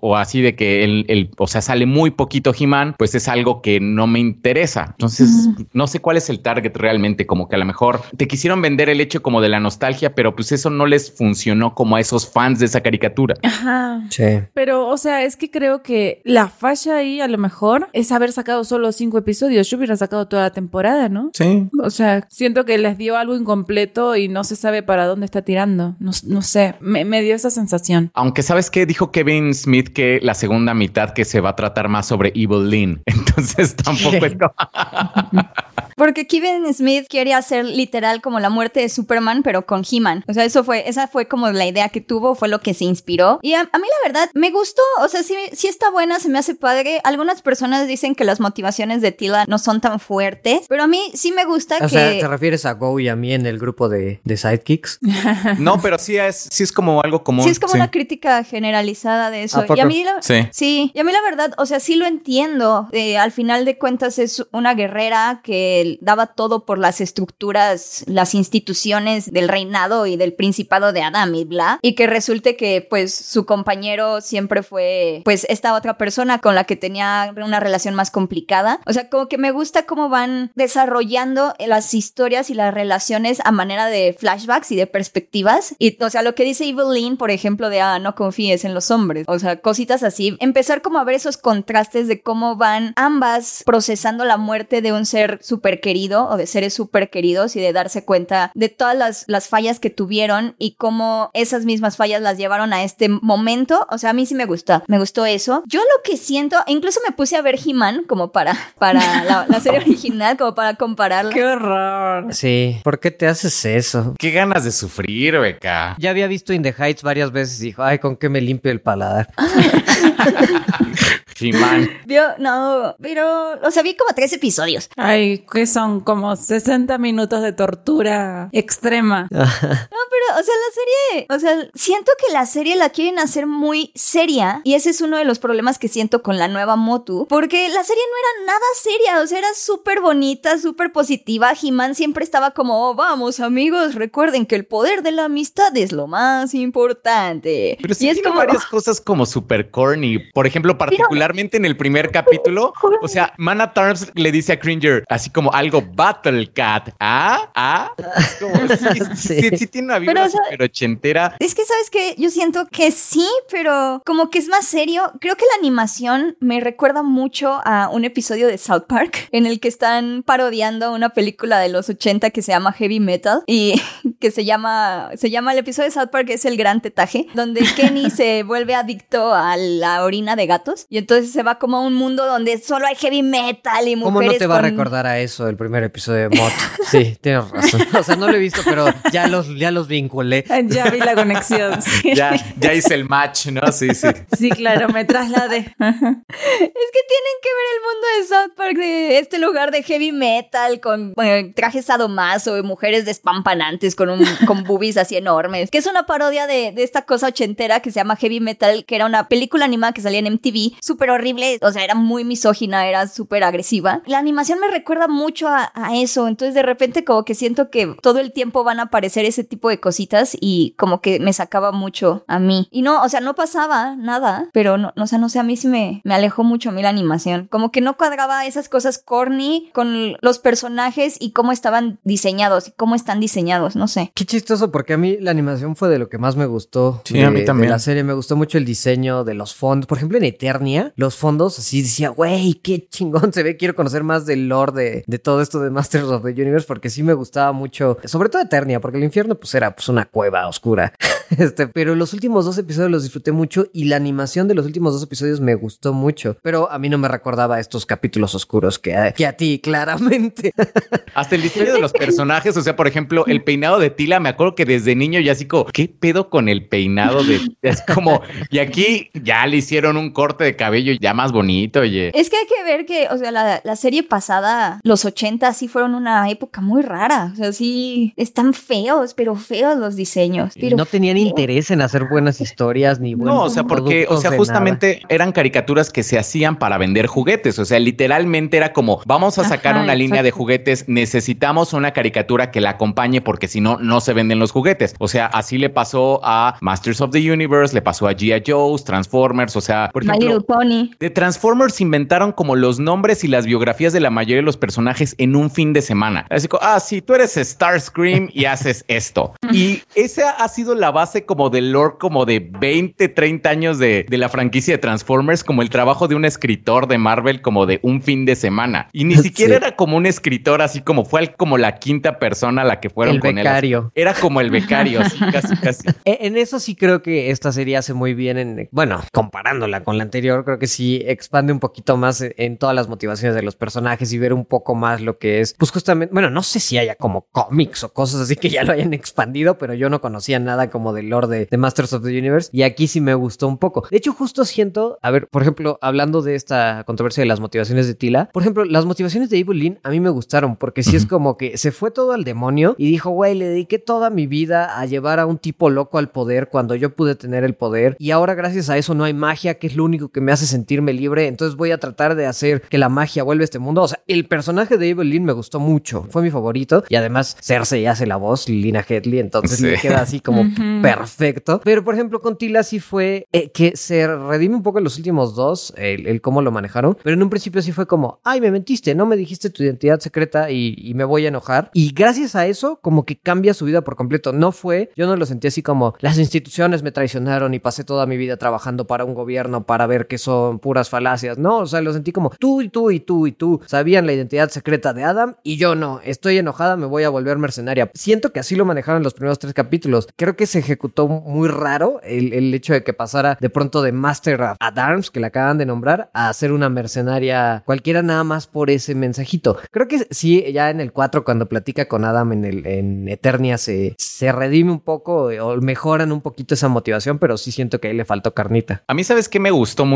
o, 0.00 0.16
así 0.16 0.40
de 0.40 0.54
que 0.54 0.84
el, 0.84 1.30
o 1.38 1.46
sea, 1.46 1.60
sale 1.60 1.86
muy 1.86 2.10
poquito 2.10 2.52
He-Man, 2.58 2.94
pues 2.98 3.14
es 3.14 3.28
algo 3.28 3.62
que 3.62 3.80
no 3.80 4.06
me 4.06 4.20
interesa. 4.20 4.86
Entonces, 4.90 5.28
no 5.72 5.86
sé 5.86 6.00
cuál 6.00 6.16
es 6.16 6.30
el 6.30 6.40
target 6.40 6.76
realmente, 6.76 7.26
como 7.34 7.48
que 7.48 7.56
a 7.56 7.58
lo 7.58 7.64
mejor 7.64 8.00
te 8.16 8.28
quisieron 8.28 8.62
vender 8.62 8.88
el 8.88 9.00
hecho 9.00 9.20
como 9.20 9.40
de 9.40 9.48
la 9.48 9.58
nostalgia, 9.58 10.14
pero 10.14 10.36
pues 10.36 10.52
eso 10.52 10.70
no 10.70 10.86
les 10.86 11.10
funcionó 11.10 11.74
como 11.74 11.96
a 11.96 12.00
esos 12.00 12.30
fans 12.30 12.60
de 12.60 12.66
esa 12.66 12.80
caricatura. 12.80 13.34
Ajá. 13.42 14.04
Sí. 14.08 14.38
Pero, 14.52 14.86
o 14.86 14.96
sea, 14.96 15.24
es 15.24 15.34
que 15.34 15.50
creo 15.50 15.82
que 15.82 16.22
la 16.24 16.46
falla 16.46 16.98
ahí 16.98 17.20
a 17.20 17.26
lo 17.26 17.36
mejor 17.36 17.88
es 17.92 18.12
haber 18.12 18.30
sacado 18.30 18.62
solo 18.62 18.92
cinco 18.92 19.18
episodios. 19.18 19.68
Yo 19.68 19.78
hubiera 19.78 19.96
sacado 19.96 20.28
toda 20.28 20.42
la 20.42 20.52
temporada, 20.52 21.08
¿no? 21.08 21.30
Sí. 21.34 21.68
O 21.82 21.90
sea, 21.90 22.24
siento 22.30 22.64
que 22.64 22.78
les 22.78 22.98
dio 22.98 23.16
algo 23.16 23.34
incompleto 23.34 24.14
y 24.14 24.28
no 24.28 24.44
se 24.44 24.54
sabe 24.54 24.84
para 24.84 25.06
dónde 25.06 25.26
está 25.26 25.42
tirando. 25.42 25.96
No, 25.98 26.12
sé, 26.40 26.76
me, 26.78 27.04
me 27.04 27.20
dio 27.20 27.34
esa 27.34 27.50
sensación. 27.50 28.12
Aunque, 28.14 28.44
¿sabes 28.44 28.70
qué? 28.70 28.86
Dijo 28.86 29.10
Kevin 29.10 29.54
Smith 29.54 29.88
que 29.88 30.20
la 30.22 30.34
segunda 30.34 30.72
mitad 30.72 31.10
que 31.10 31.24
se 31.24 31.40
va 31.40 31.50
a 31.50 31.56
tratar 31.56 31.88
más 31.88 32.06
sobre 32.06 32.30
Evil 32.36 32.70
Lynn. 32.70 33.02
Entonces 33.06 33.74
tampoco 33.74 34.24
es 34.24 34.36
como... 34.36 34.54
Porque 35.96 36.26
Kevin 36.26 36.72
Smith 36.72 37.06
quiere 37.08 37.34
hacer 37.34 37.64
literal 37.64 38.20
como 38.20 38.40
la 38.40 38.50
muerte 38.50 38.80
de 38.80 38.88
Superman, 38.88 39.42
pero 39.42 39.66
con 39.66 39.84
He-Man. 39.90 40.24
O 40.28 40.34
sea, 40.34 40.44
eso 40.44 40.64
fue, 40.64 40.88
esa 40.88 41.08
fue 41.08 41.28
como 41.28 41.50
la 41.50 41.66
idea 41.66 41.88
que 41.88 42.00
tuvo, 42.00 42.34
fue 42.34 42.48
lo 42.48 42.60
que 42.60 42.74
se 42.74 42.84
inspiró. 42.84 43.38
Y 43.42 43.54
a, 43.54 43.64
mí 43.64 43.68
la 43.72 44.12
verdad 44.12 44.30
me 44.34 44.50
gustó, 44.50 44.82
o 45.00 45.08
sea, 45.08 45.22
sí, 45.22 45.34
sí 45.52 45.68
está 45.68 45.90
buena, 45.90 46.20
se 46.20 46.28
me 46.28 46.38
hace 46.38 46.54
padre. 46.54 47.00
Algunas 47.04 47.42
personas 47.42 47.86
dicen 47.86 48.14
que 48.14 48.24
las 48.24 48.40
motivaciones 48.40 49.00
de 49.00 49.12
Tila 49.12 49.44
no 49.48 49.58
son 49.58 49.80
tan 49.80 50.00
fuertes, 50.00 50.66
pero 50.68 50.84
a 50.84 50.86
mí 50.86 51.00
sí 51.14 51.32
me 51.32 51.44
gusta 51.44 51.78
que... 51.78 51.84
O 51.84 51.88
sea, 51.88 52.18
¿te 52.18 52.28
refieres 52.28 52.66
a 52.66 52.72
Go 52.72 52.98
y 53.00 53.08
a 53.08 53.16
mí 53.16 53.32
en 53.32 53.46
el 53.46 53.58
grupo 53.58 53.88
de, 53.88 54.20
de 54.24 54.36
sidekicks? 54.36 54.98
no, 55.58 55.80
pero 55.80 55.98
sí 55.98 56.16
es, 56.16 56.48
sí 56.50 56.62
es 56.62 56.72
como 56.72 57.02
algo 57.02 57.24
común. 57.24 57.44
Sí 57.44 57.50
es 57.50 57.60
como 57.60 57.74
una 57.74 57.90
crítica 57.90 58.44
generalizada 58.44 59.30
de 59.30 59.44
eso. 59.44 59.64
y 59.74 59.80
a 59.80 59.86
mí, 59.86 60.04
la, 60.04 60.22
sí. 60.22 60.46
sí. 60.50 60.92
y 60.94 60.98
a 60.98 61.04
mí 61.04 61.12
la 61.12 61.22
verdad, 61.22 61.54
o 61.58 61.66
sea, 61.66 61.80
sí 61.80 61.96
lo 61.96 62.06
entiendo. 62.06 62.88
Eh, 62.92 63.16
al 63.18 63.32
final 63.32 63.64
de 63.64 63.78
cuentas 63.78 64.18
es 64.18 64.44
una 64.52 64.74
guerrera 64.74 65.40
que 65.42 65.83
daba 66.00 66.28
todo 66.28 66.64
por 66.64 66.78
las 66.78 67.00
estructuras, 67.00 68.04
las 68.06 68.34
instituciones 68.34 69.32
del 69.32 69.48
reinado 69.48 70.06
y 70.06 70.16
del 70.16 70.34
principado 70.34 70.92
de 70.92 71.02
Adam 71.02 71.34
y 71.34 71.44
bla, 71.44 71.78
y 71.82 71.94
que 71.94 72.06
resulte 72.06 72.56
que 72.56 72.86
pues 72.88 73.14
su 73.14 73.46
compañero 73.46 74.20
siempre 74.20 74.62
fue 74.62 75.22
pues 75.24 75.46
esta 75.48 75.74
otra 75.74 75.96
persona 75.98 76.38
con 76.38 76.54
la 76.54 76.64
que 76.64 76.76
tenía 76.76 77.32
una 77.36 77.60
relación 77.60 77.94
más 77.94 78.10
complicada. 78.10 78.80
O 78.86 78.92
sea, 78.92 79.08
como 79.08 79.28
que 79.28 79.38
me 79.38 79.50
gusta 79.50 79.86
cómo 79.86 80.08
van 80.08 80.52
desarrollando 80.54 81.54
las 81.58 81.94
historias 81.94 82.50
y 82.50 82.54
las 82.54 82.72
relaciones 82.72 83.40
a 83.44 83.52
manera 83.52 83.86
de 83.86 84.16
flashbacks 84.18 84.72
y 84.72 84.76
de 84.76 84.86
perspectivas. 84.86 85.74
Y, 85.78 86.02
o 86.02 86.10
sea, 86.10 86.22
lo 86.22 86.34
que 86.34 86.44
dice 86.44 86.68
Evelyn, 86.68 87.16
por 87.16 87.30
ejemplo, 87.30 87.70
de, 87.70 87.80
ah, 87.80 87.98
no 87.98 88.14
confíes 88.14 88.64
en 88.64 88.74
los 88.74 88.90
hombres. 88.90 89.24
O 89.28 89.38
sea, 89.38 89.60
cositas 89.60 90.02
así. 90.02 90.36
Empezar 90.40 90.82
como 90.82 90.98
a 90.98 91.04
ver 91.04 91.14
esos 91.14 91.36
contrastes 91.36 92.08
de 92.08 92.22
cómo 92.22 92.56
van 92.56 92.92
ambas 92.96 93.62
procesando 93.64 94.24
la 94.24 94.36
muerte 94.36 94.82
de 94.82 94.92
un 94.92 95.06
ser 95.06 95.38
súper 95.74 95.80
querido 95.80 96.28
o 96.28 96.36
de 96.36 96.46
seres 96.46 96.74
súper 96.74 97.10
queridos 97.10 97.56
y 97.56 97.60
de 97.60 97.72
darse 97.72 98.04
cuenta 98.04 98.50
de 98.54 98.68
todas 98.68 98.96
las, 98.96 99.24
las 99.28 99.48
fallas 99.48 99.80
que 99.80 99.90
tuvieron 99.90 100.54
y 100.58 100.74
cómo 100.76 101.30
esas 101.34 101.64
mismas 101.64 101.96
fallas 101.96 102.22
las 102.22 102.38
llevaron 102.38 102.72
a 102.72 102.84
este 102.84 103.08
momento. 103.08 103.86
O 103.90 103.98
sea, 103.98 104.10
a 104.10 104.12
mí 104.12 104.26
sí 104.26 104.34
me 104.34 104.46
gusta, 104.46 104.84
me 104.88 104.98
gustó 104.98 105.26
eso. 105.26 105.62
Yo 105.66 105.80
lo 105.80 106.02
que 106.04 106.16
siento, 106.16 106.56
incluso 106.66 107.00
me 107.06 107.14
puse 107.14 107.36
a 107.36 107.42
ver 107.42 107.58
He-Man 107.64 108.04
como 108.06 108.32
para, 108.32 108.56
para 108.78 109.24
la, 109.24 109.60
serie 109.60 109.80
original, 109.84 110.36
como 110.36 110.54
para 110.54 110.74
compararla. 110.74 111.32
¡Qué 111.32 111.44
horror! 111.44 112.32
Sí, 112.32 112.80
¿por 112.82 113.00
qué 113.00 113.10
te 113.10 113.26
haces 113.26 113.64
eso? 113.64 114.14
Qué 114.18 114.30
ganas 114.30 114.64
de 114.64 114.72
sufrir, 114.72 115.38
Beca. 115.38 115.96
Ya 115.98 116.10
había 116.10 116.26
visto 116.26 116.52
In 116.52 116.62
the 116.62 116.74
Heights 116.76 117.02
varias 117.02 117.32
veces 117.32 117.60
y 117.60 117.66
dijo, 117.66 117.82
ay, 117.82 117.98
¿con 117.98 118.16
qué 118.16 118.28
me 118.28 118.40
limpio 118.40 118.70
el 118.70 118.80
paladar? 118.80 119.28
He-Man. 121.40 121.90
No, 122.38 122.96
pero, 123.00 123.60
o 123.62 123.70
sea, 123.70 123.82
vi 123.82 123.94
como 123.94 124.14
tres 124.14 124.32
episodios. 124.32 124.88
Ay, 124.96 125.44
que 125.50 125.66
son 125.66 126.00
como 126.00 126.36
60 126.36 126.96
minutos 126.98 127.42
de 127.42 127.52
tortura 127.52 128.48
extrema. 128.52 129.28
no, 129.30 129.38
pero, 129.38 130.40
o 130.40 130.42
sea, 130.42 130.54
la 130.54 130.72
serie, 130.74 131.26
o 131.30 131.38
sea, 131.38 131.68
siento 131.74 132.12
que 132.18 132.32
la 132.32 132.46
serie 132.46 132.76
la 132.76 132.90
quieren 132.90 133.18
hacer 133.18 133.46
muy 133.46 133.92
seria 133.94 134.60
y 134.64 134.74
ese 134.74 134.90
es 134.90 135.00
uno 135.00 135.16
de 135.16 135.24
los 135.24 135.38
problemas 135.38 135.78
que 135.78 135.88
siento 135.88 136.22
con 136.22 136.38
la 136.38 136.48
nueva 136.48 136.76
Motu, 136.76 137.26
porque 137.28 137.68
la 137.68 137.84
serie 137.84 138.02
no 138.10 138.44
era 138.44 138.52
nada 138.52 138.66
seria, 138.76 139.20
o 139.22 139.26
sea, 139.26 139.38
era 139.38 139.48
súper 139.54 140.00
bonita, 140.00 140.58
súper 140.58 140.92
positiva. 140.92 141.52
He-Man 141.60 141.94
siempre 141.94 142.24
estaba 142.24 142.52
como, 142.52 142.90
oh, 142.90 142.94
vamos 142.94 143.40
amigos, 143.40 143.94
recuerden 143.94 144.46
que 144.46 144.56
el 144.56 144.66
poder 144.66 145.02
de 145.02 145.12
la 145.12 145.24
amistad 145.24 145.76
es 145.76 145.92
lo 145.92 146.06
más 146.06 146.54
importante. 146.54 147.78
Pero 147.80 147.94
sí 147.94 148.06
y 148.06 148.10
es 148.10 148.22
como... 148.22 148.36
varias 148.36 148.64
cosas 148.66 149.00
como 149.00 149.26
súper 149.26 149.70
corny, 149.70 150.18
por 150.32 150.46
ejemplo, 150.46 150.76
particularmente 150.96 151.56
en 151.56 151.64
el 151.64 151.76
primer 151.76 152.10
capítulo, 152.10 152.72
o 153.02 153.08
sea, 153.08 153.32
Mana 153.38 153.72
Tarms 153.72 154.10
le 154.14 154.32
dice 154.32 154.52
a 154.52 154.58
Cringer 154.58 155.04
así 155.08 155.30
como 155.30 155.52
algo 155.52 155.82
Battle 155.94 156.50
Cat. 156.52 156.90
Ah, 157.00 157.50
ah. 157.54 157.92
sí, 159.16 159.56
sí, 159.56 159.66
tiene 159.66 159.86
una 159.88 159.98
vibra 159.98 160.28
súper 160.28 160.62
ochentera. 160.62 161.36
Es 161.38 161.54
que, 161.54 161.64
¿sabes 161.64 161.90
que 161.90 162.14
Yo 162.18 162.30
siento 162.30 162.66
que 162.66 162.90
sí, 162.90 163.28
pero 163.50 164.02
como 164.04 164.30
que 164.30 164.38
es 164.38 164.48
más 164.48 164.66
serio. 164.66 165.12
Creo 165.20 165.36
que 165.36 165.44
la 165.44 165.58
animación 165.58 166.36
me 166.40 166.60
recuerda 166.60 167.02
mucho 167.02 167.60
a 167.64 167.88
un 167.90 168.04
episodio 168.04 168.46
de 168.46 168.58
South 168.58 168.84
Park 168.88 169.28
en 169.32 169.46
el 169.46 169.60
que 169.60 169.68
están 169.68 170.22
parodiando 170.24 170.92
una 170.92 171.10
película 171.10 171.58
de 171.58 171.68
los 171.68 171.88
80 171.88 172.30
que 172.30 172.42
se 172.42 172.52
llama 172.52 172.72
Heavy 172.72 173.00
Metal 173.00 173.42
y 173.46 173.80
que 174.20 174.30
se 174.30 174.44
llama, 174.44 175.10
se 175.16 175.30
llama 175.30 175.52
el 175.52 175.58
episodio 175.58 175.88
de 175.88 175.94
South 175.94 176.10
Park 176.10 176.30
es 176.30 176.44
el 176.44 176.56
gran 176.56 176.80
tetaje, 176.80 177.26
donde 177.34 177.64
Kenny 177.76 178.10
se 178.10 178.42
vuelve 178.42 178.74
adicto 178.74 179.34
a 179.34 179.56
la 179.56 180.04
orina 180.04 180.36
de 180.36 180.46
gatos 180.46 180.83
y 180.88 180.98
entonces 180.98 181.32
se 181.32 181.42
va 181.42 181.58
como 181.58 181.78
a 181.78 181.80
un 181.80 181.94
mundo 181.94 182.26
donde 182.26 182.58
solo 182.58 182.86
hay 182.86 182.94
heavy 182.94 183.22
metal 183.22 183.88
y 183.88 183.96
mujeres 183.96 184.14
¿Cómo 184.14 184.22
no 184.22 184.38
te 184.38 184.46
va 184.46 184.58
a 184.58 184.62
recordar 184.62 185.06
a 185.06 185.18
eso 185.18 185.48
el 185.48 185.56
primer 185.56 185.82
episodio 185.84 186.28
de 186.28 186.36
Mot? 186.36 186.52
Sí, 186.90 187.16
tienes 187.20 187.50
razón. 187.50 187.82
O 187.98 188.02
sea, 188.02 188.16
no 188.16 188.28
lo 188.28 188.36
he 188.36 188.38
visto, 188.38 188.60
pero 188.64 188.86
ya 189.12 189.26
los, 189.26 189.56
ya 189.56 189.70
los 189.70 189.88
vinculé. 189.88 190.44
Ya 190.66 190.90
vi 190.90 190.98
la 190.98 191.14
conexión. 191.14 191.78
Ya, 192.14 192.34
ya 192.58 192.74
hice 192.74 192.94
el 192.94 193.08
match, 193.08 193.46
¿no? 193.46 193.72
Sí, 193.72 193.94
sí. 193.94 194.08
Sí, 194.36 194.50
claro, 194.50 194.88
me 194.88 195.04
trasladé. 195.04 195.58
es 195.58 195.66
que 195.66 195.76
tienen 195.78 197.36
que 197.42 197.50
ver 197.50 197.66
el 197.72 197.80
mundo 197.82 198.06
de 198.16 198.24
South 198.28 198.54
Park, 198.56 198.76
de 198.76 199.18
este 199.18 199.38
lugar 199.38 199.70
de 199.70 199.82
heavy 199.82 200.12
metal 200.12 200.80
con 200.80 201.14
trajes 201.54 201.86
sadomaso 201.86 202.56
y 202.58 202.62
mujeres 202.62 203.04
despampanantes 203.04 203.94
con, 203.94 204.10
un, 204.10 204.24
con 204.46 204.64
boobies 204.64 204.96
así 204.96 205.16
enormes, 205.16 205.70
que 205.70 205.78
es 205.78 205.86
una 205.86 206.06
parodia 206.06 206.46
de, 206.46 206.72
de 206.72 206.82
esta 206.82 207.02
cosa 207.02 207.28
ochentera 207.28 207.80
que 207.80 207.90
se 207.90 207.96
llama 207.96 208.16
Heavy 208.16 208.40
Metal, 208.40 208.84
que 208.84 208.96
era 208.96 209.06
una 209.06 209.28
película 209.28 209.64
animada 209.64 209.92
que 209.92 210.00
salía 210.00 210.18
en 210.18 210.32
MTV, 210.34 210.73
súper 210.80 211.10
horrible, 211.10 211.58
o 211.62 211.70
sea, 211.70 211.84
era 211.84 211.94
muy 211.94 212.24
misógina, 212.24 212.86
era 212.86 213.06
súper 213.08 213.44
agresiva. 213.44 214.02
La 214.06 214.18
animación 214.18 214.60
me 214.60 214.68
recuerda 214.68 215.08
mucho 215.08 215.48
a, 215.48 215.72
eso, 215.94 216.26
entonces 216.28 216.54
de 216.54 216.62
repente 216.62 217.04
como 217.04 217.24
que 217.24 217.34
siento 217.34 217.70
que 217.70 217.94
todo 218.02 218.18
el 218.18 218.32
tiempo 218.32 218.64
van 218.64 218.80
a 218.80 218.84
aparecer 218.84 219.24
ese 219.24 219.44
tipo 219.44 219.68
de 219.68 219.80
cositas 219.80 220.36
y 220.40 220.74
como 220.78 221.00
que 221.00 221.20
me 221.20 221.32
sacaba 221.32 221.72
mucho 221.72 222.24
a 222.26 222.38
mí. 222.38 222.68
Y 222.70 222.82
no, 222.82 223.02
o 223.02 223.08
sea, 223.08 223.20
no 223.20 223.34
pasaba 223.34 223.96
nada, 223.96 224.48
pero 224.52 224.76
no, 224.76 224.92
o 224.96 225.06
sea, 225.06 225.18
no 225.18 225.28
sé, 225.28 225.38
a 225.38 225.42
mí 225.42 225.56
sí 225.56 225.68
me, 225.68 226.00
me 226.04 226.14
alejó 226.14 226.42
mucho 226.44 226.70
a 226.70 226.72
mí 226.72 226.82
la 226.82 226.88
animación. 226.88 227.48
Como 227.50 227.70
que 227.70 227.80
no 227.80 227.96
cuadraba 227.96 228.46
esas 228.46 228.68
cosas 228.68 228.98
corny 228.98 229.70
con 229.72 230.16
los 230.20 230.38
personajes 230.38 231.16
y 231.20 231.32
cómo 231.32 231.52
estaban 231.52 232.00
diseñados 232.04 232.68
y 232.68 232.72
cómo 232.72 232.94
están 232.94 233.20
diseñados, 233.20 233.76
no 233.76 233.88
sé. 233.88 234.12
Qué 234.14 234.24
chistoso, 234.24 234.72
porque 234.72 234.94
a 234.94 234.98
mí 234.98 235.16
la 235.20 235.30
animación 235.30 235.76
fue 235.76 235.88
de 235.88 235.98
lo 235.98 236.08
que 236.08 236.18
más 236.18 236.36
me 236.36 236.46
gustó. 236.46 237.02
Sí, 237.04 237.20
a 237.22 237.30
mí 237.30 237.44
también. 237.44 237.70
la 237.70 237.78
serie 237.78 238.04
me 238.04 238.14
gustó 238.14 238.36
mucho 238.36 238.58
el 238.58 238.64
diseño 238.64 239.24
de 239.24 239.34
los 239.34 239.54
fondos. 239.54 239.86
Por 239.86 239.98
ejemplo, 239.98 240.18
en 240.18 240.24
Eternia 240.24 240.63
Los 240.96 241.16
fondos, 241.16 241.58
así 241.58 241.82
decía, 241.82 242.10
güey, 242.10 242.54
qué 242.54 242.88
chingón 242.88 243.32
se 243.32 243.42
ve, 243.42 243.56
quiero 243.56 243.74
conocer 243.74 244.02
más 244.02 244.26
del 244.26 244.48
lore 244.48 244.72
de, 244.72 245.04
de 245.06 245.18
todo 245.18 245.40
esto 245.40 245.60
de 245.60 245.70
Masters 245.70 246.04
of 246.04 246.22
the 246.22 246.30
Universe, 246.30 246.66
porque 246.66 246.90
sí 246.90 247.02
me 247.02 247.14
gustaba 247.14 247.52
mucho, 247.52 247.98
sobre 248.04 248.28
todo 248.28 248.42
Eternia, 248.42 248.80
porque 248.80 248.98
el 248.98 249.04
infierno 249.04 249.34
pues 249.34 249.54
era 249.54 249.74
pues 249.74 249.88
una 249.88 250.04
cueva 250.06 250.46
oscura. 250.48 250.92
Este, 251.38 251.66
pero 251.66 251.94
los 251.94 252.12
últimos 252.12 252.44
dos 252.44 252.58
episodios 252.58 252.90
los 252.90 253.02
disfruté 253.02 253.32
mucho 253.32 253.66
y 253.72 253.84
la 253.84 253.96
animación 253.96 254.46
de 254.46 254.54
los 254.54 254.66
últimos 254.66 254.92
dos 254.92 255.02
episodios 255.02 255.40
me 255.40 255.54
gustó 255.54 255.92
mucho, 255.92 256.36
pero 256.42 256.70
a 256.70 256.78
mí 256.78 256.90
no 256.90 256.98
me 256.98 257.08
recordaba 257.08 257.58
estos 257.58 257.86
capítulos 257.86 258.34
oscuros 258.34 258.78
que 258.78 258.94
que 259.16 259.26
a 259.26 259.32
ti, 259.32 259.60
claramente. 259.62 260.52
Hasta 261.14 261.34
el 261.34 261.42
diseño 261.42 261.74
de 261.74 261.80
los 261.80 261.92
personajes, 261.92 262.56
o 262.56 262.62
sea, 262.62 262.76
por 262.76 262.86
ejemplo, 262.86 263.24
el 263.26 263.42
peinado 263.42 263.78
de 263.78 263.90
Tila, 263.90 264.20
me 264.20 264.28
acuerdo 264.28 264.54
que 264.54 264.64
desde 264.64 264.94
niño 264.94 265.20
ya 265.20 265.32
así 265.32 265.46
como, 265.46 265.66
¿qué 265.66 265.88
pedo 265.88 266.28
con 266.28 266.48
el 266.48 266.66
peinado 266.66 267.22
de 267.22 267.40
Es 267.62 267.82
como, 267.82 268.22
y 268.50 268.58
aquí 268.58 269.10
ya 269.14 269.46
le 269.46 269.58
hicieron 269.58 269.96
un 269.96 270.10
corte 270.10 270.44
de 270.44 270.53
cabello 270.56 270.92
ya 271.00 271.14
más 271.14 271.32
bonito, 271.32 271.80
oye. 271.80 272.10
Es 272.14 272.30
que 272.30 272.36
hay 272.36 272.46
que 272.46 272.64
ver 272.64 272.86
que, 272.86 273.08
o 273.10 273.18
sea, 273.18 273.30
la, 273.30 273.60
la 273.64 273.76
serie 273.76 274.02
pasada, 274.02 274.80
los 274.82 275.04
80 275.04 275.52
sí 275.52 275.68
fueron 275.68 275.94
una 275.94 276.28
época 276.30 276.60
muy 276.60 276.82
rara. 276.82 277.30
O 277.32 277.36
sea, 277.36 277.52
sí, 277.52 278.12
están 278.16 278.54
feos, 278.54 279.14
pero 279.14 279.34
feos 279.34 279.76
los 279.78 279.96
diseños. 279.96 280.54
Pero 280.60 280.76
no 280.76 280.86
tenían 280.86 281.16
interés 281.16 281.70
en 281.70 281.80
hacer 281.82 282.04
buenas 282.08 282.40
historias 282.40 283.00
ni 283.00 283.14
buenos 283.14 283.34
No, 283.34 283.42
o 283.42 283.50
sea, 283.50 283.64
porque, 283.64 284.06
o 284.08 284.16
sea, 284.18 284.32
justamente 284.36 285.02
eran 285.08 285.32
caricaturas 285.32 285.90
que 285.90 286.02
se 286.02 286.18
hacían 286.18 286.58
para 286.58 286.78
vender 286.78 287.06
juguetes. 287.06 287.58
O 287.58 287.64
sea, 287.64 287.78
literalmente 287.78 288.56
era 288.56 288.72
como, 288.72 289.00
vamos 289.06 289.38
a 289.38 289.44
sacar 289.44 289.74
Ajá, 289.74 289.84
una 289.84 289.94
línea 289.94 290.22
de 290.22 290.30
juguetes, 290.30 290.84
necesitamos 290.88 291.72
una 291.72 291.92
caricatura 291.92 292.50
que 292.50 292.60
la 292.60 292.70
acompañe 292.70 293.20
porque 293.20 293.48
si 293.48 293.60
no, 293.60 293.78
no 293.78 294.00
se 294.00 294.12
venden 294.12 294.38
los 294.38 294.50
juguetes. 294.52 294.94
O 294.98 295.08
sea, 295.08 295.26
así 295.26 295.58
le 295.58 295.70
pasó 295.70 296.20
a 296.22 296.56
Masters 296.60 297.00
of 297.00 297.10
the 297.10 297.32
Universe, 297.32 297.74
le 297.74 297.82
pasó 297.82 298.08
a 298.08 298.12
G.I. 298.12 298.42
Joe's, 298.46 298.84
Transformers, 298.84 299.56
o 299.56 299.60
sea, 299.60 299.90
por 299.92 300.04
My 300.04 300.10
ejemplo, 300.10 300.28
Little 300.28 300.43
Pony. 300.46 300.90
de 301.00 301.10
Transformers 301.10 301.80
inventaron 301.80 302.32
como 302.32 302.56
los 302.56 302.78
nombres 302.80 303.24
y 303.24 303.28
las 303.28 303.46
biografías 303.46 303.92
de 303.92 304.00
la 304.00 304.10
mayoría 304.10 304.36
de 304.36 304.42
los 304.42 304.56
personajes 304.56 305.14
en 305.18 305.36
un 305.36 305.50
fin 305.50 305.72
de 305.72 305.82
semana. 305.82 306.26
Así 306.30 306.48
como, 306.48 306.62
ah, 306.62 306.78
sí, 306.80 307.00
tú 307.00 307.14
eres 307.14 307.34
Starscream 307.34 308.28
y 308.32 308.44
haces 308.44 308.84
esto. 308.88 309.34
Y 309.54 309.82
esa 309.94 310.30
ha 310.30 310.48
sido 310.48 310.74
la 310.74 310.90
base 310.90 311.24
como 311.26 311.48
del 311.48 311.70
lore 311.72 311.94
como 312.00 312.24
de 312.26 312.40
20, 312.40 313.08
30 313.08 313.48
años 313.48 313.78
de, 313.78 314.04
de 314.08 314.18
la 314.18 314.28
franquicia 314.28 314.74
de 314.74 314.78
Transformers, 314.78 315.44
como 315.44 315.62
el 315.62 315.70
trabajo 315.70 316.08
de 316.08 316.16
un 316.16 316.24
escritor 316.24 316.88
de 316.88 316.98
Marvel 316.98 317.40
como 317.40 317.66
de 317.66 317.78
un 317.82 318.02
fin 318.02 318.24
de 318.26 318.34
semana. 318.34 318.88
Y 318.92 319.04
ni 319.04 319.14
siquiera 319.16 319.44
Sí. 319.54 319.56
era 319.56 319.76
como 319.76 319.96
un 319.96 320.06
escritor 320.06 320.60
así 320.62 320.80
como 320.80 321.04
fue 321.04 321.32
como 321.36 321.56
la 321.58 321.76
quinta 321.76 322.18
persona 322.18 322.62
a 322.62 322.64
la 322.64 322.80
que 322.80 322.90
fueron 322.90 323.16
El 323.16 323.20
con 323.20 323.30
él. 323.38 323.44
becario. 323.44 323.92
Era 323.94 324.12
como 324.14 324.40
el 324.40 324.50
becario, 324.50 325.00
así, 325.00 325.18
casi, 325.18 325.56
casi. 325.56 325.88
E- 326.04 326.18
En 326.22 326.36
eso 326.36 326.58
sí 326.58 326.74
creo 326.74 327.02
que 327.02 327.30
esta 327.30 327.52
serie 327.52 327.76
hace 327.76 327.94
muy 327.94 328.14
bien 328.14 328.38
en, 328.38 328.68
bueno, 328.72 329.02
comparándola 329.12 329.84
con 329.84 329.98
la 329.98 330.04
anterior, 330.04 330.33
creo 330.42 330.58
que 330.58 330.66
sí 330.66 331.02
expande 331.04 331.52
un 331.52 331.60
poquito 331.60 331.98
más 331.98 332.22
en, 332.22 332.34
en 332.38 332.56
todas 332.56 332.74
las 332.74 332.88
motivaciones 332.88 333.34
de 333.34 333.42
los 333.42 333.56
personajes 333.56 334.12
y 334.12 334.18
ver 334.18 334.32
un 334.32 334.46
poco 334.46 334.74
más 334.74 335.02
lo 335.02 335.18
que 335.18 335.40
es, 335.40 335.54
pues 335.58 335.70
justamente, 335.70 336.12
bueno, 336.12 336.30
no 336.30 336.42
sé 336.42 336.60
si 336.60 336.78
haya 336.78 336.94
como 336.94 337.26
cómics 337.30 337.84
o 337.84 337.92
cosas 337.92 338.22
así 338.22 338.36
que 338.36 338.48
ya 338.48 338.64
lo 338.64 338.72
hayan 338.72 338.94
expandido, 338.94 339.58
pero 339.58 339.74
yo 339.74 339.90
no 339.90 340.00
conocía 340.00 340.38
nada 340.38 340.70
como 340.70 340.92
del 340.92 341.10
lore 341.10 341.28
de, 341.28 341.46
de 341.46 341.56
Masters 341.56 341.92
of 341.92 342.02
the 342.02 342.18
Universe 342.18 342.48
y 342.52 342.62
aquí 342.62 342.86
sí 342.86 343.00
me 343.00 343.14
gustó 343.14 343.46
un 343.46 343.58
poco. 343.58 343.86
De 343.90 343.96
hecho, 343.96 344.12
justo 344.12 344.44
siento, 344.44 344.98
a 345.02 345.10
ver, 345.10 345.28
por 345.28 345.42
ejemplo, 345.42 345.78
hablando 345.82 346.22
de 346.22 346.34
esta 346.34 346.84
controversia 346.86 347.22
de 347.22 347.26
las 347.26 347.40
motivaciones 347.40 347.86
de 347.86 347.94
Tila, 347.94 348.30
por 348.32 348.42
ejemplo, 348.42 348.64
las 348.64 348.86
motivaciones 348.86 349.30
de 349.30 349.38
Evil 349.38 349.58
Lynn 349.58 349.80
a 349.82 349.90
mí 349.90 350.00
me 350.00 350.10
gustaron 350.10 350.56
porque 350.56 350.82
sí 350.82 350.96
es 350.96 351.06
como 351.06 351.36
que 351.36 351.58
se 351.58 351.72
fue 351.72 351.90
todo 351.90 352.12
al 352.12 352.24
demonio 352.24 352.74
y 352.78 352.90
dijo, 352.90 353.10
güey, 353.10 353.34
le 353.34 353.48
dediqué 353.48 353.78
toda 353.78 354.10
mi 354.10 354.26
vida 354.26 354.78
a 354.78 354.86
llevar 354.86 355.20
a 355.20 355.26
un 355.26 355.38
tipo 355.38 355.70
loco 355.70 355.98
al 355.98 356.10
poder 356.10 356.48
cuando 356.48 356.74
yo 356.74 356.94
pude 356.94 357.14
tener 357.14 357.44
el 357.44 357.54
poder 357.54 357.96
y 357.98 358.10
ahora 358.10 358.34
gracias 358.34 358.70
a 358.70 358.78
eso 358.78 358.94
no 358.94 359.04
hay 359.04 359.14
magia, 359.14 359.58
que 359.58 359.66
es 359.66 359.76
lo 359.76 359.84
único 359.84 360.08
que 360.08 360.20
me 360.24 360.32
hace 360.32 360.46
sentirme 360.46 360.92
libre, 360.92 361.28
entonces 361.28 361.56
voy 361.56 361.70
a 361.70 361.78
tratar 361.78 362.16
de 362.16 362.26
hacer 362.26 362.62
que 362.62 362.78
la 362.78 362.88
magia 362.88 363.22
vuelva 363.22 363.42
a 363.42 363.44
este 363.44 363.58
mundo. 363.60 363.82
O 363.82 363.88
sea, 363.88 364.00
el 364.08 364.26
personaje 364.26 364.76
de 364.78 364.88
Evil 364.88 365.08
Lynn 365.10 365.24
me 365.24 365.32
gustó 365.32 365.60
mucho, 365.60 366.06
fue 366.10 366.22
mi 366.22 366.30
favorito 366.30 366.82
y 366.88 366.96
además 366.96 367.36
Cersei 367.40 367.86
hace 367.86 368.06
la 368.06 368.16
voz, 368.16 368.48
Lina 368.48 368.84
Headley, 368.88 369.20
entonces 369.20 369.58
Sí. 369.58 369.66
le 369.66 369.78
queda 369.78 370.00
así 370.00 370.18
como 370.20 370.44
perfecto. 370.82 371.60
Pero 371.64 371.84
por 371.84 371.94
ejemplo, 371.94 372.20
con 372.20 372.36
Tila 372.36 372.62
sí 372.62 372.80
fue 372.80 373.26
eh, 373.32 373.50
que 373.50 373.76
se 373.76 374.06
redime 374.06 374.54
un 374.56 374.62
poco 374.62 374.78
en 374.78 374.84
los 374.84 374.96
últimos 374.96 375.34
dos, 375.34 375.72
el, 375.76 376.06
el 376.06 376.20
cómo 376.20 376.42
lo 376.42 376.50
manejaron, 376.50 376.96
pero 377.02 377.14
en 377.14 377.22
un 377.22 377.30
principio 377.30 377.62
sí 377.62 377.72
fue 377.72 377.86
como, 377.86 378.20
ay, 378.24 378.40
me 378.40 378.50
mentiste, 378.50 378.94
no 378.94 379.06
me 379.06 379.16
dijiste 379.16 379.50
tu 379.50 379.62
identidad 379.62 380.00
secreta 380.00 380.50
y, 380.50 380.74
y 380.78 380.94
me 380.94 381.04
voy 381.04 381.24
a 381.24 381.28
enojar. 381.28 381.70
Y 381.74 381.92
gracias 381.92 382.34
a 382.34 382.46
eso, 382.46 382.78
como 382.82 383.04
que 383.04 383.16
cambia 383.16 383.54
su 383.54 383.64
vida 383.64 383.82
por 383.82 383.96
completo. 383.96 384.32
No 384.32 384.52
fue, 384.52 384.90
yo 384.96 385.06
no 385.06 385.16
lo 385.16 385.26
sentí 385.26 385.48
así 385.48 385.62
como, 385.62 385.94
las 386.00 386.18
instituciones 386.18 386.82
me 386.82 386.92
traicionaron 386.92 387.54
y 387.54 387.58
pasé 387.58 387.84
toda 387.84 388.06
mi 388.06 388.16
vida 388.16 388.36
trabajando 388.36 388.86
para 388.86 389.04
un 389.04 389.14
gobierno 389.14 389.64
para 389.64 389.86
ver 389.86 390.03
que 390.06 390.18
son 390.18 390.58
puras 390.58 390.88
falacias. 390.88 391.38
No, 391.38 391.58
o 391.58 391.66
sea, 391.66 391.80
lo 391.80 391.92
sentí 391.92 392.12
como, 392.12 392.30
tú 392.38 392.62
y 392.62 392.68
tú 392.68 392.90
y 392.90 393.00
tú 393.00 393.26
y 393.26 393.32
tú 393.32 393.60
sabían 393.66 394.06
la 394.06 394.12
identidad 394.12 394.48
secreta 394.50 394.92
de 394.92 395.04
Adam 395.04 395.36
y 395.42 395.56
yo 395.56 395.74
no. 395.74 396.00
Estoy 396.04 396.38
enojada, 396.38 396.76
me 396.76 396.86
voy 396.86 397.04
a 397.04 397.08
volver 397.08 397.38
mercenaria. 397.38 397.90
Siento 397.94 398.32
que 398.32 398.40
así 398.40 398.56
lo 398.56 398.64
manejaron 398.64 399.02
los 399.02 399.14
primeros 399.14 399.38
tres 399.38 399.54
capítulos. 399.54 400.08
Creo 400.16 400.36
que 400.36 400.46
se 400.46 400.58
ejecutó 400.58 401.08
muy 401.08 401.48
raro 401.48 402.00
el, 402.02 402.32
el 402.32 402.54
hecho 402.54 402.72
de 402.72 402.82
que 402.82 402.92
pasara 402.92 403.38
de 403.40 403.50
pronto 403.50 403.82
de 403.82 403.92
Master 403.92 404.40
of 404.42 404.56
at 404.60 404.78
Arms, 404.78 405.10
que 405.10 405.20
la 405.20 405.28
acaban 405.28 405.58
de 405.58 405.66
nombrar, 405.66 406.10
a 406.12 406.32
ser 406.32 406.52
una 406.52 406.68
mercenaria 406.68 407.62
cualquiera 407.66 408.02
nada 408.02 408.24
más 408.24 408.46
por 408.46 408.70
ese 408.70 408.94
mensajito. 408.94 409.58
Creo 409.70 409.88
que 409.88 410.06
sí, 410.10 410.44
ya 410.52 410.70
en 410.70 410.80
el 410.80 410.92
4, 410.92 411.24
cuando 411.24 411.48
platica 411.48 411.86
con 411.88 412.04
Adam 412.04 412.32
en, 412.32 412.44
el, 412.44 412.66
en 412.66 413.08
Eternia, 413.08 413.58
se, 413.58 413.94
se 413.98 414.32
redime 414.32 414.72
un 414.72 414.80
poco 414.80 415.26
o 415.26 415.56
mejoran 415.60 416.12
un 416.12 416.20
poquito 416.20 416.54
esa 416.54 416.68
motivación, 416.68 417.18
pero 417.18 417.36
sí 417.36 417.52
siento 417.52 417.80
que 417.80 417.88
ahí 417.88 417.94
le 417.94 418.04
faltó 418.04 418.34
carnita. 418.34 418.82
A 418.86 418.94
mí, 418.94 419.04
¿sabes 419.04 419.28
qué 419.28 419.40
me 419.40 419.50
gustó 419.50 419.84
mucho? 419.84 419.93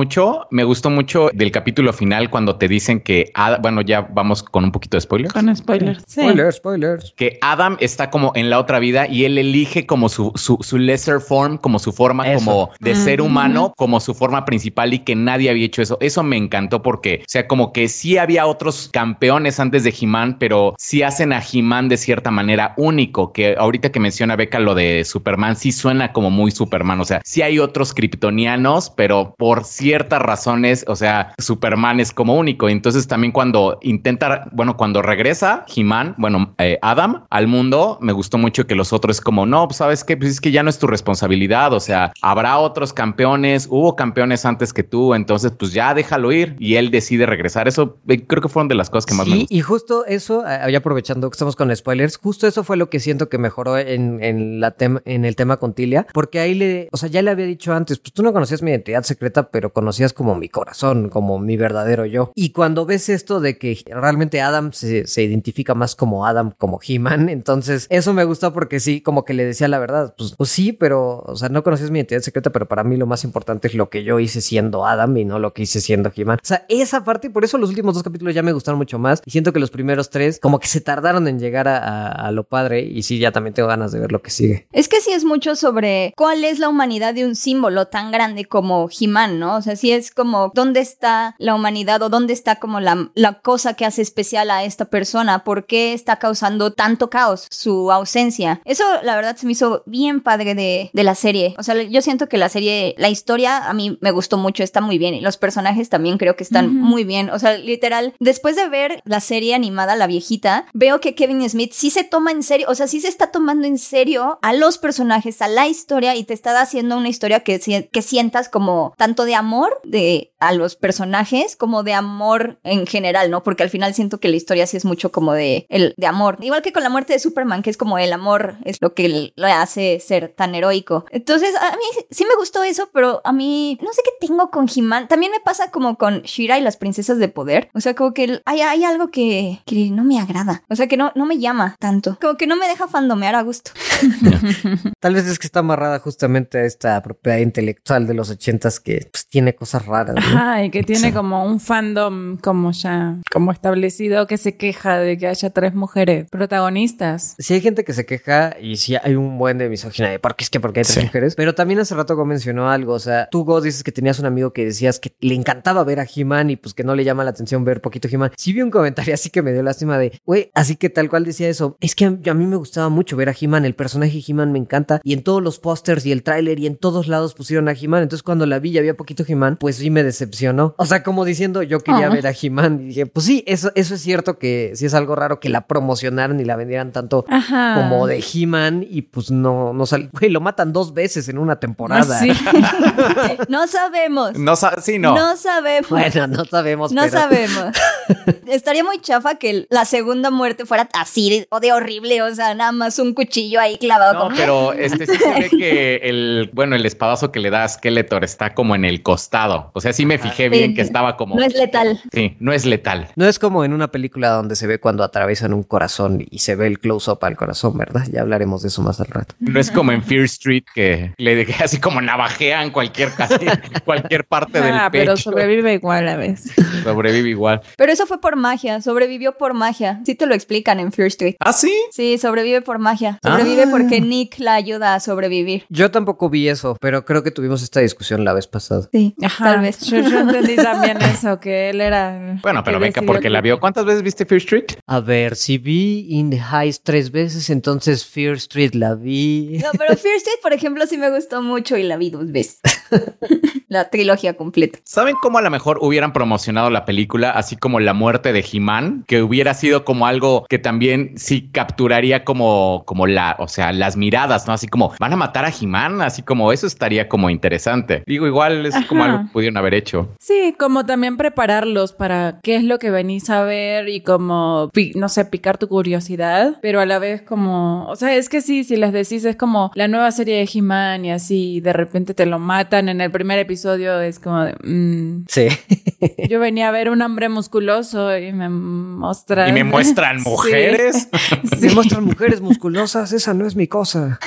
Me 0.51 0.65
gustó 0.65 0.91
mucho 0.91 1.31
del 1.35 1.51
capítulo 1.51 1.93
final 1.93 2.31
cuando 2.31 2.57
te 2.57 2.69
dicen 2.69 3.01
que, 3.01 3.31
Ad- 3.35 3.61
bueno, 3.61 3.81
ya 3.81 4.03
vamos 4.03 4.43
con 4.43 4.65
un 4.65 4.73
poquito 4.73 4.97
de 4.97 5.01
spoiler. 5.01 5.33
Con 5.33 5.55
spoilers. 5.55 6.03
Sí. 6.07 6.21
Spoilers, 6.21 6.57
spoilers. 6.57 7.15
Que 7.17 7.39
Adam 7.43 7.77
está 7.81 8.11
como 8.11 8.33
en 8.35 8.51
la 8.51 8.59
otra 8.59 8.79
vida 8.79 9.07
y 9.09 9.25
él 9.25 9.39
elige 9.39 9.87
como 9.87 10.09
su, 10.09 10.33
su, 10.37 10.59
su 10.61 10.79
lesser 10.79 11.21
form, 11.21 11.59
como 11.59 11.79
su 11.79 11.93
forma 11.93 12.31
Eso. 12.31 12.45
como 12.45 12.71
de 12.81 12.95
ser 12.95 13.21
Ujú. 13.21 13.29
humano, 13.31 13.73
como 13.77 14.01
su 14.01 14.15
forma 14.15 14.45
principal 14.45 14.93
y 14.95 15.01
que 15.01 15.15
nadie 15.15 15.51
había 15.51 15.67
hecho 15.67 15.83
eso. 15.83 15.99
Eso 16.01 16.23
me 16.23 16.37
encantó 16.37 16.83
porque, 16.83 17.21
o 17.23 17.25
sea, 17.29 17.47
como 17.49 17.73
que 17.73 17.89
sí 17.89 18.19
había 18.19 18.47
otros 18.47 18.89
campeones 18.93 19.59
antes 19.61 19.85
de 19.85 19.95
He-Man, 19.99 20.37
pero 20.39 20.75
sí 20.79 21.03
hacen 21.03 21.33
a 21.33 21.41
He-Man 21.43 21.89
de 21.89 21.97
cierta 21.97 22.31
manera 22.31 22.75
único, 22.77 23.33
que 23.33 23.57
ahorita 23.59 23.91
que 23.91 24.01
menciona 24.01 24.37
Beca 24.37 24.59
lo 24.61 24.75
de 24.75 25.05
Superman, 25.05 25.57
sí 25.57 25.73
suena 25.73 26.13
como 26.13 26.31
muy 26.31 26.51
Superman, 26.51 27.01
o 27.01 27.05
sea, 27.05 27.21
sí 27.25 27.43
hay 27.43 27.59
otros 27.59 27.93
kryptonianos, 27.95 28.91
pero 28.91 29.35
por 29.39 29.65
ciertas 29.89 30.21
razones, 30.21 30.85
o 30.87 30.97
sea, 30.97 31.33
Superman 31.39 31.99
es 31.99 32.13
como 32.13 32.35
único. 32.37 32.69
Entonces 32.69 33.09
también 33.09 33.33
cuando 33.33 33.79
intenta, 33.81 34.47
bueno, 34.53 34.77
cuando 34.77 35.01
regresa 35.01 35.65
He-Man, 35.75 36.15
bueno, 36.19 36.55
eh, 36.59 36.79
Adam 36.83 37.25
al 37.31 37.47
mundo, 37.47 37.97
me 38.03 38.13
gustó 38.13 38.37
mucho 38.37 38.67
que 38.67 38.75
los 38.75 38.93
otros 38.93 39.23
como, 39.23 39.47
no, 39.47 39.67
pues 39.67 39.79
sabes 39.79 40.05
qué, 40.05 40.19
pues 40.19 40.33
es 40.33 40.41
que 40.43 40.51
ya 40.51 40.63
no 40.63 40.69
es 40.69 40.79
tu 40.79 40.87
responsabilidad, 40.87 41.73
o 41.73 41.81
sea, 41.81 42.13
habrá 42.21 42.59
otros 42.59 42.93
campeones, 42.93 43.67
hubo 43.71 43.97
campeones 43.97 44.45
antes 44.45 44.75
que 44.75 44.83
tú, 44.83 45.15
entonces 45.15 45.53
pues 45.59 45.73
ya 45.73 45.95
déjalo 45.95 46.33
ir 46.33 46.55
y 46.59 46.75
él 46.75 46.91
decide 46.91 47.25
regresar. 47.25 47.67
Eso 47.67 47.97
eh, 48.09 48.27
creo 48.27 48.43
que 48.43 48.49
fueron 48.51 48.69
de 48.69 48.75
las 48.75 48.91
cosas 48.91 49.07
que 49.07 49.15
más 49.15 49.27
me 49.27 49.33
Sí, 49.37 49.41
gustaron. 49.41 49.59
y 49.59 49.63
justo 49.63 50.05
eso, 50.05 50.45
ya 50.71 50.79
aprovechando 50.79 51.31
que 51.31 51.35
estamos 51.35 51.57
con 51.57 51.75
spoilers, 51.75 52.19
justo 52.19 52.47
eso 52.47 52.63
fue 52.63 52.77
lo 52.77 52.91
que 52.91 53.01
siento 53.01 53.31
que 53.31 53.39
mejoró 53.39 53.79
en, 53.79 54.23
en, 54.23 54.61
la 54.61 54.77
tem- 54.77 55.01
en 55.07 55.25
el 55.25 55.35
tema 55.35 55.57
con 55.57 55.73
Tilia, 55.73 56.07
porque 56.13 56.41
ahí 56.41 56.55
le, 56.55 56.89
o 56.93 56.99
sea, 56.99 57.09
ya 57.09 57.23
le 57.23 57.31
había 57.31 57.47
dicho 57.47 57.73
antes, 57.73 57.99
pues 57.99 58.13
tú 58.13 58.23
no 58.23 58.35
conocías 58.35 58.63
mi 58.63 58.71
identidad 58.71 59.03
secreta, 59.03 59.51
pero 59.51 59.73
conocías 59.79 60.13
como 60.13 60.35
mi 60.35 60.49
corazón, 60.49 61.09
como 61.09 61.39
mi 61.39 61.57
verdadero 61.57 62.05
yo. 62.05 62.33
Y 62.35 62.51
cuando 62.51 62.85
ves 62.85 63.09
esto 63.09 63.39
de 63.41 63.59
que 63.59 63.79
realmente 63.87 64.41
Adam 64.41 64.73
se, 64.73 65.07
se 65.07 65.23
identifica 65.23 65.75
más 65.75 65.95
como 65.95 66.27
Adam, 66.27 66.53
como 66.59 66.81
He-Man, 66.87 67.29
entonces 67.29 67.87
eso 67.91 68.13
me 68.13 68.25
gustó 68.25 68.53
porque 68.53 68.81
sí, 68.81 69.01
como 69.01 69.25
que 69.25 69.35
le 69.35 69.45
decía 69.45 69.69
la 69.69 69.79
verdad, 69.79 70.15
pues, 70.19 70.35
pues 70.37 70.51
sí, 70.51 70.73
pero, 70.73 71.21
o 71.27 71.37
sea, 71.37 71.49
no 71.49 71.63
conocías 71.63 71.91
mi 71.93 72.01
identidad 72.01 72.21
secreta, 72.23 72.51
pero 72.51 72.67
para 72.67 72.83
mí 72.83 72.97
lo 72.97 73.07
más 73.07 73.23
importante 73.23 73.69
es 73.69 73.75
lo 73.75 73.89
que 73.89 74.03
yo 74.03 74.19
hice 74.19 74.41
siendo 74.41 74.85
Adam 74.85 75.17
y 75.17 75.25
no 75.25 75.39
lo 75.39 75.53
que 75.53 75.63
hice 75.63 75.81
siendo 75.81 76.11
He-Man. 76.15 76.39
O 76.43 76.47
sea, 76.47 76.65
esa 76.69 77.05
parte, 77.05 77.31
por 77.31 77.45
eso 77.45 77.57
los 77.59 77.71
últimos 77.71 77.95
dos 77.95 78.03
capítulos 78.03 78.35
ya 78.35 78.43
me 78.43 78.53
gustaron 78.53 78.79
mucho 78.79 78.99
más 78.99 79.23
y 79.25 79.31
siento 79.31 79.53
que 79.53 79.61
los 79.61 79.71
primeros 79.71 80.11
tres 80.11 80.41
como 80.41 80.59
que 80.59 80.67
se 80.67 80.81
tardaron 80.81 81.29
en 81.29 81.39
llegar 81.39 81.69
a, 81.69 82.09
a- 82.09 82.33
lo 82.33 82.45
padre 82.45 82.83
y 82.83 83.03
sí, 83.03 83.19
ya 83.19 83.33
también 83.33 83.55
tengo 83.55 83.69
ganas 83.69 83.93
de 83.93 84.01
ver 84.01 84.13
lo 84.13 84.21
que 84.23 84.31
sigue. 84.31 84.67
Es 84.73 84.89
que 84.89 85.01
sí 85.01 85.13
es 85.13 85.25
mucho 85.25 85.55
sobre 85.57 86.13
cuál 86.17 86.45
es 86.45 86.59
la 86.59 86.69
humanidad 86.69 87.15
de 87.15 87.25
un 87.27 87.35
símbolo 87.37 87.87
tan 87.87 88.11
grande 88.11 88.45
como 88.45 88.89
He-Man, 88.91 89.39
¿no? 89.39 89.61
Sí 89.77 89.93
es 89.93 90.11
como 90.11 90.51
dónde 90.55 90.81
está 90.81 91.35
la 91.39 91.55
humanidad 91.55 92.03
o 92.03 92.09
dónde 92.09 92.33
está 92.33 92.57
como 92.57 92.81
la, 92.81 93.11
la 93.15 93.41
cosa 93.41 93.75
que 93.75 93.85
hace 93.85 94.03
especial 94.03 94.51
a 94.51 94.65
esta 94.65 94.87
persona, 94.87 95.45
por 95.45 95.67
qué 95.67 95.93
está 95.93 96.19
causando 96.19 96.73
tanto 96.73 97.11
caos 97.11 97.47
su 97.51 97.91
ausencia. 97.93 98.61
Eso, 98.65 98.85
la 99.03 99.17
verdad, 99.17 99.37
se 99.37 99.47
me 99.47 99.53
hizo 99.53 99.83
bien 99.87 100.21
padre 100.21 100.55
de, 100.55 100.91
de 100.93 101.03
la 101.03 101.15
serie. 101.15 101.55
O 101.59 101.63
sea, 101.63 101.81
yo 101.83 102.03
siento 102.03 102.29
que 102.29 102.39
la 102.39 102.49
serie, 102.49 102.95
la 102.99 103.09
historia 103.09 103.69
a 103.69 103.73
mí 103.73 103.99
me 104.01 104.11
gustó 104.11 104.39
mucho, 104.39 104.63
está 104.63 104.81
muy 104.81 104.99
bien 104.99 105.15
y 105.15 105.21
los 105.21 105.37
personajes 105.37 105.89
también 105.89 106.19
creo 106.19 106.37
que 106.37 106.45
están 106.45 106.75
muy 106.75 107.05
bien. 107.05 107.31
O 107.31 107.39
sea, 107.39 107.57
literal, 107.57 108.15
después 108.21 108.57
de 108.57 108.69
ver 108.69 109.03
la 109.05 109.21
serie 109.21 109.55
animada, 109.55 109.97
la 109.97 110.07
viejita, 110.07 110.67
veo 110.73 111.01
que 111.01 111.15
Kevin 111.15 111.49
Smith 111.49 111.73
sí 111.73 111.91
se 111.91 112.05
toma 112.05 112.31
en 112.31 112.43
serio, 112.43 112.67
o 112.69 112.75
sea, 112.75 112.87
sí 112.87 113.01
se 113.01 113.09
está 113.09 113.31
tomando 113.31 113.67
en 113.67 113.79
serio 113.79 114.39
a 114.43 114.53
los 114.53 114.79
personajes, 114.79 115.43
a 115.43 115.49
la 115.49 115.69
historia 115.69 116.15
y 116.17 116.25
te 116.25 116.35
está 116.35 116.59
haciendo 116.61 116.97
una 116.97 117.09
historia 117.09 117.41
que 117.41 117.59
sientas 118.03 118.49
como 118.49 118.95
tanto 118.97 119.25
de 119.25 119.35
amor 119.35 119.58
de 119.85 120.31
a 120.41 120.53
los 120.53 120.77
personajes 120.77 121.57
como 121.57 121.83
de 121.83 121.95
amor 121.95 122.59
en 122.65 122.87
general, 122.87 123.31
¿no? 123.31 123.43
Porque 123.43 123.63
al 123.63 123.71
final 123.71 123.95
siento 123.95 124.19
que 124.21 124.29
la 124.29 124.37
historia 124.37 124.67
sí 124.67 124.77
es 124.77 124.85
mucho 124.85 125.11
como 125.13 125.33
de 125.33 125.67
el 125.69 125.95
de 125.97 126.07
amor. 126.07 126.39
Igual 126.41 126.63
que 126.63 126.73
con 126.73 126.83
la 126.83 126.91
muerte 126.91 127.13
de 127.13 127.19
Superman, 127.19 127.63
que 127.63 127.71
es 127.71 127.77
como 127.77 127.99
el 127.99 128.13
amor 128.13 128.57
es 128.65 128.79
lo 128.81 128.95
que 128.95 129.33
le 129.35 129.53
hace 129.53 130.01
ser 130.01 130.29
tan 130.29 130.55
heroico. 130.55 131.05
Entonces, 131.11 131.55
a 131.57 131.73
mí 131.73 132.05
sí 132.11 132.25
me 132.25 132.37
gustó 132.37 132.63
eso, 132.63 132.91
pero 132.93 133.21
a 133.25 133.33
mí 133.33 133.79
no 133.83 133.93
sé 133.93 134.03
qué 134.05 134.27
tengo 134.27 134.51
con 134.51 134.69
He-Man. 134.75 135.09
También 135.09 135.33
me 135.33 135.41
pasa 135.41 135.71
como 135.71 135.97
con 135.97 136.23
Shira 136.23 136.59
y 136.59 136.63
las 136.63 136.77
princesas 136.77 137.19
de 137.19 137.29
poder. 137.29 137.71
O 137.75 137.81
sea, 137.81 137.95
como 137.95 138.15
que 138.15 138.41
hay, 138.45 138.61
hay 138.61 138.85
algo 138.85 139.11
que, 139.11 139.61
que 139.67 139.91
no 139.91 140.05
me 140.05 140.21
agrada. 140.21 140.63
O 140.69 140.77
sea, 140.77 140.87
que 140.87 140.97
no, 140.97 141.13
no 141.15 141.27
me 141.27 141.39
llama 141.39 141.77
tanto. 141.79 142.19
Como 142.21 142.37
que 142.37 142.47
no 142.47 142.57
me 142.57 142.69
deja 142.69 142.89
fandomear 142.89 143.35
a 143.35 143.43
gusto. 143.43 143.73
Tal 145.01 145.15
vez 145.15 145.27
es 145.27 145.39
que 145.39 145.47
está 145.47 145.61
amarrada 145.61 145.99
justamente 145.99 146.59
a 146.59 146.65
esta 146.65 147.03
propiedad 147.03 147.39
intelectual 147.39 148.07
de 148.07 148.15
los 148.15 148.31
ochentas 148.31 148.81
que 148.81 149.09
pues, 149.11 149.27
tiene 149.27 149.55
cosas 149.55 149.87
raras. 149.87 150.17
Ajá, 150.29 150.65
y 150.65 150.71
que 150.71 150.83
tiene 150.83 151.13
como 151.13 151.45
un 151.45 151.59
fandom 151.59 152.37
como 152.37 152.73
ya 152.73 153.17
como 153.33 153.51
establecido 153.53 154.27
que 154.27 154.37
se 154.37 154.57
queja 154.57 154.99
de 154.99 155.17
que 155.17 155.27
haya 155.27 155.51
tres 155.51 155.75
mujeres 155.75 156.29
protagonistas. 156.31 157.35
Sí 157.39 157.55
hay 157.55 157.61
gente 157.61 157.85
que 157.85 157.93
se 157.93 158.05
queja 158.05 158.57
y 158.61 158.77
sí 158.77 158.97
hay 159.03 159.15
un 159.15 159.39
buen 159.39 159.59
de 159.59 159.69
misoginia 159.69 160.11
de 160.11 160.19
por 160.19 160.37
qué 160.37 160.45
es 160.45 160.51
que 160.51 160.61
porque 160.61 160.81
hay 160.81 160.85
tres 160.85 161.05
mujeres, 161.05 161.35
pero 161.35 161.55
también 161.55 161.81
hace 161.81 161.95
rato 161.95 162.17
mencionó 162.25 162.71
algo, 162.71 162.93
o 162.93 162.99
sea, 162.99 163.29
tú 163.31 163.45
God 163.45 163.65
dices 163.65 163.83
que 163.83 163.93
tenías 163.93 164.19
un 164.19 164.27
amigo 164.27 164.53
que 164.53 164.65
decías 164.65 164.99
que 164.99 165.15
le 165.21 165.35
encantaba 165.35 165.83
ver 165.85 166.01
a 166.01 166.07
He-Man 166.13 166.51
y 166.51 166.57
pues 166.57 166.75
que 166.75 166.85
no 166.85 166.95
le 166.95 167.05
llama 167.05 167.25
la 167.25 167.31
atención 167.31 167.65
ver 167.65 167.81
poquito 167.81 168.09
He-Man. 168.11 168.33
Sí 168.37 168.53
vi 168.53 168.63
un 168.63 168.71
comentario 168.71 169.15
así 169.15 169.31
que 169.31 169.43
me 169.43 169.53
dio 169.53 169.63
lástima 169.63 169.99
de, 169.99 170.21
güey, 170.25 170.51
así 170.55 170.77
que 170.77 170.91
tal 170.91 171.09
cual 171.09 171.25
decía 171.25 171.49
eso, 171.49 171.77
es 171.81 171.95
que 171.95 172.05
a, 172.05 172.09
a 172.09 172.35
mí 172.35 172.47
me 172.47 172.57
gustaba 172.57 172.89
mucho 172.89 173.17
ver 173.17 173.29
a 173.29 173.35
He-Man, 173.39 173.65
el 173.65 173.75
personaje 173.75 174.23
He-Man 174.27 174.53
me 174.53 174.59
encanta 174.59 175.01
y 175.03 175.15
en 175.15 175.23
todos 175.23 175.43
los 175.43 175.59
pósters 175.59 176.05
y 176.07 176.13
el 176.13 176.23
tráiler 176.23 176.59
y 176.59 176.67
en 176.67 176.77
todos 176.77 177.09
lados 177.09 177.35
pusieron 177.35 177.69
a 177.69 177.73
He-Man, 177.73 178.03
entonces 178.03 178.23
cuando 178.23 178.47
la 178.47 178.59
vi 178.59 178.71
y 178.71 178.79
había 178.79 178.95
poquito 178.95 179.25
He-Man, 179.27 179.57
pues 179.57 179.77
sí 179.77 179.91
me 179.91 180.03
decepcionó. 180.19 180.75
O 180.77 180.87
sea, 180.87 181.03
como 181.03 181.25
diciendo, 181.25 181.63
yo 181.63 181.81
quería 181.81 182.09
ver 182.09 182.27
a 182.27 182.33
He-Man 182.33 182.81
y 182.83 182.85
dije, 182.89 183.07
pues 183.07 183.27
sí, 183.27 183.45
eso, 183.47 183.71
eso 183.75 183.95
es 183.95 184.01
cierto 184.01 184.39
que 184.39 184.73
sí 184.75 184.87
es 184.87 184.95
algo 184.95 185.15
raro 185.15 185.41
que 185.41 185.49
la 185.49 185.67
promocionaran 185.67 186.41
y 186.41 186.45
la 186.45 186.57
vendieran 186.57 186.93
tanto 186.93 187.25
como 187.25 188.07
de 188.07 188.25
He-Man 188.33 188.85
y 188.89 189.03
pues 189.03 189.31
no, 189.31 189.73
no 189.73 189.87
sale, 189.87 190.11
güey, 190.13 190.31
lo 190.31 190.41
matan 190.41 190.73
dos 190.73 190.95
veces 190.95 191.29
en 191.29 191.39
una 191.39 191.61
temporada. 191.61 192.21
no 193.49 193.67
sabemos. 193.67 194.37
No 194.39 194.57
sí, 194.83 194.99
no. 194.99 195.15
No 195.15 195.37
sabemos. 195.37 195.91
Bueno, 195.91 196.27
no 196.27 196.45
sabemos. 196.45 196.93
No 196.93 197.09
sabemos. 197.09 197.77
Estaría 198.47 198.85
muy 198.85 199.01
chafa 199.01 199.37
que 199.37 199.67
la 199.71 199.85
segunda 199.85 200.31
muerte 200.31 200.65
fuera 200.65 200.89
así 200.95 201.47
o 201.51 201.61
de 201.61 201.73
horrible, 201.73 202.23
o 202.23 202.35
sea, 202.35 202.55
nada 202.55 202.73
más 202.73 202.99
un 202.99 203.15
cuchillo 203.15 203.61
ahí 203.61 203.77
clavado. 203.79 204.29
No, 204.29 204.37
pero 204.37 204.73
este 204.75 205.07
sí 205.07 205.17
se 205.17 205.29
ve 205.29 205.51
que 205.51 205.97
el, 206.05 206.51
bueno, 206.53 206.77
el 206.77 206.87
espadazo 206.87 207.31
que 207.31 207.41
le 207.41 207.51
da 207.51 207.65
a 207.65 207.69
Skeletor 207.69 208.25
está 208.25 208.55
como 208.55 208.75
en 208.75 208.85
el 208.85 209.03
costado. 209.03 209.71
O 209.75 209.81
sea, 209.81 209.93
sí 209.93 210.07
me 210.09 210.19
fijé 210.19 210.49
bien 210.49 210.75
que 210.75 210.81
estaba 210.81 211.17
como. 211.17 211.37
No 211.37 211.45
es 211.45 211.55
letal. 211.55 212.01
Sí, 212.13 212.37
no 212.41 212.53
es 212.53 212.65
letal. 212.65 213.09
No 213.17 213.27
es 213.27 213.39
como 213.39 213.65
en 213.65 213.73
una 213.73 213.89
película 213.89 214.31
donde 214.31 214.57
se 214.57 214.67
ve 214.67 214.81
cuando 214.81 215.05
atraviesan 215.05 215.53
un 215.53 215.63
corazón 215.63 216.27
y 216.31 216.41
se 216.41 216.57
ve 216.57 216.67
el 216.67 216.81
close-up 216.81 217.19
al 217.23 217.37
corazón, 217.37 217.77
¿verdad? 217.77 218.07
Ya 218.11 218.23
hablaremos 218.23 218.63
de 218.63 218.69
eso 218.69 218.83
más 218.83 219.01
al 219.01 219.09
rato. 219.09 219.35
No 219.39 219.61
es 219.61 219.71
como 219.71 219.93
en 219.93 220.03
Fear 220.03 220.25
Street 220.25 220.65
que 220.75 221.13
le 221.19 221.35
dejé 221.37 221.63
así 221.63 221.79
como 221.79 222.01
navajean 222.01 222.71
cualquier, 222.71 223.11
casi, 223.13 223.35
cualquier 223.85 224.25
parte 224.25 224.61
del 224.61 224.75
ah, 224.75 224.91
pecho. 224.91 225.05
pero 225.05 225.17
sobrevive 225.17 225.75
igual 225.75 226.09
a 226.09 226.17
veces. 226.17 226.53
Sobrevive 226.83 227.29
igual. 227.29 227.61
Pero 227.77 227.93
eso 227.93 228.07
fue 228.07 228.21
por 228.21 228.37
magia, 228.37 228.81
sobrevivió 228.81 229.37
por 229.37 229.55
magia. 229.55 230.01
Sí 230.05 230.15
te 230.15 230.27
lo 230.27 230.35
explican 230.35 230.81
en 230.81 230.93
Fear 230.93 231.09
Street. 231.09 231.37
¿Ah, 231.41 231.53
sí? 231.53 231.75
Sí, 231.91 232.19
sobrevive 232.19 232.63
por 232.63 232.79
magia. 232.79 233.19
Sobrevive 233.23 233.65
ah. 233.65 233.69
porque 233.71 234.01
Nick 234.01 234.39
la 234.39 234.55
ayuda 234.55 234.95
a 234.95 235.01
sobrevivir. 235.01 235.67
Yo 235.69 235.91
tampoco 235.91 236.31
vi 236.31 236.49
eso, 236.49 236.77
pero 236.81 237.05
creo 237.05 237.23
que 237.23 237.31
tuvimos 237.31 237.63
esta 237.63 237.81
discusión 237.81 238.25
la 238.25 238.33
vez 238.33 238.47
pasada. 238.47 238.89
Sí, 238.93 239.15
tal 239.39 239.61
vez. 239.61 239.77
Yo, 240.11 240.21
entendí 240.21 240.57
también 240.57 241.01
eso, 241.03 241.41
que 241.41 241.71
él 241.71 241.81
era... 241.81 242.39
Bueno, 242.43 242.63
pero 242.65 242.79
venga, 242.79 243.03
porque 243.03 243.31
la 243.31 243.41
vio. 243.41 243.61
¿Cuántas 243.61 243.85
veces 243.85 244.03
viste 244.03 244.27
Fear 244.27 244.39
Street? 244.39 244.65
A 244.87 245.01
ver, 245.01 245.37
si 245.37 245.59
vi 245.59 246.07
In 246.09 246.31
the 246.31 246.41
Heights 246.41 246.83
tres 246.83 247.11
veces, 247.11 247.51
entonces 247.51 248.05
Fear 248.05 248.35
Street 248.37 248.75
la 248.75 248.95
vi. 248.95 249.61
No, 249.63 249.71
pero 249.73 249.97
Fear 249.97 250.17
Street, 250.17 250.39
por 250.43 250.53
ejemplo, 250.53 250.87
sí 250.87 250.99
me 250.99 251.11
gustó 251.11 251.43
mucho 251.43 251.77
y 251.77 251.83
la 251.83 251.97
vi 251.97 252.11
dos 252.11 252.31
veces. 252.31 252.61
la 253.69 253.91
trilogía 253.91 254.37
completa. 254.37 254.79
¿Saben 254.85 255.17
cómo 255.21 255.39
a 255.39 255.43
lo 255.43 255.51
mejor 255.51 255.79
hubieran 255.81 256.13
promocionado 256.13 256.71
la 256.71 256.85
película, 256.85 257.31
así 257.31 257.57
como 257.57 257.81
la 257.81 257.95
muerte 257.95 258.33
de 258.33 258.45
He-Man? 258.51 259.05
Que 259.07 259.23
hubiera 259.23 259.55
sido 259.55 259.85
como 259.85 260.07
algo 260.07 260.47
que 260.49 260.59
también 260.59 261.13
sí 261.17 261.51
capturaría 261.53 262.25
como, 262.25 262.85
como 262.87 263.07
la, 263.07 263.37
o 263.39 263.49
sea, 263.49 263.73
las 263.73 263.97
miradas, 263.97 264.47
¿no? 264.47 264.53
Así 264.53 264.67
como, 264.69 264.93
van 264.99 265.13
a 265.13 265.17
matar 265.17 265.45
a 265.45 265.53
He-Man, 265.53 266.01
así 266.03 266.23
como 266.23 266.53
eso 266.53 266.67
estaría 266.67 267.09
como 267.09 267.31
interesante. 267.31 268.03
Digo, 268.07 268.27
igual 268.27 268.67
es 268.67 268.75
como 268.87 269.05
algo 269.05 269.19
que 269.25 269.33
pudieron 269.33 269.57
haber 269.57 269.75
hecho. 269.75 269.88
Sí, 270.19 270.55
como 270.59 270.85
también 270.85 271.17
prepararlos 271.17 271.93
para 271.93 272.41
qué 272.43 272.57
es 272.57 272.65
lo 272.65 272.79
que 272.79 272.91
venís 272.91 273.31
a 273.31 273.43
ver 273.45 273.89
y 273.89 274.03
como, 274.03 274.71
no 274.95 275.09
sé, 275.09 275.25
picar 275.25 275.59
tu 275.59 275.69
curiosidad, 275.69 276.59
pero 276.63 276.81
a 276.81 276.87
la 276.87 276.99
vez 276.99 277.23
como, 277.23 277.87
o 277.89 277.97
sea, 277.97 278.15
es 278.15 278.29
que 278.29 278.41
sí, 278.41 278.65
si 278.65 278.77
les 278.77 278.93
decís 278.93 279.25
es 279.25 279.37
como 279.37 279.71
la 279.75 279.89
nueva 279.89 280.11
serie 280.11 280.37
de 280.37 280.49
He-Man 280.53 281.05
y 281.05 281.13
así, 281.13 281.61
de 281.61 281.73
repente 281.73 282.15
te 282.15 282.27
lo 282.27 282.39
matan 282.39 282.89
en 282.89 283.01
el 283.01 283.11
primer 283.11 283.39
episodio, 283.39 284.01
es 284.01 284.19
como 284.19 284.45
de... 284.45 284.55
Mm. 284.63 285.25
Sí. 285.29 285.49
Yo 286.29 286.41
venía 286.41 286.69
a 286.69 286.73
ver 286.73 286.91
un 286.91 287.03
hombre 287.03 287.29
musculoso 287.29 288.17
y 288.17 288.33
me 288.33 288.49
muestran... 288.49 289.51
Y 289.51 289.53
me 289.53 289.65
muestran 289.65 290.23
mujeres. 290.23 291.09
Me 291.61 291.71
muestran 291.73 292.05
mujeres 292.05 292.41
musculosas, 292.41 293.13
esa 293.13 293.35
no 293.35 293.47
es 293.47 293.57
mi 293.57 293.67
cosa. 293.67 294.19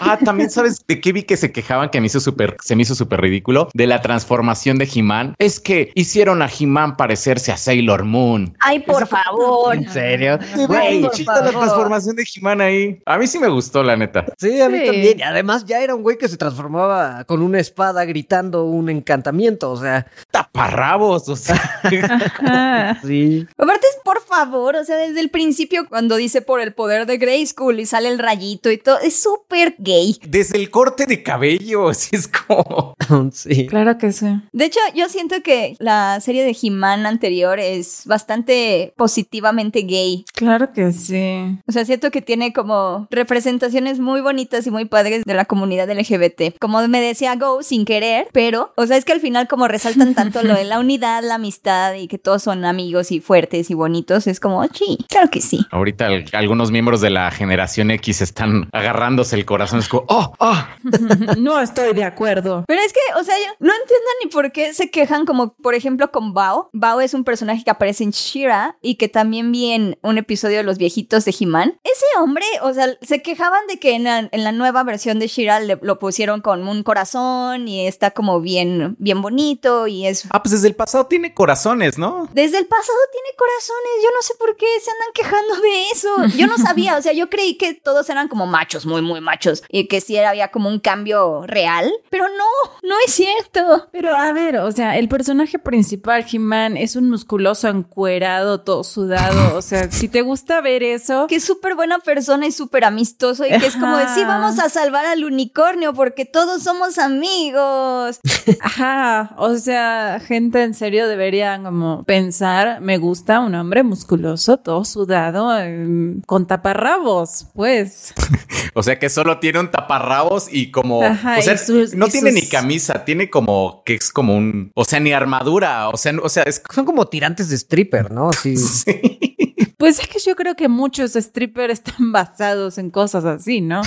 Ah, 0.00 0.18
también 0.22 0.50
sabes 0.50 0.84
de 0.86 1.00
qué 1.00 1.12
vi 1.12 1.22
que 1.22 1.36
se 1.36 1.52
quejaban 1.52 1.90
que 1.90 2.00
me 2.00 2.06
hizo 2.06 2.20
súper, 2.20 2.56
se 2.62 2.76
me 2.76 2.82
hizo 2.82 2.94
súper 2.94 3.20
ridículo 3.20 3.68
de 3.72 3.86
la 3.86 4.02
transformación 4.02 4.78
de 4.78 4.88
He-Man. 4.92 5.34
Es 5.38 5.60
que 5.60 5.90
hicieron 5.94 6.42
a 6.42 6.48
He-Man 6.48 6.96
parecerse 6.96 7.52
a 7.52 7.56
Sailor 7.56 8.04
Moon. 8.04 8.56
Ay, 8.60 8.80
por 8.80 9.06
favor. 9.06 9.74
¿En 9.74 9.88
serio? 9.90 10.38
Güey, 10.66 11.02
la 11.02 11.10
transformación 11.50 12.16
de 12.16 12.24
He-Man 12.24 12.60
ahí. 12.60 13.00
A 13.06 13.18
mí 13.18 13.26
sí 13.26 13.38
me 13.38 13.48
gustó, 13.48 13.82
la 13.82 13.96
neta. 13.96 14.26
Sí, 14.38 14.60
a 14.60 14.68
mí 14.68 14.84
también. 14.84 15.18
Y 15.18 15.22
además 15.22 15.64
ya 15.64 15.80
era 15.80 15.94
un 15.94 16.02
güey 16.02 16.18
que 16.18 16.28
se 16.28 16.36
transformaba 16.36 17.24
con 17.24 17.42
una 17.42 17.58
espada 17.58 18.04
gritando 18.04 18.64
un 18.64 18.88
encantamiento, 18.90 19.70
o 19.70 19.76
sea. 19.76 20.06
Taparrabos, 20.30 21.28
o 21.28 21.36
sea. 21.36 21.80
sí. 23.04 23.46
Aparte 23.56 23.86
es 23.86 23.98
por 24.04 24.22
favor, 24.22 24.76
o 24.76 24.84
sea, 24.84 24.96
desde 24.96 25.20
el 25.20 25.30
principio 25.30 25.88
cuando 25.88 26.16
dice 26.16 26.42
por 26.42 26.60
el 26.60 26.74
poder 26.74 27.06
de 27.06 27.18
Grayskull 27.18 27.80
y 27.80 27.86
sale 27.86 28.08
el 28.08 28.18
rayito 28.18 28.70
y 28.70 28.78
todo, 28.78 28.98
es 29.00 29.20
súper 29.20 29.75
gay. 29.78 30.18
Desde 30.26 30.58
el 30.58 30.70
corte 30.70 31.06
de 31.06 31.22
cabello, 31.22 31.88
así 31.90 32.16
es 32.16 32.28
como... 32.28 32.94
sí. 33.32 33.66
Claro 33.66 33.98
que 33.98 34.12
sí. 34.12 34.26
De 34.52 34.64
hecho, 34.64 34.80
yo 34.94 35.08
siento 35.08 35.42
que 35.42 35.76
la 35.78 36.20
serie 36.20 36.44
de 36.44 36.56
He-Man 36.60 37.06
anterior 37.06 37.58
es 37.58 38.02
bastante 38.06 38.92
positivamente 38.96 39.82
gay. 39.82 40.24
Claro 40.34 40.72
que 40.72 40.92
sí. 40.92 41.58
O 41.66 41.72
sea, 41.72 41.84
siento 41.84 42.10
que 42.10 42.22
tiene 42.22 42.52
como 42.52 43.06
representaciones 43.10 43.98
muy 43.98 44.20
bonitas 44.20 44.66
y 44.66 44.70
muy 44.70 44.84
padres 44.84 45.24
de 45.24 45.34
la 45.34 45.44
comunidad 45.44 45.88
LGBT. 45.90 46.58
Como 46.60 46.86
me 46.88 47.00
decía 47.00 47.34
Go, 47.36 47.62
sin 47.62 47.84
querer, 47.84 48.28
pero, 48.32 48.72
o 48.76 48.86
sea, 48.86 48.96
es 48.96 49.04
que 49.04 49.12
al 49.12 49.20
final 49.20 49.48
como 49.48 49.68
resaltan 49.68 50.14
tanto 50.14 50.42
lo 50.42 50.54
de 50.54 50.64
la 50.64 50.78
unidad, 50.80 51.22
la 51.22 51.36
amistad 51.36 51.94
y 51.94 52.08
que 52.08 52.18
todos 52.18 52.42
son 52.42 52.64
amigos 52.64 53.12
y 53.12 53.20
fuertes 53.20 53.70
y 53.70 53.74
bonitos, 53.74 54.26
es 54.26 54.40
como, 54.40 54.64
sí, 54.72 54.98
claro 55.08 55.30
que 55.30 55.40
sí. 55.40 55.66
Ahorita 55.70 56.08
algunos 56.32 56.70
miembros 56.70 57.00
de 57.00 57.10
la 57.10 57.30
generación 57.30 57.90
X 57.90 58.22
están 58.22 58.68
agarrándose 58.72 59.36
el 59.36 59.44
corazón, 59.44 59.65
es 59.74 59.88
como, 59.88 60.04
oh, 60.08 60.32
oh. 60.38 60.66
no 61.38 61.60
estoy 61.60 61.94
de 61.94 62.04
acuerdo. 62.04 62.64
Pero 62.66 62.80
es 62.80 62.92
que, 62.92 63.00
o 63.18 63.24
sea, 63.24 63.36
yo 63.38 63.52
no 63.58 63.72
entiendo 63.72 64.06
ni 64.22 64.30
por 64.30 64.52
qué 64.52 64.74
se 64.74 64.90
quejan 64.90 65.26
como, 65.26 65.54
por 65.54 65.74
ejemplo, 65.74 66.10
con 66.10 66.34
Bao. 66.34 66.70
Bao 66.72 67.00
es 67.00 67.14
un 67.14 67.24
personaje 67.24 67.64
que 67.64 67.70
aparece 67.70 68.04
en 68.04 68.10
Shira 68.10 68.76
y 68.80 68.96
que 68.96 69.08
también 69.08 69.52
vi 69.52 69.72
en 69.72 69.98
un 70.02 70.18
episodio 70.18 70.58
de 70.58 70.62
Los 70.62 70.78
Viejitos 70.78 71.24
de 71.24 71.34
He-Man. 71.38 71.78
Ese 71.82 72.04
hombre, 72.18 72.44
o 72.62 72.72
sea, 72.72 72.96
se 73.02 73.22
quejaban 73.22 73.66
de 73.66 73.78
que 73.78 73.94
en 73.94 74.04
la, 74.04 74.52
nueva 74.52 74.84
versión 74.84 75.18
de 75.18 75.26
Shira 75.26 75.60
lo 75.60 75.98
pusieron 75.98 76.40
con 76.40 76.66
un 76.66 76.82
corazón 76.82 77.68
y 77.68 77.86
está 77.86 78.12
como 78.12 78.40
bien, 78.40 78.96
bien 78.98 79.20
bonito 79.20 79.86
y 79.86 80.06
es... 80.06 80.26
Ah, 80.30 80.42
pues 80.42 80.52
desde 80.52 80.68
el 80.68 80.74
pasado 80.74 81.06
tiene 81.06 81.34
corazones, 81.34 81.98
¿no? 81.98 82.28
Desde 82.32 82.58
el 82.58 82.66
pasado 82.66 82.98
tiene 83.12 83.28
corazones. 83.36 84.02
Yo 84.02 84.10
no 84.14 84.22
sé 84.22 84.34
por 84.38 84.56
qué 84.56 84.66
se 84.82 84.90
andan 84.90 85.08
quejando 85.14 85.56
de 85.60 85.90
eso. 85.92 86.38
Yo 86.38 86.46
no 86.46 86.56
sabía, 86.58 86.96
o 86.96 87.02
sea, 87.02 87.12
yo 87.12 87.28
creí 87.28 87.56
que 87.56 87.74
todos 87.74 88.08
eran 88.08 88.28
como 88.28 88.46
machos, 88.46 88.86
muy, 88.86 89.02
muy 89.02 89.20
machos 89.20 89.55
y 89.68 89.88
que 89.88 90.00
sí 90.00 90.16
había 90.16 90.48
como 90.48 90.68
un 90.68 90.80
cambio 90.80 91.42
real, 91.46 91.90
pero 92.10 92.24
no, 92.28 92.70
no 92.82 92.94
es 93.06 93.12
cierto. 93.12 93.88
Pero 93.92 94.14
a 94.14 94.32
ver, 94.32 94.58
o 94.58 94.72
sea, 94.72 94.96
el 94.98 95.08
personaje 95.08 95.58
principal, 95.58 96.24
He-Man, 96.30 96.76
es 96.76 96.96
un 96.96 97.10
musculoso 97.10 97.68
encuerado, 97.68 98.60
todo 98.60 98.84
sudado, 98.84 99.56
o 99.56 99.62
sea, 99.62 99.90
si 99.90 100.08
te 100.08 100.22
gusta 100.22 100.60
ver 100.60 100.82
eso... 100.82 101.26
Que 101.26 101.36
es 101.36 101.44
súper 101.44 101.74
buena 101.74 101.98
persona 101.98 102.46
y 102.46 102.52
súper 102.52 102.84
amistoso 102.84 103.44
y 103.44 103.48
que 103.48 103.66
es 103.66 103.76
como 103.76 103.96
decir, 103.96 104.26
vamos 104.26 104.58
a 104.58 104.68
salvar 104.68 105.06
al 105.06 105.24
unicornio 105.24 105.92
porque 105.94 106.24
todos 106.24 106.62
somos 106.62 106.98
amigos. 106.98 108.20
Ajá, 108.60 109.34
o 109.38 109.54
sea, 109.56 110.20
gente 110.24 110.62
en 110.62 110.74
serio 110.74 111.08
debería 111.08 111.60
como 111.62 112.04
pensar, 112.04 112.80
me 112.80 112.98
gusta 112.98 113.40
un 113.40 113.54
hombre 113.54 113.82
musculoso, 113.82 114.58
todo 114.58 114.84
sudado, 114.84 115.56
em, 115.58 116.20
con 116.22 116.46
taparrabos, 116.46 117.46
pues. 117.54 118.14
o 118.74 118.82
sea 118.82 118.98
que 118.98 119.08
solo 119.08 119.38
tiene 119.46 119.60
un 119.60 119.70
taparrabos 119.70 120.48
y 120.50 120.72
como, 120.72 121.04
Ajá, 121.04 121.36
o 121.38 121.42
sea, 121.42 121.54
y 121.54 121.58
sus- 121.58 121.94
no 121.94 122.08
tiene 122.08 122.32
sus- 122.32 122.42
ni 122.42 122.48
camisa, 122.48 123.04
tiene 123.04 123.30
como 123.30 123.82
que 123.86 123.94
es 123.94 124.10
como 124.10 124.34
un, 124.36 124.72
o 124.74 124.84
sea, 124.84 124.98
ni 124.98 125.12
armadura, 125.12 125.88
o 125.88 125.96
sea, 125.96 126.12
o 126.20 126.28
sea, 126.28 126.42
es 126.42 126.60
Son 126.74 126.84
como 126.84 127.06
tirantes 127.06 127.48
de 127.48 127.54
stripper, 127.54 128.10
¿no? 128.10 128.30
Así. 128.30 128.56
Pues 129.78 130.00
es 130.00 130.08
que 130.08 130.18
yo 130.18 130.34
creo 130.36 130.54
que 130.54 130.68
muchos 130.68 131.12
strippers 131.12 131.72
están 131.74 132.10
basados 132.10 132.78
en 132.78 132.90
cosas 132.90 133.26
así, 133.26 133.60
¿no? 133.60 133.82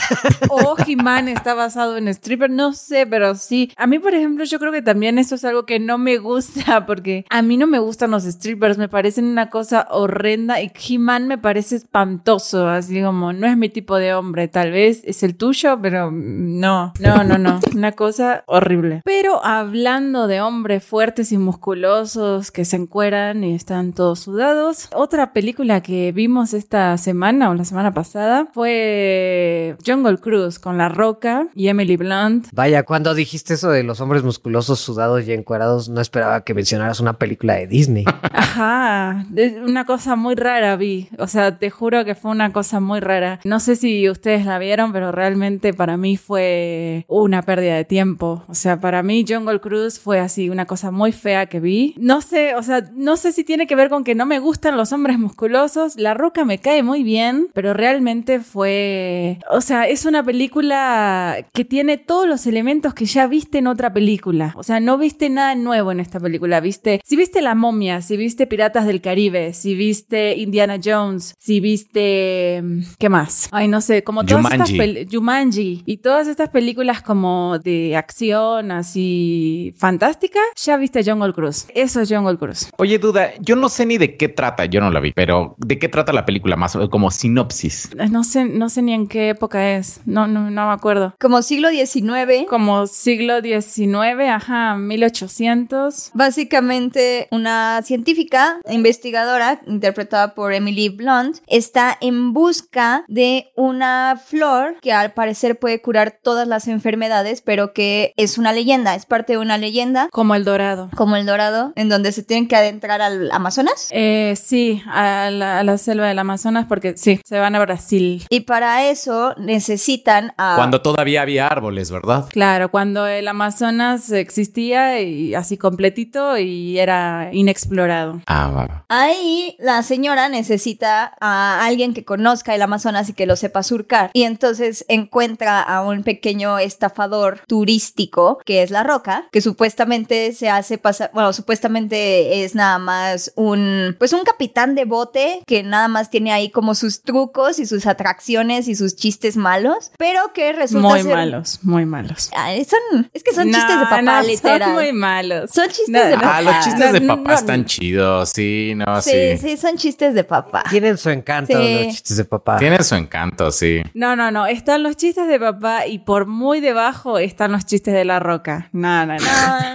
O 0.49 0.75
He-Man 0.85 1.27
está 1.27 1.55
basado 1.55 1.97
en 1.97 2.07
stripper, 2.09 2.51
no 2.51 2.73
sé, 2.73 3.07
pero 3.07 3.33
sí. 3.33 3.71
A 3.75 3.87
mí, 3.87 3.97
por 3.97 4.13
ejemplo, 4.13 4.43
yo 4.43 4.59
creo 4.59 4.71
que 4.71 4.83
también 4.83 5.17
eso 5.17 5.35
es 5.35 5.45
algo 5.45 5.65
que 5.65 5.79
no 5.79 5.97
me 5.97 6.17
gusta, 6.17 6.85
porque 6.85 7.25
a 7.29 7.41
mí 7.41 7.57
no 7.57 7.65
me 7.65 7.79
gustan 7.79 8.11
los 8.11 8.23
strippers, 8.23 8.77
me 8.77 8.87
parecen 8.87 9.25
una 9.25 9.49
cosa 9.49 9.87
horrenda 9.89 10.61
y 10.61 10.71
He-Man 10.73 11.27
me 11.27 11.39
parece 11.39 11.77
espantoso, 11.77 12.67
así 12.67 13.01
como 13.01 13.33
no 13.33 13.47
es 13.47 13.57
mi 13.57 13.69
tipo 13.69 13.95
de 13.95 14.13
hombre, 14.13 14.47
tal 14.47 14.71
vez 14.71 15.01
es 15.05 15.23
el 15.23 15.35
tuyo, 15.35 15.79
pero 15.81 16.11
no, 16.11 16.93
no, 16.99 17.23
no, 17.23 17.37
no, 17.39 17.59
una 17.73 17.93
cosa 17.93 18.43
horrible. 18.45 19.01
Pero 19.05 19.43
hablando 19.43 20.27
de 20.27 20.41
hombres 20.41 20.83
fuertes 20.83 21.31
y 21.31 21.39
musculosos 21.39 22.51
que 22.51 22.63
se 22.65 22.75
encueran 22.75 23.43
y 23.43 23.55
están 23.55 23.93
todos 23.93 24.19
sudados, 24.19 24.89
otra 24.93 25.33
película 25.33 25.78
que 25.81 26.11
vimos 26.11 26.53
esta 26.53 26.97
semana 26.97 27.49
o 27.49 27.53
la 27.53 27.65
semana 27.65 27.93
pasada 27.93 28.47
fue 28.53 29.75
Jungle 29.85 30.17
Cruise 30.17 30.59
con 30.59 30.77
La 30.77 30.89
Roca 30.89 31.47
y 31.55 31.67
Emily 31.67 31.97
Blunt. 31.97 32.47
Vaya, 32.53 32.83
cuando 32.83 33.13
dijiste 33.13 33.53
eso 33.53 33.69
de 33.69 33.83
los 33.83 34.01
hombres 34.01 34.23
musculosos, 34.23 34.79
sudados 34.79 35.27
y 35.27 35.33
encuerados, 35.33 35.89
no 35.89 36.01
esperaba 36.01 36.43
que 36.43 36.53
mencionaras 36.53 36.99
una 36.99 37.13
película 37.13 37.55
de 37.55 37.67
Disney. 37.67 38.05
Ajá, 38.33 39.25
una 39.63 39.85
cosa 39.85 40.15
muy 40.15 40.35
rara 40.35 40.75
vi, 40.75 41.09
o 41.17 41.27
sea, 41.27 41.57
te 41.57 41.69
juro 41.69 42.05
que 42.05 42.15
fue 42.15 42.31
una 42.31 42.51
cosa 42.51 42.79
muy 42.79 42.99
rara. 42.99 43.39
No 43.43 43.59
sé 43.59 43.75
si 43.75 44.09
ustedes 44.09 44.45
la 44.45 44.59
vieron, 44.59 44.91
pero 44.91 45.11
realmente 45.11 45.73
para 45.73 45.97
mí 45.97 46.17
fue 46.17 47.05
una 47.07 47.41
pérdida 47.41 47.75
de 47.75 47.85
tiempo. 47.85 48.43
O 48.47 48.53
sea, 48.53 48.79
para 48.79 49.03
mí 49.03 49.25
Jungle 49.27 49.59
Cruise 49.59 49.99
fue 49.99 50.19
así, 50.19 50.49
una 50.49 50.65
cosa 50.65 50.91
muy 50.91 51.11
fea 51.11 51.47
que 51.47 51.59
vi. 51.59 51.95
No 51.97 52.21
sé, 52.21 52.55
o 52.55 52.63
sea, 52.63 52.89
no 52.93 53.17
sé 53.17 53.31
si 53.31 53.43
tiene 53.43 53.67
que 53.67 53.75
ver 53.75 53.89
con 53.89 54.03
que 54.03 54.15
no 54.15 54.25
me 54.25 54.39
gustan 54.39 54.77
los 54.77 54.91
hombres 54.91 55.19
musculosos. 55.19 55.68
La 55.97 56.13
Roca 56.13 56.45
me 56.45 56.59
cae 56.59 56.83
muy 56.83 57.03
bien, 57.03 57.47
pero 57.53 57.73
realmente 57.73 58.39
fue, 58.39 59.39
o 59.49 59.61
sea, 59.61 59.87
es 59.87 60.05
una 60.05 60.23
película 60.23 61.45
que 61.53 61.65
tiene 61.65 61.97
todos 61.97 62.27
los 62.27 62.45
elementos 62.47 62.93
que 62.93 63.05
ya 63.05 63.27
viste 63.27 63.57
en 63.59 63.67
otra 63.67 63.93
película. 63.93 64.53
O 64.57 64.63
sea, 64.63 64.79
no 64.79 64.97
viste 64.97 65.29
nada 65.29 65.55
nuevo 65.55 65.91
en 65.91 65.99
esta 65.99 66.19
película, 66.19 66.59
viste, 66.59 67.01
si 67.05 67.15
viste 67.15 67.41
La 67.41 67.55
momia, 67.55 68.01
si 68.01 68.17
viste 68.17 68.47
Piratas 68.47 68.85
del 68.85 69.01
Caribe, 69.01 69.53
si 69.53 69.75
viste 69.75 70.35
Indiana 70.37 70.77
Jones, 70.83 71.33
si 71.37 71.59
viste 71.59 72.63
¿qué 72.97 73.09
más? 73.09 73.49
Ay, 73.51 73.67
no 73.67 73.81
sé, 73.81 74.03
como 74.03 74.23
todas 74.25 74.45
estas 74.51 74.69
Jumanji. 74.71 74.77
pel- 74.77 75.07
Jumanji 75.11 75.83
y 75.85 75.97
todas 75.97 76.27
estas 76.27 76.49
películas 76.49 77.01
como 77.01 77.57
de 77.59 77.95
acción 77.95 78.71
así 78.71 79.73
fantástica, 79.77 80.39
ya 80.55 80.77
viste 80.77 81.03
Jungle 81.03 81.33
Cruise. 81.33 81.67
Eso 81.73 82.01
es 82.01 82.09
Jungle 82.11 82.37
Cruise. 82.37 82.69
Oye, 82.77 82.99
duda, 82.99 83.31
yo 83.39 83.55
no 83.55 83.69
sé 83.69 83.85
ni 83.85 83.97
de 83.97 84.17
qué 84.17 84.27
trata, 84.29 84.65
yo 84.65 84.81
no 84.81 84.91
la 84.91 84.99
vi, 84.99 85.11
pero 85.13 85.55
¿de 85.59 85.77
qué 85.79 85.89
trata 85.89 86.13
la 86.13 86.25
película 86.25 86.55
más 86.55 86.77
como 86.89 87.11
sinopsis? 87.11 87.89
No 88.09 88.23
sé, 88.23 88.45
no 88.45 88.69
sé 88.69 88.81
ni 88.81 88.93
en 88.93 89.07
qué 89.07 89.29
época 89.29 89.75
es. 89.77 90.01
No, 90.05 90.27
no, 90.27 90.49
no 90.49 90.67
me 90.67 90.73
acuerdo. 90.73 91.13
Como 91.19 91.41
siglo 91.41 91.69
XIX, 91.69 92.47
Como 92.49 92.87
siglo 92.87 93.41
XIX, 93.41 94.29
ajá, 94.29 94.75
1800. 94.75 96.11
Básicamente, 96.13 97.27
una 97.31 97.81
científica 97.83 98.59
investigadora, 98.69 99.61
interpretada 99.67 100.33
por 100.35 100.53
Emily 100.53 100.89
Blunt, 100.89 101.37
está 101.47 101.97
en 102.01 102.33
busca 102.33 103.03
de 103.07 103.51
una 103.55 104.19
flor 104.23 104.77
que 104.81 104.93
al 104.93 105.13
parecer 105.13 105.59
puede 105.59 105.81
curar 105.81 106.17
todas 106.23 106.47
las 106.47 106.67
enfermedades, 106.67 107.41
pero 107.41 107.73
que 107.73 108.13
es 108.17 108.37
una 108.37 108.53
leyenda, 108.53 108.95
es 108.95 109.05
parte 109.05 109.33
de 109.33 109.39
una 109.39 109.57
leyenda, 109.57 110.07
Como 110.11 110.35
el 110.35 110.43
dorado. 110.45 110.89
como 110.95 111.15
el 111.15 111.25
dorado, 111.25 111.73
en 111.75 111.89
donde 111.89 112.11
se 112.11 112.23
tienen 112.23 112.47
que 112.47 112.55
adentrar 112.55 113.01
al 113.01 113.29
Amazonas. 113.31 113.89
Eh, 113.91 114.35
sí, 114.41 114.81
a 114.87 115.29
la, 115.31 115.48
a 115.57 115.63
la 115.63 115.77
selva 115.77 116.07
del 116.07 116.19
Amazonas, 116.19 116.65
porque 116.67 116.95
sí, 116.97 117.19
se 117.25 117.39
van 117.39 117.55
a 117.55 117.59
Brasil. 117.59 118.25
Y 118.29 118.41
para 118.41 118.89
eso 118.89 119.33
necesitan 119.37 120.33
a... 120.37 120.55
Cuando 120.55 120.81
todavía 120.81 121.21
había 121.21 121.47
árboles, 121.47 121.91
¿verdad? 121.91 122.27
Claro, 122.29 122.69
cuando 122.69 123.07
el 123.07 123.27
Amazonas 123.27 124.11
existía 124.11 125.01
y 125.01 125.33
así 125.33 125.57
completito 125.57 126.37
y 126.37 126.77
era 126.79 127.29
inexplorado. 127.31 128.21
Ah, 128.25 128.51
va, 128.55 128.67
va. 128.67 128.85
Ahí 128.89 129.55
la 129.59 129.83
señora 129.83 130.29
necesita 130.29 131.13
a 131.19 131.65
alguien 131.65 131.93
que 131.93 132.05
conozca 132.05 132.55
el 132.55 132.61
Amazonas 132.61 133.09
y 133.09 133.13
que 133.13 133.25
lo 133.25 133.35
sepa 133.35 133.63
surcar. 133.63 134.11
Y 134.13 134.23
entonces 134.23 134.85
encuentra 134.87 135.61
a 135.61 135.81
un 135.81 136.03
pequeño 136.03 136.59
estafador 136.59 137.41
turístico 137.47 138.39
que 138.45 138.63
es 138.63 138.71
La 138.71 138.83
Roca, 138.83 139.27
que 139.31 139.41
supuestamente 139.41 140.33
se 140.33 140.49
hace 140.49 140.77
pasar, 140.77 141.11
bueno, 141.13 141.33
supuestamente 141.33 142.43
es 142.43 142.55
nada 142.55 142.79
más 142.79 143.31
un, 143.35 143.95
pues 143.97 144.13
un 144.13 144.23
capitán 144.23 144.75
de 144.75 144.85
bote 144.85 145.38
que 145.45 145.63
nada 145.63 145.87
más 145.87 146.09
tiene 146.09 146.31
ahí 146.31 146.49
como 146.49 146.75
sus 146.75 147.01
trucos 147.03 147.59
y 147.59 147.65
sus 147.65 147.85
atracciones 147.87 148.67
y 148.67 148.75
sus 148.75 148.95
chistes 148.95 149.37
malos, 149.37 149.91
pero 149.97 150.33
que 150.33 150.53
resulta 150.53 150.87
Muy 150.87 151.01
ser... 151.03 151.15
malos, 151.15 151.59
muy 151.63 151.85
malos. 151.85 152.29
Ay, 152.35 152.65
son, 152.65 153.09
es 153.13 153.23
que 153.23 153.33
son 153.33 153.49
No, 153.49 153.57
chistes 153.57 153.79
de 153.79 153.83
papá, 153.85 154.01
no, 154.01 154.21
literal. 154.23 154.61
Son 154.63 154.73
muy 154.73 154.93
malos. 154.93 155.51
Son 155.51 155.67
chistes 155.67 155.89
No, 155.89 156.03
de 156.05 156.13
papá. 156.15 156.37
Ah, 156.37 156.41
los 156.41 156.59
chistes 156.63 156.91
de 156.93 156.99
No, 157.01 157.17
papá 157.17 157.29
no, 157.31 157.37
están 157.37 157.65
chidos, 157.65 158.29
sí, 158.29 158.73
no, 158.75 159.01
sí. 159.01 159.11
Sí, 159.11 159.37
sí, 159.37 159.57
son 159.57 159.77
chistes 159.77 160.13
de 160.13 160.23
papá. 160.23 160.63
Tienen 160.69 160.97
su 160.97 161.09
encanto 161.09 161.53
Sí. 161.59 161.73
los 161.85 161.87
chistes 161.95 162.17
de 162.17 162.25
papá. 162.25 162.57
Tienen 162.57 162.83
su 162.83 162.95
encanto, 162.95 163.51
sí. 163.51 163.81
No, 163.93 164.15
no, 164.15 164.31
no. 164.31 164.45
Están 164.47 164.83
los 164.83 164.95
chistes 164.97 165.27
de 165.27 165.39
papá 165.39 165.87
y 165.87 165.99
por 165.99 166.25
muy 166.25 166.59
debajo 166.59 167.17
están 167.19 167.51
los 167.51 167.65
chistes 167.65 167.93
de 167.93 168.05
la 168.05 168.19
roca. 168.19 168.69
No, 168.71 169.05
no, 169.05 169.15
no. 169.17 169.19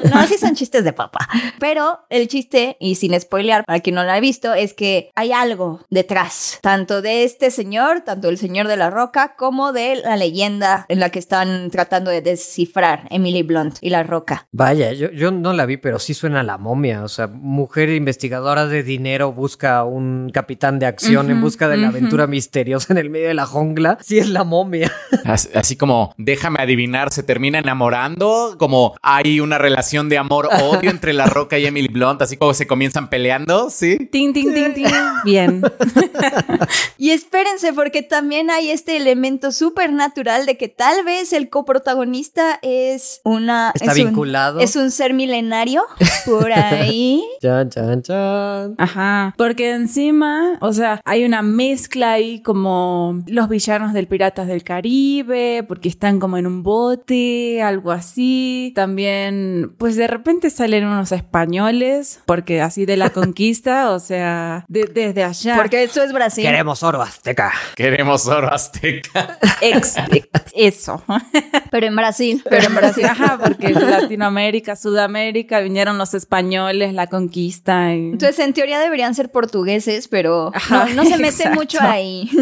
No, 0.04 0.20
no, 0.20 0.26
sí 0.26 0.36
son 0.38 0.54
chistes 0.54 0.84
de 0.84 0.92
papá. 0.92 1.28
Pero 1.58 2.00
el 2.10 2.28
chiste, 2.28 2.76
y 2.80 2.94
sin 2.96 3.18
spoilear 3.20 3.64
para 3.64 3.80
quien 3.80 3.94
no 3.96 4.04
lo 4.04 4.10
ha 4.12 4.20
visto, 4.20 4.54
es 4.54 4.74
que 4.74 5.10
hay 5.14 5.32
algo 5.32 5.53
detrás, 5.90 6.58
tanto 6.62 7.02
de 7.02 7.24
este 7.24 7.50
señor, 7.50 8.02
tanto 8.02 8.28
el 8.28 8.38
señor 8.38 8.68
de 8.68 8.76
la 8.76 8.90
roca, 8.90 9.34
como 9.36 9.72
de 9.72 9.96
la 9.96 10.16
leyenda 10.16 10.86
en 10.88 11.00
la 11.00 11.10
que 11.10 11.18
están 11.18 11.70
tratando 11.70 12.10
de 12.10 12.20
descifrar 12.20 13.06
Emily 13.10 13.42
Blunt 13.42 13.76
y 13.80 13.90
la 13.90 14.02
roca. 14.02 14.46
Vaya, 14.52 14.92
yo, 14.92 15.10
yo 15.10 15.30
no 15.30 15.52
la 15.52 15.66
vi, 15.66 15.76
pero 15.76 15.98
sí 15.98 16.14
suena 16.14 16.40
a 16.40 16.42
la 16.42 16.58
momia. 16.58 17.02
O 17.04 17.08
sea, 17.08 17.26
mujer 17.26 17.90
investigadora 17.90 18.66
de 18.66 18.82
dinero 18.82 19.32
busca 19.32 19.78
a 19.78 19.84
un 19.84 20.30
capitán 20.32 20.78
de 20.78 20.86
acción 20.86 21.30
en 21.30 21.38
Ujú, 21.38 21.46
busca 21.46 21.68
de 21.68 21.76
la 21.76 21.88
aventura 21.88 22.26
misteriosa 22.26 22.92
en 22.92 22.98
el 22.98 23.10
medio 23.10 23.28
de 23.28 23.34
la 23.34 23.46
jungla. 23.46 23.98
Sí 24.00 24.18
es 24.18 24.28
la 24.28 24.44
momia. 24.44 24.92
Así, 25.24 25.48
así 25.54 25.76
como, 25.76 26.14
déjame 26.18 26.58
adivinar, 26.60 27.10
se 27.10 27.22
termina 27.22 27.58
enamorando, 27.58 28.56
como 28.58 28.94
hay 29.00 29.40
una 29.40 29.58
relación 29.58 30.08
de 30.08 30.18
amor-odio 30.18 30.90
entre 30.90 31.12
La 31.12 31.26
Roca 31.26 31.58
y 31.58 31.66
Emily 31.66 31.88
Blunt, 31.88 32.20
así 32.22 32.36
como 32.36 32.52
se 32.52 32.66
comienzan 32.66 33.08
peleando, 33.08 33.70
¿sí? 33.70 33.96
Ting, 34.12 34.32
ting, 34.32 34.52
ting, 34.52 34.74
ting. 34.74 34.86
Bien. 35.24 35.43
Y 36.98 37.10
espérense, 37.10 37.72
porque 37.72 38.02
también 38.02 38.50
hay 38.50 38.70
este 38.70 38.96
elemento 38.96 39.52
supernatural 39.52 40.46
de 40.46 40.56
que 40.56 40.68
tal 40.68 41.04
vez 41.04 41.32
el 41.32 41.50
coprotagonista 41.50 42.58
es 42.62 43.20
una... 43.24 43.72
Está 43.74 43.92
es 43.92 43.98
un- 43.98 44.04
vinculado. 44.06 44.60
es 44.60 44.76
un 44.76 44.90
ser 44.90 45.12
milenario 45.12 45.82
por 46.24 46.50
ahí. 46.54 47.22
Chan, 47.42 47.68
chan, 47.70 48.02
chan. 48.02 48.74
Ajá. 48.78 49.34
Porque 49.36 49.72
encima, 49.72 50.56
o 50.60 50.72
sea, 50.72 51.00
hay 51.04 51.24
una 51.24 51.42
mezcla 51.42 52.12
ahí 52.12 52.40
como 52.42 53.22
los 53.26 53.48
villanos 53.48 53.92
del 53.92 54.06
Piratas 54.06 54.46
del 54.46 54.62
Caribe, 54.62 55.64
porque 55.66 55.88
están 55.88 56.20
como 56.20 56.38
en 56.38 56.46
un 56.46 56.62
bote, 56.62 57.60
algo 57.62 57.90
así. 57.92 58.72
También, 58.74 59.74
pues 59.78 59.96
de 59.96 60.06
repente 60.06 60.48
salen 60.48 60.86
unos 60.86 61.12
españoles, 61.12 62.20
porque 62.24 62.62
así 62.62 62.86
de 62.86 62.96
la 62.96 63.10
conquista, 63.12 63.90
o 63.90 63.98
sea, 63.98 64.64
de- 64.68 64.86
desde 64.86 65.24
allá. 65.24 65.33
Porque 65.56 65.82
eso 65.82 66.02
es 66.02 66.12
Brasil. 66.12 66.44
Queremos 66.44 66.82
oro 66.82 67.02
azteca. 67.02 67.52
Queremos 67.74 68.26
oro 68.26 68.52
azteca. 68.52 69.38
Ex- 69.60 69.96
ex- 70.10 70.28
eso. 70.54 71.02
Pero 71.70 71.86
en 71.86 71.96
Brasil. 71.96 72.42
Pero 72.48 72.66
en 72.66 72.74
Brasil, 72.74 73.04
ajá, 73.04 73.38
porque 73.42 73.70
Latinoamérica, 73.70 74.76
Sudamérica, 74.76 75.60
vinieron 75.60 75.98
los 75.98 76.14
españoles, 76.14 76.92
la 76.94 77.06
conquista. 77.08 77.94
Y... 77.94 78.10
Entonces, 78.12 78.38
en 78.40 78.52
teoría 78.52 78.78
deberían 78.80 79.14
ser 79.14 79.30
portugueses, 79.30 80.08
pero 80.08 80.50
Ajá, 80.54 80.86
no, 80.90 81.02
no 81.02 81.04
se 81.04 81.16
mete 81.16 81.28
exacto. 81.28 81.60
mucho 81.60 81.78
ahí. 81.80 82.30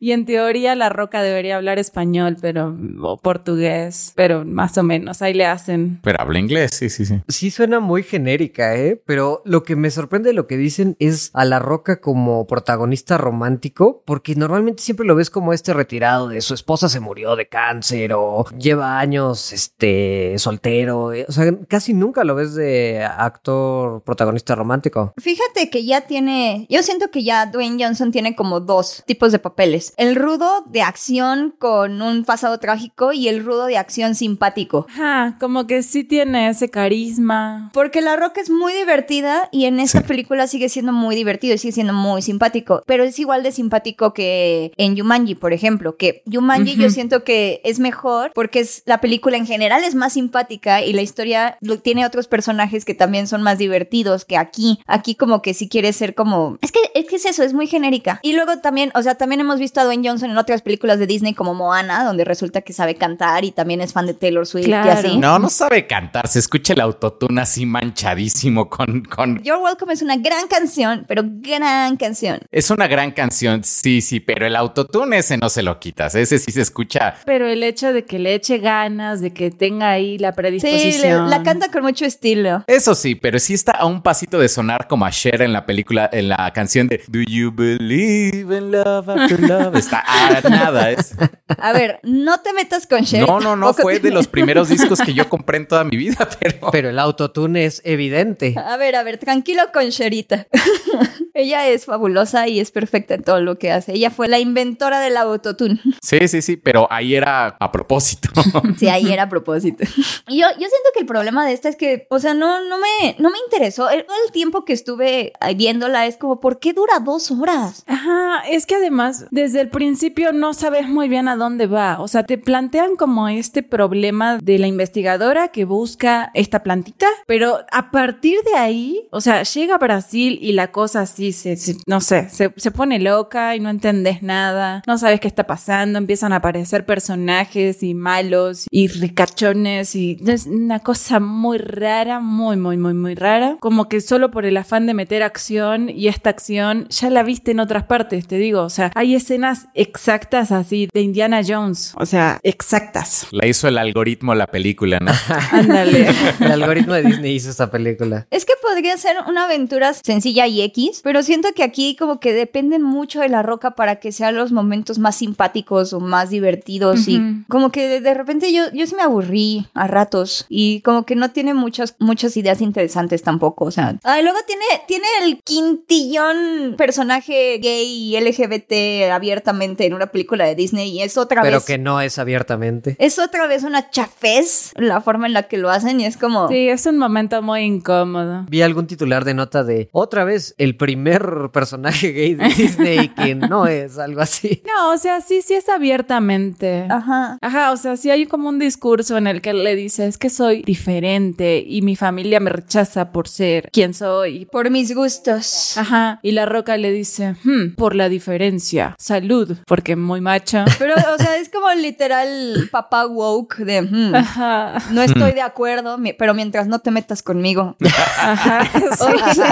Y 0.00 0.12
en 0.12 0.24
teoría 0.26 0.74
la 0.74 0.88
roca 0.88 1.22
debería 1.22 1.56
hablar 1.56 1.78
español, 1.78 2.36
pero 2.40 2.76
o 3.02 3.18
portugués, 3.20 4.12
pero 4.14 4.44
más 4.44 4.76
o 4.78 4.82
menos 4.82 5.22
ahí 5.22 5.34
le 5.34 5.46
hacen. 5.46 6.00
Pero 6.02 6.20
habla 6.20 6.38
inglés, 6.38 6.72
sí, 6.74 6.90
sí, 6.90 7.04
sí. 7.06 7.20
Sí 7.28 7.50
suena 7.50 7.80
muy 7.80 8.02
genérica, 8.02 8.76
¿eh? 8.76 9.00
Pero 9.06 9.42
lo 9.44 9.62
que 9.62 9.76
me 9.76 9.90
sorprende 9.90 10.30
de 10.30 10.34
lo 10.34 10.46
que 10.46 10.56
dicen 10.56 10.96
es 10.98 11.09
a 11.34 11.44
La 11.44 11.58
Roca 11.58 12.00
como 12.00 12.46
protagonista 12.46 13.18
romántico, 13.18 14.02
porque 14.04 14.34
normalmente 14.34 14.82
siempre 14.82 15.06
lo 15.06 15.14
ves 15.14 15.30
como 15.30 15.52
este 15.52 15.72
retirado 15.72 16.28
de 16.28 16.40
su 16.40 16.54
esposa 16.54 16.88
se 16.88 17.00
murió 17.00 17.36
de 17.36 17.48
cáncer 17.48 18.12
o 18.14 18.44
lleva 18.58 18.98
años 18.98 19.52
este 19.52 20.34
soltero, 20.38 21.12
eh, 21.12 21.26
o 21.28 21.32
sea, 21.32 21.52
casi 21.68 21.94
nunca 21.94 22.24
lo 22.24 22.34
ves 22.34 22.54
de 22.54 23.04
actor 23.04 24.02
protagonista 24.02 24.54
romántico. 24.54 25.12
Fíjate 25.18 25.70
que 25.70 25.84
ya 25.84 26.02
tiene, 26.02 26.66
yo 26.68 26.82
siento 26.82 27.10
que 27.10 27.24
ya 27.24 27.46
Dwayne 27.46 27.84
Johnson 27.84 28.12
tiene 28.12 28.34
como 28.34 28.60
dos 28.60 29.02
tipos 29.06 29.32
de 29.32 29.38
papeles. 29.38 29.94
El 29.96 30.16
rudo 30.16 30.64
de 30.66 30.82
acción 30.82 31.54
con 31.58 32.02
un 32.02 32.24
pasado 32.24 32.58
trágico 32.58 33.12
y 33.12 33.28
el 33.28 33.44
rudo 33.44 33.66
de 33.66 33.78
acción 33.78 34.14
simpático. 34.14 34.86
Ajá, 34.90 35.36
como 35.40 35.66
que 35.66 35.82
sí 35.82 36.04
tiene 36.04 36.48
ese 36.48 36.70
carisma. 36.70 37.70
Porque 37.72 38.00
La 38.00 38.16
Roca 38.16 38.40
es 38.40 38.50
muy 38.50 38.72
divertida 38.72 39.48
y 39.50 39.64
en 39.64 39.80
esta 39.80 40.02
película 40.02 40.46
sigue 40.46 40.68
siendo 40.68 40.92
muy 40.92 40.99
divertido 41.14 41.54
y 41.54 41.58
sigue 41.58 41.72
siendo 41.72 41.92
muy 41.92 42.22
simpático, 42.22 42.82
pero 42.86 43.04
es 43.04 43.18
igual 43.18 43.42
de 43.42 43.52
simpático 43.52 44.12
que 44.12 44.72
en 44.76 44.96
Yumanji, 44.96 45.34
por 45.34 45.52
ejemplo, 45.52 45.96
que 45.96 46.22
Yumanji 46.26 46.76
yo 46.76 46.90
siento 46.90 47.24
que 47.24 47.60
es 47.64 47.78
mejor 47.78 48.32
porque 48.34 48.60
es 48.60 48.82
la 48.86 49.00
película 49.00 49.36
en 49.36 49.46
general 49.46 49.84
es 49.84 49.94
más 49.94 50.14
simpática 50.14 50.82
y 50.82 50.92
la 50.92 51.02
historia 51.02 51.56
lo, 51.60 51.78
tiene 51.78 52.06
otros 52.06 52.28
personajes 52.28 52.84
que 52.84 52.94
también 52.94 53.26
son 53.26 53.42
más 53.42 53.58
divertidos 53.58 54.24
que 54.24 54.36
aquí. 54.36 54.80
Aquí 54.86 55.14
como 55.14 55.42
que 55.42 55.54
si 55.54 55.68
quiere 55.68 55.92
ser 55.92 56.14
como 56.14 56.58
es 56.60 56.72
que 56.72 56.80
es 56.94 57.06
que 57.06 57.16
es 57.16 57.24
eso, 57.26 57.42
es 57.42 57.54
muy 57.54 57.66
genérica. 57.66 58.20
Y 58.22 58.32
luego 58.32 58.58
también, 58.58 58.90
o 58.94 59.02
sea, 59.02 59.14
también 59.14 59.40
hemos 59.40 59.58
visto 59.58 59.80
a 59.80 59.84
Dwayne 59.84 60.08
Johnson 60.08 60.30
en 60.30 60.38
otras 60.38 60.62
películas 60.62 60.98
de 60.98 61.06
Disney 61.06 61.34
como 61.34 61.54
Moana, 61.54 62.04
donde 62.04 62.24
resulta 62.24 62.62
que 62.62 62.72
sabe 62.72 62.94
cantar 62.94 63.44
y 63.44 63.52
también 63.52 63.80
es 63.80 63.92
fan 63.92 64.06
de 64.06 64.14
Taylor 64.14 64.46
Swift 64.46 64.68
y 64.68 64.72
así. 64.72 65.16
No, 65.18 65.38
no 65.38 65.48
sabe 65.50 65.86
cantar. 65.86 66.28
Se 66.28 66.38
escucha 66.38 66.72
el 66.72 66.80
autotune 66.80 67.40
así 67.40 67.66
manchadísimo 67.66 68.68
con, 68.68 69.02
con... 69.04 69.42
You're 69.42 69.62
Welcome 69.62 69.92
es 69.92 70.02
una 70.02 70.16
gran 70.16 70.48
canción, 70.48 70.89
pero 71.06 71.22
gran 71.26 71.96
canción. 71.96 72.40
Es 72.50 72.70
una 72.70 72.86
gran 72.86 73.12
canción, 73.12 73.64
sí, 73.64 74.00
sí, 74.00 74.20
pero 74.20 74.46
el 74.46 74.56
autotune 74.56 75.18
ese 75.18 75.36
no 75.38 75.48
se 75.48 75.62
lo 75.62 75.78
quitas. 75.80 76.14
Ese 76.14 76.38
sí 76.38 76.50
se 76.52 76.60
escucha. 76.60 77.14
Pero 77.24 77.46
el 77.48 77.62
hecho 77.62 77.92
de 77.92 78.04
que 78.04 78.18
le 78.18 78.34
eche 78.34 78.58
ganas, 78.58 79.20
de 79.20 79.32
que 79.32 79.50
tenga 79.50 79.90
ahí 79.90 80.18
la 80.18 80.30
Sí, 80.30 80.36
predisposición. 80.36 81.24
le- 81.24 81.30
la 81.36 81.42
canta 81.42 81.70
con 81.70 81.82
mucho 81.82 82.04
estilo. 82.04 82.64
Eso 82.66 82.94
sí, 82.94 83.14
pero 83.14 83.38
sí 83.38 83.54
está 83.54 83.72
a 83.72 83.86
un 83.86 84.02
pasito 84.02 84.38
de 84.38 84.48
sonar 84.48 84.86
como 84.88 85.04
a 85.06 85.10
Cher 85.10 85.42
en 85.42 85.52
la 85.52 85.66
película, 85.66 86.08
en 86.12 86.28
la 86.28 86.52
canción 86.52 86.88
de 86.88 87.02
Do 87.08 87.20
You 87.26 87.52
Believe 87.54 88.56
in 88.56 88.70
Love 88.72 89.08
After 89.08 89.40
Love? 89.40 89.76
Está 89.76 90.02
a 90.06 90.40
nada. 90.48 90.90
Es... 90.90 91.14
A 91.58 91.72
ver, 91.72 91.98
no 92.02 92.40
te 92.40 92.52
metas 92.52 92.86
con 92.86 93.04
Cher. 93.04 93.26
No, 93.26 93.40
no, 93.40 93.56
no, 93.56 93.74
fue 93.74 93.98
de 93.98 94.10
los 94.10 94.28
primeros 94.28 94.68
discos 94.68 95.00
que 95.00 95.12
yo 95.14 95.28
compré 95.28 95.58
en 95.58 95.66
toda 95.66 95.84
mi 95.84 95.96
vida, 95.96 96.28
pero... 96.38 96.70
Pero 96.70 96.90
el 96.90 96.98
autotune 96.98 97.64
es 97.64 97.82
evidente. 97.84 98.54
A 98.56 98.76
ver, 98.76 98.94
a 98.96 99.02
ver, 99.02 99.18
tranquilo 99.18 99.62
con 99.72 99.88
Sherita. 99.88 100.46
Ella 101.34 101.68
es 101.68 101.84
fabulosa 101.84 102.48
y 102.48 102.60
es 102.60 102.70
perfecta 102.70 103.14
en 103.14 103.22
todo 103.22 103.40
lo 103.40 103.58
que 103.58 103.72
hace. 103.72 103.92
Ella 103.92 104.10
fue 104.10 104.28
la 104.28 104.38
inventora 104.38 105.00
del 105.00 105.16
autotune. 105.16 105.80
Sí, 106.02 106.28
sí, 106.28 106.42
sí, 106.42 106.56
pero 106.56 106.86
ahí 106.90 107.14
era 107.14 107.56
a 107.58 107.72
propósito. 107.72 108.28
Sí, 108.78 108.88
ahí 108.88 109.12
era 109.12 109.24
a 109.24 109.28
propósito. 109.28 109.84
Y 110.28 110.38
yo, 110.38 110.46
yo 110.52 110.58
siento 110.58 110.88
que 110.94 111.00
el 111.00 111.06
problema 111.06 111.44
de 111.44 111.52
esta 111.52 111.68
es 111.68 111.76
que, 111.76 112.06
o 112.08 112.18
sea, 112.18 112.34
no, 112.34 112.64
no, 112.64 112.78
me, 112.78 113.16
no 113.18 113.30
me 113.30 113.36
interesó. 113.44 113.90
El, 113.90 114.04
todo 114.06 114.16
el 114.26 114.32
tiempo 114.32 114.64
que 114.64 114.72
estuve 114.72 115.32
viéndola 115.56 116.06
es 116.06 116.16
como, 116.16 116.40
¿por 116.40 116.58
qué 116.58 116.72
dura 116.72 117.00
dos 117.00 117.30
horas? 117.30 117.84
Ajá, 117.86 118.42
es 118.48 118.66
que 118.66 118.76
además 118.76 119.26
desde 119.30 119.60
el 119.60 119.68
principio 119.68 120.32
no 120.32 120.54
sabes 120.54 120.88
muy 120.88 121.08
bien 121.08 121.28
a 121.28 121.36
dónde 121.36 121.66
va. 121.66 122.00
O 122.00 122.08
sea, 122.08 122.24
te 122.24 122.38
plantean 122.38 122.96
como 122.96 123.28
este 123.28 123.62
problema 123.62 124.38
de 124.38 124.58
la 124.58 124.66
investigadora 124.66 125.48
que 125.48 125.64
busca 125.64 126.30
esta 126.34 126.62
plantita, 126.62 127.06
pero 127.26 127.60
a 127.70 127.90
partir 127.90 128.38
de 128.44 128.54
ahí, 128.54 129.08
o 129.10 129.20
sea, 129.20 129.42
llega 129.42 129.74
a 129.74 129.78
Brasil 129.78 130.38
y 130.40 130.52
la 130.52 130.69
cosa 130.72 131.02
así 131.02 131.32
se, 131.32 131.56
se- 131.56 131.76
no 131.86 132.00
sé, 132.00 132.28
se, 132.30 132.52
se 132.56 132.70
pone 132.70 132.98
loca 132.98 133.54
y 133.56 133.60
no 133.60 133.70
entendés 133.70 134.22
nada, 134.22 134.82
no 134.86 134.98
sabes 134.98 135.20
qué 135.20 135.28
está 135.28 135.44
pasando, 135.46 135.98
empiezan 135.98 136.32
a 136.32 136.36
aparecer 136.36 136.84
personajes 136.86 137.82
y 137.82 137.94
malos 137.94 138.66
y 138.70 138.88
ricachones 138.88 139.94
y 139.96 140.18
es 140.26 140.46
una 140.46 140.80
cosa 140.80 141.20
muy 141.20 141.58
rara, 141.58 142.20
muy, 142.20 142.56
muy, 142.56 142.76
muy, 142.76 142.94
muy 142.94 143.14
rara. 143.14 143.56
Como 143.60 143.88
que 143.88 144.00
solo 144.00 144.30
por 144.30 144.44
el 144.46 144.56
afán 144.56 144.86
de 144.86 144.94
meter 144.94 145.22
acción 145.22 145.88
y 145.90 146.08
esta 146.08 146.30
acción 146.30 146.86
ya 146.88 147.10
la 147.10 147.22
viste 147.22 147.50
en 147.50 147.60
otras 147.60 147.84
partes, 147.84 148.26
te 148.26 148.36
digo. 148.36 148.62
O 148.62 148.70
sea, 148.70 148.90
hay 148.94 149.14
escenas 149.14 149.66
exactas 149.74 150.52
así 150.52 150.88
de 150.92 151.00
Indiana 151.02 151.40
Jones. 151.46 151.92
O 151.96 152.06
sea, 152.06 152.40
exactas. 152.42 153.26
La 153.30 153.46
hizo 153.46 153.68
el 153.68 153.78
algoritmo 153.78 154.34
la 154.34 154.46
película, 154.46 154.98
¿no? 155.00 155.12
Ándale. 155.52 156.08
El 156.40 156.52
algoritmo 156.52 156.94
de 156.94 157.02
Disney 157.02 157.34
hizo 157.34 157.50
esta 157.50 157.70
película. 157.70 158.26
Es 158.30 158.44
que 158.44 158.52
podría 158.62 158.96
ser 158.96 159.16
una 159.28 159.44
aventura 159.44 159.92
sencilla 159.94 160.46
y 160.46 160.59
X, 160.64 161.00
pero 161.02 161.22
siento 161.22 161.48
que 161.54 161.62
aquí 161.62 161.96
como 161.96 162.20
que 162.20 162.32
dependen 162.32 162.82
mucho 162.82 163.20
de 163.20 163.28
la 163.28 163.42
roca 163.42 163.72
para 163.72 163.96
que 163.96 164.12
sean 164.12 164.36
los 164.36 164.52
momentos 164.52 164.98
más 164.98 165.16
simpáticos 165.16 165.92
o 165.92 166.00
más 166.00 166.30
divertidos 166.30 167.08
y 167.08 167.20
como 167.48 167.70
que 167.70 167.88
de, 167.88 168.00
de 168.00 168.14
repente 168.14 168.52
yo, 168.52 168.64
yo 168.72 168.86
sí 168.86 168.94
me 168.94 169.02
aburrí 169.02 169.66
a 169.74 169.86
ratos 169.86 170.46
y 170.48 170.80
como 170.82 171.04
que 171.04 171.16
no 171.16 171.30
tiene 171.30 171.54
muchas, 171.54 171.96
muchas 171.98 172.36
ideas 172.36 172.60
interesantes 172.60 173.22
tampoco, 173.22 173.66
o 173.66 173.70
sea. 173.70 173.98
Ah, 174.04 174.20
y 174.20 174.22
luego 174.22 174.38
tiene, 174.46 174.64
tiene 174.86 175.06
el 175.22 175.40
quintillón 175.42 176.74
personaje 176.76 177.58
gay 177.58 177.86
y 177.86 178.20
LGBT 178.20 179.10
abiertamente 179.12 179.86
en 179.86 179.94
una 179.94 180.06
película 180.06 180.44
de 180.44 180.54
Disney 180.54 180.90
y 180.90 181.02
es 181.02 181.16
otra 181.16 181.42
Pero 181.42 181.58
vez... 181.58 181.64
que 181.64 181.78
no 181.78 182.00
es 182.00 182.18
abiertamente. 182.18 182.96
Es 182.98 183.18
otra 183.18 183.46
vez 183.46 183.64
una 183.64 183.90
chafez 183.90 184.72
la 184.76 185.00
forma 185.00 185.26
en 185.26 185.32
la 185.32 185.44
que 185.44 185.58
lo 185.58 185.70
hacen 185.70 186.00
y 186.00 186.06
es 186.06 186.16
como... 186.16 186.48
Sí, 186.48 186.68
es 186.68 186.86
un 186.86 186.98
momento 186.98 187.42
muy 187.42 187.60
incómodo. 187.60 188.46
Vi 188.48 188.62
algún 188.62 188.86
titular 188.86 189.24
de 189.24 189.34
nota 189.34 189.64
de 189.64 189.88
otra 189.92 190.24
vez 190.24 190.49
el 190.58 190.76
primer 190.76 191.50
personaje 191.52 192.12
gay 192.12 192.34
de 192.34 192.48
Disney 192.48 193.08
que 193.08 193.34
no 193.34 193.66
es 193.66 193.98
algo 193.98 194.20
así. 194.20 194.62
No, 194.66 194.92
o 194.92 194.98
sea, 194.98 195.20
sí, 195.20 195.42
sí 195.42 195.54
es 195.54 195.68
abiertamente. 195.68 196.86
Ajá. 196.90 197.38
Ajá, 197.40 197.72
o 197.72 197.76
sea, 197.76 197.96
sí 197.96 198.10
hay 198.10 198.26
como 198.26 198.48
un 198.48 198.58
discurso 198.58 199.16
en 199.16 199.26
el 199.26 199.40
que 199.42 199.50
él 199.50 199.64
le 199.64 199.74
dice, 199.76 200.06
es 200.06 200.18
que 200.18 200.30
soy 200.30 200.62
diferente 200.62 201.62
y 201.66 201.82
mi 201.82 201.96
familia 201.96 202.40
me 202.40 202.50
rechaza 202.50 203.12
por 203.12 203.28
ser 203.28 203.70
quien 203.72 203.94
soy. 203.94 204.46
Por 204.46 204.70
mis 204.70 204.94
gustos. 204.94 205.76
Ajá, 205.76 206.18
y 206.22 206.32
la 206.32 206.46
roca 206.46 206.76
le 206.76 206.90
dice, 206.92 207.36
"Hmm, 207.44 207.74
por 207.76 207.94
la 207.94 208.08
diferencia, 208.08 208.94
salud, 208.98 209.56
porque 209.66 209.96
muy 209.96 210.20
macho. 210.20 210.64
Pero, 210.78 210.94
o 210.94 211.18
sea, 211.18 211.36
es 211.36 211.48
como 211.48 211.70
literal 211.72 212.68
papá 212.70 213.06
woke 213.06 213.58
de, 213.58 213.82
"Hmm, 213.82 214.14
Ajá, 214.14 214.78
no 214.92 215.02
estoy 215.02 215.32
de 215.32 215.42
acuerdo, 215.42 215.98
pero 216.18 216.34
mientras 216.34 216.66
no 216.66 216.78
te 216.80 216.90
metas 216.90 217.22
conmigo. 217.22 217.76
ajá, 218.18 218.64
sí. 218.72 219.46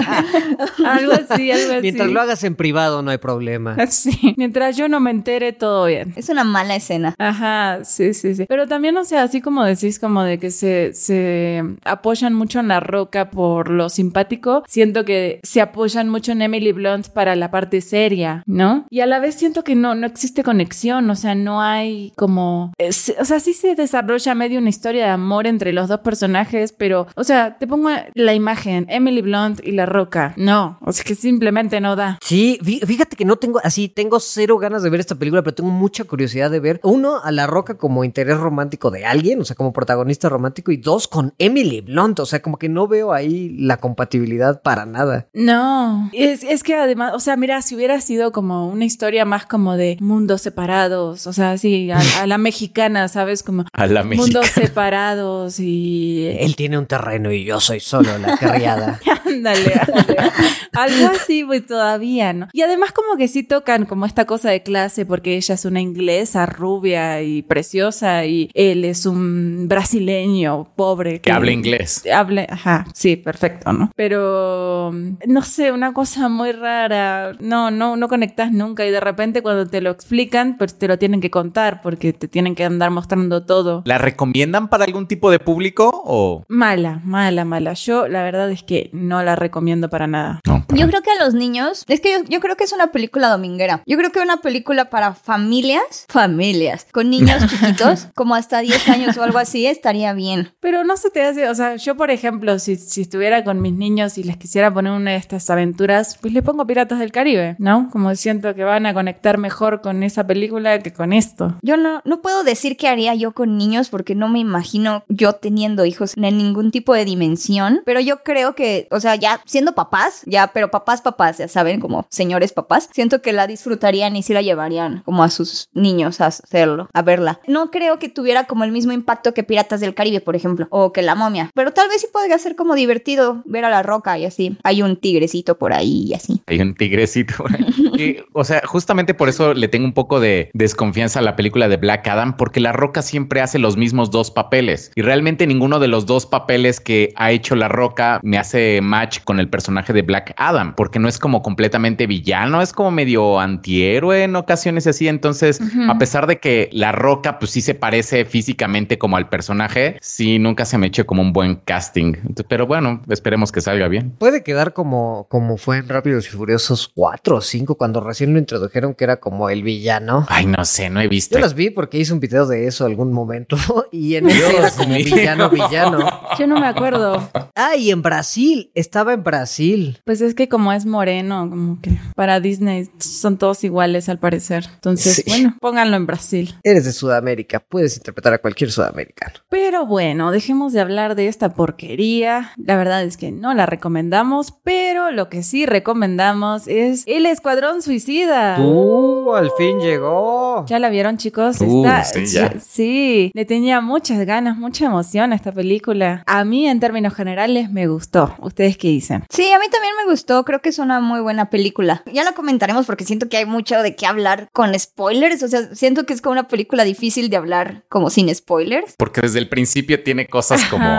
Algo 0.94 1.12
así, 1.12 1.50
algo 1.50 1.72
así. 1.72 1.82
Mientras 1.82 2.10
lo 2.10 2.20
hagas 2.20 2.44
en 2.44 2.54
privado 2.54 3.02
no 3.02 3.10
hay 3.10 3.18
problema. 3.18 3.76
Sí, 3.88 4.34
mientras 4.36 4.76
yo 4.76 4.88
no 4.88 5.00
me 5.00 5.10
entere, 5.10 5.52
todo 5.52 5.86
bien. 5.86 6.12
Es 6.16 6.28
una 6.28 6.44
mala 6.44 6.76
escena. 6.76 7.14
Ajá, 7.18 7.80
sí, 7.84 8.14
sí, 8.14 8.34
sí. 8.34 8.44
Pero 8.48 8.68
también, 8.68 8.96
o 8.96 9.04
sea, 9.04 9.22
así 9.22 9.40
como 9.40 9.64
decís, 9.64 9.98
como 9.98 10.22
de 10.22 10.38
que 10.38 10.50
se, 10.50 10.92
se 10.92 11.62
apoyan 11.84 12.34
mucho 12.34 12.60
en 12.60 12.68
la 12.68 12.80
roca 12.80 13.30
por 13.30 13.70
lo 13.70 13.88
simpático, 13.88 14.62
siento 14.66 15.04
que 15.04 15.40
se 15.42 15.60
apoyan 15.60 16.08
mucho 16.10 16.32
en 16.32 16.42
Emily 16.42 16.72
Blunt 16.72 17.08
para 17.08 17.34
la 17.34 17.50
parte 17.50 17.80
seria, 17.80 18.42
¿no? 18.46 18.86
Y 18.90 19.00
a 19.00 19.06
la 19.06 19.18
vez 19.20 19.34
siento 19.34 19.64
que 19.64 19.74
no, 19.74 19.94
no 19.94 20.06
existe 20.06 20.42
conexión, 20.44 21.08
o 21.10 21.16
sea, 21.16 21.34
no 21.34 21.60
hay 21.62 22.12
como... 22.16 22.72
es- 22.78 23.14
o 23.18 23.24
sea, 23.24 23.40
sí 23.40 23.52
se 23.54 23.74
desarrolla 23.74 24.34
medio 24.34 24.58
una 24.58 24.68
historia 24.68 25.04
de 25.06 25.10
amor 25.10 25.46
entre 25.46 25.72
los 25.72 25.88
dos 25.88 26.00
personajes, 26.00 26.72
pero, 26.72 27.06
o 27.16 27.24
sea, 27.24 27.56
te 27.58 27.66
pongo 27.66 27.88
la 28.14 28.34
imagen, 28.34 28.86
Emily 28.88 29.22
Blunt 29.22 29.60
y 29.66 29.72
la 29.72 29.86
roca. 29.86 30.34
No, 30.36 30.67
o 30.80 30.92
sea, 30.92 31.04
que 31.04 31.14
simplemente 31.14 31.80
no 31.80 31.96
da. 31.96 32.18
Sí, 32.22 32.58
fí- 32.62 32.84
fíjate 32.84 33.16
que 33.16 33.24
no 33.24 33.36
tengo, 33.36 33.60
así, 33.64 33.88
tengo 33.88 34.20
cero 34.20 34.58
ganas 34.58 34.82
de 34.82 34.90
ver 34.90 35.00
esta 35.00 35.14
película, 35.14 35.42
pero 35.42 35.54
tengo 35.54 35.70
mucha 35.70 36.04
curiosidad 36.04 36.50
de 36.50 36.60
ver, 36.60 36.80
uno, 36.82 37.20
a 37.22 37.30
La 37.32 37.46
Roca 37.46 37.76
como 37.78 38.04
interés 38.04 38.36
romántico 38.38 38.90
de 38.90 39.04
alguien, 39.04 39.40
o 39.40 39.44
sea, 39.44 39.56
como 39.56 39.72
protagonista 39.72 40.28
romántico, 40.28 40.72
y 40.72 40.76
dos, 40.76 41.08
con 41.08 41.34
Emily 41.38 41.80
Blunt, 41.80 42.20
o 42.20 42.26
sea, 42.26 42.40
como 42.42 42.58
que 42.58 42.68
no 42.68 42.86
veo 42.88 43.12
ahí 43.12 43.50
la 43.58 43.76
compatibilidad 43.78 44.62
para 44.62 44.86
nada. 44.86 45.28
No, 45.32 46.10
es, 46.12 46.42
es 46.42 46.62
que 46.62 46.74
además, 46.74 47.12
o 47.14 47.20
sea, 47.20 47.36
mira, 47.36 47.60
si 47.62 47.74
hubiera 47.74 48.00
sido 48.00 48.32
como 48.32 48.68
una 48.68 48.84
historia 48.84 49.24
más 49.24 49.46
como 49.46 49.76
de 49.76 49.96
mundos 50.00 50.42
separados, 50.42 51.26
o 51.26 51.32
sea, 51.32 51.52
así, 51.52 51.90
a, 51.90 52.00
a 52.20 52.26
la 52.26 52.38
mexicana, 52.38 53.08
¿sabes? 53.08 53.42
Como 53.42 53.64
A 53.72 53.86
la 53.86 54.02
mundos 54.04 54.18
mexicana. 54.28 54.46
separados 54.66 55.60
y... 55.60 56.26
Él 56.38 56.56
tiene 56.56 56.78
un 56.78 56.86
terreno 56.86 57.32
y 57.32 57.44
yo 57.44 57.60
soy 57.60 57.80
solo 57.80 58.16
la 58.18 58.36
criada. 58.36 59.00
Ándale, 59.26 59.72
ándale. 59.74 60.16
Algo 60.72 61.08
así, 61.08 61.44
pues 61.44 61.66
todavía, 61.66 62.32
¿no? 62.32 62.48
Y 62.52 62.62
además 62.62 62.92
como 62.92 63.16
que 63.16 63.28
sí 63.28 63.42
tocan 63.42 63.86
como 63.86 64.06
esta 64.06 64.24
cosa 64.24 64.50
de 64.50 64.62
clase 64.62 65.06
porque 65.06 65.36
ella 65.36 65.54
es 65.54 65.64
una 65.64 65.80
inglesa 65.80 66.46
rubia 66.46 67.22
y 67.22 67.42
preciosa 67.42 68.24
y 68.24 68.50
él 68.54 68.84
es 68.84 69.06
un 69.06 69.66
brasileño 69.68 70.68
pobre 70.76 71.20
Que 71.20 71.32
habla 71.32 71.52
inglés. 71.52 72.04
Hable, 72.12 72.46
ajá, 72.50 72.86
sí, 72.94 73.16
perfecto, 73.16 73.72
¿no? 73.72 73.90
Pero 73.96 74.92
no 74.92 75.42
sé, 75.42 75.72
una 75.72 75.92
cosa 75.92 76.28
muy 76.28 76.52
rara. 76.52 77.32
No, 77.40 77.70
no, 77.70 77.96
no 77.96 78.08
conectas 78.08 78.52
nunca 78.52 78.86
y 78.86 78.90
de 78.90 79.00
repente 79.00 79.42
cuando 79.42 79.66
te 79.66 79.80
lo 79.80 79.90
explican, 79.90 80.56
pues 80.58 80.78
te 80.78 80.88
lo 80.88 80.98
tienen 80.98 81.20
que 81.20 81.30
contar 81.30 81.80
porque 81.82 82.12
te 82.12 82.28
tienen 82.28 82.54
que 82.54 82.64
andar 82.64 82.90
mostrando 82.90 83.44
todo. 83.44 83.82
¿La 83.84 83.98
recomiendan 83.98 84.68
para 84.68 84.84
algún 84.84 85.06
tipo 85.06 85.30
de 85.30 85.38
público 85.38 85.90
o 86.04 86.44
Mala, 86.48 87.00
mala, 87.04 87.44
mala. 87.44 87.72
Yo 87.74 88.08
la 88.08 88.22
verdad 88.22 88.50
es 88.50 88.62
que 88.62 88.90
no 88.92 89.22
la 89.22 89.36
recomiendo 89.36 89.88
para 89.88 90.06
nada. 90.06 90.40
No? 90.48 90.64
Yo 90.74 90.88
creo 90.88 91.02
que 91.02 91.10
a 91.10 91.24
los 91.24 91.34
niños, 91.34 91.84
es 91.86 92.00
que 92.00 92.12
yo, 92.12 92.24
yo 92.28 92.40
creo 92.40 92.56
que 92.56 92.64
es 92.64 92.72
una 92.72 92.90
película 92.90 93.28
dominguera. 93.28 93.82
Yo 93.86 93.96
creo 93.96 94.10
que 94.10 94.20
una 94.20 94.38
película 94.38 94.90
para 94.90 95.14
familias, 95.14 96.06
familias, 96.08 96.86
con 96.92 97.10
niños 97.10 97.46
chiquitos, 97.48 98.08
como 98.14 98.34
hasta 98.34 98.60
10 98.60 98.88
años 98.88 99.16
o 99.16 99.22
algo 99.22 99.38
así, 99.38 99.66
estaría 99.66 100.12
bien. 100.12 100.52
Pero 100.60 100.84
no 100.84 100.96
se 100.96 101.10
te 101.10 101.22
hace, 101.22 101.48
o 101.48 101.54
sea, 101.54 101.76
yo 101.76 101.96
por 101.96 102.10
ejemplo, 102.10 102.58
si, 102.58 102.76
si 102.76 103.02
estuviera 103.02 103.44
con 103.44 103.60
mis 103.60 103.72
niños 103.72 104.18
y 104.18 104.24
les 104.24 104.36
quisiera 104.36 104.72
poner 104.72 104.92
una 104.92 105.12
de 105.12 105.16
estas 105.16 105.48
aventuras, 105.50 106.18
pues 106.20 106.32
le 106.32 106.42
pongo 106.42 106.66
Piratas 106.66 106.98
del 106.98 107.12
Caribe, 107.12 107.56
¿no? 107.58 107.88
Como 107.90 108.14
siento 108.14 108.54
que 108.54 108.64
van 108.64 108.86
a 108.86 108.94
conectar 108.94 109.38
mejor 109.38 109.80
con 109.80 110.02
esa 110.02 110.26
película 110.26 110.78
que 110.80 110.92
con 110.92 111.12
esto. 111.12 111.56
Yo 111.62 111.76
no, 111.76 112.00
no 112.04 112.20
puedo 112.20 112.44
decir 112.44 112.76
qué 112.76 112.88
haría 112.88 113.14
yo 113.14 113.32
con 113.32 113.56
niños 113.56 113.88
porque 113.88 114.14
no 114.14 114.28
me 114.28 114.38
imagino 114.38 115.04
yo 115.08 115.34
teniendo 115.34 115.84
hijos 115.84 116.14
en 116.16 116.38
ningún 116.38 116.70
tipo 116.70 116.94
de 116.94 117.04
dimensión, 117.04 117.82
pero 117.84 118.00
yo 118.00 118.22
creo 118.22 118.54
que, 118.54 118.88
o 118.90 119.00
sea, 119.00 119.16
ya 119.16 119.40
siendo 119.44 119.74
papás, 119.74 120.22
ya, 120.26 120.37
pero 120.46 120.70
papás, 120.70 121.02
papás, 121.02 121.38
ya 121.38 121.48
saben, 121.48 121.80
como 121.80 122.06
señores 122.08 122.52
papás, 122.52 122.88
siento 122.92 123.20
que 123.20 123.32
la 123.32 123.46
disfrutarían 123.46 124.16
y 124.16 124.22
sí 124.22 124.32
la 124.32 124.42
llevarían 124.42 125.02
como 125.04 125.22
a 125.22 125.28
sus 125.28 125.68
niños 125.74 126.20
a 126.20 126.26
hacerlo, 126.26 126.88
a 126.92 127.02
verla. 127.02 127.40
No 127.46 127.70
creo 127.70 127.98
que 127.98 128.08
tuviera 128.08 128.44
como 128.44 128.64
el 128.64 128.72
mismo 128.72 128.92
impacto 128.92 129.34
que 129.34 129.42
Piratas 129.42 129.80
del 129.80 129.94
Caribe, 129.94 130.20
por 130.20 130.36
ejemplo, 130.36 130.66
o 130.70 130.92
que 130.92 131.02
La 131.02 131.14
Momia, 131.14 131.50
pero 131.54 131.72
tal 131.72 131.88
vez 131.88 132.00
sí 132.00 132.06
podría 132.12 132.38
ser 132.38 132.56
como 132.56 132.74
divertido 132.74 133.42
ver 133.44 133.64
a 133.64 133.70
la 133.70 133.82
roca 133.82 134.18
y 134.18 134.24
así. 134.24 134.56
Hay 134.62 134.82
un 134.82 134.96
tigrecito 134.96 135.58
por 135.58 135.72
ahí 135.72 136.04
y 136.08 136.14
así. 136.14 136.40
Hay 136.46 136.60
un 136.60 136.74
tigrecito. 136.74 137.34
por 137.36 137.54
ahí. 137.54 138.22
O 138.32 138.44
sea, 138.44 138.62
justamente 138.64 139.14
por 139.14 139.28
eso 139.28 139.54
le 139.54 139.68
tengo 139.68 139.84
un 139.84 139.92
poco 139.92 140.20
de 140.20 140.50
desconfianza 140.54 141.18
a 141.18 141.22
la 141.22 141.36
película 141.36 141.68
de 141.68 141.76
Black 141.76 142.06
Adam, 142.08 142.36
porque 142.36 142.60
La 142.60 142.72
Roca 142.72 143.02
siempre 143.02 143.40
hace 143.40 143.58
los 143.58 143.76
mismos 143.76 144.10
dos 144.10 144.30
papeles 144.30 144.92
y 144.94 145.02
realmente 145.02 145.46
ninguno 145.46 145.78
de 145.78 145.88
los 145.88 146.06
dos 146.06 146.26
papeles 146.26 146.80
que 146.80 147.12
ha 147.16 147.32
hecho 147.32 147.56
La 147.56 147.68
Roca 147.68 148.20
me 148.22 148.38
hace 148.38 148.80
match 148.80 149.20
con 149.24 149.40
el 149.40 149.48
personaje 149.48 149.92
de 149.92 150.02
Black 150.02 150.27
Adam, 150.36 150.74
porque 150.74 150.98
no 150.98 151.08
es 151.08 151.18
como 151.18 151.42
completamente 151.42 152.06
villano, 152.06 152.62
es 152.62 152.72
como 152.72 152.90
medio 152.90 153.40
antihéroe 153.40 154.24
en 154.24 154.36
ocasiones 154.36 154.86
así. 154.86 155.08
Entonces, 155.08 155.60
a 155.88 155.98
pesar 155.98 156.26
de 156.26 156.38
que 156.38 156.68
La 156.72 156.92
Roca, 156.92 157.38
pues 157.38 157.52
sí 157.52 157.60
se 157.60 157.74
parece 157.74 158.24
físicamente 158.24 158.98
como 158.98 159.16
al 159.16 159.28
personaje, 159.28 159.96
sí 160.00 160.38
nunca 160.38 160.64
se 160.64 160.78
me 160.78 160.88
echó 160.88 161.06
como 161.06 161.22
un 161.22 161.32
buen 161.32 161.56
casting. 161.56 162.14
Entonces, 162.16 162.46
pero 162.48 162.66
bueno, 162.66 163.02
esperemos 163.08 163.52
que 163.52 163.60
salga 163.60 163.88
bien. 163.88 164.12
Puede 164.18 164.42
quedar 164.42 164.72
como, 164.72 165.26
como 165.28 165.56
fue 165.56 165.78
en 165.78 165.88
Rápidos 165.88 166.26
y 166.26 166.30
Furiosos 166.30 166.90
4 166.94 167.36
o 167.36 167.40
5 167.40 167.74
cuando 167.76 168.00
recién 168.00 168.32
lo 168.32 168.38
introdujeron 168.38 168.94
que 168.94 169.04
era 169.04 169.20
como 169.20 169.50
el 169.50 169.62
villano. 169.62 170.26
Ay, 170.28 170.46
no 170.46 170.64
sé, 170.64 170.90
no 170.90 171.00
he 171.00 171.08
visto. 171.08 171.36
Yo 171.36 171.40
las 171.40 171.54
vi 171.54 171.70
porque 171.70 171.98
hice 171.98 172.12
un 172.12 172.20
video 172.20 172.46
de 172.46 172.66
eso 172.66 172.84
algún 172.84 173.12
momento 173.12 173.56
y 173.92 174.16
en 174.16 174.28
ese 174.28 174.56
era 174.56 174.70
como 174.70 174.94
villano, 174.94 175.50
villano. 175.50 176.20
Yo 176.38 176.46
no 176.46 176.60
me 176.60 176.66
acuerdo. 176.66 177.28
Ah, 177.54 177.76
y 177.76 177.90
en 177.90 178.02
Brasil, 178.02 178.70
estaba 178.74 179.12
en 179.12 179.24
Brasil. 179.24 180.00
Pues 180.04 180.17
es 180.20 180.34
que 180.34 180.48
como 180.48 180.72
es 180.72 180.86
moreno, 180.86 181.48
como 181.48 181.80
que 181.80 181.90
para 182.14 182.40
Disney 182.40 182.88
son 182.98 183.38
todos 183.38 183.64
iguales 183.64 184.08
al 184.08 184.18
parecer. 184.18 184.64
Entonces, 184.74 185.16
Sí. 185.16 185.22
bueno, 185.26 185.56
pónganlo 185.60 185.96
en 185.96 186.06
Brasil. 186.06 186.54
Eres 186.62 186.84
de 186.84 186.92
Sudamérica, 186.92 187.60
puedes 187.60 187.96
interpretar 187.96 188.32
a 188.34 188.38
cualquier 188.38 188.70
sudamericano. 188.70 189.34
Pero 189.48 189.86
bueno, 189.86 190.30
dejemos 190.30 190.72
de 190.72 190.80
hablar 190.80 191.14
de 191.14 191.28
esta 191.28 191.50
porquería. 191.54 192.52
La 192.56 192.76
verdad 192.76 193.02
es 193.02 193.16
que 193.16 193.30
no 193.32 193.54
la 193.54 193.66
recomendamos, 193.66 194.52
pero 194.62 195.10
lo 195.10 195.28
que 195.28 195.42
sí 195.42 195.66
recomendamos 195.66 196.68
es 196.68 197.04
El 197.06 197.26
Escuadrón 197.26 197.82
Suicida. 197.82 198.60
¡Uh! 198.60 199.32
Al 199.34 199.50
fin 199.56 199.78
llegó. 199.80 200.64
¿Ya 200.66 200.78
la 200.78 200.88
vieron, 200.90 201.16
chicos? 201.18 201.60
Uh, 201.60 201.84
Esta- 201.86 202.04
sí, 202.04 202.26
ya. 202.26 202.54
sí, 202.60 203.30
le 203.34 203.44
tenía 203.44 203.80
muchas 203.80 204.24
ganas, 204.26 204.56
mucha 204.56 204.86
emoción 204.86 205.32
a 205.32 205.36
esta 205.36 205.52
película. 205.52 206.22
A 206.26 206.44
mí, 206.44 206.66
en 206.66 206.80
términos 206.80 207.14
generales, 207.14 207.70
me 207.70 207.86
gustó. 207.86 208.34
¿Ustedes 208.40 208.76
qué 208.78 208.88
dicen? 208.88 209.24
Sí, 209.30 209.50
a 209.52 209.58
mí 209.58 209.66
también 209.70 209.94
me 210.02 210.07
gustó, 210.08 210.44
creo 210.44 210.60
que 210.60 210.70
es 210.70 210.78
una 210.78 211.00
muy 211.00 211.20
buena 211.20 211.50
película. 211.50 212.02
Ya 212.12 212.24
la 212.24 212.32
comentaremos 212.32 212.86
porque 212.86 213.04
siento 213.04 213.28
que 213.28 213.36
hay 213.36 213.46
mucho 213.46 213.82
de 213.82 213.94
qué 213.94 214.06
hablar 214.06 214.48
con 214.52 214.78
spoilers, 214.78 215.42
o 215.42 215.48
sea, 215.48 215.74
siento 215.74 216.04
que 216.04 216.12
es 216.12 216.22
como 216.22 216.32
una 216.32 216.48
película 216.48 216.84
difícil 216.84 217.30
de 217.30 217.36
hablar 217.36 217.84
como 217.88 218.10
sin 218.10 218.34
spoilers. 218.34 218.94
Porque 218.96 219.20
desde 219.20 219.38
el 219.38 219.48
principio 219.48 220.02
tiene 220.02 220.26
cosas 220.26 220.64
como... 220.64 220.88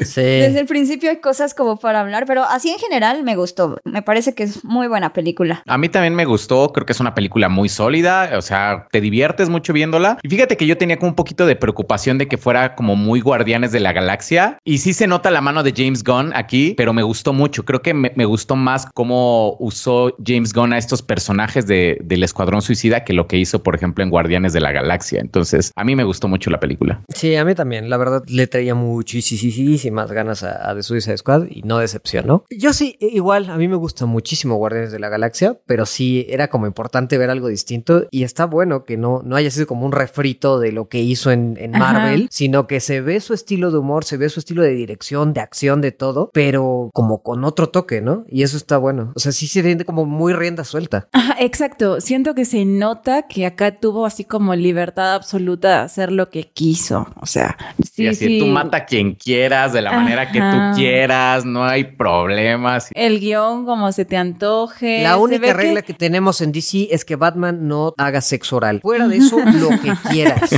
Sí. 0.00 0.20
Desde 0.20 0.60
el 0.60 0.66
principio 0.66 1.10
hay 1.10 1.20
cosas 1.20 1.54
como 1.54 1.78
para 1.78 2.00
hablar, 2.00 2.24
pero 2.26 2.44
así 2.44 2.70
en 2.70 2.78
general 2.78 3.22
me 3.22 3.36
gustó. 3.36 3.78
Me 3.84 4.02
parece 4.02 4.34
que 4.34 4.42
es 4.42 4.64
muy 4.64 4.88
buena 4.88 5.12
película. 5.12 5.62
A 5.66 5.78
mí 5.78 5.88
también 5.88 6.14
me 6.14 6.24
gustó, 6.24 6.72
creo 6.72 6.86
que 6.86 6.92
es 6.92 7.00
una 7.00 7.14
película 7.14 7.48
muy 7.48 7.68
sólida, 7.68 8.30
o 8.36 8.42
sea, 8.42 8.86
te 8.90 9.00
diviertes 9.00 9.48
mucho 9.48 9.72
viéndola. 9.72 10.18
Y 10.22 10.28
fíjate 10.28 10.56
que 10.56 10.66
yo 10.66 10.78
tenía 10.78 10.98
como 10.98 11.10
un 11.10 11.14
poquito 11.14 11.46
de 11.46 11.56
preocupación 11.56 12.18
de 12.18 12.28
que 12.28 12.38
fuera 12.38 12.74
como 12.74 12.96
muy 12.96 13.20
Guardianes 13.20 13.72
de 13.72 13.80
la 13.80 13.92
Galaxia. 13.92 14.58
Y 14.64 14.78
sí 14.78 14.92
se 14.92 15.06
nota 15.06 15.30
la 15.30 15.40
mano 15.40 15.62
de 15.62 15.72
James 15.76 16.02
Gunn 16.04 16.32
aquí, 16.34 16.74
pero 16.76 16.92
me 16.92 17.02
gustó 17.02 17.32
mucho. 17.32 17.64
Creo 17.64 17.82
que 17.82 17.94
me, 17.94 18.12
me 18.16 18.24
gustó 18.24 18.49
más 18.56 18.86
cómo 18.94 19.56
usó 19.60 20.14
James 20.24 20.52
Gunn 20.52 20.72
a 20.72 20.78
estos 20.78 21.02
personajes 21.02 21.66
de- 21.66 21.98
del 22.02 22.22
Escuadrón 22.22 22.62
Suicida 22.62 23.04
que 23.04 23.12
lo 23.12 23.26
que 23.26 23.36
hizo, 23.38 23.62
por 23.62 23.74
ejemplo, 23.74 24.02
en 24.04 24.10
Guardianes 24.10 24.52
de 24.52 24.60
la 24.60 24.72
Galaxia. 24.72 25.20
Entonces, 25.20 25.72
a 25.76 25.84
mí 25.84 25.96
me 25.96 26.04
gustó 26.04 26.28
mucho 26.28 26.50
la 26.50 26.60
película. 26.60 27.02
Sí, 27.14 27.34
a 27.36 27.44
mí 27.44 27.54
también. 27.54 27.90
La 27.90 27.96
verdad, 27.96 28.22
le 28.26 28.46
traía 28.46 28.74
muchísimas 28.74 30.10
ganas 30.12 30.42
a, 30.42 30.70
a 30.70 30.74
The 30.74 30.82
Suicide 30.82 31.16
Squad 31.18 31.46
y 31.50 31.62
no 31.62 31.78
decepcionó. 31.78 32.44
Yo 32.50 32.72
sí, 32.72 32.96
igual, 33.00 33.50
a 33.50 33.56
mí 33.56 33.68
me 33.68 33.76
gusta 33.76 34.06
muchísimo 34.06 34.56
Guardianes 34.56 34.92
de 34.92 34.98
la 34.98 35.08
Galaxia, 35.08 35.58
pero 35.66 35.86
sí 35.86 36.26
era 36.28 36.48
como 36.48 36.66
importante 36.66 37.18
ver 37.18 37.30
algo 37.30 37.48
distinto 37.48 38.06
y 38.10 38.22
está 38.24 38.46
bueno 38.46 38.84
que 38.84 38.96
no, 38.96 39.22
no 39.24 39.36
haya 39.36 39.50
sido 39.50 39.66
como 39.66 39.86
un 39.86 39.92
refrito 39.92 40.58
de 40.60 40.72
lo 40.72 40.88
que 40.88 41.00
hizo 41.00 41.30
en, 41.30 41.56
en 41.58 41.74
Ajá. 41.76 41.92
Marvel, 41.92 42.28
sino 42.30 42.66
que 42.66 42.80
se 42.80 43.00
ve 43.00 43.20
su 43.20 43.34
estilo 43.34 43.70
de 43.70 43.78
humor, 43.78 44.04
se 44.04 44.16
ve 44.16 44.28
su 44.28 44.40
estilo 44.40 44.62
de 44.62 44.70
dirección, 44.74 45.32
de 45.32 45.40
acción, 45.40 45.80
de 45.80 45.92
todo, 45.92 46.30
pero 46.32 46.90
como 46.94 47.22
con 47.22 47.44
otro 47.44 47.68
toque, 47.68 48.00
¿no? 48.00 48.24
Y 48.30 48.42
eso 48.42 48.56
está 48.56 48.78
bueno. 48.78 49.12
O 49.14 49.18
sea, 49.18 49.32
sí 49.32 49.46
se 49.46 49.62
siente 49.62 49.84
como 49.84 50.06
muy 50.06 50.32
rienda 50.32 50.64
suelta. 50.64 51.08
Ajá, 51.12 51.36
exacto. 51.40 52.00
Siento 52.00 52.34
que 52.34 52.44
se 52.44 52.64
nota 52.64 53.22
que 53.22 53.46
acá 53.46 53.78
tuvo 53.78 54.06
así 54.06 54.24
como 54.24 54.54
libertad 54.54 55.14
absoluta 55.14 55.68
de 55.68 55.84
hacer 55.84 56.12
lo 56.12 56.30
que 56.30 56.44
quiso. 56.44 57.08
O 57.20 57.26
sea, 57.26 57.56
sí, 57.92 58.04
y 58.04 58.06
así 58.08 58.26
sí. 58.26 58.38
tú 58.38 58.46
mata 58.46 58.78
a 58.78 58.84
quien 58.84 59.14
quieras, 59.14 59.72
de 59.72 59.82
la 59.82 59.92
manera 59.92 60.30
que 60.30 60.40
tú 60.40 60.76
quieras, 60.76 61.44
no 61.44 61.64
hay 61.64 61.84
problemas. 61.84 62.90
El 62.94 63.20
guion 63.20 63.64
como 63.64 63.90
se 63.92 64.04
te 64.04 64.16
antoje. 64.16 65.02
La 65.02 65.16
única 65.16 65.52
regla 65.52 65.82
que... 65.82 65.94
tenemos 65.94 66.40
en 66.40 66.52
DC 66.52 66.88
es 66.90 67.04
que 67.04 67.16
Batman 67.16 67.66
no 67.66 67.94
haga 67.98 68.20
sexo 68.20 68.56
oral. 68.56 68.80
Fuera 68.80 69.08
de 69.08 69.16
eso, 69.18 69.38
lo 69.38 69.70
que 69.80 69.92
quieras. 70.10 70.50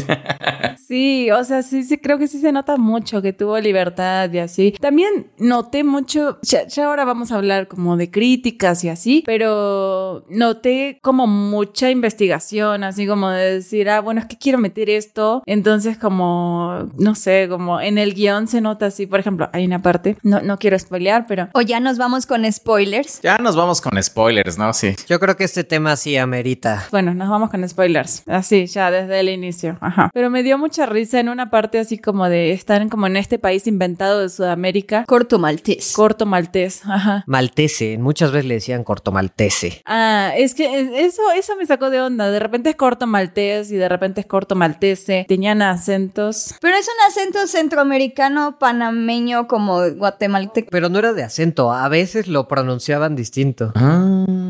Sí, 0.87 1.31
o 1.31 1.45
sea, 1.45 1.63
sí, 1.63 1.85
sí, 1.85 1.99
creo 1.99 2.19
que 2.19 2.27
sí 2.27 2.41
se 2.41 2.53
nota 2.53 2.77
mucho 2.77 3.23
que 3.23 3.33
tuvo 3.33 3.59
libertad 3.59 4.31
y 4.33 4.39
así. 4.39 4.73
También 4.81 5.31
noté 5.39 5.85
mucho, 5.85 6.39
ya, 6.43 6.67
ya 6.67 6.87
ahora 6.87 7.05
vamos 7.05 7.31
a 7.31 7.37
hablar 7.37 7.69
como 7.69 7.97
de 7.97 8.11
críticas 8.11 8.83
y 8.85 8.89
así, 8.89 9.23
pero 9.25 10.25
noté 10.29 10.99
como 11.03 11.27
mucha 11.27 11.91
investigación, 11.91 12.85
así 12.85 13.07
como 13.07 13.31
de 13.31 13.55
decir, 13.55 13.89
ah, 13.91 14.01
bueno, 14.01 14.21
es 14.21 14.27
que 14.27 14.39
quiero 14.39 14.59
meter 14.59 14.91
esto. 14.91 15.43
Entonces, 15.47 15.99
como, 15.99 16.89
no 16.99 17.15
sé, 17.15 17.47
como 17.49 17.81
en 17.81 17.99
el 17.99 18.15
guion 18.15 18.49
se 18.49 18.61
nota 18.61 18.87
así, 18.87 19.07
por 19.07 19.21
ejemplo, 19.21 19.49
hay 19.53 19.65
una 19.65 19.83
parte, 19.83 20.17
no, 20.23 20.41
no 20.41 20.59
quiero 20.59 20.79
spoilear, 20.79 21.27
pero 21.27 21.49
O 21.55 21.61
ya 21.61 21.81
nos 21.81 21.99
vamos 21.99 22.27
con 22.27 22.51
spoilers. 22.51 23.21
Ya 23.23 23.39
nos 23.39 23.57
vamos 23.57 23.81
con 23.81 24.03
spoilers, 24.03 24.59
¿no? 24.59 24.73
Sí. 24.73 24.95
Yo 25.09 25.21
creo 25.21 25.37
que 25.37 25.45
este 25.45 25.65
tema 25.65 25.97
sí 25.97 26.17
amerita. 26.17 26.87
Bueno, 26.91 27.15
nos 27.15 27.29
vamos 27.29 27.51
con 27.51 27.69
spoilers. 27.69 28.23
Así, 28.27 28.67
ya 28.67 28.91
desde 28.91 29.21
el 29.21 29.29
inicio. 29.29 29.79
Ajá. 29.81 30.11
Pero 30.13 30.31
me 30.31 30.43
dio 30.43 30.59
mucha 30.73 30.87
risa 30.87 31.21
en 31.21 31.29
una 31.29 31.51
parte 31.51 31.79
así 31.79 31.99
como 31.99 32.31
de 32.31 32.53
estar 32.53 32.89
como 32.89 33.07
en 33.07 33.19
este 33.19 33.39
país 33.39 33.67
inventado 33.67 34.21
de 34.21 34.31
Sudamérica. 34.31 35.05
Corto 35.05 35.39
maltés. 35.39 35.93
Corto 35.93 36.25
maltés. 36.25 36.81
Ajá. 36.87 37.25
Maltese, 37.27 37.99
muchas 37.99 38.33
veces 38.33 38.47
le 38.47 38.55
decían 38.55 38.83
corto 38.83 39.13
maltese. 39.13 39.83
Ah, 39.85 40.33
es 40.35 40.55
que 40.55 41.05
eso, 41.05 41.21
eso 41.37 41.57
me 41.57 41.67
sacó 41.67 41.91
de 41.91 42.01
onda. 42.01 42.31
De 42.31 42.39
repente 42.39 42.71
es 42.71 42.77
corto 42.77 43.07
maltés 43.07 43.71
y 43.71 43.77
de 43.77 43.87
repente 43.87 44.23
es 44.23 44.27
corto 44.27 44.55
maltese. 44.55 45.27
Tenían 45.29 45.61
acentos. 45.61 46.55
pero 46.63 46.75
es 46.75 46.87
un 46.87 47.11
acento 47.11 47.47
centroamericano, 47.47 48.59
panameño, 48.59 49.49
como 49.49 49.91
guatemalteco. 49.91 50.69
Pero 50.71 50.89
no 50.89 51.01
era 51.01 51.13
de 51.13 51.23
acento, 51.23 51.71
a 51.71 51.87
veces 51.91 52.29
lo 52.29 52.49
pronunciaban 52.49 53.15
distinto. 53.15 53.75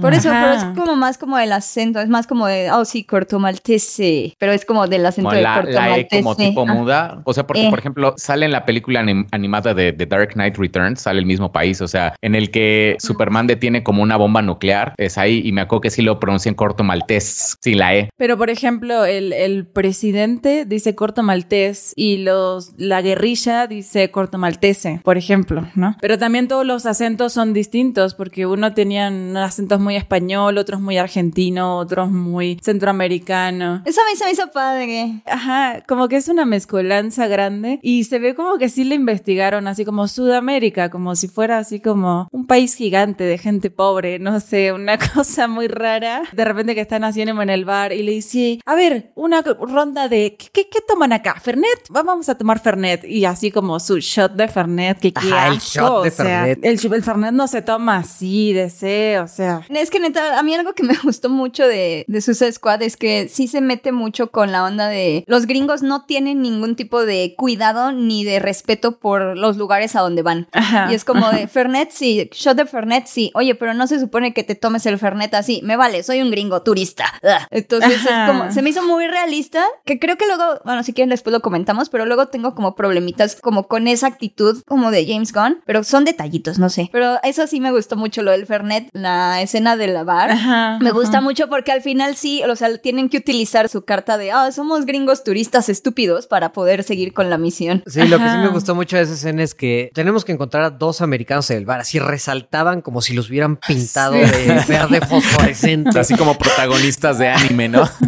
Por 0.01 0.15
eso, 0.15 0.31
Ajá. 0.31 0.41
pero 0.41 0.71
es 0.71 0.79
como 0.79 0.95
más 0.95 1.19
como 1.19 1.37
el 1.37 1.51
acento, 1.51 1.99
es 1.99 2.09
más 2.09 2.29
como 2.29 2.47
de, 2.47 2.71
oh 2.71 2.85
sí, 2.85 3.03
corto 3.03 3.41
maltese. 3.41 4.37
Pero 4.39 4.53
es 4.53 4.65
como 4.65 4.87
del 4.87 5.05
acento 5.05 5.31
Como 5.31 5.37
de 5.37 5.43
la, 5.43 5.55
corto 5.57 5.73
la 5.73 5.89
como 6.19 6.37
tipo 6.37 6.63
Ah. 6.69 6.75
muda. 6.75 7.23
O 7.25 7.33
sea, 7.33 7.47
porque, 7.47 7.67
Eh. 7.67 7.71
por 7.71 7.79
ejemplo, 7.79 8.15
sale 8.17 8.47
en 8.47 8.53
la 8.53 8.65
película 8.65 9.01
anim- 9.03 9.27
animada 9.33 9.75
de 9.75 9.93
The 9.93 10.07
Dark 10.07 10.35
Knight 10.35 10.57
Returns, 10.57 11.01
sale 11.03 11.19
el 11.21 11.27
mismo 11.27 11.53
país, 11.53 11.81
o 11.81 11.89
sea, 11.89 12.15
en 12.23 12.35
el 12.35 12.51
que 12.51 12.97
Superman 12.99 13.47
detiene 13.47 13.83
como 13.83 14.03
una 14.03 14.17
bomba 14.17 14.43
nuclear, 14.43 14.95
es 14.99 15.19
ahí, 15.19 15.43
y 15.45 15.53
me 15.53 15.61
acuerdo 15.63 15.83
que 15.83 15.91
sí 15.91 16.03
lo 16.03 16.19
pronuncian 16.21 16.55
corto 16.55 16.85
maltés, 16.85 17.57
sin 17.61 17.79
la 17.79 17.95
E. 17.97 18.11
Pero, 18.17 18.37
por 18.37 18.51
ejemplo, 18.51 19.05
el, 19.05 19.33
el 19.33 19.67
presidente 19.67 20.65
dice 20.67 20.95
corto 20.95 21.23
maltés 21.23 21.93
y 21.97 22.19
los, 22.19 22.73
la 22.77 23.03
guerrilla 23.03 23.67
dice 23.67 24.11
corto 24.11 24.39
maltese, 24.39 25.01
por 25.05 25.17
ejemplo, 25.17 25.67
¿no? 25.75 25.97
Pero 26.01 26.19
también 26.19 26.49
todos 26.49 26.67
los 26.67 26.87
acentos 26.87 27.33
son 27.33 27.53
distintos 27.53 28.15
porque 28.15 28.47
uno 28.47 28.75
tenían 28.75 29.37
acentos 29.37 29.81
muy 29.81 29.97
español, 29.97 30.59
otros 30.59 30.81
muy 30.81 30.99
argentino, 30.99 31.77
otros 31.79 32.11
muy 32.11 32.59
centroamericano. 32.63 33.83
Eso 33.85 34.01
a 34.01 34.11
mí 34.11 34.17
se 34.17 34.25
me 34.25 34.31
hizo 34.33 34.51
padre. 34.53 35.23
Ajá, 35.27 35.83
como 35.87 36.02
como 36.03 36.09
que 36.09 36.17
es 36.17 36.27
una 36.27 36.45
mezcolanza 36.45 37.29
grande 37.29 37.79
y 37.81 38.03
se 38.03 38.19
ve 38.19 38.35
como 38.35 38.59
que 38.59 38.69
sí 38.69 38.83
le 38.83 38.97
investigaron 38.97 39.69
así 39.69 39.85
como 39.85 40.09
Sudamérica, 40.09 40.91
como 40.91 41.15
si 41.15 41.29
fuera 41.29 41.59
así 41.59 41.79
como 41.79 42.27
un 42.33 42.49
país 42.49 42.75
gigante 42.75 43.23
de 43.23 43.39
gente 43.39 43.71
pobre, 43.71 44.19
no 44.19 44.41
sé, 44.41 44.73
una 44.73 44.99
cosa 45.15 45.47
muy 45.47 45.69
rara. 45.69 46.25
De 46.33 46.45
repente 46.45 46.75
que 46.75 46.81
están 46.81 47.05
haciendo 47.05 47.41
en 47.41 47.51
el 47.51 47.65
bar 47.65 47.93
y 47.93 48.03
le 48.03 48.11
dice, 48.11 48.59
a 48.67 48.75
ver, 48.75 49.13
una 49.15 49.43
ronda 49.43 50.09
de, 50.09 50.37
¿qué, 50.37 50.69
qué, 50.69 50.81
toman 50.89 51.13
acá? 51.13 51.37
¿Fernet? 51.41 51.87
Vamos 51.91 52.29
a 52.29 52.37
tomar 52.37 52.59
Fernet. 52.59 53.05
Y 53.05 53.25
así 53.25 53.53
como 53.53 53.79
su 53.79 54.01
shot 54.01 54.33
de 54.33 54.49
Fernet, 54.49 54.99
que 54.99 55.13
qué 55.13 55.33
Ajá, 55.33 55.49
el 55.49 55.59
shot 55.59 56.03
de 56.03 56.11
Fernet. 56.11 56.59
El, 56.65 56.81
el 56.93 57.03
Fernet 57.05 57.33
no 57.33 57.47
se 57.47 57.63
toma 57.63 57.99
así, 57.99 58.53
de 58.53 58.71
sé, 58.71 59.21
o 59.21 59.29
sea. 59.29 59.65
Es 59.69 59.89
que 59.89 60.01
neta, 60.01 60.37
a 60.37 60.43
mí 60.43 60.53
algo 60.53 60.73
que 60.73 60.83
me 60.83 60.97
gustó 61.05 61.29
mucho 61.29 61.65
de, 61.65 62.05
de 62.09 62.21
Suicide 62.21 62.51
Squad 62.51 62.83
es 62.83 62.97
que 62.97 63.29
sí 63.29 63.47
se 63.47 63.61
mete 63.61 63.93
mucho 63.93 64.33
con 64.33 64.51
la 64.51 64.65
onda 64.65 64.89
de 64.89 65.23
los 65.29 65.47
gringos 65.47 65.82
no 65.83 66.05
tienen 66.05 66.43
ningún 66.43 66.77
tipo 66.77 67.05
de 67.05 67.35
cuidado 67.37 67.93
ni 67.93 68.25
de 68.25 68.39
respeto 68.39 68.99
por 68.99 69.37
los 69.37 69.57
lugares 69.57 69.97
a 69.97 70.01
donde 70.01 70.23
van. 70.23 70.49
Ajá. 70.53 70.89
Y 70.91 70.95
es 70.95 71.05
como 71.05 71.31
de 71.31 71.49
Fernet, 71.49 71.91
sí, 71.91 72.29
shot 72.33 72.57
de 72.57 72.67
Fernet, 72.67 73.07
sí. 73.07 73.31
Oye, 73.35 73.55
pero 73.55 73.75
no 73.75 73.87
se 73.87 74.01
supone 74.01 74.33
que 74.35 74.45
te 74.45 74.55
tomes 74.55 74.87
el 74.87 74.99
Fernet 74.99 75.35
así. 75.35 75.61
Me 75.65 75.77
vale, 75.77 76.03
soy 76.03 76.23
un 76.23 76.31
gringo 76.31 76.63
turista. 76.63 77.05
Entonces 77.51 78.07
Ajá. 78.07 78.25
es 78.27 78.31
como, 78.31 78.53
se 78.53 78.63
me 78.63 78.71
hizo 78.71 78.83
muy 78.87 79.07
realista, 79.07 79.65
que 79.85 79.99
creo 79.99 80.17
que 80.17 80.27
luego, 80.27 80.45
bueno, 80.65 80.83
si 80.83 80.93
quieren 80.93 81.11
después 81.11 81.33
lo 81.33 81.41
comentamos, 81.41 81.89
pero 81.89 82.07
luego 82.07 82.29
tengo 82.29 82.55
como 82.55 82.75
problemitas 82.75 83.37
como 83.37 83.69
con 83.69 83.89
esa 83.89 84.07
actitud 84.07 84.63
como 84.67 84.91
de 84.91 85.07
James 85.07 85.33
Gunn, 85.33 85.61
pero 85.67 85.85
son 85.85 86.05
detallitos, 86.05 86.59
no 86.59 86.69
sé. 86.71 86.89
Pero 86.93 87.19
eso 87.23 87.47
sí 87.47 87.61
me 87.61 87.71
gustó 87.73 87.97
mucho, 87.97 88.23
lo 88.23 88.31
del 88.31 88.47
Fernet, 88.47 88.89
la 88.93 89.41
escena 89.43 89.77
de 89.77 89.87
la 89.89 90.05
bar. 90.05 90.31
Ajá, 90.31 90.79
Me 90.81 90.91
ajá. 90.91 90.99
gusta 90.99 91.21
mucho 91.21 91.49
porque 91.49 91.73
al 91.73 91.83
final 91.83 92.17
sí, 92.17 92.43
o 92.45 92.57
sea, 92.57 92.77
tienen 92.79 93.09
que 93.09 93.19
utilizar 93.19 93.69
su 93.69 93.85
carta 93.85 94.19
de, 94.19 94.33
ah, 94.33 94.53
somos 94.53 94.87
gringos 94.87 95.25
turistas 95.25 95.69
estúpidos 95.73 96.27
para 96.29 96.53
poder 96.53 96.85
seguir 96.85 97.13
con 97.13 97.29
la 97.31 97.39
misión. 97.39 97.83
Sí, 97.87 98.01
lo 98.07 98.19
que 98.19 98.25
sí 98.29 98.37
me 98.37 98.45
Ajá. 98.45 98.49
gustó 98.49 98.75
mucho 98.77 98.97
de 98.97 99.03
esa 99.03 99.15
escena 99.15 99.43
es 99.43 99.55
que 99.55 99.91
tenemos 99.95 100.25
que 100.25 100.31
encontrar 100.33 100.63
a 100.63 100.71
dos 100.71 101.01
americanos 101.01 101.51
en 101.51 101.59
el 101.59 101.65
bar, 101.67 101.81
así 101.81 101.99
resaltaban 101.99 102.81
como 102.83 103.03
si 103.03 103.15
los 103.15 103.29
hubieran 103.29 103.57
pintado 103.57 104.15
Sí, 104.15 104.21
de 104.21 104.55
verde 104.69 105.01
fosforescente. 105.01 105.99
Así 105.99 106.15
como 106.17 106.39
protagonistas 106.39 107.19
de 107.19 107.29
anime, 107.29 107.69
¿no? 107.69 107.89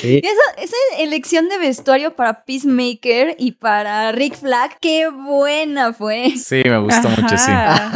Sí. 0.00 0.20
Y 0.22 0.26
esa, 0.26 0.62
esa 0.62 0.76
elección 1.02 1.48
de 1.48 1.58
vestuario 1.58 2.14
para 2.14 2.44
Peacemaker 2.44 3.36
y 3.38 3.52
para 3.52 4.12
Rick 4.12 4.36
Flag, 4.36 4.78
qué 4.80 5.08
buena 5.08 5.92
fue. 5.92 6.32
Sí, 6.36 6.62
me 6.64 6.78
gustó 6.78 7.08
mucho, 7.10 7.36
sí. 7.36 7.50
Ajá. 7.50 7.86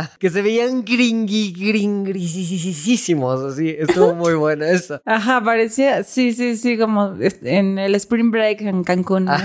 Ajá, 0.00 0.10
que 0.18 0.28
se 0.30 0.42
veían 0.42 0.84
gringui, 0.84 1.52
gringrisísimos, 1.52 3.40
así, 3.52 3.74
estuvo 3.78 4.14
muy 4.14 4.34
bueno 4.34 4.64
eso. 4.64 5.00
Ajá, 5.04 5.42
parecía, 5.42 6.02
sí, 6.02 6.32
sí, 6.32 6.56
sí, 6.56 6.76
como 6.76 7.14
en 7.60 7.78
el 7.78 7.94
Spring 7.94 8.30
Break 8.30 8.60
en 8.62 8.84
Cancún. 8.84 9.26
¿no? 9.26 9.32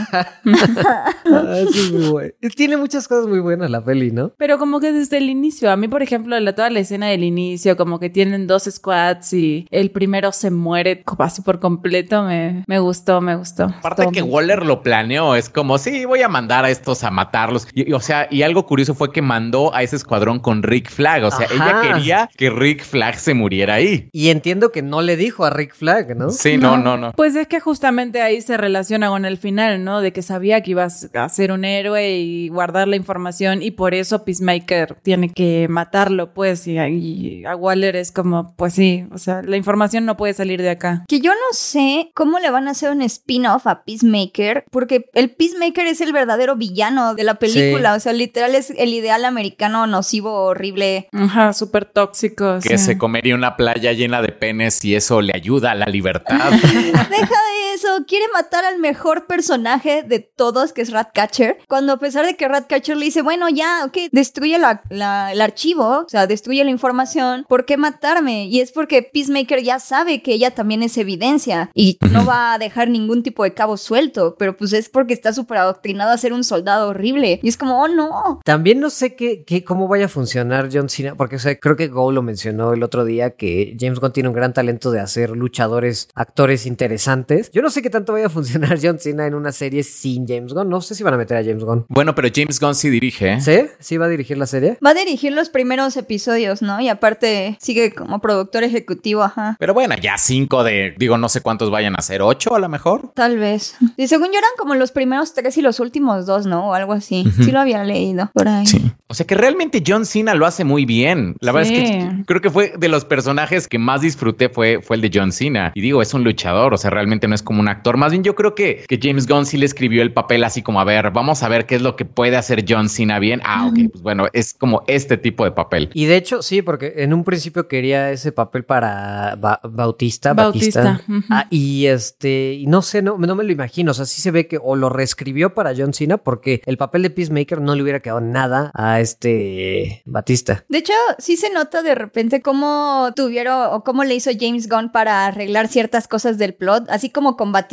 Ah, 1.28 1.58
eso 1.60 1.70
es 1.70 1.92
muy 1.92 2.10
bueno. 2.10 2.34
Tiene 2.56 2.78
muchas 2.78 3.08
cosas 3.08 3.28
muy 3.28 3.40
buenas 3.40 3.70
la 3.70 3.84
peli, 3.84 4.12
¿no? 4.12 4.32
Pero 4.38 4.58
como 4.58 4.80
que 4.80 4.92
desde 4.92 5.18
el 5.18 5.30
inicio, 5.30 5.72
a 5.72 5.76
mí, 5.76 5.88
por 5.88 6.04
ejemplo, 6.04 6.40
la, 6.40 6.54
toda 6.54 6.70
la 6.70 6.80
escena 6.80 7.08
del 7.08 7.24
inicio, 7.24 7.76
como 7.76 8.00
que 8.00 8.10
tienen 8.10 8.48
dos 8.48 8.64
squads 8.70 9.34
y 9.34 9.68
el 9.72 9.92
primero 9.92 10.32
se 10.32 10.52
muere 10.52 11.04
como 11.04 11.24
así 11.24 11.42
por 11.42 11.60
completo, 11.60 12.24
me, 12.24 12.64
me 12.68 12.80
gustó, 12.80 13.22
me 13.22 13.36
gustó. 13.36 13.66
Aparte 13.66 14.04
Todo 14.04 14.12
que 14.12 14.22
Waller 14.22 14.66
lo 14.66 14.82
planeó, 14.84 15.36
es 15.36 15.50
como, 15.50 15.78
sí, 15.78 16.06
voy 16.06 16.22
a 16.22 16.30
mandar 16.30 16.64
a 16.66 16.70
estos 16.70 17.04
a 17.04 17.12
matarlos. 17.12 17.68
Y, 17.74 17.90
y, 17.90 17.94
o 17.94 18.00
sea, 18.00 18.28
y 18.30 18.44
algo 18.44 18.66
curioso 18.66 18.94
fue 18.94 19.12
que 19.12 19.22
mandó 19.22 19.74
a 19.74 19.84
ese 19.84 19.96
escuadrón 19.96 20.40
con 20.40 20.64
Rick 20.64 20.90
Flag. 20.90 21.24
O 21.24 21.32
sea, 21.32 21.48
Ajá. 21.48 21.54
ella 21.56 21.82
quería 21.82 22.30
que 22.38 22.50
Rick 22.50 22.84
Flag 22.84 23.18
se 23.18 23.34
muriera 23.34 23.76
ahí. 23.76 24.10
Y 24.12 24.30
entiendo 24.30 24.72
que 24.72 24.82
no 24.82 25.02
le 25.02 25.18
dijo 25.18 25.46
a 25.46 25.50
Rick 25.50 25.74
Flag, 25.74 26.16
¿no? 26.16 26.30
Sí, 26.30 26.58
no, 26.58 26.78
no, 26.78 26.98
no. 26.98 27.12
Pues 27.14 27.36
es 27.36 27.48
que 27.48 27.60
justamente 27.60 28.05
ahí 28.22 28.42
se 28.42 28.58
relaciona 28.58 29.10
con 29.10 29.26
el 29.26 29.38
final, 29.38 29.84
¿no? 29.84 30.02
De 30.02 30.14
que 30.14 30.22
sabía 30.22 30.62
que 30.62 30.72
ibas 30.72 31.10
a 31.14 31.30
ser 31.30 31.52
un 31.52 31.66
héroe 31.66 32.18
y 32.18 32.50
guardar 32.50 32.88
la 32.88 32.96
información 32.96 33.62
y 33.62 33.72
por 33.72 33.94
eso 33.94 34.24
Peacemaker 34.26 34.98
tiene 35.02 35.30
que 35.30 35.68
matarlo, 35.70 36.34
pues, 36.34 36.68
y, 36.68 36.78
y 36.78 37.46
a 37.46 37.56
Waller 37.56 37.96
es 37.96 38.12
como, 38.12 38.54
pues 38.56 38.74
sí, 38.74 39.06
o 39.12 39.18
sea, 39.18 39.42
la 39.42 39.58
información 39.58 40.06
no 40.06 40.18
puede 40.18 40.34
salir 40.34 40.62
de 40.62 40.70
acá. 40.70 41.04
Que 41.08 41.20
yo 41.20 41.32
no 41.32 41.54
sé 41.54 42.12
cómo 42.14 42.40
le 42.40 42.50
van 42.50 42.68
a 42.68 42.72
hacer 42.72 42.92
un 42.92 43.02
spin-off 43.02 43.68
a 43.68 43.84
Peacemaker, 43.84 44.66
porque 44.72 45.10
el 45.14 45.32
Peacemaker 45.32 45.88
es 45.88 46.02
el 46.02 46.14
verdadero 46.14 46.56
villano 46.56 47.16
de 47.16 47.24
la 47.24 47.36
película. 47.36 47.92
Sí. 47.92 47.98
O 47.98 48.00
sea, 48.00 48.14
literal 48.14 48.56
es 48.56 48.72
el 48.72 48.94
ideal 48.94 49.26
americano 49.26 49.88
nocivo, 49.88 50.34
horrible. 50.34 51.10
Ajá, 51.12 51.54
súper 51.54 51.86
tóxico. 51.86 52.60
Que 52.62 52.78
sí. 52.78 52.86
se 52.86 52.98
comería 52.98 53.36
una 53.36 53.56
playa 53.56 53.94
llena 53.94 54.22
de 54.22 54.30
penes 54.30 54.84
y 54.86 54.96
eso 54.96 55.22
le 55.22 55.34
ayuda 55.36 55.72
a 55.72 55.76
la 55.76 55.86
libertad. 55.86 56.52
Deja 56.62 57.02
de 57.10 57.74
eso, 57.74 57.95
quiere 58.08 58.26
matar 58.34 58.66
al 58.66 58.80
mejor 58.80 59.28
personaje 59.28 60.04
de 60.04 60.20
todos, 60.20 60.74
que 60.74 60.82
es 60.82 60.92
Ratcatcher. 60.92 61.58
Cuando 61.68 61.94
a 61.94 62.00
pesar 62.00 62.26
de 62.26 62.36
que 62.36 62.48
Ratcatcher 62.48 62.98
le 62.98 63.06
dice, 63.06 63.22
bueno, 63.22 63.48
ya, 63.50 63.84
ok, 63.86 63.98
destruye 64.12 64.58
la- 64.60 64.82
la- 64.90 65.32
el 65.32 65.42
archivo, 65.42 66.04
o 66.06 66.10
sea, 66.10 66.28
destruye 66.28 66.64
la 66.64 66.70
información, 66.72 67.46
¿por 67.48 67.66
qué 67.66 67.78
matarme? 67.78 68.46
Y 68.48 68.60
es 68.60 68.72
porque 68.72 69.04
Peacemaker 69.04 69.62
ya 69.64 69.80
sabe 69.80 70.22
que 70.22 70.34
ella 70.34 70.52
también 70.52 70.84
es 70.84 70.98
evidencia 70.98 71.70
y 71.74 71.98
no 72.12 72.26
va 72.26 72.54
a 72.54 72.58
dejar 72.58 72.90
ningún 72.90 73.24
tipo 73.24 73.44
de 73.44 73.54
cabo 73.54 73.78
suelto, 73.78 74.36
pero 74.38 74.58
pues 74.58 74.74
es 74.74 74.90
porque 74.90 75.14
está 75.14 75.34
súper 75.34 75.58
adoctrinado 75.60 76.12
a 76.12 76.18
ser 76.18 76.34
un 76.34 76.44
soldado 76.44 76.90
horrible. 76.90 77.40
Y 77.44 77.50
es 77.50 77.58
como, 77.58 77.82
oh 77.82 77.88
no. 77.88 78.40
También 78.44 78.80
no 78.80 78.90
sé 78.90 79.16
qué, 79.16 79.44
qué- 79.44 79.64
cómo 79.64 79.88
vaya 79.88 80.06
a 80.06 80.10
funcionar 80.10 80.70
John 80.72 80.90
Cena, 80.90 81.16
porque 81.16 81.36
o 81.38 81.40
sea, 81.40 81.58
creo 81.60 81.76
que 81.76 81.88
Go 81.88 82.12
lo 82.12 82.22
mencionó 82.22 82.74
el 82.74 82.84
otro 82.84 83.06
día, 83.06 83.32
que 83.32 83.76
James 83.80 84.00
Gunn 84.00 84.14
tiene 84.14 84.30
un 84.30 84.36
gran 84.36 84.54
talento 84.54 84.92
de 84.92 85.00
hacer 85.00 85.32
luchadores, 85.32 86.10
actores 86.16 86.66
interesantes. 86.66 87.52
Yo 87.52 87.62
no 87.62 87.70
sé 87.70 87.82
qué 87.86 87.92
tanto 87.92 88.14
vaya 88.14 88.26
a 88.26 88.30
funcionar 88.30 88.80
John 88.84 88.98
Cena 88.98 89.28
en 89.28 89.36
una 89.36 89.52
serie 89.52 89.84
sin 89.84 90.28
James 90.28 90.54
Gunn. 90.54 90.68
No 90.68 90.82
sé 90.82 90.96
si 90.96 91.04
van 91.04 91.14
a 91.14 91.18
meter 91.18 91.38
a 91.38 91.44
James 91.44 91.64
Gunn. 91.64 91.86
bueno, 91.88 92.16
pero 92.16 92.30
James 92.34 92.60
Gunn 92.60 92.74
sí 92.74 92.90
dirige. 92.90 93.34
¿eh? 93.34 93.42
¿Sí? 93.42 93.68
¿Sí 93.78 93.98
va 93.98 94.06
a 94.06 94.10
dirigir 94.10 94.40
la 94.40 94.48
serie? 94.48 94.80
Va 94.84 94.90
a 94.90 94.94
dirigir 94.96 95.32
los 95.34 95.50
primeros 95.50 95.96
episodios, 95.96 96.64
¿no? 96.64 96.82
Y 96.82 96.90
aparte 96.90 97.58
sigue 97.62 97.94
como 97.94 98.22
productor 98.22 98.64
ejecutivo, 98.64 99.22
ajá. 99.22 99.56
Pero 99.60 99.76
bueno, 99.76 99.94
ya 100.02 100.18
cinco 100.18 100.64
de, 100.64 100.96
digo, 100.98 101.20
no 101.20 101.30
sé 101.30 101.42
cuántos 101.42 101.70
vayan 101.70 101.94
a 101.96 102.02
ser, 102.02 102.24
ocho 102.24 102.56
a 102.56 102.60
lo 102.60 102.70
mejor. 102.70 103.12
Tal 103.14 103.38
vez. 103.38 103.76
Y 103.98 104.08
según 104.08 104.30
yo 104.32 104.40
eran 104.40 104.50
como 104.58 104.74
los 104.74 104.92
primeros 104.92 105.36
tres 105.36 105.56
y 105.60 105.62
los 105.62 105.80
últimos 105.80 106.26
dos, 106.26 106.48
¿no? 106.48 106.70
O 106.70 106.74
algo 106.74 106.94
así. 106.94 107.24
Sí 107.44 107.52
lo 107.52 107.60
había 107.60 107.84
leído 107.84 108.32
por 108.34 108.48
ahí. 108.48 108.66
Sí. 108.66 108.92
O 109.08 109.14
sea 109.14 109.28
que 109.28 109.36
realmente 109.36 109.84
John 109.86 110.06
Cena 110.06 110.34
lo 110.34 110.48
hace 110.48 110.64
muy 110.64 110.86
bien. 110.86 111.36
La 111.40 111.52
verdad 111.52 111.72
es 111.72 111.80
que 111.80 112.24
creo 112.26 112.42
que 112.42 112.50
fue 112.50 112.74
de 112.78 112.90
los 112.90 113.06
personajes 113.06 113.68
que 113.68 113.78
más 113.78 114.02
disfruté 114.02 114.50
fue, 114.50 114.82
fue 114.82 114.96
el 114.96 115.04
de 115.04 115.12
John 115.14 115.32
Cena. 115.32 115.72
Y 115.76 115.82
digo, 115.82 116.02
es 116.02 116.16
un 116.16 116.24
luchador, 116.24 116.74
o 116.74 116.78
sea, 116.78 116.90
realmente 116.90 117.28
no 117.28 117.36
es 117.36 117.44
como 117.44 117.60
un 117.60 117.68
actor. 117.76 117.98
Más 117.98 118.12
bien 118.12 118.24
yo 118.24 118.36
creo 118.36 118.56
que, 118.56 118.84
que 118.88 119.00
James 119.02 119.28
Gunn 119.28 119.46
sí 119.46 119.58
le 119.58 119.66
escribió 119.66 120.02
el 120.02 120.14
papel 120.14 120.44
así 120.44 120.62
como, 120.62 120.80
a 120.80 120.84
ver, 120.84 121.12
vamos 121.12 121.44
a 121.44 121.50
ver 121.50 121.66
qué 121.66 121.76
es 121.76 121.82
lo 121.82 121.96
que 121.96 122.06
puede 122.06 122.36
hacer 122.38 122.66
John 122.68 122.90
Cena 122.90 123.20
bien. 123.20 123.42
Ah, 123.46 123.68
ok, 123.68 123.92
pues 123.92 124.02
bueno, 124.04 124.26
es 124.34 124.54
como 124.54 124.84
este 124.88 125.18
tipo 125.18 125.44
de 125.46 125.52
papel. 125.52 125.90
Y 125.94 126.06
de 126.06 126.16
hecho, 126.18 126.42
sí, 126.42 126.62
porque 126.62 126.94
en 126.98 127.14
un 127.14 127.24
principio 127.24 127.68
quería 127.68 128.12
ese 128.12 128.32
papel 128.32 128.64
para 128.66 129.36
Ba- 129.38 129.60
Bautista. 129.64 130.34
Bautista. 130.34 131.02
Ah, 131.30 131.48
y 131.50 131.86
este, 131.88 132.64
no 132.68 132.82
sé, 132.82 133.02
no, 133.02 133.18
no 133.18 133.36
me 133.36 133.44
lo 133.44 133.52
imagino. 133.52 133.92
O 133.92 133.94
sea, 133.94 134.06
sí 134.06 134.22
se 134.22 134.32
ve 134.32 134.48
que 134.48 134.60
o 134.62 134.76
lo 134.76 134.90
reescribió 134.90 135.54
para 135.54 135.74
John 135.76 135.94
Cena 135.94 136.18
porque 136.18 136.62
el 136.66 136.78
papel 136.78 137.02
de 137.04 137.10
Peacemaker 137.10 137.62
no 137.62 137.76
le 137.76 137.84
hubiera 137.84 138.00
quedado 138.00 138.22
nada 138.22 138.72
a 138.74 139.00
este 139.00 140.02
Batista. 140.06 140.64
De 140.70 140.78
hecho, 140.80 140.94
sí 141.18 141.38
se 141.38 141.50
nota 141.52 141.82
de 141.82 141.96
repente 141.96 142.42
cómo 142.42 143.12
tuvieron 143.16 143.68
o 143.72 143.84
cómo 143.84 144.04
le 144.04 144.16
hizo 144.16 144.32
James 144.40 144.68
Gunn 144.70 144.92
para 144.92 145.26
arreglar 145.26 145.68
ciertas 145.68 146.08
cosas 146.08 146.38
del 146.38 146.54
plot. 146.54 146.90
Así 146.90 147.10
como 147.10 147.36
con 147.38 147.52
Batista 147.52 147.65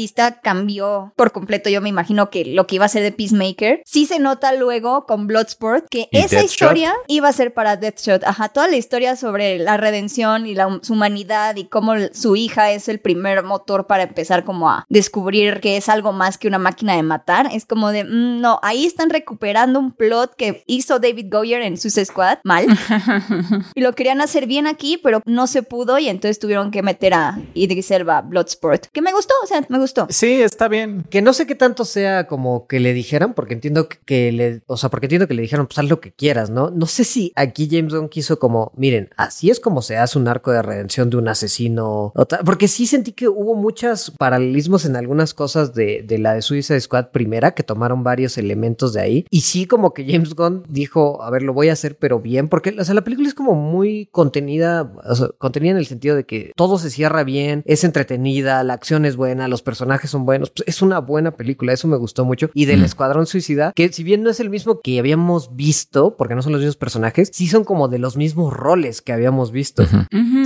cambió 0.43 1.13
por 1.17 1.33
completo, 1.33 1.71
yo 1.71 1.81
me 1.81 1.89
imagino 1.89 2.31
que 2.31 2.45
lo 2.45 2.67
que 2.67 2.77
iba 2.77 2.85
a 2.85 2.89
ser 2.89 3.03
de 3.03 3.13
Peacemaker. 3.13 3.83
Sí 3.85 4.07
se 4.07 4.19
nota 4.19 4.53
luego 4.53 5.07
con 5.07 5.27
Bloodsport 5.27 5.87
que 5.91 6.09
¿Y 6.11 6.19
esa 6.19 6.37
Deathshot? 6.37 6.45
historia 6.45 6.95
iba 7.09 7.29
a 7.29 7.33
ser 7.33 7.55
para 7.55 7.77
Deathshot. 7.77 8.25
Ajá, 8.25 8.49
toda 8.49 8.69
la 8.69 8.77
historia 8.77 9.17
sobre 9.17 9.59
la 9.59 9.77
redención 9.77 10.47
y 10.47 10.55
la 10.55 10.79
su 10.83 10.95
humanidad 10.95 11.57
y 11.57 11.65
cómo 11.65 11.95
su 12.13 12.37
hija 12.37 12.73
es 12.73 12.89
el 12.89 13.01
primer 13.01 13.43
motor 13.43 13.87
para 13.87 14.05
empezar 14.05 14.45
como 14.45 14.71
a 14.71 14.85
descubrir 14.89 15.61
que 15.61 15.77
es 15.77 15.89
algo 15.89 16.13
más 16.13 16.39
que 16.39 16.49
una 16.49 16.59
máquina 16.59 16.97
de 16.97 17.03
matar. 17.03 17.49
Es 17.53 17.67
como 17.67 17.91
de, 17.91 18.05
mm, 18.05 18.41
no, 18.41 18.59
ahí 18.63 18.87
están 18.87 19.11
recuperando 19.11 19.79
un 19.79 19.93
plot 19.93 20.35
que 20.37 20.63
hizo 20.67 20.99
David 20.99 21.27
Goyer 21.31 21.63
en 21.63 21.77
Suicide 21.77 22.07
Squad 22.07 22.39
mal. 22.45 22.67
y 23.75 23.81
lo 23.81 23.95
querían 23.95 24.21
hacer 24.21 24.47
bien 24.47 24.67
aquí, 24.67 24.99
pero 25.03 25.23
no 25.25 25.47
se 25.47 25.63
pudo 25.63 25.99
y 25.99 26.09
entonces 26.09 26.39
tuvieron 26.39 26.71
que 26.71 26.83
meter 26.83 27.15
a 27.15 27.39
Idris 27.55 27.91
Elba 27.91 28.21
Bloodsport. 28.23 28.87
Que 28.93 29.03
me 29.03 29.13
gustó, 29.13 29.35
o 29.43 29.47
sea, 29.47 29.65
me 29.73 29.79
gustó. 29.79 30.07
Sí, 30.11 30.41
está 30.43 30.69
bien. 30.69 31.05
Que 31.11 31.23
no 31.23 31.33
sé 31.33 31.47
qué 31.47 31.55
tanto 31.55 31.85
sea 31.85 32.27
como 32.27 32.67
que 32.67 32.79
le 32.79 32.93
dijeran, 32.93 33.35
porque 33.35 33.55
entiendo 33.55 33.89
que- 33.89 34.31
le, 34.33 34.63
o 34.67 34.77
sea, 34.77 34.91
porque 34.91 35.07
entiendo 35.07 35.27
que 35.27 35.35
le 35.35 35.43
dijeron, 35.43 35.67
pues 35.67 35.79
haz 35.79 35.87
lo 35.89 36.01
que 36.01 36.13
quieras, 36.13 36.51
¿no? 36.51 36.71
No 36.71 36.87
sé 36.87 37.05
si 37.05 37.33
aquí 37.35 37.69
James 37.71 37.93
Gunn 37.95 38.09
quiso 38.09 38.39
como, 38.39 38.71
miren, 38.77 39.11
así 39.17 39.51
es 39.51 39.59
como 39.59 39.83
se 39.83 39.97
hace 39.97 40.19
un 40.19 40.29
arco 40.29 40.53
de 40.53 40.63
redención 40.63 41.11
de 41.11 41.17
un 41.17 41.29
asesino, 41.29 42.13
o 42.15 42.27
tal, 42.27 42.41
porque 42.45 42.69
sí 42.69 42.87
sentí 42.87 43.13
que 43.13 43.29
hubo 43.29 43.55
muchos 43.55 44.11
paralelismos 44.19 44.85
en 44.85 44.97
algunas 44.97 45.35
cosas 45.35 45.75
de, 45.75 46.03
de 46.07 46.19
la 46.19 46.35
de 46.35 46.43
Suicide 46.43 46.81
Squad 46.81 47.09
primera, 47.11 47.53
que 47.55 47.63
tomaron 47.63 48.05
varios 48.05 48.39
elementos 48.39 48.93
de 48.93 49.01
ahí, 49.01 49.27
y 49.31 49.41
sí 49.41 49.67
como 49.67 49.95
que 49.95 50.05
James 50.05 50.35
Gunn 50.35 50.63
dijo, 50.69 50.83
dijo, 50.83 51.23
a 51.23 51.31
ver, 51.31 51.43
lo 51.43 51.55
voy 51.55 51.69
a 51.69 51.75
hacer, 51.75 51.97
pero 51.97 52.19
bien, 52.19 52.49
porque, 52.49 52.75
o 52.77 52.85
sea, 52.85 52.93
la 52.95 53.05
película 53.05 53.29
es 53.29 53.35
como 53.35 53.55
muy 53.55 54.09
contenida, 54.11 54.93
o 55.09 55.15
sea, 55.15 55.29
contenida 55.39 55.71
en 55.71 55.77
el 55.79 55.87
sentido 55.87 56.17
de 56.17 56.25
que 56.27 56.51
todo 56.57 56.77
se 56.77 56.91
cierra 56.91 57.23
bien, 57.23 57.63
es 57.67 57.85
entretenida, 57.85 58.63
la 58.65 58.75
acción 58.75 59.05
es 59.05 59.15
buena, 59.17 59.47
los 59.47 59.62
personajes 59.63 60.11
son 60.11 60.25
buenos, 60.27 60.51
pues 60.51 60.69
es 60.69 60.83
una 60.83 60.99
buena 61.01 61.31
película, 61.33 61.73
eso 61.73 61.89
me 61.89 61.97
gustó 61.97 62.25
mucho. 62.25 62.51
Y 62.55 62.67
del 62.67 62.85
Escuadrón 62.85 63.27
Suicida, 63.27 63.73
que 63.75 63.91
si 63.93 64.03
bien 64.05 64.23
no 64.23 64.31
es 64.31 64.41
el 64.41 64.51
mismo 64.51 64.81
que 64.83 64.99
habíamos 64.99 65.57
visto, 65.57 66.17
porque 66.17 66.35
no 66.35 66.43
son 66.43 66.53
los 66.53 66.61
mismos 66.61 66.77
personajes, 66.77 67.31
sí 67.33 67.49
son 67.49 67.65
como 67.65 67.89
de 67.89 67.99
los 67.99 68.17
mismos 68.17 68.53
roles 68.53 69.01
que 69.03 69.13
habíamos 69.13 69.53
visto. 69.53 69.85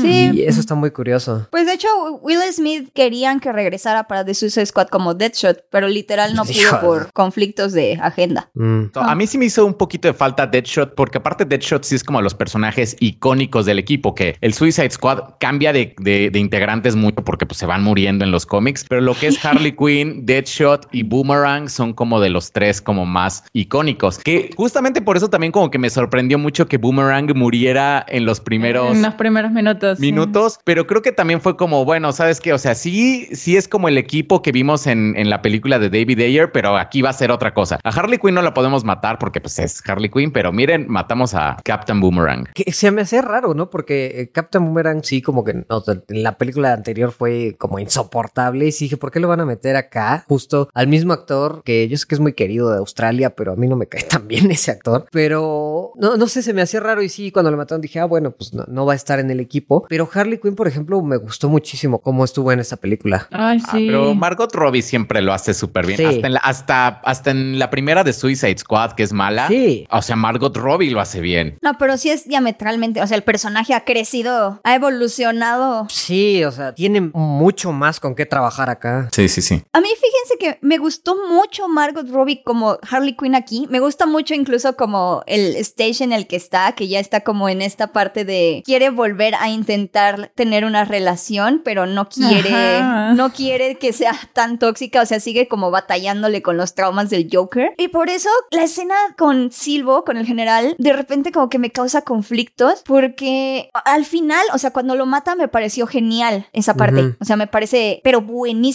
Sí. 0.01 0.31
Y 0.35 0.43
eso 0.43 0.61
está 0.61 0.75
muy 0.75 0.91
curioso. 0.91 1.47
Pues 1.51 1.67
de 1.67 1.73
hecho, 1.75 1.89
Will 2.23 2.39
Smith 2.53 2.91
querían 2.95 3.41
que 3.41 3.53
regresara 3.53 4.07
para 4.07 4.25
The 4.25 4.35
Suicide 4.35 4.67
Squad 4.67 4.89
como 4.89 5.15
Deadshot, 5.15 5.65
pero 5.71 5.89
literal 5.89 6.35
no 6.35 6.45
pudo 6.45 6.81
por 6.81 7.13
conflictos 7.13 7.73
de 7.73 7.99
agenda. 8.01 8.51
Mm. 8.55 8.85
A 8.95 9.15
mí 9.15 9.27
sí 9.27 9.39
me 9.39 9.47
hizo 9.47 9.65
un 9.65 9.75
poquito 9.75 10.09
de 10.09 10.15
falta 10.15 10.47
Deadshot, 10.47 10.95
porque 10.95 11.19
aparte 11.19 11.45
Deadshot 11.45 11.85
sí 11.85 11.95
es 11.95 12.05
como 12.05 12.21
los 12.23 12.35
personajes 12.35 12.97
icónicos 13.01 13.67
del 13.67 13.79
equipo, 13.79 14.15
que 14.15 14.37
el 14.41 14.55
Suicide 14.55 14.91
Squad 14.91 15.35
cambia 15.41 15.73
de, 15.73 15.95
de- 15.99 16.31
de 16.31 16.39
integrantes 16.39 16.97
mucho 16.97 17.25
porque 17.25 17.47
pues, 17.47 17.59
se 17.59 17.67
van 17.67 17.83
muriendo 17.83 18.25
en 18.25 18.31
los 18.31 18.47
cómics, 18.47 18.85
pero 18.89 19.01
lo 19.07 19.15
que 19.15 19.29
es 19.29 19.45
Harley 19.45 19.71
Quinn, 19.71 20.27
Deadshot 20.27 20.89
y 20.91 21.05
Boomerang 21.05 21.69
son 21.69 21.93
como 21.93 22.21
de 22.21 22.29
los 22.29 22.51
tres 22.51 22.83
como 22.83 23.07
más 23.07 23.45
icónicos, 23.53 24.19
que 24.19 24.51
justamente 24.57 25.01
por 25.01 25.17
eso 25.17 25.31
también 25.31 25.53
como 25.53 25.71
que 25.71 25.79
me 25.79 25.89
sorprendió 25.91 26.39
mucho 26.39 26.67
que 26.67 26.77
Boomerang 26.77 27.33
muriera 27.37 28.05
en 28.09 28.25
los 28.25 28.41
primeros 28.41 28.97
En 28.97 29.03
los 29.03 29.15
primeros 29.15 29.53
minutos. 29.53 29.99
sí. 29.99 30.03
minutos, 30.03 30.59
pero 30.65 30.89
creo 30.89 31.03
que 31.03 31.13
también 31.13 31.41
fue 31.41 31.57
como, 31.57 31.85
bueno, 31.85 32.11
¿sabes 32.11 32.41
qué? 32.41 32.53
O 32.53 32.59
sea, 32.59 32.75
sí, 32.75 33.29
sí 33.31 33.57
es 33.57 33.69
como 33.69 33.87
el 33.87 33.97
equipo 33.97 34.43
que 34.43 34.51
vimos 34.51 34.89
en, 34.89 35.15
en 35.17 35.31
la 35.31 35.41
película 35.41 35.79
de 35.79 35.89
David 35.89 36.21
Ayer, 36.23 36.51
pero 36.51 36.77
aquí 36.77 37.01
va 37.01 37.11
a 37.11 37.13
ser 37.13 37.31
otra 37.31 37.55
cosa. 37.55 37.79
A 37.85 37.91
Harley 37.91 38.19
Quinn 38.19 38.35
no 38.35 38.43
la 38.43 38.55
podemos 38.55 38.83
matar 38.83 39.21
porque 39.21 39.41
pues 39.41 39.61
es 39.61 39.89
Harley 39.89 40.11
Quinn, 40.11 40.33
pero 40.33 40.51
miren, 40.51 40.87
matamos 40.89 41.33
a 41.33 41.59
Captain 41.65 42.01
Boomerang. 42.01 42.49
Que 42.55 42.73
se 42.73 42.91
me 42.91 43.03
hace 43.03 43.23
raro, 43.23 43.55
¿no? 43.55 43.71
Porque 43.71 44.07
eh, 44.17 44.31
Captain 44.33 44.65
Boomerang 44.65 45.05
sí, 45.05 45.23
como 45.23 45.45
que 45.45 45.53
en 45.53 45.65
la 46.09 46.39
película 46.39 46.73
anterior 46.73 47.13
fue 47.13 47.55
como 47.57 47.79
insoportable. 47.79 48.67
Y 48.67 48.73
sí 48.73 48.96
dije, 48.97 49.01
¿por 49.01 49.11
qué 49.11 49.21
lo 49.21 49.29
van 49.29 49.41
a 49.41 49.47
meter 49.47 49.77
acá? 49.77 50.25
Justo 50.29 50.69
al 50.75 50.87
mismo 50.89 51.13
actor, 51.13 51.63
que 51.65 51.89
yo 51.89 51.97
sé 51.97 52.07
que 52.07 52.15
es 52.15 52.21
muy 52.21 52.33
querido 52.33 52.71
de 52.71 52.79
Australia, 52.79 53.31
pero 53.35 53.53
a 53.53 53.57
mí 53.57 53.67
no 53.67 53.77
me 53.77 53.87
cae 53.87 54.03
tan 54.09 54.27
bien 54.29 54.51
ese 54.51 54.71
actor. 54.71 55.07
Pero 55.13 55.93
no, 55.97 56.17
no 56.17 56.27
sé, 56.27 56.43
se 56.43 56.53
me 56.53 56.63
hacía 56.63 56.81
raro. 56.81 57.03
Y 57.03 57.09
sí, 57.09 57.31
cuando 57.31 57.51
lo 57.51 57.57
mataron 57.57 57.81
dije, 57.81 58.01
ah, 58.01 58.05
bueno, 58.05 58.31
pues 58.33 58.55
no, 58.55 58.65
no 58.69 58.87
va 58.87 58.93
a 58.93 58.97
estar 58.97 59.19
en 59.21 59.31
el 59.31 59.41
equipo. 59.41 59.87
Pero 59.89 60.09
Harley 60.13 60.39
Quinn, 60.39 60.55
por 60.55 60.69
ejemplo, 60.69 61.01
me 61.03 61.17
gustó 61.17 61.49
muchísimo 61.49 62.01
cómo 62.01 62.25
estuvo 62.25 62.53
en 62.53 62.61
esta 62.61 62.77
película. 62.77 63.29
Ay, 63.31 63.59
Ah, 63.67 63.71
sí. 63.73 63.87
pero 63.87 64.15
Margot 64.15 64.53
Robbie 64.55 64.83
siempre 64.83 65.21
lo 65.23 65.33
hace 65.33 65.55
súper 65.55 65.87
bien. 65.87 65.97
Sí. 65.99 66.05
Hasta, 66.05 66.27
en 66.27 66.33
la, 66.35 66.41
hasta, 66.41 66.89
hasta 66.89 67.31
en 67.31 67.59
la 67.59 67.71
primera 67.71 68.05
de 68.05 68.13
Suicide 68.13 68.59
Squad, 68.59 68.93
que 68.93 69.03
es 69.03 69.13
mala. 69.13 69.49
Sí. 69.49 69.87
O 69.91 70.03
sea, 70.03 70.17
Margot 70.17 70.57
Robbie 70.57 70.91
lo 70.91 71.01
hace 71.01 71.21
bien. 71.21 71.59
No, 71.63 71.73
pero 71.79 71.97
sí 71.97 72.11
es 72.11 72.27
diametralmente, 72.29 73.01
o 73.03 73.07
sea, 73.07 73.17
el 73.17 73.23
personaje 73.23 73.75
ha 73.75 73.85
crecido, 73.85 74.61
ha 74.65 74.75
evolucionado. 74.75 75.87
Sí, 75.89 76.45
o 76.45 76.51
sea, 76.53 76.75
tiene 76.75 77.01
mucho 77.01 77.73
más 77.73 78.01
con 78.01 78.15
qué 78.15 78.27
trabajar 78.27 78.71
acá. 78.71 78.86
Sí, 79.13 79.29
sí, 79.29 79.43
sí. 79.43 79.63
A 79.73 79.81
mí 79.81 79.89
fíjense 79.89 80.39
que 80.39 80.59
me 80.63 80.79
gustó 80.79 81.17
mucho 81.29 81.69
Margot 81.69 82.09
Robbie 82.09 82.43
como 82.43 82.79
Harley 82.89 83.17
Quinn 83.17 83.35
aquí. 83.35 83.67
Me 83.71 83.81
gusta 83.81 84.07
mucho 84.07 84.35
incluso 84.35 84.77
como 84.77 85.23
el 85.27 85.57
stage 85.57 86.05
en 86.05 86.13
el 86.13 86.27
que 86.27 86.37
está, 86.37 86.73
que 86.73 86.89
ya 86.89 87.01
está 87.01 87.21
como 87.21 87.49
en 87.49 87.63
esta 87.63 87.89
parte 87.89 88.25
de 88.25 88.63
quiere 88.65 88.91
volver 88.91 89.35
a 89.37 89.49
intentar 89.49 90.33
tener 90.35 90.65
una 90.65 90.85
relación, 90.85 91.63
pero 91.65 91.87
no 91.87 92.09
quiere, 92.09 92.77
Ajá. 92.77 93.15
no 93.15 93.33
quiere 93.33 93.77
que 93.77 93.93
sea 93.93 94.15
tan 94.33 94.59
tóxica, 94.59 95.03
o 95.03 95.07
sea, 95.07 95.21
sigue 95.21 95.49
como 95.49 95.71
batallándole 95.71 96.43
con 96.43 96.57
los 96.57 96.75
traumas 96.75 97.11
del 97.11 97.29
Joker. 97.31 97.75
Y 97.79 97.89
por 97.89 98.09
eso 98.09 98.29
la 98.51 98.65
escena 98.65 98.95
con 99.17 99.53
Silvo, 99.53 100.05
con 100.05 100.17
el 100.17 100.27
general, 100.27 100.75
de 100.79 100.93
repente 100.93 101.33
como 101.33 101.49
que 101.49 101.59
me 101.59 101.71
causa 101.71 102.03
conflictos, 102.03 102.83
porque 102.85 103.71
al 103.85 104.05
final, 104.05 104.45
o 104.53 104.59
sea, 104.59 104.73
cuando 104.73 104.95
lo 104.95 105.07
mata 105.07 105.35
me 105.35 105.49
pareció 105.49 105.87
genial 105.87 106.47
esa 106.53 106.75
parte. 106.75 107.17
O 107.21 107.25
sea, 107.25 107.37
me 107.37 107.47
parece, 107.47 108.01
pero 108.05 108.21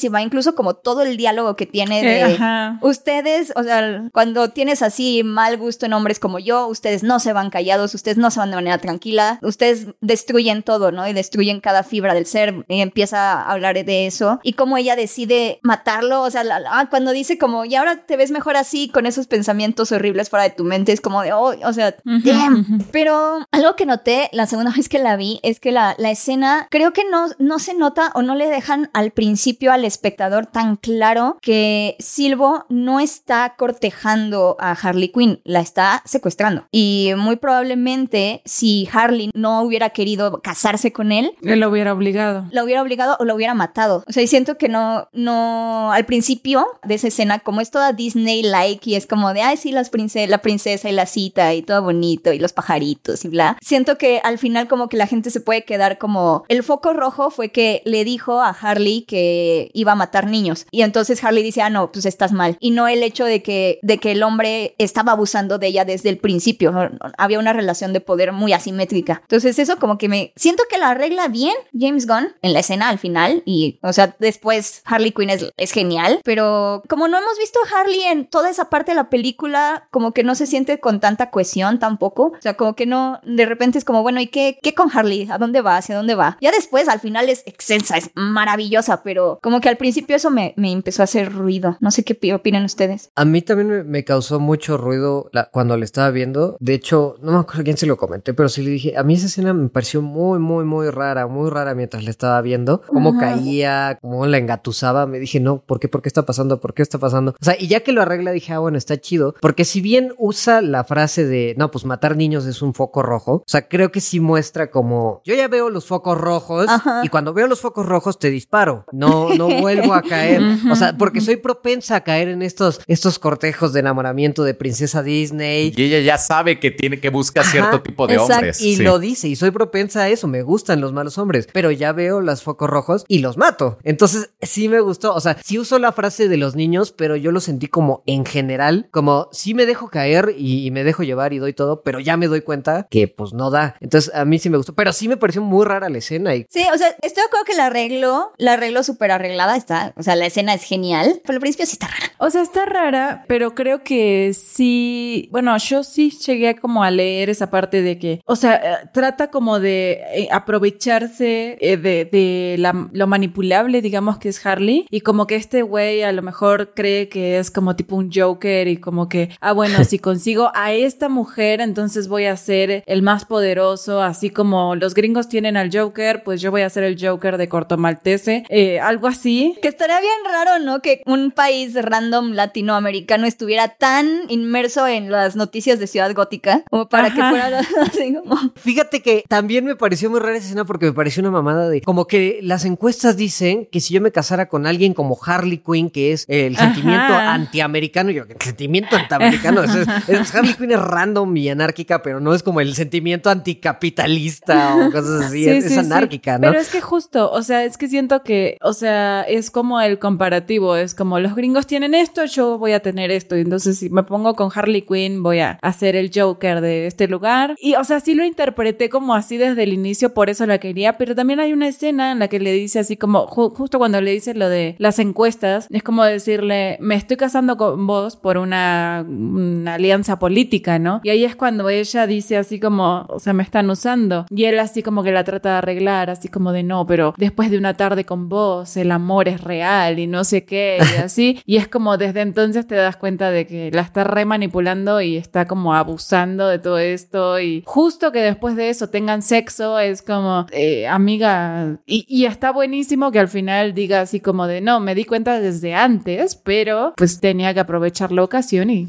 buenísima, 0.09 0.21
incluso 0.21 0.55
como 0.55 0.73
todo 0.75 1.01
el 1.01 1.17
diálogo 1.17 1.55
que 1.55 1.65
tiene 1.65 2.01
de... 2.03 2.21
Eh. 2.33 2.37
Ustedes, 2.81 3.53
o 3.55 3.63
sea, 3.63 4.09
cuando 4.13 4.49
tienes 4.49 4.81
así 4.81 5.23
mal 5.23 5.57
gusto 5.57 5.85
en 5.85 5.93
hombres 5.93 6.19
como 6.19 6.39
yo, 6.39 6.67
ustedes 6.67 7.03
no 7.03 7.19
se 7.19 7.33
van 7.33 7.49
callados, 7.49 7.93
ustedes 7.95 8.17
no 8.17 8.31
se 8.31 8.39
van 8.39 8.49
de 8.49 8.55
manera 8.55 8.77
tranquila, 8.79 9.39
ustedes 9.41 9.87
destruyen 10.01 10.63
todo, 10.63 10.91
¿no? 10.91 11.07
Y 11.07 11.13
destruyen 11.13 11.59
cada 11.61 11.83
fibra 11.83 12.13
del 12.13 12.25
ser. 12.25 12.65
Y 12.67 12.81
empieza 12.81 13.33
a 13.33 13.51
hablar 13.51 13.83
de 13.83 14.07
eso. 14.07 14.39
Y 14.43 14.53
cómo 14.53 14.77
ella 14.77 14.95
decide 14.95 15.59
matarlo, 15.63 16.21
o 16.23 16.29
sea, 16.31 16.43
la- 16.43 16.59
la- 16.59 16.87
cuando 16.89 17.11
dice 17.11 17.37
como, 17.37 17.65
y 17.65 17.75
ahora 17.75 18.05
te 18.05 18.17
ves 18.17 18.31
mejor 18.31 18.57
así, 18.57 18.89
con 18.89 19.05
esos 19.05 19.27
pensamientos 19.27 19.91
horribles 19.91 20.29
fuera 20.29 20.43
de 20.43 20.49
tu 20.51 20.63
mente, 20.63 20.91
es 20.91 21.01
como 21.01 21.21
de, 21.21 21.33
oh, 21.33 21.53
o 21.63 21.73
sea, 21.73 21.95
Ujú, 22.05 22.19
damn. 22.23 22.59
ujú. 22.61 22.85
Pero 22.91 23.45
algo 23.51 23.75
que 23.75 23.85
noté 23.85 24.29
la 24.33 24.47
segunda 24.47 24.71
vez 24.75 24.89
que 24.89 24.99
la 24.99 25.15
vi 25.15 25.39
es 25.43 25.59
que 25.59 25.71
la, 25.71 25.95
la 25.97 26.11
escena 26.11 26.67
creo 26.71 26.93
que 26.93 27.03
no, 27.09 27.27
no 27.39 27.59
se 27.59 27.73
nota 27.73 28.11
o 28.15 28.21
no 28.21 28.35
le 28.35 28.47
dejan 28.47 28.89
al 28.93 29.11
principio 29.11 29.71
al 29.71 29.85
espectador 29.91 30.45
tan 30.45 30.75
claro 30.75 31.37
que 31.41 31.95
Silvo 31.99 32.65
no 32.69 32.99
está 32.99 33.55
cortejando 33.57 34.57
a 34.59 34.71
Harley 34.71 35.09
Quinn, 35.09 35.41
la 35.43 35.59
está 35.59 36.01
secuestrando. 36.05 36.65
Y 36.71 37.11
muy 37.17 37.35
probablemente 37.35 38.41
si 38.45 38.89
Harley 38.91 39.29
no 39.33 39.61
hubiera 39.61 39.89
querido 39.89 40.41
casarse 40.41 40.91
con 40.91 41.11
él, 41.11 41.33
Él 41.41 41.59
lo 41.59 41.69
hubiera 41.69 41.93
obligado. 41.93 42.45
la 42.51 42.63
hubiera 42.63 42.81
obligado 42.81 43.17
o 43.19 43.25
la 43.25 43.35
hubiera 43.35 43.53
matado. 43.53 44.03
O 44.07 44.11
sea, 44.11 44.23
y 44.23 44.27
siento 44.27 44.57
que 44.57 44.69
no, 44.69 45.07
no, 45.13 45.91
al 45.91 46.05
principio 46.05 46.65
de 46.83 46.95
esa 46.95 47.07
escena, 47.07 47.39
como 47.39 47.61
es 47.61 47.71
toda 47.71 47.93
Disney-like 47.93 48.89
y 48.89 48.95
es 48.95 49.05
como 49.05 49.33
de, 49.33 49.41
ay, 49.41 49.57
sí, 49.57 49.71
las 49.71 49.89
prince 49.89 50.27
la 50.27 50.41
princesa 50.41 50.89
y 50.89 50.93
la 50.93 51.05
cita 51.05 51.53
y 51.53 51.61
todo 51.61 51.81
bonito 51.81 52.33
y 52.33 52.39
los 52.39 52.53
pajaritos 52.53 53.25
y 53.25 53.29
bla. 53.29 53.57
Siento 53.61 53.97
que 53.97 54.19
al 54.23 54.37
final 54.37 54.67
como 54.67 54.89
que 54.89 54.97
la 54.97 55.07
gente 55.07 55.29
se 55.29 55.41
puede 55.41 55.63
quedar 55.63 55.97
como, 55.97 56.43
el 56.47 56.63
foco 56.63 56.93
rojo 56.93 57.31
fue 57.31 57.51
que 57.51 57.81
le 57.85 58.03
dijo 58.03 58.41
a 58.41 58.49
Harley 58.49 59.01
que 59.03 59.71
iba 59.81 59.91
a 59.93 59.95
matar 59.95 60.27
niños. 60.27 60.65
Y 60.71 60.81
entonces 60.81 61.23
Harley 61.23 61.43
dice, 61.43 61.61
ah, 61.61 61.69
no, 61.69 61.91
pues 61.91 62.05
estás 62.05 62.31
mal. 62.31 62.57
Y 62.59 62.71
no 62.71 62.87
el 62.87 63.03
hecho 63.03 63.25
de 63.25 63.41
que, 63.41 63.79
de 63.81 63.97
que 63.97 64.11
el 64.11 64.23
hombre 64.23 64.75
estaba 64.77 65.11
abusando 65.11 65.57
de 65.57 65.67
ella 65.67 65.85
desde 65.85 66.09
el 66.09 66.17
principio. 66.17 66.73
Había 67.17 67.39
una 67.39 67.53
relación 67.53 67.93
de 67.93 68.01
poder 68.01 68.31
muy 68.31 68.53
asimétrica. 68.53 69.21
Entonces 69.23 69.59
eso 69.59 69.77
como 69.77 69.97
que 69.97 70.09
me, 70.09 70.33
siento 70.35 70.63
que 70.69 70.77
la 70.77 70.89
arregla 70.89 71.27
bien 71.27 71.55
James 71.77 72.07
Gunn 72.07 72.33
en 72.41 72.53
la 72.53 72.59
escena 72.59 72.89
al 72.89 72.99
final. 72.99 73.43
Y, 73.45 73.79
o 73.81 73.93
sea, 73.93 74.15
después 74.19 74.81
Harley 74.85 75.11
Quinn 75.11 75.29
es, 75.29 75.51
es 75.57 75.71
genial. 75.71 76.21
Pero 76.23 76.83
como 76.87 77.07
no 77.07 77.17
hemos 77.17 77.37
visto 77.37 77.59
a 77.59 77.79
Harley 77.79 78.03
en 78.03 78.27
toda 78.27 78.49
esa 78.49 78.69
parte 78.69 78.91
de 78.91 78.95
la 78.95 79.09
película, 79.09 79.87
como 79.91 80.13
que 80.13 80.23
no 80.23 80.35
se 80.35 80.47
siente 80.47 80.79
con 80.79 80.99
tanta 80.99 81.29
cohesión 81.29 81.79
tampoco. 81.79 82.33
O 82.37 82.41
sea, 82.41 82.55
como 82.55 82.75
que 82.75 82.85
no, 82.85 83.19
de 83.23 83.45
repente 83.45 83.77
es 83.77 83.85
como, 83.85 84.01
bueno, 84.01 84.19
¿y 84.19 84.27
qué, 84.27 84.59
qué 84.61 84.73
con 84.73 84.89
Harley? 84.93 85.27
¿A 85.31 85.37
dónde 85.37 85.61
va? 85.61 85.77
¿Hacia 85.77 85.95
dónde 85.95 86.15
va? 86.15 86.37
Ya 86.41 86.51
después, 86.51 86.87
al 86.87 86.99
final 86.99 87.29
es 87.29 87.43
excelsa, 87.45 87.97
es 87.97 88.11
maravillosa, 88.15 89.03
pero 89.03 89.39
como 89.41 89.60
que 89.61 89.69
al 89.69 89.77
principio 89.77 90.15
eso 90.15 90.29
me, 90.31 90.53
me 90.57 90.71
empezó 90.71 91.01
a 91.01 91.05
hacer 91.05 91.31
ruido. 91.31 91.77
No 91.79 91.91
sé 91.91 92.03
qué 92.03 92.15
pi- 92.15 92.31
opinan 92.33 92.65
ustedes. 92.65 93.11
A 93.15 93.25
mí 93.25 93.41
también 93.41 93.69
me, 93.69 93.83
me 93.83 94.03
causó 94.03 94.39
mucho 94.39 94.77
ruido 94.77 95.29
la- 95.31 95.49
cuando 95.51 95.77
le 95.77 95.85
estaba 95.85 96.09
viendo. 96.09 96.57
De 96.59 96.73
hecho, 96.73 97.15
no 97.21 97.31
me 97.33 97.37
acuerdo 97.39 97.63
quién 97.63 97.77
se 97.77 97.85
lo 97.85 97.97
comenté, 97.97 98.33
pero 98.33 98.49
sí 98.49 98.61
le 98.63 98.71
dije, 98.71 98.97
a 98.97 99.03
mí 99.03 99.13
esa 99.13 99.27
escena 99.27 99.53
me 99.53 99.69
pareció 99.69 100.01
muy, 100.01 100.39
muy, 100.39 100.65
muy 100.65 100.89
rara, 100.89 101.27
muy 101.27 101.49
rara 101.49 101.73
mientras 101.75 102.03
la 102.03 102.09
estaba 102.09 102.41
viendo. 102.41 102.81
Cómo 102.87 103.17
caía, 103.17 103.97
cómo 104.01 104.25
la 104.25 104.37
engatusaba. 104.37 105.05
Me 105.07 105.19
dije, 105.19 105.39
no, 105.39 105.61
¿por 105.61 105.79
qué? 105.79 105.87
¿Por 105.87 106.01
qué 106.01 106.09
está 106.09 106.25
pasando? 106.25 106.59
¿Por 106.59 106.73
qué 106.73 106.81
está 106.81 106.97
pasando? 106.97 107.31
O 107.39 107.43
sea, 107.43 107.55
y 107.59 107.67
ya 107.67 107.81
que 107.81 107.91
lo 107.91 108.01
arregla, 108.01 108.31
dije, 108.31 108.53
ah, 108.53 108.59
bueno, 108.59 108.77
está 108.77 108.99
chido. 108.99 109.35
Porque 109.41 109.65
si 109.65 109.81
bien 109.81 110.13
usa 110.17 110.61
la 110.61 110.83
frase 110.83 111.25
de, 111.25 111.53
no, 111.57 111.71
pues 111.71 111.85
matar 111.85 112.15
niños 112.17 112.45
es 112.45 112.61
un 112.61 112.73
foco 112.73 113.01
rojo. 113.03 113.33
O 113.35 113.43
sea, 113.47 113.67
creo 113.67 113.91
que 113.91 114.01
sí 114.01 114.19
muestra 114.19 114.71
como, 114.71 115.21
yo 115.25 115.35
ya 115.35 115.47
veo 115.47 115.69
los 115.69 115.85
focos 115.85 116.17
rojos 116.17 116.67
Ajá. 116.69 117.01
y 117.03 117.09
cuando 117.09 117.33
veo 117.33 117.47
los 117.47 117.61
focos 117.61 117.85
rojos 117.85 118.19
te 118.19 118.29
disparo. 118.29 118.85
No, 118.91 119.29
no 119.35 119.47
vuelvo 119.59 119.93
a 119.93 120.01
caer. 120.01 120.41
O 120.71 120.75
sea, 120.75 120.95
porque 120.97 121.21
soy 121.21 121.37
propensa 121.37 121.97
a 121.97 122.03
caer 122.03 122.29
en 122.29 122.41
estos, 122.41 122.81
estos 122.87 123.19
cortejos 123.19 123.73
de 123.73 123.81
enamoramiento 123.81 124.43
de 124.43 124.53
princesa 124.53 125.03
Disney. 125.03 125.73
Y 125.75 125.83
ella 125.83 125.99
ya 125.99 126.17
sabe 126.17 126.59
que 126.59 126.71
tiene 126.71 126.99
que 126.99 127.09
buscar 127.09 127.45
cierto 127.45 127.77
Ajá, 127.77 127.83
tipo 127.83 128.07
de 128.07 128.17
hombres. 128.17 128.61
Y 128.61 128.77
sí. 128.77 128.83
lo 128.83 128.99
dice, 128.99 129.27
y 129.27 129.35
soy 129.35 129.51
propensa 129.51 130.03
a 130.03 130.09
eso, 130.09 130.27
me 130.27 130.43
gustan 130.43 130.79
los 130.81 130.93
malos 130.93 131.17
hombres, 131.17 131.47
pero 131.51 131.71
ya 131.71 131.91
veo 131.91 132.21
los 132.21 132.43
focos 132.43 132.69
rojos 132.69 133.05
y 133.07 133.19
los 133.19 133.37
mato. 133.37 133.79
Entonces, 133.83 134.31
sí 134.41 134.69
me 134.69 134.79
gustó, 134.79 135.13
o 135.13 135.19
sea, 135.19 135.37
sí 135.43 135.59
uso 135.59 135.79
la 135.79 135.91
frase 135.91 136.27
de 136.27 136.37
los 136.37 136.55
niños, 136.55 136.91
pero 136.91 137.15
yo 137.15 137.31
lo 137.31 137.39
sentí 137.39 137.67
como 137.67 138.03
en 138.05 138.25
general, 138.25 138.87
como 138.91 139.27
sí 139.31 139.53
me 139.53 139.65
dejo 139.65 139.89
caer 139.89 140.33
y, 140.37 140.65
y 140.65 140.71
me 140.71 140.83
dejo 140.83 141.03
llevar 141.03 141.33
y 141.33 141.39
doy 141.39 141.53
todo, 141.53 141.81
pero 141.81 141.99
ya 141.99 142.17
me 142.17 142.27
doy 142.27 142.41
cuenta 142.41 142.87
que 142.89 143.07
pues 143.07 143.33
no 143.33 143.49
da. 143.49 143.75
Entonces, 143.81 144.13
a 144.13 144.25
mí 144.25 144.39
sí 144.39 144.49
me 144.49 144.57
gustó, 144.57 144.73
pero 144.73 144.93
sí 144.93 145.07
me 145.07 145.17
pareció 145.17 145.41
muy 145.41 145.65
rara 145.65 145.89
la 145.89 145.97
escena 145.97 146.35
y 146.35 146.45
Sí, 146.49 146.63
o 146.73 146.77
sea, 146.77 146.89
estoy 147.01 147.21
de 147.23 147.27
acuerdo 147.27 147.45
que 147.45 147.55
la 147.55 147.67
arreglo, 147.67 148.33
la 148.37 148.53
arreglo 148.53 148.83
súper 148.83 149.11
arreglada, 149.43 149.57
está, 149.57 149.93
o 149.97 150.03
sea, 150.03 150.15
la 150.15 150.25
escena 150.25 150.53
es 150.53 150.63
genial, 150.63 151.21
pero 151.25 151.35
al 151.37 151.41
principio 151.41 151.65
sí 151.65 151.73
está 151.73 151.87
rara. 151.87 152.11
O 152.17 152.29
sea, 152.29 152.41
está 152.41 152.65
rara, 152.65 153.25
pero 153.27 153.55
creo 153.55 153.83
que 153.83 154.31
sí, 154.33 155.27
bueno, 155.31 155.57
yo 155.57 155.83
sí 155.83 156.11
llegué 156.11 156.55
como 156.55 156.83
a 156.83 156.91
leer 156.91 157.29
esa 157.29 157.49
parte 157.49 157.81
de 157.81 157.97
que, 157.97 158.21
o 158.25 158.35
sea, 158.35 158.55
eh, 158.55 158.87
trata 158.93 159.29
como 159.31 159.59
de 159.59 160.01
eh, 160.13 160.27
aprovecharse 160.31 161.57
eh, 161.61 161.77
de, 161.77 162.05
de 162.05 162.55
la- 162.59 162.89
lo 162.91 163.07
manipulable, 163.07 163.81
digamos, 163.81 164.17
que 164.17 164.29
es 164.29 164.43
Harley, 164.45 164.85
y 164.89 165.01
como 165.01 165.27
que 165.27 165.35
este 165.35 165.61
güey 165.61 166.03
a 166.03 166.11
lo 166.11 166.21
mejor 166.21 166.73
cree 166.75 167.09
que 167.09 167.37
es 167.37 167.51
como 167.51 167.75
tipo 167.75 167.95
un 167.95 168.11
Joker 168.13 168.67
y 168.67 168.77
como 168.77 169.09
que, 169.09 169.29
ah, 169.41 169.53
bueno, 169.53 169.83
si 169.83 169.99
consigo 169.99 170.51
a 170.55 170.61
a 170.61 170.73
esta 170.73 171.09
mujer, 171.09 171.59
entonces 171.59 172.07
voy 172.07 172.25
a 172.25 172.37
ser 172.37 172.83
el 172.85 173.01
más 173.01 173.25
poderoso, 173.25 174.03
así 174.03 174.29
como 174.29 174.75
los 174.75 174.93
gringos 174.93 175.27
tienen 175.27 175.57
al 175.57 175.71
Joker, 175.75 176.21
pues 176.23 176.39
yo 176.39 176.51
voy 176.51 176.61
a 176.61 176.69
ser 176.69 176.83
el 176.83 176.97
Joker 177.03 177.37
de 177.39 177.49
Corto 177.49 177.77
Maltese, 177.77 178.43
eh, 178.49 178.79
algo 178.79 179.07
así. 179.07 179.30
Que 179.61 179.67
estaría 179.67 179.99
bien 179.99 180.13
raro, 180.29 180.63
¿no? 180.63 180.81
Que 180.81 181.01
un 181.05 181.31
país 181.31 181.73
random 181.73 182.31
latinoamericano 182.31 183.25
estuviera 183.25 183.69
tan 183.69 184.07
inmerso 184.29 184.87
en 184.87 185.11
las 185.11 185.35
noticias 185.35 185.79
de 185.79 185.87
Ciudad 185.87 186.13
Gótica 186.13 186.63
como 186.69 186.89
para 186.89 187.13
que 187.13 187.21
fuera 187.21 187.59
así 187.81 188.13
como... 188.13 188.37
Fíjate 188.55 189.01
que 189.01 189.23
también 189.27 189.65
me 189.65 189.75
pareció 189.75 190.09
muy 190.09 190.19
rara 190.19 190.37
esa 190.37 190.47
escena 190.47 190.65
porque 190.65 190.87
me 190.87 190.93
pareció 190.93 191.21
una 191.21 191.31
mamada 191.31 191.69
de 191.69 191.81
como 191.81 192.07
que 192.07 192.39
las 192.41 192.65
encuestas 192.65 193.17
dicen 193.17 193.67
que 193.71 193.79
si 193.79 193.93
yo 193.93 194.01
me 194.01 194.11
casara 194.11 194.47
con 194.47 194.67
alguien 194.67 194.93
como 194.93 195.17
Harley 195.23 195.59
Quinn, 195.59 195.89
que 195.89 196.11
es 196.11 196.25
el 196.27 196.57
sentimiento 196.57 197.13
antiamericano, 197.13 198.11
yo, 198.11 198.23
el 198.23 198.41
sentimiento 198.41 198.95
antiamericano, 198.95 199.63
es, 199.63 199.75
es, 200.07 200.35
Harley 200.35 200.53
Quinn 200.55 200.71
es 200.71 200.79
random 200.79 201.35
y 201.37 201.49
anárquica, 201.49 202.01
pero 202.01 202.19
no 202.19 202.33
es 202.33 202.43
como 202.43 202.61
el 202.61 202.75
sentimiento 202.75 203.29
anticapitalista 203.29 204.75
o 204.75 204.91
cosas 204.91 205.25
así, 205.25 205.47
es, 205.47 205.77
anárquica, 205.77 206.37
¿no? 206.37 206.49
Pero 206.49 206.59
es 206.59 206.69
que 206.69 206.81
justo, 206.81 207.31
o 207.31 207.41
sea, 207.41 207.63
es 207.63 207.77
que 207.77 207.87
siento 207.87 208.23
que, 208.23 208.57
o 208.61 208.73
sea, 208.73 209.20
es 209.21 209.51
como 209.51 209.81
el 209.81 209.99
comparativo, 209.99 210.75
es 210.75 210.95
como 210.95 211.19
los 211.19 211.35
gringos 211.35 211.67
tienen 211.67 211.93
esto, 211.93 212.25
yo 212.25 212.57
voy 212.57 212.73
a 212.73 212.81
tener 212.81 213.11
esto, 213.11 213.37
y 213.37 213.41
entonces 213.41 213.77
si 213.77 213.89
me 213.89 214.03
pongo 214.03 214.35
con 214.35 214.49
Harley 214.53 214.83
Quinn 214.83 215.23
voy 215.23 215.39
a 215.39 215.59
hacer 215.61 215.95
el 215.95 216.11
Joker 216.13 216.61
de 216.61 216.87
este 216.87 217.07
lugar. 217.07 217.55
Y, 217.59 217.75
o 217.75 217.83
sea, 217.83 217.99
sí 217.99 218.13
lo 218.13 218.25
interpreté 218.25 218.89
como 218.89 219.13
así 219.13 219.37
desde 219.37 219.63
el 219.63 219.73
inicio, 219.73 220.13
por 220.13 220.29
eso 220.29 220.45
la 220.45 220.57
quería, 220.57 220.97
pero 220.97 221.15
también 221.15 221.39
hay 221.39 221.53
una 221.53 221.67
escena 221.67 222.11
en 222.11 222.19
la 222.19 222.27
que 222.27 222.39
le 222.39 222.53
dice 222.53 222.79
así 222.79 222.97
como, 222.97 223.27
justo 223.27 223.77
cuando 223.77 224.01
le 224.01 224.11
dice 224.11 224.33
lo 224.33 224.49
de 224.49 224.75
las 224.77 224.99
encuestas, 224.99 225.67
es 225.69 225.83
como 225.83 226.03
decirle, 226.03 226.77
me 226.79 226.95
estoy 226.95 227.17
casando 227.17 227.57
con 227.57 227.87
vos 227.87 228.15
por 228.15 228.37
una, 228.37 229.05
una 229.07 229.75
alianza 229.75 230.19
política, 230.19 230.79
¿no? 230.79 231.01
Y 231.03 231.09
ahí 231.09 231.23
es 231.23 231.35
cuando 231.35 231.69
ella 231.69 232.07
dice 232.07 232.37
así 232.37 232.59
como, 232.59 233.05
o 233.09 233.19
sea, 233.19 233.33
me 233.33 233.43
están 233.43 233.69
usando. 233.69 234.25
Y 234.29 234.45
él 234.45 234.59
así 234.59 234.83
como 234.83 235.03
que 235.03 235.11
la 235.11 235.23
trata 235.23 235.51
de 235.51 235.55
arreglar, 235.57 236.09
así 236.09 236.27
como 236.27 236.51
de 236.51 236.63
no, 236.63 236.85
pero 236.85 237.13
después 237.17 237.51
de 237.51 237.57
una 237.57 237.75
tarde 237.75 238.05
con 238.05 238.29
vos, 238.29 238.77
el 238.77 238.91
amor 238.91 239.10
es 239.19 239.41
real 239.41 239.99
y 239.99 240.07
no 240.07 240.23
sé 240.23 240.45
qué, 240.45 240.79
y 240.79 240.97
así. 241.01 241.41
y 241.45 241.57
es 241.57 241.67
como 241.67 241.97
desde 241.97 242.21
entonces 242.21 242.67
te 242.67 242.75
das 242.75 242.97
cuenta 242.97 243.31
de 243.31 243.45
que 243.45 243.71
la 243.71 243.81
está 243.81 244.03
remanipulando 244.03 245.01
y 245.01 245.17
está 245.17 245.45
como 245.45 245.73
abusando 245.73 246.47
de 246.47 246.59
todo 246.59 246.77
esto. 246.79 247.39
Y 247.39 247.63
justo 247.65 248.11
que 248.11 248.21
después 248.21 248.55
de 248.55 248.69
eso 248.69 248.89
tengan 248.89 249.21
sexo, 249.21 249.79
es 249.79 250.01
como, 250.01 250.45
eh, 250.51 250.87
amiga, 250.87 251.77
y, 251.85 252.05
y 252.07 252.25
está 252.25 252.51
buenísimo 252.51 253.11
que 253.11 253.19
al 253.19 253.27
final 253.27 253.73
diga 253.73 254.01
así 254.01 254.19
como 254.19 254.47
de 254.47 254.61
no, 254.61 254.79
me 254.79 254.95
di 254.95 255.05
cuenta 255.05 255.39
desde 255.39 255.73
antes, 255.73 256.35
pero 256.35 256.93
pues 256.97 257.19
tenía 257.19 257.53
que 257.53 257.59
aprovechar 257.59 258.11
la 258.11 258.23
ocasión 258.23 258.69
y 258.69 258.87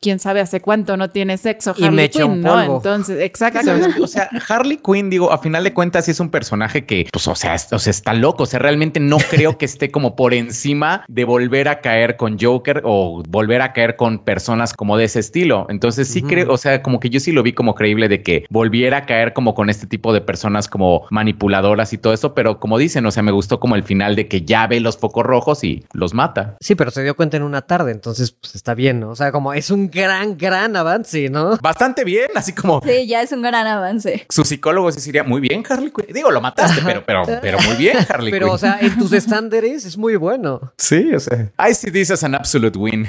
quién 0.00 0.18
sabe 0.18 0.40
hace 0.40 0.60
cuánto 0.60 0.96
no 0.96 1.10
tiene 1.10 1.36
sexo 1.36 1.70
Harley 1.70 1.88
y 1.88 1.90
me 1.90 2.10
Quinn, 2.10 2.40
¿no? 2.40 2.76
Entonces, 2.76 3.20
exacto. 3.20 3.58
O 4.02 4.06
sea, 4.06 4.28
Harley 4.48 4.78
Quinn, 4.78 5.10
digo, 5.10 5.32
a 5.32 5.38
final 5.38 5.64
de 5.64 5.74
cuentas, 5.74 6.04
sí 6.04 6.12
es 6.12 6.20
un 6.20 6.30
personaje 6.30 6.84
que, 6.86 7.08
pues, 7.12 7.26
o 7.26 7.34
sea, 7.34 7.56
o 7.72 7.78
sea, 7.78 7.90
está 7.90 8.14
loco. 8.14 8.44
O 8.44 8.46
sea, 8.46 8.58
realmente 8.58 9.00
no 9.00 9.18
creo 9.18 9.47
que 9.56 9.64
esté 9.64 9.90
como 9.90 10.16
por 10.16 10.34
encima 10.34 11.04
de 11.08 11.24
volver 11.24 11.68
a 11.68 11.80
caer 11.80 12.16
con 12.16 12.38
Joker 12.38 12.82
o 12.84 13.22
volver 13.28 13.62
a 13.62 13.72
caer 13.72 13.96
con 13.96 14.18
personas 14.18 14.74
como 14.74 14.96
de 14.96 15.04
ese 15.04 15.20
estilo. 15.20 15.66
Entonces, 15.68 16.08
sí 16.08 16.22
creo, 16.22 16.52
o 16.52 16.58
sea, 16.58 16.82
como 16.82 17.00
que 17.00 17.10
yo 17.10 17.20
sí 17.20 17.32
lo 17.32 17.42
vi 17.42 17.52
como 17.52 17.74
creíble 17.74 18.08
de 18.08 18.22
que 18.22 18.44
volviera 18.50 18.98
a 18.98 19.06
caer 19.06 19.32
como 19.32 19.54
con 19.54 19.70
este 19.70 19.86
tipo 19.86 20.12
de 20.12 20.20
personas 20.20 20.68
como 20.68 21.06
manipuladoras 21.10 21.92
y 21.92 21.98
todo 21.98 22.12
eso. 22.12 22.34
Pero 22.34 22.60
como 22.60 22.78
dicen, 22.78 23.06
o 23.06 23.10
sea, 23.10 23.22
me 23.22 23.32
gustó 23.32 23.60
como 23.60 23.76
el 23.76 23.82
final 23.82 24.16
de 24.16 24.28
que 24.28 24.42
ya 24.42 24.66
ve 24.66 24.80
los 24.80 24.98
focos 24.98 25.24
rojos 25.24 25.64
y 25.64 25.84
los 25.92 26.14
mata. 26.14 26.56
Sí, 26.60 26.74
pero 26.74 26.90
se 26.90 27.02
dio 27.02 27.16
cuenta 27.16 27.36
en 27.36 27.42
una 27.42 27.62
tarde, 27.62 27.92
entonces, 27.92 28.32
pues 28.32 28.54
está 28.54 28.74
bien, 28.74 29.00
¿no? 29.00 29.10
O 29.10 29.16
sea, 29.16 29.32
como 29.32 29.52
es 29.52 29.70
un 29.70 29.90
gran, 29.90 30.36
gran 30.36 30.76
avance, 30.76 31.28
¿no? 31.30 31.56
Bastante 31.58 32.04
bien, 32.04 32.28
así 32.34 32.52
como. 32.52 32.80
Sí, 32.84 33.06
ya 33.06 33.22
es 33.22 33.32
un 33.32 33.42
gran 33.42 33.66
avance. 33.66 34.26
Su 34.28 34.44
psicólogo 34.44 34.90
se 34.92 35.00
diría 35.00 35.24
muy 35.24 35.40
bien, 35.40 35.64
Harley 35.68 35.90
Quinn. 35.90 36.12
Digo, 36.12 36.30
lo 36.30 36.40
mataste, 36.40 36.80
pero, 36.84 37.02
pero, 37.04 37.22
pero 37.40 37.58
muy 37.60 37.76
bien, 37.76 37.96
Harley 38.08 38.30
pero, 38.30 38.46
Quinn. 38.46 38.48
Pero, 38.48 38.52
o 38.52 38.58
sea, 38.58 38.78
en 38.80 38.98
tus 38.98 39.10
es 39.38 39.96
muy 39.96 40.16
bueno. 40.16 40.72
Sí, 40.76 41.14
o 41.14 41.20
sea. 41.20 41.50
I 41.58 41.74
see 41.74 41.90
this 41.90 42.10
as 42.10 42.24
an 42.24 42.34
absolute 42.34 42.78
win. 42.78 43.08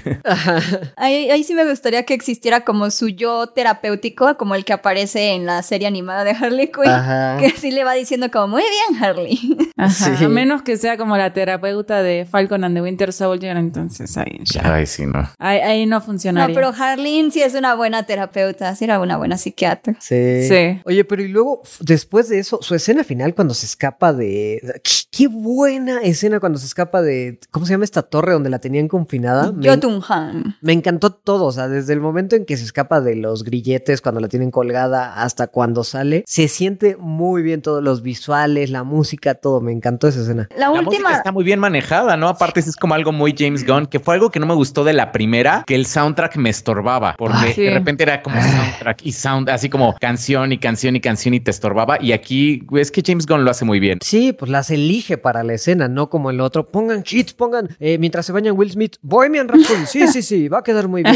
ahí, 0.95 1.29
ahí 1.29 1.43
sí 1.43 1.53
me 1.53 1.67
gustaría 1.67 2.03
que 2.03 2.13
existiera 2.13 2.61
como 2.61 2.91
su 2.91 3.09
yo 3.09 3.47
terapéutico, 3.47 4.37
como 4.37 4.55
el 4.55 4.65
que 4.65 4.73
aparece 4.73 5.31
en 5.31 5.45
la 5.45 5.63
serie 5.63 5.87
animada 5.87 6.23
de 6.23 6.31
Harley 6.31 6.67
Quinn. 6.71 6.87
Ajá. 6.87 7.37
Que 7.39 7.51
sí 7.51 7.71
le 7.71 7.83
va 7.83 7.93
diciendo 7.93 8.29
como, 8.31 8.47
muy 8.47 8.63
bien, 8.63 9.03
Harley. 9.03 9.57
Ajá. 9.77 10.25
A 10.25 10.29
menos 10.29 10.61
que 10.61 10.77
sea 10.77 10.97
como 10.97 11.17
la 11.17 11.33
terapeuta 11.33 12.03
de 12.03 12.25
Falcon 12.29 12.63
and 12.63 12.75
the 12.75 12.81
Winter 12.81 13.11
Soldier, 13.11 13.57
entonces 13.57 14.15
ahí 14.17 14.39
ya. 14.43 14.75
Ay, 14.75 14.85
sí, 14.85 15.05
no. 15.05 15.29
Ahí, 15.39 15.59
ahí 15.59 15.85
no 15.85 16.01
funcionaría. 16.01 16.47
No, 16.47 16.53
pero 16.53 16.73
Harleen 16.77 17.31
sí 17.31 17.41
es 17.41 17.55
una 17.55 17.75
buena 17.75 18.03
terapeuta, 18.03 18.75
sí 18.75 18.85
era 18.85 18.99
una 18.99 19.17
buena 19.17 19.37
psiquiatra. 19.37 19.95
Sí. 19.99 20.47
Sí. 20.47 20.81
Oye, 20.85 21.03
pero 21.05 21.23
y 21.23 21.27
luego, 21.27 21.61
después 21.79 22.29
de 22.29 22.39
eso, 22.39 22.59
su 22.61 22.75
escena 22.75 23.03
final 23.03 23.33
cuando 23.33 23.53
se 23.53 23.65
escapa 23.65 24.13
de... 24.13 24.81
Qué 25.11 25.27
buena 25.27 26.01
escena 26.19 26.39
cuando 26.39 26.59
se 26.59 26.65
escapa 26.65 27.01
de... 27.01 27.39
¿Cómo 27.51 27.65
se 27.65 27.71
llama 27.73 27.83
esta 27.85 28.01
torre 28.03 28.33
donde 28.33 28.49
la 28.49 28.59
tenían 28.59 28.87
confinada? 28.87 29.53
Jotunheim. 29.63 30.55
Me 30.61 30.73
encantó 30.73 31.11
todo, 31.11 31.45
o 31.45 31.51
sea, 31.51 31.67
desde 31.67 31.93
el 31.93 32.01
momento 32.01 32.35
en 32.35 32.45
que 32.45 32.57
se 32.57 32.63
escapa 32.65 33.01
de 33.01 33.15
los 33.15 33.43
grilletes, 33.43 34.01
cuando 34.01 34.19
la 34.21 34.27
tienen 34.27 34.51
colgada, 34.51 35.21
hasta 35.23 35.47
cuando 35.47 35.83
sale, 35.83 36.23
se 36.27 36.47
siente 36.47 36.97
muy 36.97 37.41
bien 37.41 37.61
todos 37.61 37.83
los 37.83 38.01
visuales, 38.01 38.69
la 38.69 38.83
música, 38.83 39.35
todo. 39.35 39.61
Me 39.61 39.71
encantó 39.71 40.07
esa 40.07 40.21
escena. 40.21 40.47
La, 40.57 40.69
la 40.69 40.71
última... 40.71 41.13
está 41.15 41.31
muy 41.31 41.43
bien 41.43 41.59
manejada, 41.59 42.17
¿no? 42.17 42.27
Aparte, 42.27 42.59
es 42.59 42.75
como 42.75 42.93
algo 42.93 43.11
muy 43.11 43.33
James 43.37 43.65
Gunn, 43.65 43.85
que 43.87 43.99
fue 43.99 44.15
algo 44.15 44.29
que 44.29 44.39
no 44.39 44.45
me 44.45 44.53
gustó 44.55 44.83
de 44.83 44.93
la 44.93 45.11
primera, 45.11 45.63
que 45.65 45.75
el 45.75 45.85
soundtrack 45.85 46.35
me 46.37 46.49
estorbaba, 46.49 47.15
porque 47.17 47.37
Ah, 47.39 47.51
sí. 47.55 47.61
de 47.61 47.71
repente 47.71 48.03
era 48.03 48.21
como 48.21 48.35
soundtrack 48.41 49.05
y 49.05 49.11
sound, 49.13 49.49
así 49.49 49.69
como 49.69 49.95
canción 49.99 50.51
y 50.51 50.57
canción 50.57 50.95
y 50.95 50.99
canción 51.01 51.33
y 51.33 51.39
te 51.39 51.51
estorbaba. 51.51 51.97
Y 52.01 52.11
aquí 52.11 52.63
es 52.77 52.91
que 52.91 53.01
James 53.05 53.25
Gunn 53.25 53.45
lo 53.45 53.51
hace 53.51 53.65
muy 53.65 53.79
bien. 53.79 53.99
Sí, 54.03 54.33
pues 54.33 54.49
las 54.51 54.69
elige 54.71 55.17
para 55.17 55.43
la 55.43 55.53
escena, 55.53 55.87
no 55.87 55.98
como 56.07 56.29
el 56.29 56.39
otro. 56.39 56.69
Pongan 56.69 57.03
hits, 57.09 57.33
pongan 57.33 57.75
eh, 57.79 57.97
mientras 57.97 58.27
se 58.27 58.31
bañan 58.31 58.55
Will 58.55 58.71
Smith, 58.71 58.97
Bohemian 59.01 59.47
Rhapsody. 59.47 59.85
Sí, 59.87 60.07
sí, 60.07 60.21
sí, 60.21 60.47
va 60.47 60.59
a 60.59 60.63
quedar 60.63 60.87
muy 60.87 61.01
bien. 61.01 61.15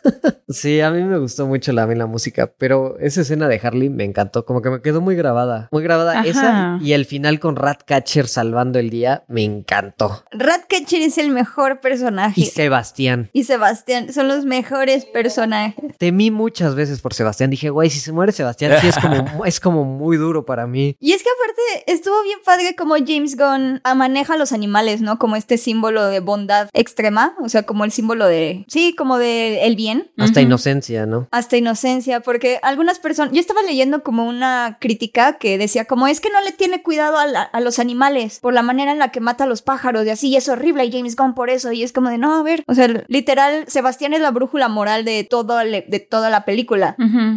sí, 0.48 0.80
a 0.80 0.90
mí 0.90 1.02
me 1.02 1.18
gustó 1.18 1.46
mucho 1.46 1.72
la, 1.72 1.86
la 1.86 2.06
música, 2.06 2.52
pero 2.58 2.98
esa 2.98 3.20
escena 3.20 3.48
de 3.48 3.60
Harley 3.62 3.90
me 3.90 4.04
encantó, 4.04 4.44
como 4.44 4.62
que 4.62 4.70
me 4.70 4.80
quedó 4.80 5.00
muy 5.00 5.14
grabada. 5.14 5.68
Muy 5.70 5.82
grabada 5.82 6.20
Ajá. 6.20 6.28
esa 6.28 6.78
y 6.80 6.92
el 6.92 7.04
final 7.04 7.38
con 7.38 7.56
Ratcatcher 7.56 8.26
salvando 8.26 8.78
el 8.78 8.90
día, 8.90 9.24
me 9.28 9.42
encantó. 9.44 10.24
Ratcatcher 10.32 11.02
es 11.02 11.18
el 11.18 11.30
mejor 11.30 11.80
personaje. 11.80 12.40
Y 12.40 12.46
Sebastián. 12.46 13.30
Y 13.32 13.44
Sebastián 13.44 14.12
son 14.12 14.28
los 14.28 14.44
mejores 14.44 15.04
personajes. 15.04 15.96
Temí 15.98 16.30
muchas 16.30 16.74
veces 16.74 17.00
por 17.00 17.14
Sebastián. 17.14 17.50
Dije, 17.50 17.70
güey, 17.70 17.90
si 17.90 18.00
se 18.00 18.12
muere 18.12 18.32
Sebastián, 18.32 18.72
sí 18.80 18.88
es 18.88 18.98
como, 18.98 19.44
es 19.44 19.60
como 19.60 19.84
muy 19.84 20.16
duro 20.16 20.44
para 20.44 20.66
mí. 20.66 20.96
Y 21.00 21.12
es 21.12 21.22
que 21.22 21.28
aparte 21.28 21.92
estuvo 21.92 22.22
bien 22.22 22.38
padre 22.44 22.74
como 22.76 22.94
James 22.94 23.36
Gunn 23.36 23.80
ah, 23.84 23.94
maneja 24.24 24.34
a 24.34 24.38
los 24.38 24.52
animales, 24.52 25.00
¿no? 25.02 25.18
Como 25.18 25.36
este 25.36 25.58
símbolo 25.58 26.06
de 26.06 26.20
bondad 26.20 26.68
extrema, 26.72 27.34
o 27.42 27.48
sea, 27.48 27.64
como 27.64 27.84
el 27.84 27.90
símbolo 27.92 28.26
de, 28.26 28.64
sí, 28.68 28.94
como 28.96 29.18
de 29.18 29.66
el 29.66 29.76
bien. 29.76 30.10
Hasta 30.16 30.40
inocencia, 30.40 31.04
¿no? 31.06 31.28
Hasta 31.30 31.56
inocencia, 31.58 32.20
porque 32.20 32.58
algunas 32.62 32.98
personas, 32.98 33.32
yo 33.34 33.40
estaba 33.40 33.62
leyendo 33.62 34.02
como 34.02 34.26
una 34.26 34.78
crítica 34.80 35.34
que 35.38 35.58
decía 35.58 35.84
como 35.84 36.06
es 36.06 36.20
que 36.20 36.30
no 36.30 36.40
le 36.40 36.52
tiene 36.52 36.82
cuidado 36.82 37.18
a, 37.18 37.26
la- 37.26 37.42
a 37.42 37.60
los 37.60 37.78
animales 37.78 38.38
por 38.40 38.54
la 38.54 38.62
manera 38.62 38.92
en 38.92 38.98
la 38.98 39.10
que 39.10 39.20
mata 39.20 39.44
a 39.44 39.46
los 39.46 39.60
pájaros 39.62 40.06
y 40.06 40.10
así, 40.10 40.28
y 40.28 40.36
es 40.36 40.48
horrible 40.48 40.84
y 40.86 40.92
James 40.92 41.16
Gunn 41.16 41.34
por 41.34 41.50
eso, 41.50 41.72
y 41.72 41.82
es 41.82 41.92
como 41.92 42.08
de 42.08 42.16
no, 42.18 42.34
a 42.36 42.42
ver, 42.42 42.64
o 42.66 42.74
sea, 42.74 42.88
literal, 43.08 43.64
Sebastián 43.68 44.14
es 44.14 44.20
la 44.20 44.30
brújula 44.30 44.68
moral 44.68 45.04
de 45.04 45.24
todo, 45.24 45.62
le- 45.64 45.84
de 45.88 46.00
toda 46.00 46.30
la 46.30 46.44
película. 46.44 46.96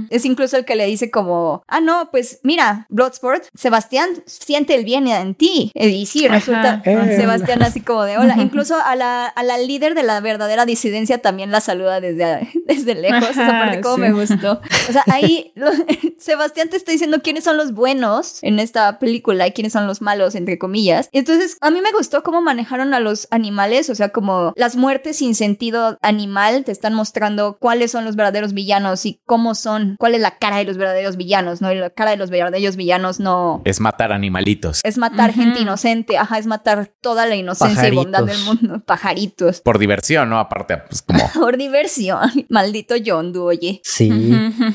Es 0.10 0.24
incluso 0.26 0.56
el 0.58 0.64
que 0.66 0.76
le 0.76 0.86
dice 0.86 1.12
como, 1.12 1.64
ah, 1.68 1.82
no, 1.82 2.10
pues 2.12 2.40
mira, 2.44 2.86
Bloodsport, 2.90 3.44
Sebastián 3.56 4.10
siente 4.26 4.76
el 4.76 4.86
bien 4.86 5.08
en 5.08 5.36
ti. 5.36 5.72
Y 5.76 6.06
sí, 6.06 6.26
Ajá. 6.28 6.77
Eh. 6.86 7.18
Sebastián 7.18 7.62
así 7.64 7.82
como 7.82 8.04
de 8.04 8.18
hola. 8.18 8.36
Incluso 8.38 8.76
a 8.80 8.96
la, 8.96 9.26
a 9.28 9.44
la 9.44 9.58
líder 9.58 9.96
de 9.96 10.04
la 10.04 10.20
verdadera 10.20 10.66
disidencia 10.66 11.18
también 11.20 11.52
la 11.52 11.62
saluda 11.62 12.00
desde, 12.02 12.50
desde 12.66 12.96
lejos. 12.96 13.30
Esa 13.32 13.48
parte 13.48 13.82
como 13.82 13.96
sí. 13.96 14.02
me 14.02 14.12
gustó. 14.12 14.62
O 14.90 14.92
sea, 14.92 15.04
ahí 15.12 15.52
lo- 15.56 15.72
Sebastián 16.18 16.70
te 16.70 16.78
está 16.78 16.92
diciendo 16.92 17.22
quiénes 17.22 17.44
son 17.44 17.58
los 17.58 17.74
buenos 17.74 18.40
en 18.44 18.60
esta 18.60 19.00
película 19.00 19.48
y 19.48 19.52
quiénes 19.52 19.74
son 19.74 19.88
los 19.88 20.02
malos, 20.02 20.36
entre 20.36 20.58
comillas. 20.58 21.10
Y 21.12 21.20
entonces, 21.20 21.58
a 21.62 21.70
mí 21.72 21.80
me 21.82 21.92
gustó 21.92 22.24
cómo 22.24 22.42
manejaron 22.42 22.94
a 22.94 23.00
los 23.00 23.28
animales, 23.32 23.90
o 23.90 23.96
sea, 23.96 24.10
como 24.10 24.54
las 24.56 24.76
muertes 24.76 25.18
sin 25.18 25.36
sentido 25.36 25.98
animal 26.02 26.64
te 26.64 26.72
están 26.72 26.94
mostrando 26.94 27.58
cuáles 27.60 27.92
son 27.92 28.06
los 28.06 28.16
verdaderos 28.16 28.54
villanos 28.54 29.06
y 29.06 29.22
cómo 29.26 29.56
son, 29.56 29.96
cuál 30.00 30.16
es 30.16 30.22
la 30.22 30.38
cara 30.38 30.58
de 30.58 30.64
los 30.66 30.78
verdaderos 30.78 31.18
villanos, 31.18 31.62
¿no? 31.62 31.72
Y 31.72 31.76
la 31.76 31.90
cara 31.90 32.12
de 32.12 32.18
los 32.18 32.30
verdaderos 32.30 32.76
villanos 32.76 33.20
no 33.20 33.62
Es 33.66 33.80
matar 33.80 34.12
animalitos. 34.12 34.82
es 34.84 34.98
matar 34.98 35.30
Ujú. 35.32 35.42
gente 35.42 35.60
inocente, 35.62 36.18
ajá, 36.18 36.38
es 36.38 36.48
matar 36.48 36.67
toda 37.02 37.26
la 37.26 37.36
inocencia 37.36 37.88
y 37.88 37.96
bondad 37.96 38.24
del 38.24 38.40
mundo, 38.44 38.82
pajaritos. 38.86 39.62
Por 39.62 39.80
diversión, 39.80 40.30
¿no? 40.30 40.40
Aparte, 40.40 40.78
pues 40.78 41.02
como 41.02 41.20
Por 41.34 41.58
diversión, 41.58 42.30
maldito 42.50 42.96
Yondu, 42.96 43.44
oye. 43.44 43.82
Sí, 43.84 44.10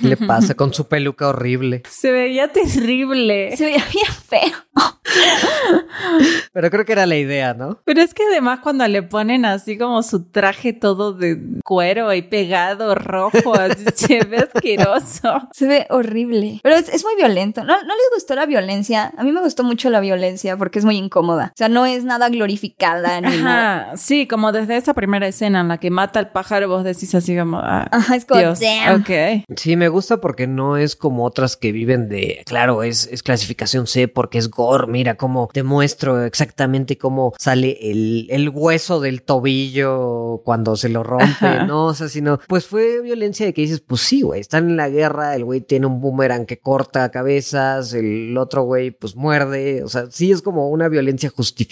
¿qué 0.01 0.09
le 0.09 0.17
pasa 0.17 0.55
con 0.55 0.73
su 0.73 0.89
peluca 0.89 1.29
horrible? 1.29 1.83
Se 1.89 2.13
veía 2.13 2.49
terrible. 2.49 3.57
Se 3.57 3.65
veía 3.65 3.85
bien 3.93 4.13
feo. 4.29 4.93
Pero 6.53 6.71
creo 6.71 6.85
que 6.85 6.93
era 6.93 7.07
la 7.07 7.17
idea, 7.17 7.55
¿no? 7.55 7.81
Pero 7.85 8.01
es 8.01 8.15
que 8.15 8.23
además 8.25 8.61
cuando 8.63 8.87
le 8.89 9.03
ponen 9.03 9.45
así 9.45 9.77
como 9.77 10.03
su 10.03 10.31
traje 10.31 10.73
todo 10.73 11.13
de 11.13 11.39
cuero 11.65 12.09
ahí 12.09 12.23
pegado, 12.23 12.95
rojo, 12.95 13.55
así 13.55 13.85
se 13.95 14.25
ve 14.25 14.39
asqueroso. 14.39 15.49
Se 15.53 15.67
ve 15.67 15.87
horrible. 15.91 16.61
Pero 16.63 16.77
es, 16.77 16.89
es 16.89 17.05
muy 17.05 17.17
violento. 17.17 17.65
¿No, 17.65 17.75
¿No 17.75 17.95
les 17.95 18.11
gustó 18.15 18.35
la 18.35 18.47
violencia? 18.47 19.13
A 19.17 19.25
mí 19.25 19.33
me 19.33 19.41
gustó 19.41 19.65
mucho 19.65 19.91
la 19.91 20.01
violencia 20.01 20.57
porque 20.57 20.79
es 20.79 20.85
muy 20.85 20.97
incómoda. 20.97 21.51
O 21.55 21.57
sea, 21.57 21.69
no 21.69 21.82
es 21.87 22.05
nada 22.05 22.29
glorificada 22.29 23.21
ni 23.21 23.37
nada. 23.39 23.97
Sí, 23.97 24.27
como 24.27 24.53
desde 24.53 24.77
esa 24.77 24.95
primera 24.95 25.27
escena 25.27 25.61
en 25.61 25.69
la 25.69 25.79
que 25.79 25.91
mata 25.91 26.19
al 26.19 26.31
pájaro, 26.31 26.69
vos 26.69 26.85
decís 26.85 27.15
así 27.15 27.37
como, 27.37 27.59
ah, 27.59 27.89
Ajá, 27.91 28.17
es 28.17 28.25
como, 28.25 28.41
Dios, 28.41 28.61
damn. 28.61 29.01
ok. 29.01 29.45
Sí, 29.57 29.77
me 29.77 29.89
gusta 29.89 30.21
porque 30.21 30.47
no 30.47 30.77
es 30.77 30.97
como 30.97 31.25
otras 31.25 31.57
que 31.57 31.73
viven 31.73 32.09
de, 32.09 32.43
claro, 32.47 32.83
es, 32.83 33.09
es 33.11 33.23
clasificación 33.23 33.87
C 33.87 34.09
porque 34.09 34.39
es 34.39 34.51
gore, 34.51 34.87
mira 34.87 35.17
cómo 35.17 35.49
te 35.53 35.63
muestro 35.63 36.25
exactamente 36.25 36.99
cómo 36.99 37.35
sale 37.39 37.79
el, 37.81 38.27
el 38.31 38.49
hueso 38.49 39.01
del 39.01 39.23
tobillo 39.23 40.43
cuando 40.45 40.77
se 40.77 40.89
lo 40.89 41.03
rompe, 41.03 41.25
Ajá. 41.25 41.65
¿no? 41.67 41.87
O 41.87 41.95
sea, 41.95 42.09
sino, 42.09 42.41
pues 42.49 42.67
fue 42.67 43.01
violencia 43.03 43.47
de 43.47 43.53
que 43.55 43.63
dices, 43.63 43.81
pues 43.81 44.01
sí, 44.01 44.23
güey, 44.23 44.41
están 44.41 44.71
en 44.71 44.77
la 44.77 44.89
guerra, 44.89 45.35
el 45.35 45.45
güey 45.45 45.61
tiene 45.61 45.87
un 45.87 46.01
boomerang 46.01 46.47
que 46.47 46.59
corta 46.59 47.11
cabezas, 47.11 47.93
el 47.95 48.37
otro 48.37 48.63
güey 48.63 48.91
pues 48.91 49.17
muerde, 49.17 49.83
o 49.83 49.89
sea, 49.89 50.07
sí 50.11 50.31
es 50.31 50.43
como 50.43 50.69
una 50.69 50.89
violencia 50.89 51.31
justificada. 51.31 51.72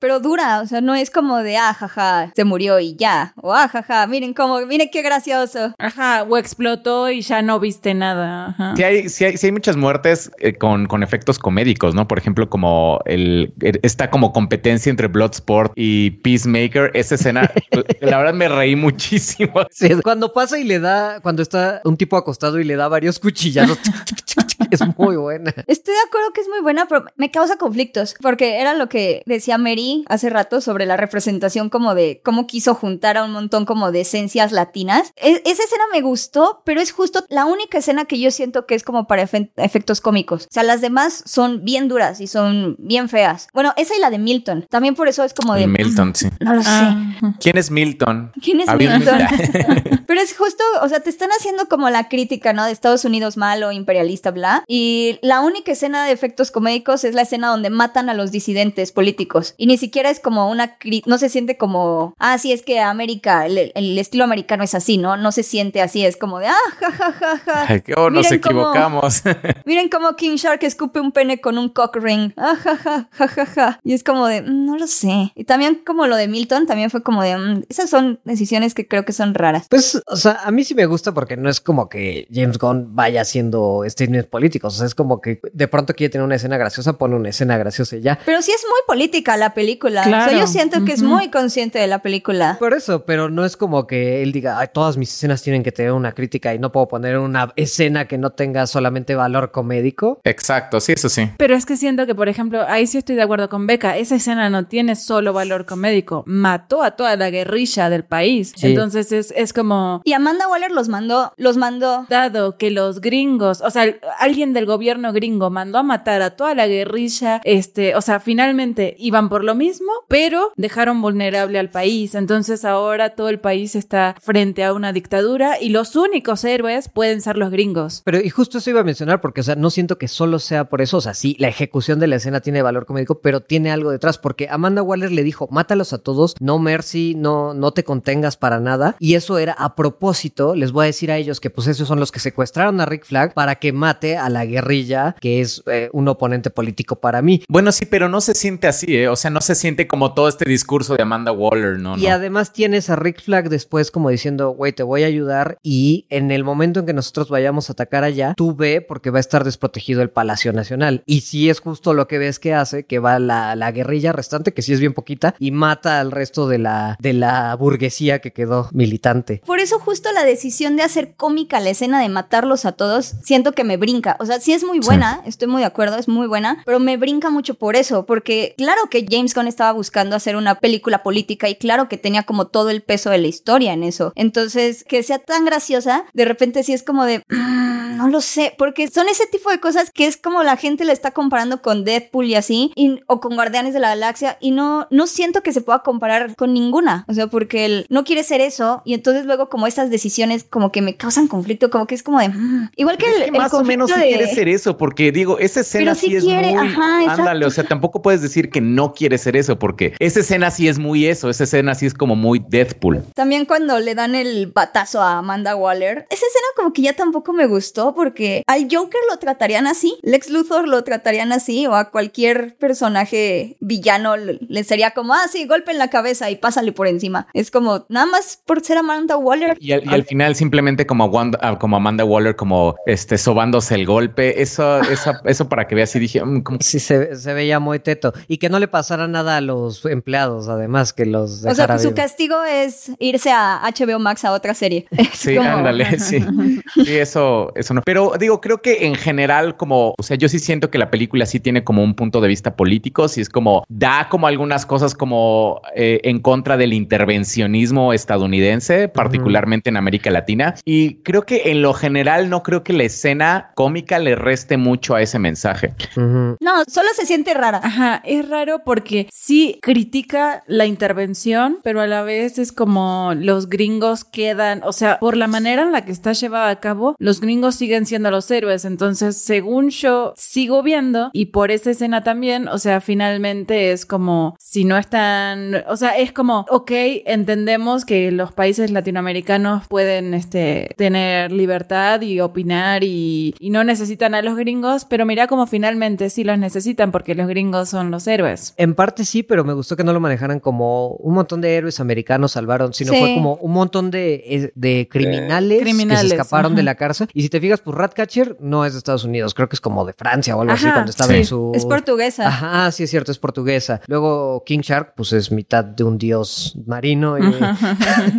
Pero 0.00 0.20
dura, 0.20 0.60
o 0.60 0.66
sea, 0.66 0.80
no 0.80 0.94
es 0.94 1.10
como 1.10 1.38
de, 1.38 1.56
ah, 1.56 1.74
jaja, 1.74 2.32
se 2.34 2.44
murió 2.44 2.78
y 2.80 2.96
ya. 2.96 3.32
O, 3.36 3.52
ah, 3.52 3.68
jaja, 3.68 4.06
miren 4.06 4.34
cómo, 4.34 4.60
miren 4.66 4.88
qué 4.92 5.02
gracioso. 5.02 5.74
Ajá, 5.78 6.22
o 6.28 6.36
explotó 6.36 7.10
y 7.10 7.22
ya 7.22 7.42
no 7.42 7.60
viste 7.60 7.94
nada. 7.94 8.46
Ajá. 8.48 8.74
Sí 8.76 8.82
hay, 8.84 9.08
sí 9.08 9.24
hay, 9.24 9.36
sí 9.36 9.46
hay 9.46 9.52
muchas 9.52 9.76
muertes 9.76 10.30
eh, 10.38 10.54
con, 10.56 10.86
con 10.86 11.02
efectos 11.02 11.38
comédicos, 11.38 11.94
¿no? 11.94 12.06
Por 12.08 12.18
ejemplo, 12.18 12.48
como 12.50 13.00
el, 13.06 13.52
el- 13.60 13.80
esta 13.82 14.10
como 14.10 14.32
competencia 14.32 14.90
entre 14.90 15.08
Bloodsport 15.08 15.72
y 15.76 16.10
Peacemaker. 16.10 16.90
Esa 16.94 17.14
escena, 17.16 17.50
la 18.00 18.18
verdad 18.18 18.34
me 18.34 18.48
reí 18.48 18.76
muchísimo. 18.76 19.52
Sí, 19.70 19.88
cuando 20.02 20.32
pasa 20.32 20.58
y 20.58 20.64
le 20.64 20.78
da, 20.80 21.20
cuando 21.20 21.42
está 21.42 21.80
un 21.84 21.96
tipo 21.96 22.16
acostado 22.16 22.58
y 22.60 22.64
le 22.64 22.76
da 22.76 22.88
varios 22.88 23.18
cuchillazos, 23.18 23.78
es 24.74 24.98
muy 24.98 25.16
buena. 25.16 25.52
Estoy 25.66 25.94
de 25.94 26.00
acuerdo 26.06 26.32
que 26.32 26.40
es 26.40 26.48
muy 26.48 26.60
buena, 26.60 26.86
pero 26.86 27.04
me 27.16 27.30
causa 27.30 27.56
conflictos, 27.56 28.14
porque 28.20 28.60
era 28.60 28.74
lo 28.74 28.88
que 28.88 29.22
decía 29.26 29.58
Mary 29.58 30.04
hace 30.08 30.30
rato 30.30 30.60
sobre 30.60 30.86
la 30.86 30.96
representación 30.96 31.70
como 31.70 31.94
de 31.94 32.20
cómo 32.24 32.46
quiso 32.46 32.74
juntar 32.74 33.16
a 33.16 33.24
un 33.24 33.32
montón 33.32 33.64
como 33.64 33.92
de 33.92 34.02
esencias 34.02 34.52
latinas. 34.52 35.12
E- 35.16 35.42
esa 35.44 35.62
escena 35.64 35.84
me 35.92 36.00
gustó, 36.00 36.62
pero 36.64 36.80
es 36.80 36.92
justo 36.92 37.24
la 37.28 37.44
única 37.46 37.78
escena 37.78 38.04
que 38.04 38.18
yo 38.20 38.30
siento 38.30 38.66
que 38.66 38.74
es 38.74 38.82
como 38.82 39.06
para 39.06 39.22
efe- 39.24 39.50
efectos 39.56 40.00
cómicos. 40.00 40.44
O 40.44 40.48
sea, 40.52 40.62
las 40.62 40.80
demás 40.80 41.22
son 41.26 41.64
bien 41.64 41.88
duras 41.88 42.20
y 42.20 42.26
son 42.26 42.76
bien 42.78 43.08
feas. 43.08 43.48
Bueno, 43.52 43.72
esa 43.76 43.94
y 43.96 44.00
la 44.00 44.10
de 44.10 44.18
Milton. 44.18 44.66
También 44.70 44.94
por 44.94 45.08
eso 45.08 45.24
es 45.24 45.34
como 45.34 45.54
de... 45.54 45.66
Milton, 45.66 46.14
sí. 46.14 46.28
No 46.40 46.54
lo 46.54 46.62
sé. 46.62 46.68
Ah, 46.70 47.12
¿Quién 47.40 47.58
es 47.58 47.70
Milton? 47.70 48.32
¿Quién 48.42 48.60
es 48.60 48.68
Había 48.68 48.90
un- 48.94 48.98
Milton? 48.98 49.18
Pero 50.06 50.20
es 50.20 50.36
justo, 50.36 50.62
o 50.82 50.88
sea, 50.88 51.00
te 51.00 51.10
están 51.10 51.30
haciendo 51.30 51.68
como 51.68 51.88
la 51.90 52.08
crítica, 52.08 52.52
¿no? 52.52 52.64
De 52.64 52.72
Estados 52.72 53.04
Unidos 53.04 53.36
malo, 53.36 53.70
imperialista, 53.72 54.30
bla. 54.30 54.59
Y 54.66 55.18
la 55.22 55.40
única 55.40 55.72
escena 55.72 56.04
de 56.06 56.12
efectos 56.12 56.50
comédicos 56.50 57.04
es 57.04 57.14
la 57.14 57.22
escena 57.22 57.48
donde 57.48 57.70
matan 57.70 58.08
a 58.08 58.14
los 58.14 58.30
disidentes 58.32 58.92
políticos. 58.92 59.54
Y 59.56 59.66
ni 59.66 59.76
siquiera 59.78 60.10
es 60.10 60.20
como 60.20 60.50
una... 60.50 60.76
No 61.06 61.18
se 61.18 61.28
siente 61.28 61.56
como... 61.56 62.14
Ah, 62.18 62.38
sí, 62.38 62.52
es 62.52 62.62
que 62.62 62.80
América, 62.80 63.46
el, 63.46 63.72
el 63.74 63.98
estilo 63.98 64.24
americano 64.24 64.64
es 64.64 64.74
así, 64.74 64.98
¿no? 64.98 65.16
No 65.16 65.32
se 65.32 65.42
siente 65.42 65.80
así, 65.82 66.04
es 66.04 66.16
como 66.16 66.38
de... 66.38 66.46
Ah, 66.48 66.56
ja, 66.78 66.90
ja, 66.92 67.12
ja, 67.12 67.36
ja. 67.38 67.82
Oh, 67.96 68.10
nos 68.10 68.24
Miren 68.26 68.40
cómo- 68.40 68.60
equivocamos. 68.60 69.22
Miren 69.64 69.88
cómo 69.88 70.16
King 70.16 70.36
Shark 70.36 70.62
escupe 70.64 71.00
un 71.00 71.12
pene 71.12 71.40
con 71.40 71.58
un 71.58 71.68
cock 71.68 71.96
ring. 71.96 72.32
Ah, 72.36 72.56
ja, 72.62 72.76
ja, 72.76 73.08
ja, 73.12 73.28
ja, 73.28 73.46
ja. 73.46 73.80
Y 73.84 73.92
es 73.94 74.02
como 74.04 74.26
de, 74.26 74.42
mm, 74.42 74.66
no 74.66 74.76
lo 74.76 74.86
sé. 74.86 75.32
Y 75.34 75.44
también 75.44 75.82
como 75.86 76.06
lo 76.06 76.16
de 76.16 76.28
Milton, 76.28 76.66
también 76.66 76.90
fue 76.90 77.02
como 77.02 77.22
de, 77.22 77.36
mm, 77.36 77.62
esas 77.68 77.90
son 77.90 78.20
decisiones 78.24 78.74
que 78.74 78.86
creo 78.86 79.04
que 79.04 79.12
son 79.12 79.34
raras. 79.34 79.66
Pues, 79.68 80.00
o 80.06 80.16
sea, 80.16 80.40
a 80.44 80.50
mí 80.50 80.64
sí 80.64 80.74
me 80.74 80.86
gusta 80.86 81.12
porque 81.12 81.36
no 81.36 81.48
es 81.48 81.60
como 81.60 81.88
que 81.88 82.26
James 82.32 82.58
Gunn 82.58 82.94
vaya 82.94 83.22
haciendo 83.22 83.82
statements 83.86 84.28
políticos. 84.28 84.49
O 84.62 84.70
sea, 84.70 84.86
es 84.86 84.94
como 84.94 85.20
que 85.20 85.40
de 85.52 85.68
pronto 85.68 85.94
quiere 85.94 86.10
tener 86.10 86.24
una 86.24 86.36
escena 86.36 86.56
graciosa, 86.56 86.94
pone 86.98 87.16
una 87.16 87.28
escena 87.28 87.56
graciosa 87.58 87.96
y 87.96 88.00
ya. 88.02 88.18
Pero 88.24 88.42
sí 88.42 88.52
es 88.52 88.62
muy 88.68 88.80
política 88.86 89.36
la 89.36 89.54
película. 89.54 90.02
O 90.02 90.04
Claro. 90.04 90.30
sea, 90.30 90.40
yo 90.40 90.46
siento 90.46 90.84
que 90.84 90.92
es 90.92 91.02
muy 91.02 91.30
consciente 91.30 91.78
de 91.78 91.86
la 91.86 92.00
película. 92.00 92.56
Por 92.58 92.74
eso, 92.74 93.04
pero 93.04 93.28
no 93.30 93.44
es 93.44 93.56
como 93.56 93.86
que 93.86 94.22
él 94.22 94.32
diga, 94.32 94.58
Ay, 94.58 94.68
todas 94.72 94.96
mis 94.96 95.12
escenas 95.12 95.42
tienen 95.42 95.62
que 95.62 95.72
tener 95.72 95.92
una 95.92 96.12
crítica 96.12 96.54
y 96.54 96.58
no 96.58 96.72
puedo 96.72 96.88
poner 96.88 97.18
una 97.18 97.52
escena 97.56 98.06
que 98.08 98.18
no 98.18 98.30
tenga 98.30 98.66
solamente 98.66 99.14
valor 99.14 99.50
comédico. 99.52 100.20
Exacto, 100.24 100.80
sí, 100.80 100.92
eso 100.92 101.08
sí. 101.08 101.30
Pero 101.36 101.54
es 101.54 101.66
que 101.66 101.76
siento 101.76 102.06
que, 102.06 102.14
por 102.14 102.28
ejemplo, 102.28 102.64
ahí 102.66 102.86
sí 102.86 102.98
estoy 102.98 103.16
de 103.16 103.22
acuerdo 103.22 103.48
con 103.48 103.66
Beca. 103.66 103.96
Esa 103.96 104.16
escena 104.16 104.50
no 104.50 104.66
tiene 104.66 104.96
solo 104.96 105.32
valor 105.32 105.66
comédico. 105.66 106.24
Mató 106.26 106.82
a 106.82 106.92
toda 106.92 107.16
la 107.16 107.30
guerrilla 107.30 107.90
del 107.90 108.04
país. 108.04 108.52
Sí. 108.56 108.68
Entonces 108.68 109.12
es, 109.12 109.32
es 109.36 109.52
como, 109.52 110.00
Y 110.04 110.12
Amanda 110.12 110.48
Waller 110.48 110.70
los 110.70 110.88
mandó, 110.88 111.32
los 111.36 111.56
mandó. 111.56 112.06
dado 112.08 112.56
que 112.56 112.70
los 112.70 113.00
gringos, 113.00 113.60
o 113.60 113.70
sea, 113.70 113.84
el- 113.84 114.00
alguien 114.40 114.54
del 114.54 114.64
gobierno 114.64 115.12
gringo 115.12 115.50
mandó 115.50 115.76
a 115.76 115.82
matar 115.82 116.22
a 116.22 116.30
toda 116.30 116.54
la 116.54 116.66
guerrilla, 116.66 117.42
este, 117.44 117.94
o 117.94 118.00
sea, 118.00 118.20
finalmente 118.20 118.96
iban 118.98 119.28
por 119.28 119.44
lo 119.44 119.54
mismo, 119.54 119.92
pero 120.08 120.52
dejaron 120.56 121.02
vulnerable 121.02 121.58
al 121.58 121.68
país. 121.68 122.14
Entonces 122.14 122.64
ahora 122.64 123.10
todo 123.10 123.28
el 123.28 123.38
país 123.38 123.76
está 123.76 124.16
frente 124.18 124.64
a 124.64 124.72
una 124.72 124.94
dictadura 124.94 125.60
y 125.60 125.68
los 125.68 125.94
únicos 125.94 126.42
héroes 126.44 126.88
pueden 126.88 127.20
ser 127.20 127.36
los 127.36 127.50
gringos. 127.50 128.00
Pero, 128.02 128.18
y 128.18 128.30
justo 128.30 128.56
eso 128.56 128.70
iba 128.70 128.80
a 128.80 128.84
mencionar, 128.84 129.20
porque, 129.20 129.42
o 129.42 129.44
sea, 129.44 129.56
no 129.56 129.68
siento 129.68 129.98
que 129.98 130.08
solo 130.08 130.38
sea 130.38 130.70
por 130.70 130.80
eso. 130.80 130.96
O 130.96 131.00
sea, 131.02 131.12
sí, 131.12 131.36
la 131.38 131.48
ejecución 131.48 132.00
de 132.00 132.06
la 132.06 132.16
escena 132.16 132.40
tiene 132.40 132.62
valor 132.62 132.86
comédico, 132.86 133.20
pero 133.20 133.40
tiene 133.40 133.70
algo 133.70 133.90
detrás, 133.90 134.16
porque 134.16 134.48
Amanda 134.48 134.82
Waller 134.82 135.12
le 135.12 135.22
dijo, 135.22 135.48
mátalos 135.50 135.92
a 135.92 135.98
todos, 135.98 136.34
no 136.40 136.58
mercy, 136.58 137.14
no, 137.14 137.52
no 137.52 137.72
te 137.72 137.84
contengas 137.84 138.38
para 138.38 138.58
nada. 138.58 138.96
Y 139.00 139.16
eso 139.16 139.36
era 139.36 139.52
a 139.52 139.74
propósito, 139.76 140.54
les 140.54 140.72
voy 140.72 140.84
a 140.84 140.86
decir 140.86 141.10
a 141.10 141.18
ellos 141.18 141.40
que, 141.40 141.50
pues, 141.50 141.66
esos 141.66 141.86
son 141.86 142.00
los 142.00 142.10
que 142.10 142.20
secuestraron 142.20 142.80
a 142.80 142.86
Rick 142.86 143.04
Flag 143.04 143.34
para 143.34 143.56
que 143.56 143.74
mate 143.74 144.16
a 144.16 144.29
la 144.32 144.46
guerrilla, 144.46 145.14
que 145.20 145.40
es 145.40 145.62
eh, 145.66 145.90
un 145.92 146.08
oponente 146.08 146.50
político 146.50 146.96
para 146.96 147.22
mí. 147.22 147.42
Bueno, 147.48 147.72
sí, 147.72 147.86
pero 147.86 148.08
no 148.08 148.20
se 148.20 148.34
siente 148.34 148.66
así, 148.66 148.96
¿eh? 148.96 149.08
O 149.08 149.16
sea, 149.16 149.30
no 149.30 149.40
se 149.40 149.54
siente 149.54 149.86
como 149.86 150.14
todo 150.14 150.28
este 150.28 150.48
discurso 150.48 150.96
de 150.96 151.02
Amanda 151.02 151.32
Waller, 151.32 151.78
¿no? 151.78 151.96
Y 151.96 152.02
no. 152.02 152.10
además 152.10 152.52
tienes 152.52 152.90
a 152.90 152.96
Rick 152.96 153.22
Flag 153.22 153.48
después 153.48 153.90
como 153.90 154.10
diciendo, 154.10 154.50
güey, 154.50 154.72
te 154.72 154.82
voy 154.82 155.02
a 155.02 155.06
ayudar 155.06 155.58
y 155.62 156.06
en 156.10 156.30
el 156.30 156.44
momento 156.44 156.80
en 156.80 156.86
que 156.86 156.92
nosotros 156.92 157.28
vayamos 157.28 157.68
a 157.68 157.72
atacar 157.72 158.04
allá, 158.04 158.34
tú 158.36 158.54
ve 158.54 158.80
porque 158.80 159.10
va 159.10 159.18
a 159.18 159.20
estar 159.20 159.44
desprotegido 159.44 160.02
el 160.02 160.10
Palacio 160.10 160.52
Nacional. 160.52 161.02
Y 161.06 161.22
sí 161.22 161.50
es 161.50 161.60
justo 161.60 161.94
lo 161.94 162.08
que 162.08 162.18
ves 162.18 162.38
que 162.38 162.54
hace, 162.54 162.84
que 162.84 162.98
va 162.98 163.18
la, 163.18 163.56
la 163.56 163.72
guerrilla 163.72 164.12
restante, 164.12 164.52
que 164.52 164.62
sí 164.62 164.72
es 164.72 164.80
bien 164.80 164.94
poquita, 164.94 165.34
y 165.38 165.50
mata 165.50 166.00
al 166.00 166.10
resto 166.10 166.48
de 166.48 166.58
la, 166.58 166.96
de 167.00 167.12
la 167.12 167.54
burguesía 167.56 168.20
que 168.20 168.32
quedó 168.32 168.68
militante. 168.72 169.42
Por 169.46 169.60
eso 169.60 169.78
justo 169.78 170.10
la 170.12 170.24
decisión 170.24 170.76
de 170.76 170.82
hacer 170.82 171.14
cómica 171.16 171.60
la 171.60 171.70
escena 171.70 172.00
de 172.00 172.08
matarlos 172.08 172.64
a 172.64 172.72
todos, 172.72 173.14
siento 173.22 173.52
que 173.52 173.64
me 173.64 173.76
brinca. 173.76 174.16
O 174.20 174.26
sea, 174.26 174.38
sí 174.38 174.52
es 174.52 174.64
muy 174.64 174.80
buena, 174.80 175.22
estoy 175.24 175.48
muy 175.48 175.62
de 175.62 175.66
acuerdo, 175.66 175.96
es 175.96 176.06
muy 176.06 176.26
buena, 176.26 176.62
pero 176.66 176.78
me 176.78 176.98
brinca 176.98 177.30
mucho 177.30 177.54
por 177.54 177.74
eso, 177.74 178.04
porque 178.04 178.54
claro 178.58 178.82
que 178.90 179.06
James 179.08 179.34
Gunn 179.34 179.46
estaba 179.48 179.72
buscando 179.72 180.14
hacer 180.14 180.36
una 180.36 180.56
película 180.56 181.02
política 181.02 181.48
y 181.48 181.54
claro 181.54 181.88
que 181.88 181.96
tenía 181.96 182.24
como 182.24 182.46
todo 182.46 182.68
el 182.68 182.82
peso 182.82 183.08
de 183.08 183.16
la 183.16 183.28
historia 183.28 183.72
en 183.72 183.82
eso. 183.82 184.12
Entonces, 184.16 184.84
que 184.84 185.02
sea 185.02 185.20
tan 185.20 185.46
graciosa, 185.46 186.04
de 186.12 186.26
repente 186.26 186.62
sí 186.62 186.74
es 186.74 186.82
como 186.82 187.06
de, 187.06 187.22
"Mm, 187.30 187.79
no 188.00 188.08
lo 188.08 188.20
sé, 188.20 188.54
porque 188.58 188.88
son 188.88 189.08
ese 189.08 189.26
tipo 189.26 189.50
de 189.50 189.60
cosas 189.60 189.90
que 189.92 190.06
es 190.06 190.16
como 190.16 190.42
la 190.42 190.56
gente 190.56 190.84
la 190.84 190.92
está 190.92 191.10
comparando 191.10 191.60
con 191.62 191.84
Deadpool 191.84 192.26
y 192.26 192.34
así, 192.34 192.72
y- 192.76 193.00
o 193.06 193.20
con 193.20 193.34
Guardianes 193.34 193.74
de 193.74 193.80
la 193.80 193.88
Galaxia, 193.90 194.36
y 194.40 194.50
no, 194.52 194.86
no 194.90 195.06
siento 195.06 195.42
que 195.42 195.52
se 195.52 195.60
pueda 195.60 195.80
comparar 195.80 196.34
con 196.36 196.54
ninguna. 196.54 197.04
O 197.08 197.14
sea, 197.14 197.26
porque 197.26 197.64
él 197.64 197.86
no 197.90 198.04
quiere 198.04 198.22
ser 198.22 198.40
eso, 198.40 198.82
y 198.84 198.94
entonces 198.94 199.26
luego 199.26 199.48
como 199.48 199.66
esas 199.66 199.90
decisiones 199.90 200.44
como 200.48 200.72
que 200.72 200.82
me 200.82 200.96
causan 200.96 201.28
conflicto, 201.28 201.70
como 201.70 201.86
que 201.86 201.94
es 201.94 202.02
como 202.02 202.18
de... 202.20 202.28
"Mm". 202.30 202.70
Igual 202.76 202.96
que 202.98 203.06
Es 203.06 203.20
el, 203.22 203.32
más 203.32 203.52
o 203.54 203.62
menos 203.64 203.90
sí 203.90 204.00
quiere 204.00 204.26
ser 204.34 204.48
eso, 204.48 204.76
porque 204.76 205.12
digo, 205.12 205.38
esa 205.38 205.60
escena 205.60 205.94
sí 205.94 206.06
sí, 206.08 206.16
es 206.16 206.24
quiere, 206.24 206.48
muy. 206.54 206.66
ajá, 206.68 207.12
ándale, 207.12 207.44
o 207.46 207.50
sea, 207.50 207.64
tampoco 207.64 208.02
puedes 208.02 208.22
decir 208.22 208.50
que 208.50 208.60
no 208.60 208.94
quiere 208.94 209.18
ser 209.18 209.36
eso, 209.36 209.58
porque 209.58 209.94
esa 209.98 210.20
escena 210.20 210.50
sí 210.50 210.68
es 210.68 210.78
muy 210.78 211.06
eso, 211.06 211.28
esa 211.30 211.44
escena 211.44 211.74
sí 211.74 211.86
es 211.86 211.94
como 211.94 212.16
muy 212.16 212.42
Deadpool. 212.48 213.02
También 213.14 213.44
cuando 213.44 213.78
le 213.78 213.94
dan 213.94 214.14
el 214.14 214.46
batazo 214.48 215.00
a 215.02 215.18
Amanda 215.18 215.56
Waller, 215.56 216.06
esa 216.10 216.26
escena 216.26 216.46
como 216.56 216.72
que 216.72 216.82
ya 216.82 216.94
tampoco 216.94 217.32
me 217.32 217.46
gustó 217.46 217.89
porque 217.94 218.42
al 218.46 218.68
Joker 218.70 219.00
lo 219.10 219.18
tratarían 219.18 219.66
así, 219.66 219.96
Lex 220.02 220.30
Luthor 220.30 220.68
lo 220.68 220.82
tratarían 220.84 221.32
así 221.32 221.66
o 221.66 221.74
a 221.74 221.90
cualquier 221.90 222.56
personaje 222.56 223.56
villano 223.60 224.16
le 224.16 224.64
sería 224.64 224.90
como, 224.92 225.14
ah, 225.14 225.26
sí, 225.30 225.46
golpe 225.46 225.70
en 225.72 225.78
la 225.78 225.88
cabeza 225.88 226.30
y 226.30 226.36
pásale 226.36 226.72
por 226.72 226.86
encima. 226.86 227.26
Es 227.34 227.50
como, 227.50 227.84
nada 227.88 228.06
más 228.06 228.40
por 228.44 228.60
ser 228.62 228.78
Amanda 228.78 229.16
Waller. 229.16 229.56
Y 229.60 229.72
al, 229.72 229.84
y 229.84 229.88
al 229.94 230.04
final 230.04 230.34
simplemente 230.34 230.86
como, 230.86 231.06
Wanda- 231.06 231.58
como 231.58 231.76
Amanda 231.76 232.04
Waller, 232.04 232.36
como 232.36 232.76
este, 232.86 233.18
sobándose 233.18 233.74
el 233.74 233.86
golpe, 233.86 234.42
eso, 234.42 234.80
eso, 234.80 235.12
eso 235.24 235.48
para 235.48 235.66
que 235.66 235.74
veas 235.74 235.94
y 235.96 235.98
dije, 235.98 236.24
"Mm, 236.24 236.42
como 236.42 236.58
Sí, 236.60 236.78
se, 236.80 237.16
se 237.16 237.34
veía 237.34 237.58
muy 237.60 237.78
teto. 237.80 238.12
Y 238.28 238.38
que 238.38 238.48
no 238.48 238.58
le 238.58 238.68
pasara 238.68 239.08
nada 239.08 239.36
a 239.36 239.40
los 239.40 239.84
empleados, 239.86 240.48
además, 240.48 240.92
que 240.92 241.06
los 241.06 241.44
O 241.44 241.54
sea, 241.54 241.78
su 241.78 241.94
castigo 241.94 242.42
es 242.44 242.90
irse 242.98 243.30
a 243.30 243.60
HBO 243.64 243.98
Max 243.98 244.24
a 244.24 244.32
otra 244.32 244.54
serie. 244.54 244.86
Sí, 245.12 245.36
Como- 245.36 245.48
ándale, 245.48 245.98
sí. 245.98 246.18
Sí, 246.74 246.96
eso, 246.96 247.52
eso 247.56 247.74
no 247.74 247.79
bueno. 247.84 248.10
Pero 248.10 248.12
digo, 248.18 248.40
creo 248.40 248.62
que 248.62 248.86
en 248.86 248.94
general, 248.94 249.56
como, 249.56 249.94
o 249.98 250.02
sea, 250.02 250.16
yo 250.16 250.28
sí 250.28 250.38
siento 250.38 250.70
que 250.70 250.78
la 250.78 250.90
película 250.90 251.26
sí 251.26 251.40
tiene 251.40 251.64
como 251.64 251.82
un 251.82 251.94
punto 251.94 252.20
de 252.20 252.28
vista 252.28 252.56
político, 252.56 253.08
sí 253.08 253.20
es 253.20 253.28
como, 253.28 253.64
da 253.68 254.08
como 254.10 254.26
algunas 254.26 254.66
cosas 254.66 254.94
como 254.94 255.60
eh, 255.74 256.00
en 256.04 256.20
contra 256.20 256.56
del 256.56 256.72
intervencionismo 256.72 257.92
estadounidense, 257.92 258.88
particularmente 258.88 259.70
en 259.70 259.76
América 259.76 260.10
Latina. 260.10 260.54
Y 260.64 260.96
creo 261.02 261.22
que 261.22 261.50
en 261.50 261.62
lo 261.62 261.74
general 261.74 262.30
no 262.30 262.42
creo 262.42 262.62
que 262.62 262.72
la 262.72 262.84
escena 262.84 263.52
cómica 263.54 263.98
le 263.98 264.14
reste 264.14 264.56
mucho 264.56 264.94
a 264.94 265.02
ese 265.02 265.18
mensaje. 265.18 265.74
No, 265.96 266.64
solo 266.68 266.88
se 266.94 267.06
siente 267.06 267.34
rara. 267.34 267.60
Ajá, 267.62 268.02
es 268.04 268.28
raro 268.28 268.62
porque 268.64 269.08
sí 269.12 269.58
critica 269.62 270.42
la 270.46 270.66
intervención, 270.66 271.58
pero 271.62 271.80
a 271.80 271.86
la 271.86 272.02
vez 272.02 272.38
es 272.38 272.52
como 272.52 273.12
los 273.16 273.48
gringos 273.48 274.04
quedan, 274.04 274.62
o 274.64 274.72
sea, 274.72 274.98
por 274.98 275.16
la 275.16 275.26
manera 275.26 275.62
en 275.62 275.72
la 275.72 275.84
que 275.84 275.92
está 275.92 276.12
llevada 276.12 276.50
a 276.50 276.60
cabo, 276.60 276.94
los 276.98 277.20
gringos 277.20 277.54
siguen 277.54 277.69
siendo 277.86 278.10
los 278.10 278.30
héroes. 278.30 278.64
Entonces, 278.64 279.16
según 279.16 279.70
yo 279.70 280.12
sigo 280.16 280.62
viendo 280.62 281.10
y 281.12 281.26
por 281.26 281.50
esa 281.50 281.70
escena 281.70 282.02
también, 282.04 282.48
o 282.48 282.58
sea, 282.58 282.80
finalmente 282.80 283.72
es 283.72 283.86
como 283.86 284.36
si 284.38 284.64
no 284.64 284.76
están, 284.76 285.62
o 285.68 285.76
sea, 285.76 285.96
es 285.98 286.12
como, 286.12 286.46
ok, 286.48 286.70
entendemos 287.06 287.84
que 287.84 288.10
los 288.12 288.32
países 288.32 288.70
latinoamericanos 288.70 289.66
pueden 289.68 290.14
este, 290.14 290.74
tener 290.76 291.32
libertad 291.32 292.00
y 292.02 292.20
opinar 292.20 292.84
y, 292.84 293.34
y 293.38 293.50
no 293.50 293.64
necesitan 293.64 294.14
a 294.14 294.22
los 294.22 294.36
gringos, 294.36 294.84
pero 294.84 295.06
mira 295.06 295.26
como 295.26 295.46
finalmente 295.46 296.10
sí 296.10 296.24
los 296.24 296.38
necesitan 296.38 296.92
porque 296.92 297.14
los 297.14 297.26
gringos 297.26 297.68
son 297.68 297.90
los 297.90 298.06
héroes. 298.06 298.54
En 298.56 298.74
parte 298.74 299.04
sí, 299.04 299.22
pero 299.22 299.44
me 299.44 299.52
gustó 299.52 299.76
que 299.76 299.84
no 299.84 299.92
lo 299.92 300.00
manejaran 300.00 300.40
como 300.40 300.90
un 300.90 301.14
montón 301.14 301.40
de 301.40 301.56
héroes 301.56 301.80
americanos 301.80 302.32
salvaron, 302.32 302.72
sino 302.72 302.92
Sí. 302.92 302.98
fue 302.98 303.14
como 303.14 303.34
un 303.36 303.52
montón 303.52 303.90
de, 303.90 304.14
eh, 304.26 304.52
de 304.54 304.88
criminales, 304.90 305.58
que 305.58 305.64
criminales, 305.64 306.10
se 306.10 306.16
escaparon 306.16 306.52
ajá. 306.52 306.56
de 306.56 306.62
la 306.62 306.74
cárcel. 306.74 307.08
Y 307.12 307.22
si 307.22 307.28
te 307.28 307.40
fijas, 307.40 307.49
pues 307.58 307.76
Ratcatcher 307.76 308.36
no 308.40 308.64
es 308.64 308.72
de 308.74 308.78
Estados 308.78 309.04
Unidos, 309.04 309.34
creo 309.34 309.48
que 309.48 309.56
es 309.56 309.60
como 309.60 309.84
de 309.84 309.92
Francia 309.92 310.36
o 310.36 310.40
algo 310.42 310.52
así 310.54 310.70
cuando 310.70 310.90
estaba 310.90 311.10
sí. 311.10 311.16
en 311.18 311.24
su... 311.24 311.52
Es 311.54 311.64
portuguesa. 311.66 312.28
Ajá, 312.28 312.70
sí 312.70 312.84
es 312.84 312.90
cierto, 312.90 313.10
es 313.10 313.18
portuguesa. 313.18 313.80
Luego 313.86 314.44
King 314.46 314.60
Shark, 314.60 314.94
pues 314.96 315.12
es 315.12 315.32
mitad 315.32 315.64
de 315.64 315.82
un 315.84 315.98
dios 315.98 316.56
marino 316.66 317.18
y, 317.18 317.34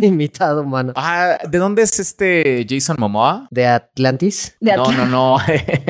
y 0.06 0.10
mitad 0.10 0.58
humano. 0.58 0.92
Ah, 0.96 1.38
¿de 1.48 1.58
dónde 1.58 1.82
es 1.82 1.98
este 1.98 2.66
Jason 2.68 2.96
Momoa? 2.98 3.48
¿De 3.50 3.66
Atlantis? 3.66 4.56
De 4.60 4.76
No, 4.76 4.92
no, 4.92 5.06
no. 5.06 5.36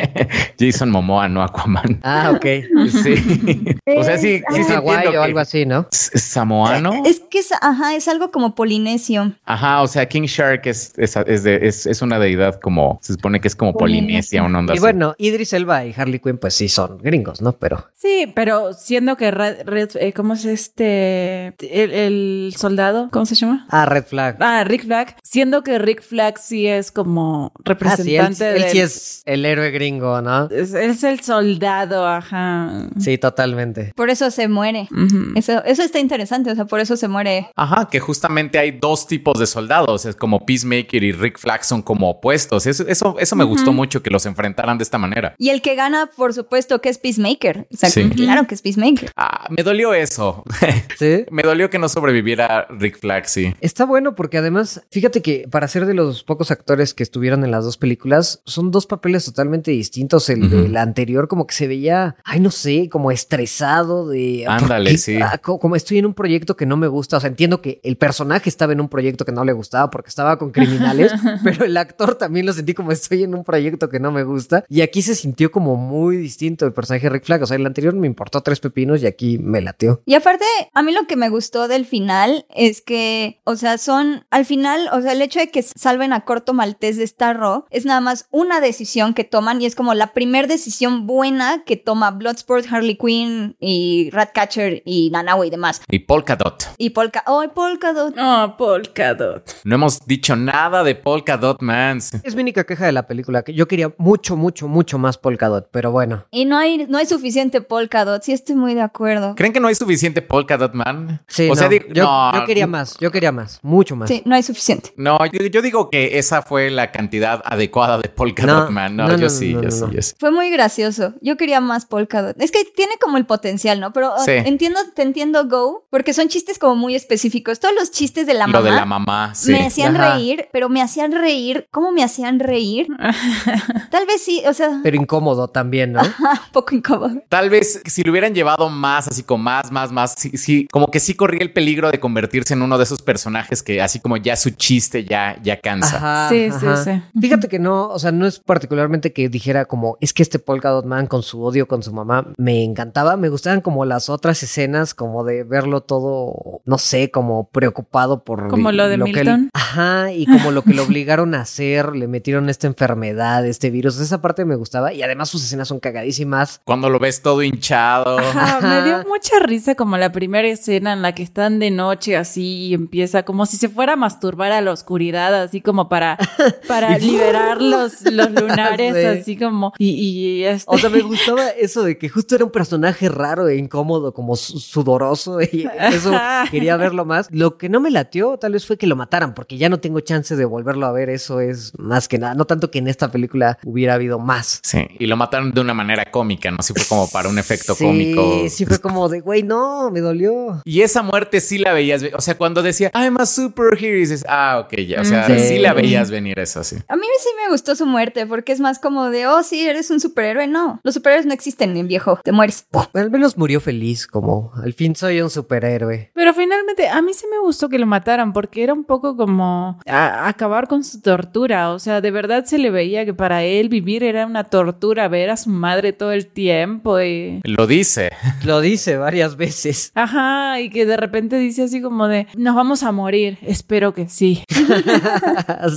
Jason 0.58 0.90
Momoa, 0.90 1.28
no 1.28 1.42
Aquaman. 1.42 2.00
Ah, 2.02 2.32
ok. 2.34 2.46
Sí. 2.90 3.64
O 3.96 4.04
sea, 4.04 4.18
sí, 4.18 4.42
sí, 4.52 4.72
o 4.72 5.22
algo 5.22 5.38
así, 5.38 5.66
¿no? 5.66 5.86
¿Es- 5.90 6.10
es 6.14 6.22
samoano. 6.22 7.02
Es 7.04 7.20
que 7.30 7.38
es, 7.40 7.50
ajá, 7.52 7.94
es 7.94 8.08
algo 8.08 8.30
como 8.30 8.54
polinesio. 8.54 9.32
Ajá, 9.44 9.82
o 9.82 9.86
sea, 9.86 10.06
King 10.06 10.22
Shark 10.22 10.66
es, 10.66 10.92
es, 10.96 11.16
es, 11.16 11.42
de- 11.42 11.66
es- 11.66 11.86
es 11.86 12.02
una 12.02 12.18
deidad 12.18 12.60
como, 12.60 12.98
se 13.02 13.14
supone 13.14 13.31
que 13.40 13.48
es 13.48 13.56
como 13.56 13.72
Polinesia, 13.74 14.42
una 14.42 14.58
onda 14.60 14.74
Y 14.74 14.76
así. 14.76 14.80
bueno, 14.80 15.14
Idris 15.18 15.52
Elba 15.52 15.84
y 15.84 15.94
Harley 15.96 16.18
Quinn, 16.20 16.38
pues 16.38 16.54
sí 16.54 16.68
son 16.68 16.98
gringos, 16.98 17.40
¿no? 17.42 17.52
Pero 17.52 17.86
Sí, 18.02 18.32
pero 18.34 18.72
siendo 18.72 19.16
que 19.16 19.30
Red, 19.30 19.62
Red- 19.64 19.96
eh, 20.00 20.12
¿cómo 20.12 20.34
es 20.34 20.44
este? 20.44 21.54
El, 21.60 21.92
el 21.92 22.54
soldado, 22.58 23.08
¿cómo 23.12 23.26
se 23.26 23.36
llama? 23.36 23.64
Ah, 23.70 23.84
Red 23.86 24.06
Flag. 24.06 24.38
Ah, 24.40 24.64
Rick 24.64 24.86
Flag. 24.86 25.16
Siendo 25.22 25.62
que 25.62 25.78
Rick 25.78 26.02
Flag 26.02 26.36
sí 26.36 26.66
es 26.66 26.90
como 26.90 27.52
Ah, 27.54 27.56
sí, 27.56 27.62
él, 27.62 27.64
representante 27.64 28.48
él 28.56 28.62
del- 28.62 28.70
sí 28.72 28.80
es 28.80 29.22
el 29.24 29.44
héroe 29.46 29.70
gringo, 29.70 30.20
¿no? 30.20 30.46
es, 30.50 30.74
es 30.74 31.04
el 31.04 31.20
soldado, 31.20 32.04
ajá. 32.06 32.88
Sí, 32.98 33.18
totalmente. 33.18 33.92
Por 33.94 34.10
eso 34.10 34.32
se 34.32 34.48
muere. 34.48 34.88
Eso, 35.36 35.62
eso 35.64 35.82
está 35.84 36.00
interesante, 36.00 36.50
o 36.50 36.54
sea, 36.56 36.64
por 36.64 36.80
eso 36.80 36.96
se 36.96 37.06
muere. 37.06 37.50
Ajá, 37.54 37.88
que 37.88 38.00
justamente 38.00 38.58
hay 38.58 38.72
dos 38.72 39.06
tipos 39.06 39.38
de 39.38 39.46
soldados, 39.46 40.06
es 40.06 40.16
como 40.16 40.44
Peacemaker 40.44 41.04
y 41.04 41.12
Rick 41.12 41.38
Flag 41.38 41.64
son 41.64 41.82
como 41.82 42.10
opuestos. 42.10 42.66
Eso, 42.66 42.84
eso, 42.88 43.16
eso 43.20 43.36
me 43.36 43.44
gustó 43.44 43.72
mucho 43.72 44.02
que 44.02 44.10
los 44.10 44.26
enfrentaran 44.26 44.76
de 44.76 44.82
esta 44.82 44.98
manera. 44.98 45.36
Y 45.38 45.50
el 45.50 45.62
que 45.62 45.76
gana, 45.76 46.10
por 46.16 46.34
supuesto, 46.34 46.80
que 46.80 46.88
es 46.88 46.98
Peacemaker. 46.98 47.68
O 47.72 47.76
sea, 47.76 47.91
Sí. 47.92 48.08
claro 48.10 48.46
que 48.46 48.54
es 48.54 48.62
Peacemaker. 48.62 49.10
Ah, 49.16 49.46
me 49.50 49.62
dolió 49.62 49.94
eso. 49.94 50.44
Sí. 50.98 51.24
me 51.30 51.42
dolió 51.42 51.68
que 51.70 51.78
no 51.78 51.88
sobreviviera 51.88 52.66
Rick 52.70 52.98
Flag, 53.00 53.26
sí. 53.28 53.54
Está 53.60 53.84
bueno 53.84 54.14
porque 54.14 54.38
además, 54.38 54.82
fíjate 54.90 55.20
que 55.22 55.48
para 55.50 55.66
ser 55.66 55.86
de 55.86 55.94
los 55.94 56.22
pocos 56.22 56.50
actores 56.50 56.94
que 56.94 57.02
estuvieron 57.02 57.44
en 57.44 57.50
las 57.50 57.64
dos 57.64 57.76
películas, 57.76 58.40
son 58.44 58.70
dos 58.70 58.86
papeles 58.86 59.24
totalmente 59.24 59.70
distintos. 59.72 60.28
El 60.30 60.48
de 60.50 60.68
la 60.68 60.82
anterior 60.82 61.26
como 61.28 61.46
que 61.46 61.54
se 61.54 61.66
veía, 61.66 62.14
ay 62.24 62.40
no 62.40 62.50
sé, 62.50 62.88
como 62.90 63.10
estresado 63.10 64.08
de... 64.08 64.44
¿por 64.46 64.54
Ándale, 64.62 64.96
sí. 64.98 65.18
Ah, 65.20 65.38
co- 65.38 65.58
como 65.58 65.74
estoy 65.76 65.98
en 65.98 66.06
un 66.06 66.14
proyecto 66.14 66.56
que 66.56 66.66
no 66.66 66.76
me 66.76 66.86
gusta. 66.86 67.16
O 67.16 67.20
sea, 67.20 67.28
entiendo 67.28 67.60
que 67.60 67.80
el 67.82 67.96
personaje 67.96 68.48
estaba 68.48 68.72
en 68.72 68.80
un 68.80 68.88
proyecto 68.88 69.24
que 69.24 69.32
no 69.32 69.44
le 69.44 69.52
gustaba 69.52 69.90
porque 69.90 70.08
estaba 70.10 70.38
con 70.38 70.50
criminales, 70.52 71.12
pero 71.44 71.64
el 71.64 71.76
actor 71.76 72.14
también 72.14 72.46
lo 72.46 72.52
sentí 72.52 72.74
como 72.74 72.92
estoy 72.92 73.24
en 73.24 73.34
un 73.34 73.42
proyecto 73.44 73.88
que 73.88 73.98
no 73.98 74.12
me 74.12 74.22
gusta. 74.22 74.64
Y 74.68 74.82
aquí 74.82 75.02
se 75.02 75.14
sintió 75.14 75.50
como 75.50 75.76
muy 75.76 76.16
distinto 76.16 76.64
el 76.66 76.72
personaje 76.72 77.06
de 77.06 77.10
Rick 77.10 77.24
Flag. 77.24 77.42
O 77.42 77.46
sea, 77.46 77.56
el 77.56 77.66
anterior 77.66 77.81
me 77.92 78.06
importó 78.06 78.42
tres 78.42 78.60
pepinos 78.60 79.02
y 79.02 79.06
aquí 79.06 79.38
me 79.38 79.60
lateó. 79.60 80.02
Y 80.06 80.14
aparte, 80.14 80.44
a 80.72 80.82
mí 80.82 80.92
lo 80.92 81.06
que 81.06 81.16
me 81.16 81.28
gustó 81.28 81.68
del 81.68 81.84
final 81.84 82.46
es 82.54 82.80
que, 82.80 83.40
o 83.44 83.56
sea, 83.56 83.78
son, 83.78 84.24
al 84.30 84.44
final, 84.44 84.88
o 84.92 85.00
sea, 85.00 85.12
el 85.12 85.22
hecho 85.22 85.40
de 85.40 85.50
que 85.50 85.62
salven 85.62 86.12
a 86.12 86.24
Corto 86.24 86.54
Maltés 86.54 86.96
de 86.96 87.06
Starro 87.06 87.66
es 87.70 87.84
nada 87.84 88.00
más 88.00 88.26
una 88.30 88.60
decisión 88.60 89.14
que 89.14 89.24
toman 89.24 89.60
y 89.60 89.66
es 89.66 89.74
como 89.74 89.94
la 89.94 90.12
primera 90.12 90.46
decisión 90.46 91.06
buena 91.06 91.64
que 91.64 91.76
toma 91.76 92.10
Bloodsport, 92.10 92.66
Harley 92.70 92.96
Quinn 92.96 93.56
y 93.58 94.10
Ratcatcher 94.10 94.82
y 94.84 95.10
Nanawe 95.10 95.46
y 95.46 95.50
demás. 95.50 95.82
Y 95.88 96.00
Polka 96.00 96.36
Dot. 96.36 96.70
Y 96.78 96.90
Polka, 96.90 97.24
oh, 97.26 97.44
Polka 97.54 97.92
Dot. 97.92 98.14
Oh, 98.18 98.54
Polka 98.56 99.14
Dot. 99.14 99.56
No 99.64 99.74
hemos 99.74 100.06
dicho 100.06 100.36
nada 100.36 100.84
de 100.84 100.94
Polka 100.94 101.36
Dot 101.36 101.62
Mans. 101.62 102.14
Es 102.22 102.34
mi 102.34 102.42
única 102.42 102.64
queja 102.64 102.86
de 102.86 102.92
la 102.92 103.06
película, 103.06 103.42
que 103.42 103.54
yo 103.54 103.66
quería 103.66 103.92
mucho, 103.98 104.36
mucho, 104.36 104.68
mucho 104.68 104.98
más 104.98 105.18
Polka 105.18 105.48
Dot, 105.48 105.68
pero 105.70 105.90
bueno. 105.90 106.26
Y 106.30 106.44
no 106.44 106.56
hay, 106.56 106.86
no 106.86 106.98
hay 106.98 107.06
suficiente 107.06 107.60
Polka 107.72 108.04
Dot, 108.04 108.22
sí 108.22 108.32
estoy 108.32 108.54
muy 108.54 108.74
de 108.74 108.82
acuerdo. 108.82 109.34
¿Creen 109.34 109.54
que 109.54 109.58
no 109.58 109.68
hay 109.68 109.74
suficiente 109.74 110.20
Polka 110.20 110.58
Dot 110.58 110.74
Man? 110.74 111.22
Sí, 111.26 111.48
o 111.50 111.56
sea, 111.56 111.68
no, 111.68 111.70
digo- 111.70 111.86
yo, 111.94 112.04
no, 112.04 112.32
yo 112.34 112.44
quería 112.44 112.66
más, 112.66 112.98
yo 113.00 113.10
quería 113.10 113.32
más, 113.32 113.60
mucho 113.62 113.96
más. 113.96 114.10
Sí, 114.10 114.20
no 114.26 114.34
hay 114.34 114.42
suficiente. 114.42 114.92
No, 114.98 115.16
yo, 115.24 115.46
yo 115.46 115.62
digo 115.62 115.88
que 115.88 116.18
esa 116.18 116.42
fue 116.42 116.70
la 116.70 116.92
cantidad 116.92 117.40
adecuada 117.46 117.96
de 117.96 118.10
Polka 118.10 118.44
No, 118.44 118.60
Dot 118.60 118.70
Man. 118.70 118.94
No, 118.94 119.04
no, 119.08 119.16
yo 119.16 119.22
no, 119.22 119.30
sí, 119.30 119.54
no, 119.54 119.62
yo 119.62 119.68
no, 119.68 119.74
sí, 119.74 119.80
no. 119.80 119.90
yo 119.90 120.02
sí. 120.02 120.14
Fue 120.20 120.30
muy 120.30 120.50
gracioso. 120.50 121.14
Yo 121.22 121.38
quería 121.38 121.62
más 121.62 121.86
Polka 121.86 122.20
Dot. 122.20 122.36
Es 122.42 122.50
que 122.52 122.62
tiene 122.76 122.92
como 123.00 123.16
el 123.16 123.24
potencial, 123.24 123.80
¿no? 123.80 123.94
Pero 123.94 124.12
Sí. 124.22 124.32
entiendo, 124.32 124.78
te 124.94 125.00
entiendo 125.00 125.48
Go, 125.48 125.86
porque 125.88 126.12
son 126.12 126.28
chistes 126.28 126.58
como 126.58 126.76
muy 126.76 126.94
específicos. 126.94 127.58
Todos 127.58 127.74
los 127.74 127.90
chistes 127.90 128.26
de 128.26 128.34
la 128.34 128.46
Lo 128.46 128.52
mamá 128.52 128.70
de 128.70 128.76
la 128.76 128.84
mamá, 128.84 129.34
sí. 129.34 129.50
me 129.52 129.66
hacían 129.66 129.96
Ajá. 129.96 130.16
reír, 130.16 130.46
pero 130.52 130.68
me 130.68 130.82
hacían 130.82 131.12
reír. 131.12 131.68
¿Cómo 131.70 131.90
me 131.90 132.04
hacían 132.04 132.38
reír? 132.38 132.88
Tal 133.90 134.04
vez 134.04 134.20
sí, 134.22 134.42
o 134.46 134.52
sea, 134.52 134.80
Pero 134.82 134.96
incómodo 134.98 135.48
también, 135.48 135.92
¿no? 135.92 136.00
un 136.18 136.52
poco 136.52 136.74
incómodo. 136.74 137.22
Tal 137.30 137.48
vez 137.48 137.61
si 137.64 138.02
lo 138.02 138.12
hubieran 138.12 138.34
llevado 138.34 138.68
más, 138.68 139.08
así 139.08 139.22
como 139.22 139.44
más, 139.44 139.70
más, 139.70 139.92
más, 139.92 140.14
sí, 140.16 140.30
sí, 140.36 140.66
como 140.70 140.88
que 140.90 141.00
sí 141.00 141.14
corría 141.14 141.42
el 141.42 141.52
peligro 141.52 141.90
de 141.90 142.00
convertirse 142.00 142.54
en 142.54 142.62
uno 142.62 142.78
de 142.78 142.84
esos 142.84 143.02
personajes 143.02 143.62
que 143.62 143.80
así 143.82 144.00
como 144.00 144.16
ya 144.16 144.36
su 144.36 144.50
chiste 144.50 145.04
ya, 145.04 145.36
ya 145.42 145.60
cansa. 145.60 145.96
Ajá, 145.96 146.28
Sí, 146.28 146.48
sí, 146.50 146.66
ajá. 146.66 146.76
sí. 146.84 147.02
Fíjate 147.20 147.48
que 147.48 147.58
no, 147.58 147.88
o 147.88 147.98
sea, 147.98 148.12
no 148.12 148.26
es 148.26 148.38
particularmente 148.38 149.12
que 149.12 149.28
dijera 149.28 149.64
como, 149.66 149.96
es 150.00 150.12
que 150.12 150.22
este 150.22 150.38
Polka 150.38 150.70
Dot 150.70 150.86
Man 150.86 151.06
con 151.06 151.22
su 151.22 151.42
odio 151.42 151.66
con 151.68 151.82
su 151.82 151.92
mamá 151.92 152.26
me 152.38 152.64
encantaba, 152.64 153.16
me 153.16 153.28
gustaban 153.28 153.60
como 153.60 153.84
las 153.84 154.08
otras 154.08 154.42
escenas, 154.42 154.94
como 154.94 155.24
de 155.24 155.44
verlo 155.44 155.82
todo, 155.82 156.60
no 156.64 156.78
sé, 156.78 157.10
como 157.10 157.48
preocupado 157.48 158.24
por... 158.24 158.48
Como 158.48 158.72
lo 158.72 158.88
de 158.88 158.96
que 158.98 159.02
Milton. 159.04 159.28
él- 159.44 159.50
ajá, 159.52 160.12
y 160.12 160.26
como 160.26 160.50
lo 160.50 160.62
que 160.62 160.74
lo 160.74 160.82
obligaron 160.84 161.34
a 161.34 161.40
hacer, 161.42 161.94
le 161.96 162.06
metieron 162.08 162.48
esta 162.48 162.66
enfermedad, 162.66 163.46
este 163.46 163.70
virus, 163.70 163.98
esa 164.00 164.20
parte 164.20 164.44
me 164.44 164.56
gustaba 164.56 164.92
y 164.92 165.02
además 165.02 165.28
sus 165.28 165.44
escenas 165.44 165.68
son 165.68 165.80
cagadísimas. 165.80 166.60
Cuando 166.64 166.90
lo 166.90 166.98
ves 166.98 167.22
todo 167.22 167.41
hinchado. 167.42 168.18
Ajá, 168.18 168.60
me 168.60 168.82
dio 168.82 169.04
mucha 169.08 169.38
risa 169.40 169.74
como 169.74 169.96
la 169.96 170.12
primera 170.12 170.46
escena 170.48 170.92
en 170.92 171.02
la 171.02 171.14
que 171.14 171.22
están 171.22 171.58
de 171.58 171.70
noche 171.70 172.16
así 172.16 172.66
y 172.68 172.74
empieza 172.74 173.22
como 173.24 173.46
si 173.46 173.56
se 173.56 173.68
fuera 173.68 173.94
a 173.94 173.96
masturbar 173.96 174.52
a 174.52 174.60
la 174.60 174.72
oscuridad, 174.72 175.34
así 175.42 175.60
como 175.60 175.88
para, 175.88 176.18
para 176.68 176.98
liberar 176.98 177.60
los, 177.60 178.02
los 178.10 178.30
lunares, 178.40 178.94
Sí. 178.96 179.06
así 179.20 179.36
como 179.36 179.72
y, 179.78 179.90
y 179.90 180.44
este, 180.44 180.64
O 180.74 180.78
sea, 180.78 180.90
me 180.90 181.00
gustaba 181.00 181.48
eso 181.50 181.82
de 181.82 181.98
que 181.98 182.08
justo 182.08 182.34
era 182.34 182.44
un 182.44 182.50
personaje 182.50 183.08
raro 183.08 183.48
e 183.48 183.56
incómodo, 183.56 184.12
como 184.12 184.36
su- 184.36 184.58
sudoroso, 184.60 185.40
y 185.40 185.68
eso 185.92 186.14
Ajá. 186.14 186.48
quería 186.50 186.76
verlo 186.76 187.04
más. 187.04 187.28
Lo 187.30 187.56
que 187.58 187.68
no 187.68 187.80
me 187.80 187.90
latió 187.90 188.36
tal 188.38 188.52
vez 188.52 188.66
fue 188.66 188.76
que 188.76 188.86
lo 188.86 188.96
mataran, 188.96 189.34
porque 189.34 189.56
ya 189.58 189.68
no 189.68 189.80
tengo 189.80 190.00
chance 190.00 190.36
de 190.36 190.44
volverlo 190.44 190.86
a 190.86 190.92
ver, 190.92 191.08
eso 191.10 191.40
es 191.40 191.72
más 191.78 192.08
que 192.08 192.18
nada. 192.18 192.34
No 192.34 192.44
tanto 192.44 192.70
que 192.70 192.78
en 192.78 192.88
esta 192.88 193.10
película 193.10 193.58
hubiera 193.64 193.94
habido 193.94 194.18
más. 194.18 194.60
Sí, 194.62 194.86
y 194.98 195.06
lo 195.06 195.16
mataron 195.16 195.52
de 195.52 195.60
una 195.60 195.74
manera 195.74 196.04
cómica, 196.10 196.50
¿no? 196.50 196.58
Así 196.60 196.72
fue 196.74 196.84
como 196.88 197.08
para 197.08 197.28
un 197.32 197.38
efecto 197.38 197.74
sí, 197.74 197.84
cómico. 197.84 198.44
Sí, 198.48 198.66
fue 198.66 198.78
como 198.80 199.08
de, 199.08 199.20
güey, 199.20 199.42
no, 199.42 199.90
me 199.90 200.00
dolió. 200.00 200.60
Y 200.64 200.82
esa 200.82 201.02
muerte 201.02 201.40
sí 201.40 201.58
la 201.58 201.72
veías, 201.72 202.02
o 202.14 202.20
sea, 202.20 202.36
cuando 202.36 202.62
decía, 202.62 202.90
I'm 202.94 203.16
a 203.18 203.26
superhero, 203.26 203.96
dices, 203.98 204.24
ah, 204.28 204.62
ok, 204.64 204.74
ya, 204.80 205.00
o 205.00 205.04
sea, 205.04 205.26
Sí. 205.26 205.38
sí, 205.40 205.58
la 205.58 205.72
veías 205.72 206.10
venir 206.10 206.38
eso, 206.38 206.62
sí. 206.64 206.76
A 206.88 206.96
mí 206.96 207.02
sí 207.20 207.28
me 207.44 207.50
gustó 207.50 207.74
su 207.76 207.86
muerte 207.86 208.26
porque 208.26 208.52
es 208.52 208.60
más 208.60 208.78
como 208.78 209.10
de, 209.10 209.26
oh, 209.26 209.42
sí, 209.42 209.66
eres 209.66 209.90
un 209.90 210.00
superhéroe. 210.00 210.46
No, 210.46 210.80
los 210.82 210.94
superhéroes 210.94 211.26
no 211.26 211.32
existen 211.32 211.76
en 211.76 211.88
viejo, 211.88 212.18
te 212.22 212.32
mueres. 212.32 212.66
Al 212.94 213.10
menos 213.10 213.36
murió 213.38 213.60
feliz, 213.60 214.06
como, 214.06 214.52
al 214.62 214.72
fin 214.74 214.94
soy 214.96 215.20
un 215.20 215.30
superhéroe. 215.30 216.10
Pero 216.14 216.34
finalmente, 216.34 216.88
a 216.88 217.00
mí 217.02 217.12
sí 217.14 217.26
me 217.30 217.38
gustó 217.38 217.68
que 217.68 217.78
lo 217.78 217.86
mataran 217.86 218.32
porque 218.32 218.62
era 218.62 218.72
un 218.72 218.84
poco 218.84 219.16
como 219.16 219.80
a- 219.86 220.28
acabar 220.28 220.68
con 220.68 220.84
su 220.84 221.00
tortura. 221.00 221.70
O 221.72 221.78
sea, 221.78 222.00
de 222.00 222.10
verdad 222.10 222.44
se 222.44 222.58
le 222.58 222.70
veía 222.70 223.04
que 223.04 223.14
para 223.14 223.44
él 223.44 223.68
vivir 223.68 224.02
era 224.04 224.26
una 224.26 224.44
tortura, 224.44 225.08
ver 225.08 225.30
a 225.30 225.36
su 225.36 225.50
madre 225.50 225.92
todo 225.92 226.12
el 226.12 226.26
tiempo 226.26 227.00
y... 227.00 227.21
Lo 227.44 227.66
dice. 227.66 228.12
Lo 228.44 228.60
dice 228.60 228.96
varias 228.96 229.36
veces. 229.36 229.92
Ajá, 229.94 230.60
y 230.60 230.70
que 230.70 230.86
de 230.86 230.96
repente 230.96 231.36
dice 231.38 231.62
así 231.62 231.80
como 231.80 232.08
de, 232.08 232.26
nos 232.36 232.54
vamos 232.54 232.82
a 232.82 232.92
morir, 232.92 233.38
espero 233.42 233.94
que 233.94 234.08
sí. 234.08 234.44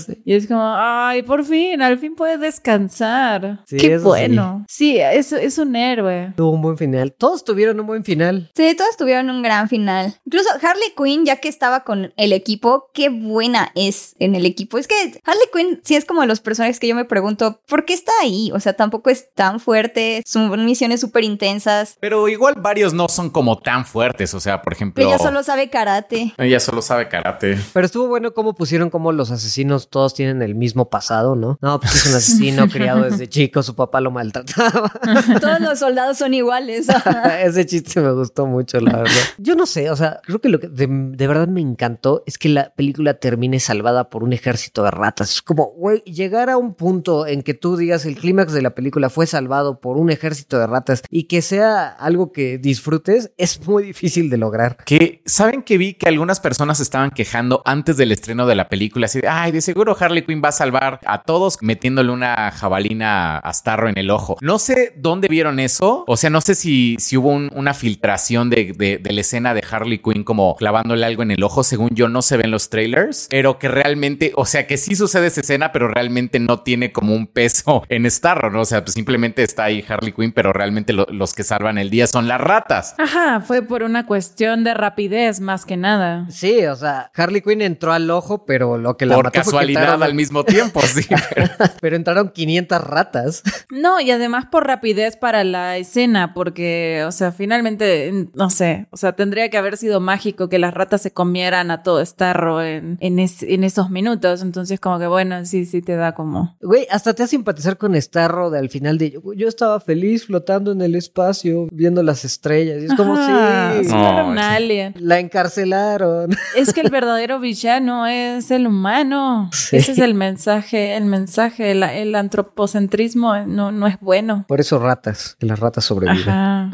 Sí. 0.06 0.22
Y 0.26 0.34
es 0.34 0.48
como, 0.48 0.62
ay, 0.64 1.24
por 1.24 1.44
fin, 1.46 1.82
al 1.82 1.98
fin 1.98 2.16
puede 2.16 2.38
descansar. 2.38 3.64
Sí, 3.66 3.78
Qué 3.78 3.98
bueno. 3.98 4.66
Sí, 4.68 4.98
es, 4.98 5.32
es 5.32 5.58
un 5.58 5.76
héroe. 5.76 6.34
Tuvo 6.36 6.52
un 6.52 6.62
buen 6.62 6.78
final. 6.78 7.14
Todos 7.14 7.44
tuvieron 7.44 7.80
un 7.80 7.88
buen 7.88 8.04
final. 8.04 8.52
Sí, 8.56 8.76
todos 8.76 8.98
tuvieron 8.98 9.30
un 9.30 9.42
gran 9.42 9.70
final. 9.70 10.16
Incluso 10.26 10.50
Harley 10.62 10.94
Quinn, 10.98 11.26
ya 11.26 11.38
que 11.38 11.50
estaba 11.50 11.84
con 11.84 12.14
el 12.18 12.34
equipo, 12.34 12.90
qué 12.94 13.10
buena 13.10 13.72
es 13.76 14.16
en 14.20 14.36
el 14.36 14.46
equipo. 14.46 14.78
Es 14.78 14.88
que 14.88 14.96
Harley 15.24 15.48
Quinn 15.54 15.82
sí 15.84 15.96
es 15.96 16.06
como 16.06 16.22
de 16.22 16.28
los 16.28 16.42
personajes 16.42 16.80
que 16.80 16.88
yo 16.88 16.96
me 16.96 17.06
pregunto, 17.06 17.62
¿por 17.68 17.86
qué 17.86 17.94
está 17.94 18.12
ahí? 18.22 18.52
O 18.54 18.60
sea, 18.60 18.74
tampoco 18.74 19.10
es 19.10 19.34
tan 19.34 19.60
fuerte, 19.60 20.24
son 20.26 20.66
misiones 20.66 21.02
súper 21.02 21.24
intensas. 21.36 21.98
Pero 22.00 22.28
igual 22.30 22.56
varios 22.58 22.94
no 22.94 23.10
son 23.10 23.30
como 23.30 23.58
tan 23.58 23.86
fuertes, 23.86 24.34
o 24.34 24.40
sea, 24.40 24.62
por 24.62 24.74
ejemplo... 24.74 25.04
Ella 25.04 25.20
solo 25.20 25.44
sabe 25.44 25.70
karate. 25.70 26.34
Ella 26.38 26.60
solo 26.60 26.82
sabe 26.82 27.10
karate. 27.10 27.58
Pero 27.74 27.86
estuvo 27.86 28.08
bueno 28.08 28.34
cómo 28.34 28.56
pusieron 28.56 28.90
como 28.90 29.12
los 29.12 29.32
asesinos 29.32 29.90
todos 29.90 30.14
tienen 30.14 30.42
el 30.42 30.56
mismo 30.56 30.90
pasado, 30.90 31.36
¿no? 31.36 31.58
No, 31.62 31.80
pues 31.80 31.96
es 31.96 32.06
un 32.08 32.16
asesino 32.16 32.68
criado 32.72 33.04
desde 33.04 33.28
chico, 33.28 33.62
su 33.64 33.76
papá 33.76 34.02
lo 34.02 34.12
maltrataba. 34.12 34.92
Todos 35.42 35.60
los 35.60 35.80
soldados 35.80 36.18
son 36.18 36.34
iguales. 36.34 36.88
Ese 37.44 37.66
chiste 37.66 38.00
me 38.02 38.12
gustó 38.12 38.46
mucho, 38.46 38.80
la 38.80 38.98
verdad. 38.98 39.12
Yo 39.38 39.56
no 39.56 39.66
sé, 39.66 39.90
o 39.90 39.96
sea, 39.96 40.22
creo 40.24 40.40
que 40.40 40.50
lo 40.50 40.60
que 40.60 40.68
de, 40.68 40.88
de 40.90 41.28
verdad 41.28 41.48
me 41.48 41.62
encantó 41.62 42.24
es 42.26 42.38
que 42.38 42.50
la 42.50 42.72
película 42.74 43.16
termine 43.16 43.60
salvada 43.60 44.10
por 44.10 44.24
un 44.24 44.34
ejército 44.34 44.84
de 44.84 44.92
ratas. 44.92 45.32
Es 45.32 45.42
como, 45.42 45.72
güey, 45.72 46.00
llegar 46.02 46.50
a 46.50 46.58
un 46.58 46.74
punto 46.74 47.28
en 47.28 47.42
que 47.44 47.54
tú 47.54 47.78
digas 47.78 48.06
el 48.06 48.16
clímax 48.16 48.54
de 48.54 48.62
la 48.62 48.76
película 48.76 49.10
fue 49.10 49.28
salvado 49.28 49.80
por 49.80 49.98
un 49.98 50.10
ejército 50.10 50.60
de 50.60 50.68
ratas 50.68 51.04
y 51.10 51.25
que 51.28 51.42
sea 51.42 51.88
algo 51.88 52.32
que 52.32 52.58
disfrutes 52.58 53.32
es 53.38 53.66
muy 53.68 53.84
difícil 53.84 54.30
de 54.30 54.38
lograr. 54.38 54.78
Que, 54.86 55.22
¿saben 55.26 55.62
que 55.64 55.78
vi 55.78 55.94
que 55.94 56.08
algunas 56.08 56.40
personas 56.40 56.80
estaban 56.80 57.12
quejando 57.12 57.62
antes 57.66 57.98
del 57.98 58.12
estreno 58.12 58.46
de 58.48 58.56
la 58.56 58.70
película? 58.70 59.06
Así 59.06 59.22
de, 59.22 59.28
ay, 59.28 59.52
de 59.52 59.62
seguro 59.62 59.96
Harley 60.00 60.24
Quinn 60.26 60.42
va 60.44 60.50
a 60.50 60.54
salvar 60.54 61.00
a 61.06 61.22
todos 61.24 61.58
metiéndole 61.62 62.12
una 62.12 62.52
jabalina 62.52 63.38
a 63.38 63.54
Starro 63.54 63.90
en 63.90 63.98
el 63.98 64.10
ojo. 64.12 64.38
No 64.42 64.60
sé 64.60 64.94
dónde 64.98 65.28
vieron 65.28 65.60
eso. 65.60 66.04
O 66.08 66.18
sea, 66.18 66.30
no 66.30 66.42
sé 66.42 66.56
si, 66.56 66.96
si 67.00 67.18
hubo 67.18 67.30
un- 67.30 67.50
una 67.56 67.74
filtración 67.74 68.50
de, 68.50 68.74
de- 68.78 68.98
de 68.98 69.14
la 69.14 69.22
escena 69.22 69.54
de 69.54 69.64
Harley 69.70 70.00
Quinn 70.00 70.24
como 70.24 70.56
clavándole 70.56 71.06
algo 71.06 71.24
en 71.24 71.32
el 71.32 71.44
ojo. 71.44 71.64
Según 71.64 71.90
yo, 71.94 72.10
no 72.10 72.22
se 72.22 72.38
ven 72.38 72.52
los 72.52 72.70
trailers, 72.70 73.28
pero 73.30 73.58
que 73.60 73.68
realmente, 73.68 74.32
o 74.36 74.46
sea, 74.46 74.68
que 74.68 74.78
sí 74.78 74.96
sucede 74.96 75.28
esa 75.28 75.42
escena, 75.42 75.72
pero 75.72 75.88
realmente 75.88 76.40
no 76.40 76.62
tiene 76.62 76.92
como 76.92 77.14
un 77.16 77.28
peso 77.28 77.84
en 77.90 78.10
Starro, 78.10 78.52
¿no? 78.52 78.62
O 78.62 78.66
sea, 78.66 78.84
pues 78.84 78.94
simplemente 78.94 79.44
está 79.44 79.66
ahí 79.66 79.84
Harley 79.88 80.12
Quinn, 80.14 80.32
pero 80.32 80.54
realmente 80.54 80.94
lo- 80.94 81.08
los 81.16 81.34
que 81.34 81.44
salvan 81.44 81.78
el 81.78 81.90
día 81.90 82.08
son 82.08 82.28
las 82.28 82.40
ratas. 82.40 82.96
Ajá, 82.98 83.40
fue 83.42 83.62
por 83.62 83.84
una 83.84 84.06
cuestión 84.06 84.64
de 84.64 84.74
rapidez 84.74 85.40
más 85.40 85.66
que 85.66 85.78
nada. 85.78 86.28
Sí, 86.30 86.66
o 86.66 86.76
sea, 86.76 87.12
Harley 87.16 87.42
Quinn 87.42 87.62
entró 87.62 87.94
al 87.94 88.10
ojo, 88.12 88.46
pero 88.46 88.78
lo 88.78 88.98
que 88.98 89.06
la 89.06 89.16
Por 89.16 89.26
mató 89.26 89.36
fue 89.36 89.42
que 89.42 89.46
casualidad 89.46 89.82
entraron- 89.84 90.04
al 90.04 90.14
mismo 90.14 90.44
tiempo, 90.44 90.82
sí. 90.82 91.06
pero- 91.36 91.48
pero 91.82 91.96
entraron 91.96 92.30
500 92.30 92.82
ratas. 92.82 93.44
No, 93.70 94.00
y 94.00 94.12
además 94.12 94.46
por 94.52 94.68
rapidez 94.68 95.18
para 95.18 95.44
la 95.44 95.78
escena, 95.78 96.34
porque, 96.34 97.04
o 97.08 97.12
sea, 97.12 97.32
finalmente, 97.32 98.08
en- 98.08 98.32
no 98.36 98.50
sé, 98.50 98.88
o 98.92 98.98
sea, 98.98 99.14
tendría 99.14 99.50
que 99.50 99.58
haber 99.58 99.78
sido 99.78 100.00
mágico 100.00 100.50
que 100.50 100.60
las 100.60 100.74
ratas 100.74 101.02
se 101.02 101.12
comieran 101.12 101.72
a 101.72 101.84
todo 101.84 102.06
Starro 102.06 102.62
en, 102.62 102.98
en, 103.02 103.20
es- 103.20 103.44
en 103.44 103.64
esos 103.64 103.90
minutos. 103.90 104.42
Entonces, 104.42 104.80
como 104.80 105.00
que 105.00 105.08
bueno, 105.08 105.46
sí, 105.46 105.66
sí 105.66 105.82
te 105.82 105.96
da 105.96 106.14
como. 106.14 106.56
Güey, 106.62 106.88
hasta 106.92 107.14
te 107.14 107.24
hace 107.24 107.32
simpatizar 107.36 107.78
con 107.78 108.00
Starro 108.02 108.50
de 108.50 108.60
al 108.60 108.70
final 108.70 108.98
de 108.98 109.12
yo, 109.12 109.34
yo 109.34 109.48
estaba 109.48 109.80
feliz 109.80 110.26
flotando 110.26 110.72
en 110.72 110.82
el 110.82 110.96
espacio, 111.06 111.68
viendo 111.72 112.04
las 112.04 112.26
estrellas. 112.26 112.82
Y 112.82 112.86
es 112.86 112.94
como 112.96 113.14
Ajá, 113.16 113.74
si 113.80 113.86
sí, 113.86 113.92
era 113.96 114.24
No, 114.24 114.30
un 114.30 114.38
sí. 114.38 114.44
alien. 114.44 114.94
la 115.00 115.20
encarcelaron. 115.20 116.32
Es 116.56 116.74
que 116.74 116.82
el 116.82 116.90
verdadero 116.90 117.40
villano 117.40 118.06
es 118.08 118.52
el 118.52 118.68
humano. 118.68 119.50
Sí. 119.54 119.78
Ese 119.78 119.94
es 119.94 120.00
el 120.00 120.14
mensaje, 120.14 120.96
el 120.96 121.06
mensaje, 121.06 121.72
el, 121.72 121.84
el 121.84 122.16
antropocentrismo 122.16 123.36
no, 123.46 123.72
no 123.72 123.88
es 123.88 124.00
bueno. 124.00 124.46
Por 124.48 124.60
eso 124.60 124.80
ratas, 124.80 125.36
que 125.40 125.46
las 125.46 125.60
ratas 125.60 125.86
sobreviven. 125.86 126.30
Ajá. 126.30 126.72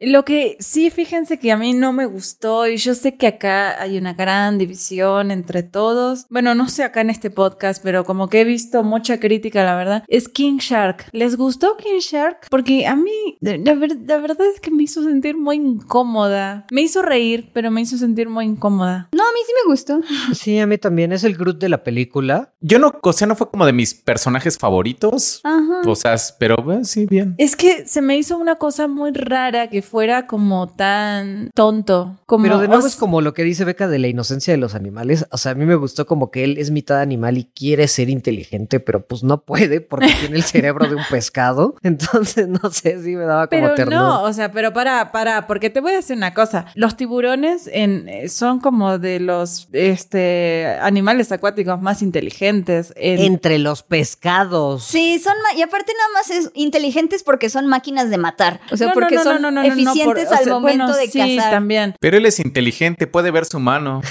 Lo 0.00 0.24
que 0.24 0.56
sí, 0.60 0.90
fíjense 0.90 1.38
que 1.38 1.52
a 1.52 1.56
mí 1.56 1.72
no 1.72 1.92
me 1.92 2.06
gustó 2.06 2.66
y 2.66 2.76
yo 2.76 2.94
sé 2.94 3.16
que 3.16 3.26
acá 3.26 3.80
hay 3.80 3.98
una 3.98 4.14
gran 4.14 4.58
división 4.58 5.30
entre 5.30 5.62
todos. 5.62 6.26
Bueno, 6.30 6.54
no 6.54 6.68
sé 6.68 6.82
acá 6.84 7.00
en 7.00 7.10
este 7.10 7.30
podcast, 7.30 7.82
pero 7.82 8.04
como 8.04 8.28
que 8.28 8.40
he 8.40 8.44
visto 8.44 8.82
mucha 8.82 9.20
crítica, 9.20 9.64
la 9.64 9.76
verdad, 9.76 10.04
es 10.08 10.28
King 10.28 10.58
Shark. 10.58 11.06
¿Les 11.12 11.36
gustó 11.36 11.76
King 11.76 12.00
Shark? 12.00 12.46
Porque 12.50 12.86
a 12.86 12.96
mí, 12.96 13.36
la, 13.64 13.74
ver- 13.74 13.98
la 14.06 14.18
verdad 14.18 14.46
es 14.54 14.60
que 14.60 14.70
me 14.70 14.82
hizo 14.82 15.02
sentir 15.02 15.36
muy 15.36 15.56
incómoda. 15.56 16.66
Me 16.70 16.82
hizo 16.82 17.02
reír, 17.02 17.50
pero 17.52 17.70
me 17.70 17.80
hizo 17.80 17.96
sentir 17.98 18.28
muy 18.28 18.44
incómoda. 18.46 19.08
No, 19.12 19.22
a 19.22 19.32
mí 19.32 19.40
sí 19.46 19.52
me 19.64 19.70
gustó. 19.70 20.00
Sí, 20.34 20.58
a 20.58 20.66
mí 20.66 20.78
también. 20.78 21.12
Es 21.12 21.24
el 21.24 21.36
Groot 21.36 21.58
de 21.58 21.68
la 21.68 21.82
película. 21.82 22.52
Yo 22.60 22.78
no, 22.78 22.92
o 23.02 23.12
sea, 23.12 23.26
no 23.26 23.36
fue 23.36 23.50
como 23.50 23.66
de 23.66 23.72
mis 23.72 23.94
personajes 23.94 24.58
favoritos. 24.58 25.40
Ajá. 25.44 25.82
O 25.86 25.94
sea, 25.96 26.14
pero 26.38 26.56
bueno, 26.56 26.84
sí, 26.84 27.06
bien. 27.06 27.34
Es 27.38 27.56
que 27.56 27.86
se 27.86 28.00
me 28.02 28.16
hizo 28.16 28.36
una 28.38 28.56
cosa 28.56 28.88
muy 28.88 29.12
rara 29.12 29.68
que 29.70 29.82
fuera 29.82 30.26
como 30.26 30.68
tan 30.74 31.50
tonto. 31.54 32.18
Como, 32.26 32.44
Pero 32.44 32.58
de 32.58 32.68
nuevo 32.68 32.86
es 32.86 32.96
como 32.96 33.20
lo 33.20 33.34
que 33.34 33.44
dice 33.44 33.64
Beca 33.64 33.88
de 33.88 33.98
la 33.98 34.08
inocencia 34.08 34.52
de 34.52 34.58
los 34.58 34.74
animales. 34.74 35.26
O 35.30 35.38
sea, 35.38 35.52
a 35.52 35.54
mí 35.54 35.64
me 35.64 35.74
gustó 35.74 36.06
como 36.06 36.30
que 36.30 36.44
él 36.44 36.58
es 36.58 36.70
mitad 36.70 37.00
animal 37.00 37.38
y 37.38 37.44
quiere 37.44 37.88
ser 37.88 38.08
inteligente, 38.08 38.80
pero 38.80 39.06
pues 39.06 39.22
no 39.22 39.42
puede 39.44 39.80
porque 39.80 40.08
tiene 40.20 40.36
el 40.36 40.42
cerebro 40.44 40.88
de 40.88 40.96
un 40.96 41.02
pescado. 41.10 41.76
Entonces, 41.82 42.48
no 42.48 42.70
sé 42.70 43.02
si 43.02 43.16
me 43.16 43.24
daba 43.24 43.39
como 43.48 43.62
Pero 43.62 43.74
ternura. 43.74 43.96
no, 43.98 44.22
o 44.22 44.32
sea, 44.32 44.50
pero 44.52 44.72
para, 44.72 45.12
para, 45.12 45.46
porque 45.46 45.70
te 45.70 45.80
voy 45.80 45.92
a 45.92 45.96
decir 45.96 46.16
una 46.16 46.34
cosa. 46.34 46.66
Los 46.74 46.96
tiburones 46.96 47.68
en, 47.72 48.08
eh, 48.08 48.28
son 48.28 48.60
como 48.60 48.98
de 48.98 49.20
los 49.20 49.68
este, 49.72 50.66
animales 50.80 51.30
acuáticos 51.32 51.80
más 51.80 52.02
inteligentes. 52.02 52.92
en- 52.96 53.18
Entre 53.20 53.58
los 53.58 53.82
pescados. 53.82 54.84
Sí, 54.84 55.18
son 55.18 55.34
y 55.56 55.62
aparte 55.62 55.92
nada 55.96 56.08
más 56.14 56.30
es 56.30 56.50
inteligentes 56.54 57.22
porque 57.22 57.48
son 57.48 57.66
máquinas 57.66 58.10
de 58.10 58.18
matar, 58.18 58.60
o 58.70 58.76
sea, 58.76 58.88
No, 58.88 58.92
porque 58.94 59.16
no, 59.16 59.22
son 59.24 59.34
no, 59.42 59.50
no, 59.50 59.62
no, 59.62 59.62
no, 59.62 59.68
eficientes 59.68 60.04
por- 60.28 60.36
al 60.38 60.44
sea, 60.44 60.52
momento 60.52 60.84
bueno, 60.86 60.96
de 60.98 61.06
sí, 61.08 61.36
cazar. 61.36 61.50
también. 61.52 61.94
Pero 62.00 62.16
él 62.16 62.26
es 62.26 62.38
inteligente, 62.40 63.06
puede 63.06 63.30
ver 63.30 63.44
su 63.44 63.58
mano. 63.60 64.00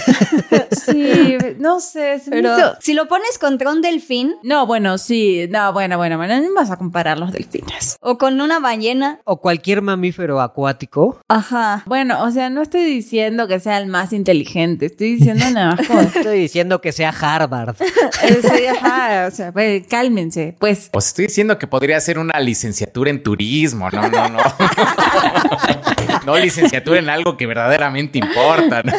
Sí, 0.71 1.37
no 1.57 1.79
sé. 1.79 2.19
se 2.19 2.29
me 2.29 2.37
Pero 2.37 2.57
hizo- 2.57 2.75
si 2.79 2.93
lo 2.93 3.07
pones 3.07 3.37
contra 3.37 3.71
un 3.71 3.81
delfín 3.81 4.35
No, 4.43 4.65
bueno, 4.65 4.97
sí. 4.97 5.47
No, 5.49 5.73
bueno, 5.73 5.97
bueno, 5.97 6.17
bueno. 6.17 6.39
No 6.41 6.53
vas 6.55 6.71
a 6.71 6.77
comparar 6.77 7.19
los 7.19 7.31
delfines. 7.31 7.97
o 8.01 8.17
con 8.17 8.39
una 8.41 8.59
ballena, 8.59 9.18
O 9.23 9.39
cualquier 9.41 9.81
mamífero 9.81 10.41
acuático. 10.41 11.19
ajá. 11.27 11.83
Bueno, 11.85 12.23
o 12.23 12.31
sea, 12.31 12.49
no 12.49 12.61
estoy 12.61 12.83
diciendo 12.83 13.47
que 13.47 13.59
sea 13.59 13.77
el 13.77 13.87
más 13.87 14.13
inteligente. 14.13 14.87
Estoy 14.87 15.15
diciendo 15.15 15.45
nada 15.51 15.75
más 15.75 15.87
como... 15.87 16.01
Estoy 16.15 16.39
diciendo 16.39 16.81
que 16.81 16.91
sea 16.91 17.09
Harvard. 17.09 17.75
Eh, 18.21 18.41
sí, 18.41 18.65
ajá, 18.65 19.27
o 19.27 19.31
sea, 19.31 19.53
pues, 19.53 19.87
cálmense, 19.87 20.53
pues. 20.59 20.89
Pues 20.91 21.07
estoy 21.07 21.27
diciendo 21.27 21.57
que 21.57 21.67
podría 21.67 21.99
ser 22.01 22.19
una 22.19 22.37
licenciatura 22.39 23.09
en 23.09 23.23
turismo. 23.23 23.89
No, 23.89 24.09
no, 24.09 24.29
no. 24.29 24.39
No 26.25 26.37
licenciatura 26.37 26.99
en 26.99 27.09
algo 27.09 27.37
que 27.37 27.45
verdaderamente 27.45 28.19
importa. 28.19 28.83
¿no? 28.83 28.93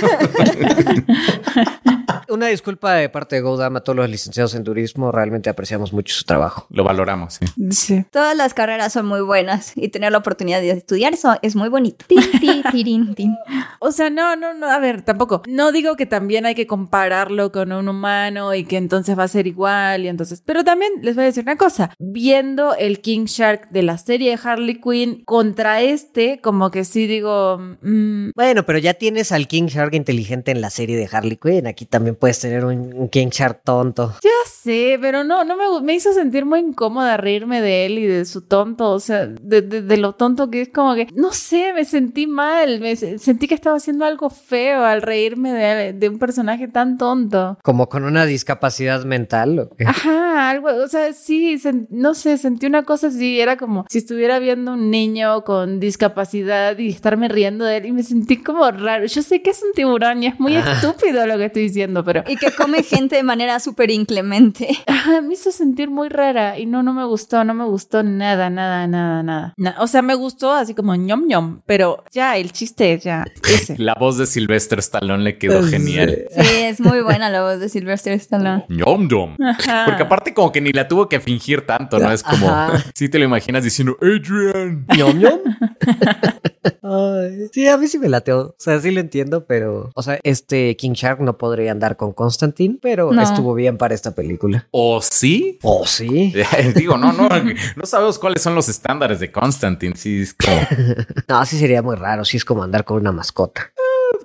Una 2.31 2.47
disculpa 2.47 2.95
de 2.95 3.09
parte 3.09 3.37
de 3.37 3.43
Godam 3.43 3.77
a 3.77 3.81
todos 3.81 3.97
los 3.97 4.09
licenciados 4.09 4.55
en 4.55 4.65
turismo. 4.65 5.13
Realmente 5.13 5.51
apreciamos 5.51 5.93
mucho 5.93 6.15
su 6.15 6.25
trabajo. 6.25 6.67
Lo 6.71 6.85
valoramos, 6.85 7.35
sí. 7.35 7.47
Sí. 7.71 8.05
Todas 8.11 8.37
las 8.37 8.55
carreras 8.55 8.93
son 8.93 9.07
muy 9.07 9.21
buenas 9.21 9.73
y 9.77 9.89
tener 9.89 10.13
la 10.13 10.19
oportunidad 10.19 10.61
de 10.61 10.71
estudiar 10.71 11.13
eso 11.15 11.37
es 11.43 11.57
muy 11.57 11.69
bonito. 11.69 12.05
O 13.81 13.93
sea, 13.93 14.11
no, 14.11 14.37
no, 14.37 14.55
no, 14.55 14.71
a 14.71 14.79
ver, 14.79 15.03
tampoco. 15.03 15.43
No 15.49 15.73
digo 15.73 15.97
que 15.97 16.07
también 16.07 16.47
hay 16.47 16.55
que 16.55 16.67
compararlo 16.67 17.53
con 17.53 17.73
un 17.73 17.89
humano 17.89 18.55
y 18.55 18.65
que 18.65 18.77
entonces 18.77 19.19
va 19.19 19.25
a 19.25 19.29
ser 19.29 19.47
igual 19.47 20.05
y 20.05 20.09
entonces. 20.09 20.43
Pero 20.45 20.65
también 20.65 20.93
les 21.03 21.15
voy 21.15 21.25
a 21.25 21.27
decir 21.27 21.43
una 21.43 21.57
cosa. 21.57 21.91
Viendo 21.99 22.75
el 22.75 23.01
King 23.01 23.25
Shark 23.25 23.71
de 23.71 23.83
la 23.83 23.99
serie 23.99 24.31
de 24.31 24.41
Harley 24.43 24.81
Quinn 24.81 25.23
contra 25.25 25.81
este, 25.81 26.41
como 26.41 26.71
que 26.71 26.85
sí 26.85 27.07
digo. 27.07 27.59
mm, 27.83 28.31
Bueno, 28.35 28.65
pero 28.67 28.79
ya 28.79 28.95
tienes 28.95 29.33
al 29.33 29.49
King 29.49 29.67
Shark 29.67 29.95
inteligente 29.95 30.51
en 30.51 30.61
la 30.61 30.71
serie 30.71 30.97
de 30.97 31.09
Harley 31.11 31.37
Quinn. 31.37 31.67
Aquí 31.67 31.87
también 31.87 32.17
puedes 32.21 32.39
tener 32.39 32.65
un, 32.65 32.93
un 32.95 33.09
King 33.09 33.29
Shark 33.31 33.63
tonto. 33.65 34.15
Ya 34.23 34.31
sé, 34.51 34.99
pero 35.01 35.25
no, 35.25 35.43
no 35.45 35.57
me, 35.57 35.65
me 35.85 35.95
hizo 35.95 36.13
sentir 36.13 36.45
muy 36.45 36.61
incómoda 36.61 37.17
reírme 37.17 37.61
de 37.61 37.87
él 37.87 37.99
y 37.99 38.07
de 38.07 38.25
su 38.27 38.43
tonto, 38.43 38.91
o 38.93 39.01
sea, 39.01 39.27
de, 39.27 39.63
de- 39.63 39.83
de 39.83 39.97
lo 39.97 40.13
tonto 40.13 40.51
que 40.51 40.61
es 40.63 40.69
como 40.69 40.95
que, 40.95 41.09
no 41.15 41.33
sé, 41.33 41.73
me 41.73 41.85
sentí 41.85 42.27
mal, 42.27 42.79
me 42.81 42.95
se- 42.95 43.19
sentí 43.19 43.49
que 43.49 43.55
estaba 43.55 43.77
haciendo 43.77 44.05
algo 44.05 44.29
feo 44.31 44.85
al 44.85 45.03
reírme 45.03 45.53
de, 45.53 45.93
de 45.95 46.09
un 46.09 46.19
personaje 46.19 46.69
tan 46.69 46.99
tonto. 46.99 47.59
Como 47.63 47.89
con 47.89 48.05
una 48.05 48.27
discapacidad 48.27 49.05
mental. 49.05 49.59
¿o 49.59 49.71
qué? 49.77 49.85
Ajá, 49.87 50.51
algo, 50.51 50.69
o 50.85 50.89
sea, 50.89 51.13
sí, 51.15 51.59
no 51.89 52.15
sé, 52.15 52.37
sentí 52.39 52.67
una 52.67 52.83
cosa 52.85 53.07
así, 53.09 53.41
era 53.41 53.57
como 53.57 53.87
si 53.89 53.99
estuviera 53.99 54.39
viendo 54.39 54.75
un 54.75 54.91
niño 54.91 55.43
con 55.45 55.81
discapacidad 55.81 56.77
y 56.79 56.89
estarme 56.91 57.29
riendo 57.29 57.65
de 57.65 57.79
él 57.79 57.87
y 57.87 57.93
me 57.93 58.03
sentí 58.03 58.37
como 58.43 58.71
raro. 58.71 59.07
Yo 59.07 59.23
sé 59.23 59.41
que 59.43 59.51
es 59.51 59.63
un 59.63 59.73
tiburón 59.73 60.23
y 60.23 60.27
es 60.27 60.39
muy 60.39 60.57
estúpido 60.57 61.27
lo 61.27 61.39
que 61.39 61.47
estoy 61.47 61.63
diciendo, 61.63 62.05
pero 62.13 62.25
Y 62.29 62.37
que 62.37 62.51
come 62.53 62.83
gente 62.83 63.17
de 63.17 63.23
manera 63.23 63.61
súper 63.61 63.91
inclemente. 63.91 64.69
me 65.23 65.35
hizo 65.35 65.53
sentir 65.53 65.91
muy 65.91 66.09
rara 66.09 66.59
y 66.59 66.67
no, 66.67 66.83
no 66.83 66.93
me 66.93 67.05
gustó, 67.05 67.45
no 67.45 67.55
me 67.55 67.65
gustó 67.65 68.03
nada, 68.03 68.51
nada, 68.51 68.87
nada, 68.87 69.23
nada. 69.23 69.55
Na- 69.57 69.77
o 69.79 69.87
sea, 69.87 70.03
me 70.03 70.15
gustó 70.15 70.53
así 70.53 70.75
como 70.75 70.95
ñom 70.97 71.27
ñom, 71.29 71.61
pero 71.67 72.03
ya, 72.13 72.37
el 72.37 72.53
chiste, 72.53 72.99
ya, 72.99 73.25
ese. 73.49 73.79
La 73.79 73.95
voz 73.99 74.19
de 74.19 74.27
Sylvester 74.27 74.79
Stallone 74.81 75.23
le 75.23 75.39
quedó 75.39 75.63
genial. 75.63 76.25
Sí, 76.31 76.47
es 76.63 76.81
muy 76.81 77.01
buena 77.03 77.31
la 77.31 77.43
voz 77.43 77.61
de 77.61 77.69
Sylvester 77.69 78.13
Stallone. 78.15 78.65
Ñom, 78.69 79.07
ñom. 79.09 79.37
Ajá. 79.43 79.85
Porque 79.87 80.03
aparte 80.03 80.35
como 80.35 80.51
que 80.53 80.61
ni 80.61 80.73
la 80.73 80.89
tuvo 80.89 81.09
que 81.09 81.21
fingir 81.21 81.67
tanto, 81.67 81.99
¿no? 81.99 82.11
Es 82.13 82.23
como, 82.23 82.49
si 82.95 83.09
te 83.09 83.19
lo 83.19 83.25
imaginas 83.25 83.63
diciendo, 83.65 83.97
Adrian. 84.01 84.87
ñom 84.97 85.19
ñom. 85.19 85.41
Ay, 86.83 87.49
sí, 87.53 87.67
a 87.69 87.77
mí 87.77 87.87
sí 87.87 87.99
me 87.99 88.09
lateo. 88.09 88.41
O 88.49 88.55
sea, 88.59 88.79
sí 88.81 88.91
lo 88.91 89.01
entiendo, 89.01 89.47
pero. 89.47 89.91
O 89.95 90.03
sea, 90.03 90.19
este 90.23 90.77
King 90.77 90.93
Shark 90.93 91.21
no 91.21 91.39
podría 91.39 91.73
andar 91.73 91.97
con 92.01 92.15
Constantine, 92.15 92.79
pero 92.81 93.13
No. 93.13 93.21
estuvo 93.21 93.53
bien 93.53 93.77
para 93.77 93.95
esta 93.95 94.15
película. 94.15 94.67
¿O 94.71 95.03
sí? 95.03 95.59
Oh, 95.63 95.87
sí. 95.87 96.33
Digo, 96.75 96.97
no, 96.97 97.13
no, 97.13 97.29
no 97.77 97.85
sabemos 97.87 98.19
cuáles 98.19 98.41
son 98.41 98.55
los 98.55 98.71
estándares 98.71 99.21
de 99.21 99.31
Constantine. 99.31 99.95
Sí, 99.97 100.23
es 100.23 100.33
como 100.35 100.57
No, 101.29 101.45
sí 101.45 101.59
sería 101.59 101.83
muy 101.83 101.97
raro. 101.97 102.25
Sí 102.25 102.39
es 102.39 102.45
como 102.47 102.63
andar 102.63 102.85
con 102.87 102.97
una 102.97 103.13
mascota. 103.13 103.71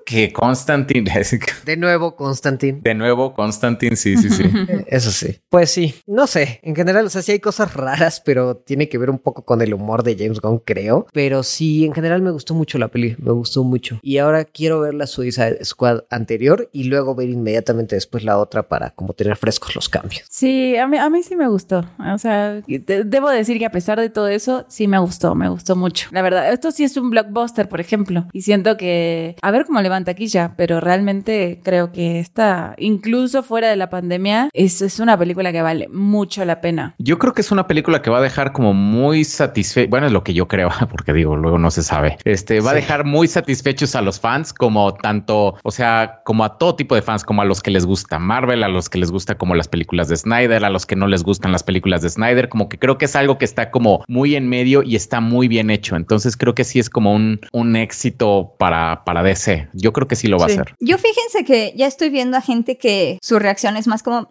Que 0.05 0.31
Constantine, 0.31 1.11
De 1.65 1.77
nuevo, 1.77 2.15
Constantine. 2.15 2.79
de 2.81 2.93
nuevo, 2.93 3.33
Constantine, 3.33 3.95
sí, 3.95 4.15
sí, 4.17 4.29
sí. 4.29 4.43
Eso 4.87 5.11
sí. 5.11 5.39
Pues 5.49 5.71
sí, 5.71 5.95
no 6.05 6.27
sé. 6.27 6.59
En 6.63 6.75
general, 6.75 7.05
o 7.05 7.09
sea, 7.09 7.21
sí 7.21 7.31
hay 7.31 7.39
cosas 7.39 7.73
raras, 7.73 8.21
pero 8.23 8.55
tiene 8.57 8.87
que 8.87 8.97
ver 8.97 9.09
un 9.09 9.19
poco 9.19 9.43
con 9.43 9.61
el 9.61 9.73
humor 9.73 10.03
de 10.03 10.15
James 10.17 10.39
Gunn, 10.39 10.59
creo. 10.59 11.07
Pero 11.11 11.43
sí, 11.43 11.85
en 11.85 11.93
general 11.93 12.21
me 12.21 12.31
gustó 12.31 12.53
mucho 12.53 12.77
la 12.77 12.87
peli. 12.89 13.15
Me 13.19 13.31
gustó 13.31 13.63
mucho. 13.63 13.99
Y 14.03 14.19
ahora 14.19 14.45
quiero 14.45 14.79
ver 14.79 14.93
la 14.93 15.07
Suicide 15.07 15.65
Squad 15.65 16.03
anterior 16.09 16.69
y 16.71 16.83
luego 16.85 17.15
ver 17.15 17.29
inmediatamente 17.29 17.95
después 17.95 18.23
la 18.23 18.37
otra 18.37 18.67
para 18.67 18.91
como 18.91 19.13
tener 19.13 19.35
frescos 19.37 19.75
los 19.75 19.89
cambios. 19.89 20.23
Sí, 20.29 20.77
a 20.77 20.87
mí, 20.87 20.97
a 20.97 21.09
mí 21.09 21.23
sí 21.23 21.35
me 21.35 21.47
gustó. 21.47 21.83
O 22.13 22.17
sea, 22.19 22.61
de- 22.67 23.03
debo 23.05 23.29
decir 23.29 23.57
que 23.57 23.65
a 23.65 23.71
pesar 23.71 23.99
de 23.99 24.09
todo 24.09 24.27
eso, 24.27 24.65
sí 24.69 24.87
me 24.87 24.99
gustó, 24.99 25.33
me 25.35 25.49
gustó 25.49 25.75
mucho. 25.75 26.09
La 26.11 26.21
verdad, 26.21 26.53
esto 26.53 26.69
sí 26.71 26.83
es 26.83 26.95
un 26.97 27.09
blockbuster, 27.09 27.67
por 27.67 27.81
ejemplo. 27.81 28.27
Y 28.33 28.43
siento 28.43 28.77
que, 28.77 29.35
a 29.41 29.51
ver 29.51 29.65
cómo 29.65 29.81
levanta 29.95 30.11
taquilla, 30.11 30.53
pero 30.57 30.81
realmente 30.81 31.61
creo 31.63 31.91
que 31.91 32.19
esta, 32.19 32.75
incluso 32.77 33.43
fuera 33.43 33.69
de 33.69 33.77
la 33.77 33.89
pandemia, 33.89 34.49
es, 34.53 34.81
es 34.81 34.99
una 34.99 35.17
película 35.17 35.53
que 35.53 35.61
vale 35.61 35.87
mucho 35.87 36.43
la 36.43 36.59
pena. 36.59 36.95
Yo 36.99 37.17
creo 37.17 37.33
que 37.33 37.41
es 37.41 37.51
una 37.51 37.65
película 37.65 38.01
que 38.01 38.09
va 38.09 38.17
a 38.17 38.21
dejar 38.21 38.51
como 38.51 38.73
muy 38.73 39.23
satisfecho. 39.23 39.89
Bueno, 39.89 40.07
es 40.07 40.11
lo 40.11 40.23
que 40.23 40.33
yo 40.33 40.47
creo, 40.47 40.69
porque 40.91 41.13
digo, 41.13 41.37
luego 41.37 41.57
no 41.57 41.71
se 41.71 41.81
sabe. 41.81 42.17
Este 42.25 42.59
va 42.59 42.71
a 42.71 42.73
dejar 42.73 43.05
muy 43.05 43.27
satisfechos 43.27 43.95
a 43.95 44.01
los 44.01 44.19
fans, 44.19 44.51
como 44.53 44.93
tanto, 44.95 45.55
o 45.63 45.71
sea, 45.71 46.21
como 46.25 46.43
a 46.43 46.57
todo 46.57 46.75
tipo 46.75 46.93
de 46.93 47.01
fans, 47.01 47.23
como 47.23 47.41
a 47.41 47.45
los 47.45 47.61
que 47.61 47.71
les 47.71 47.85
gusta 47.85 48.19
Marvel, 48.19 48.63
a 48.63 48.67
los 48.67 48.89
que 48.89 48.97
les 48.97 49.11
gusta 49.11 49.35
como 49.35 49.55
las 49.55 49.69
películas 49.69 50.09
de 50.09 50.17
Snyder, 50.17 50.65
a 50.65 50.69
los 50.69 50.85
que 50.85 50.97
no 50.97 51.07
les 51.07 51.23
gustan 51.23 51.53
las 51.53 51.63
películas 51.63 52.01
de 52.01 52.09
Snyder. 52.09 52.49
Como 52.49 52.67
que 52.67 52.77
creo 52.77 52.97
que 52.97 53.05
es 53.05 53.15
algo 53.15 53.37
que 53.37 53.45
está 53.45 53.71
como 53.71 54.03
muy 54.09 54.35
en 54.35 54.49
medio 54.49 54.83
y 54.83 54.97
está 54.97 55.21
muy 55.21 55.47
bien 55.47 55.69
hecho. 55.69 55.95
Entonces 55.95 56.35
creo 56.35 56.53
que 56.53 56.65
sí 56.65 56.79
es 56.79 56.89
como 56.89 57.13
un, 57.13 57.39
un 57.53 57.75
éxito 57.77 58.55
para, 58.59 59.03
para 59.05 59.23
DC. 59.23 59.69
Yo 59.73 59.84
creo 59.93 60.07
que 60.07 60.15
sí 60.15 60.27
lo 60.27 60.37
va 60.37 60.47
Sí. 60.47 60.57
a 60.57 60.61
hacer. 60.61 60.75
Yo 60.79 60.97
fíjense 60.97 61.43
que 61.45 61.73
ya 61.75 61.87
estoy 61.87 62.09
viendo 62.09 62.37
a 62.37 62.41
gente 62.41 62.77
que 62.77 63.17
su 63.21 63.39
reacción 63.39 63.77
es 63.77 63.87
más 63.87 64.03
como 64.03 64.29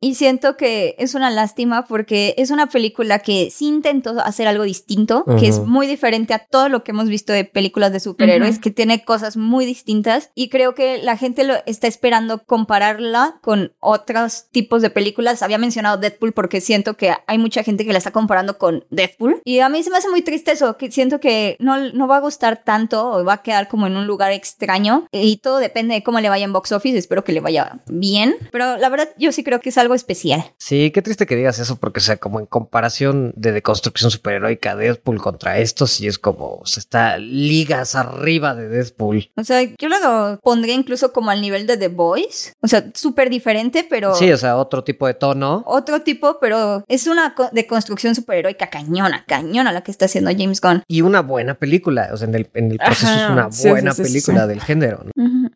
y 0.00 0.14
siento 0.14 0.56
que 0.56 0.94
es 0.98 1.14
una 1.14 1.30
lástima 1.30 1.84
porque 1.86 2.34
es 2.38 2.50
una 2.50 2.68
película 2.68 3.18
que 3.20 3.50
sí 3.50 3.66
intentó 3.66 4.20
hacer 4.20 4.46
algo 4.48 4.64
distinto, 4.64 5.24
que 5.38 5.48
es 5.48 5.60
muy 5.60 5.86
diferente 5.86 6.34
a 6.34 6.38
todo 6.38 6.68
lo 6.68 6.84
que 6.84 6.92
hemos 6.92 7.08
visto 7.08 7.32
de 7.32 7.44
películas 7.44 7.92
de 7.92 8.00
superhéroes, 8.00 8.58
que 8.58 8.70
tiene 8.70 9.04
cosas 9.04 9.36
muy 9.36 9.66
distintas 9.66 10.30
y 10.34 10.48
creo 10.48 10.74
que 10.74 10.98
la 11.02 11.16
gente 11.16 11.44
lo 11.44 11.54
está 11.66 11.86
esperando 11.86 12.42
compararla 12.44 13.38
con 13.42 13.72
otros 13.80 14.46
tipos 14.50 14.82
de 14.82 14.90
películas. 14.90 15.42
Había 15.42 15.58
mencionado 15.58 15.96
Deadpool 15.98 16.32
porque 16.32 16.60
siento 16.60 16.96
que 16.96 17.12
hay 17.26 17.38
mucha 17.38 17.62
gente 17.62 17.84
que 17.84 17.92
la 17.92 17.98
está 17.98 18.10
comparando 18.10 18.58
con 18.58 18.84
Deadpool 18.90 19.40
y 19.44 19.60
a 19.60 19.68
mí 19.68 19.82
se 19.82 19.90
me 19.90 19.96
hace 19.98 20.08
muy 20.10 20.22
triste 20.22 20.52
eso, 20.52 20.76
que 20.76 20.90
siento 20.90 21.20
que 21.20 21.56
no, 21.60 21.78
no 21.92 22.08
va 22.08 22.16
a 22.16 22.20
gustar 22.20 22.62
tanto 22.64 23.10
o 23.10 23.24
va 23.24 23.34
a 23.34 23.42
quedar 23.42 23.68
como 23.68 23.86
en 23.86 23.96
un 23.96 24.06
lugar 24.06 24.32
extraño 24.32 24.95
y 25.12 25.38
todo 25.38 25.58
depende 25.58 25.94
de 25.94 26.02
cómo 26.02 26.20
le 26.20 26.28
vaya 26.28 26.44
en 26.44 26.52
box 26.52 26.72
office, 26.72 26.96
espero 26.98 27.24
que 27.24 27.32
le 27.32 27.40
vaya 27.40 27.80
bien, 27.86 28.36
pero 28.52 28.76
la 28.76 28.88
verdad 28.88 29.08
yo 29.18 29.32
sí 29.32 29.42
creo 29.44 29.60
que 29.60 29.68
es 29.70 29.78
algo 29.78 29.94
especial. 29.94 30.44
Sí, 30.58 30.90
qué 30.90 31.02
triste 31.02 31.26
que 31.26 31.36
digas 31.36 31.58
eso, 31.58 31.76
porque, 31.76 32.00
o 32.00 32.02
sea, 32.02 32.16
como 32.16 32.40
en 32.40 32.46
comparación 32.46 33.32
de 33.36 33.52
deconstrucción 33.52 34.10
superheroica, 34.10 34.76
Deadpool 34.76 35.20
contra 35.20 35.58
esto, 35.58 35.86
sí 35.86 36.06
es 36.06 36.18
como, 36.18 36.56
o 36.56 36.66
sea, 36.66 36.80
está 36.80 37.18
ligas 37.18 37.94
arriba 37.94 38.54
de 38.54 38.68
Deadpool. 38.68 39.30
O 39.36 39.44
sea, 39.44 39.62
yo 39.62 39.88
lo 39.88 40.38
pondría 40.42 40.74
incluso 40.74 41.12
como 41.12 41.30
al 41.30 41.40
nivel 41.40 41.66
de 41.66 41.76
The 41.76 41.88
Boys, 41.88 42.54
o 42.62 42.68
sea, 42.68 42.84
súper 42.94 43.30
diferente, 43.30 43.86
pero... 43.88 44.14
Sí, 44.14 44.30
o 44.32 44.36
sea, 44.36 44.56
otro 44.56 44.84
tipo 44.84 45.06
de 45.06 45.14
tono. 45.14 45.62
Otro 45.66 46.02
tipo, 46.02 46.38
pero 46.40 46.84
es 46.88 47.06
una 47.06 47.34
co- 47.34 47.48
de 47.52 47.66
construcción 47.66 48.14
superheroica 48.14 48.68
cañona, 48.70 49.24
cañona 49.26 49.72
la 49.72 49.82
que 49.82 49.90
está 49.90 50.04
haciendo 50.06 50.30
James 50.36 50.60
Gunn. 50.60 50.82
Y 50.88 51.02
una 51.02 51.22
buena 51.22 51.54
película, 51.54 52.10
o 52.12 52.16
sea, 52.16 52.28
en 52.28 52.34
el, 52.34 52.50
en 52.54 52.72
el 52.72 52.78
proceso 52.78 53.06
Ajá, 53.12 53.24
es 53.24 53.30
una 53.64 53.70
buena 53.72 53.92
sí, 53.92 53.96
sí, 53.96 54.08
sí, 54.08 54.12
película 54.12 54.42
sí. 54.42 54.48
del 54.48 54.60
género. 54.60 54.85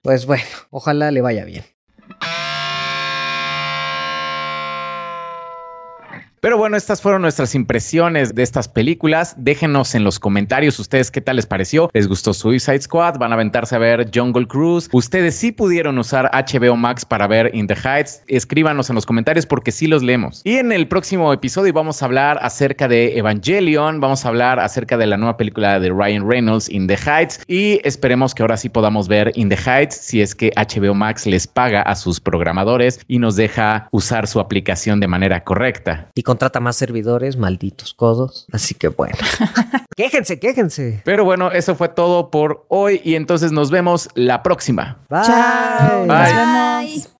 Pues 0.02 0.26
bueno, 0.26 0.44
ojalá 0.70 1.10
le 1.10 1.20
vaya 1.20 1.44
bien. 1.44 1.64
Pero 6.42 6.56
bueno, 6.56 6.78
estas 6.78 7.02
fueron 7.02 7.20
nuestras 7.20 7.54
impresiones 7.54 8.34
de 8.34 8.42
estas 8.42 8.66
películas. 8.66 9.34
Déjenos 9.36 9.94
en 9.94 10.04
los 10.04 10.18
comentarios 10.18 10.78
ustedes 10.78 11.10
qué 11.10 11.20
tal 11.20 11.36
les 11.36 11.44
pareció. 11.44 11.90
¿Les 11.92 12.08
gustó 12.08 12.32
Suicide 12.32 12.80
Squad? 12.80 13.18
¿Van 13.18 13.32
a 13.32 13.34
aventarse 13.34 13.76
a 13.76 13.78
ver 13.78 14.10
Jungle 14.14 14.46
Cruise? 14.46 14.88
¿Ustedes 14.90 15.34
sí 15.34 15.52
pudieron 15.52 15.98
usar 15.98 16.30
HBO 16.32 16.76
Max 16.76 17.04
para 17.04 17.26
ver 17.26 17.50
In 17.54 17.66
the 17.66 17.74
Heights? 17.74 18.22
Escríbanos 18.26 18.88
en 18.88 18.94
los 18.94 19.04
comentarios 19.04 19.44
porque 19.44 19.70
sí 19.70 19.86
los 19.86 20.02
leemos. 20.02 20.40
Y 20.44 20.56
en 20.56 20.72
el 20.72 20.88
próximo 20.88 21.30
episodio 21.30 21.74
vamos 21.74 22.00
a 22.00 22.06
hablar 22.06 22.38
acerca 22.40 22.88
de 22.88 23.18
Evangelion, 23.18 24.00
vamos 24.00 24.24
a 24.24 24.28
hablar 24.28 24.60
acerca 24.60 24.96
de 24.96 25.08
la 25.08 25.18
nueva 25.18 25.36
película 25.36 25.78
de 25.78 25.90
Ryan 25.90 26.26
Reynolds, 26.26 26.70
In 26.70 26.86
the 26.86 26.96
Heights. 26.96 27.42
Y 27.48 27.82
esperemos 27.84 28.34
que 28.34 28.42
ahora 28.42 28.56
sí 28.56 28.70
podamos 28.70 29.08
ver 29.08 29.30
In 29.34 29.50
the 29.50 29.58
Heights 29.58 29.94
si 29.94 30.22
es 30.22 30.34
que 30.34 30.52
HBO 30.56 30.94
Max 30.94 31.26
les 31.26 31.46
paga 31.46 31.82
a 31.82 31.94
sus 31.94 32.18
programadores 32.18 32.98
y 33.08 33.18
nos 33.18 33.36
deja 33.36 33.88
usar 33.90 34.26
su 34.26 34.40
aplicación 34.40 35.00
de 35.00 35.06
manera 35.06 35.44
correcta. 35.44 36.08
Contrata 36.30 36.60
más 36.60 36.76
servidores, 36.76 37.36
malditos 37.36 37.92
codos. 37.92 38.46
Así 38.52 38.76
que 38.76 38.86
bueno. 38.86 39.16
quéjense, 39.96 40.38
quéjense. 40.38 41.02
Pero 41.04 41.24
bueno, 41.24 41.50
eso 41.50 41.74
fue 41.74 41.88
todo 41.88 42.30
por 42.30 42.66
hoy 42.68 43.00
y 43.02 43.16
entonces 43.16 43.50
nos 43.50 43.72
vemos 43.72 44.08
la 44.14 44.44
próxima. 44.44 44.98
Bye. 45.08 45.22
Chao. 45.24 46.06
Bye. 46.06 46.06
Nos 46.06 46.34
vemos. 46.34 47.10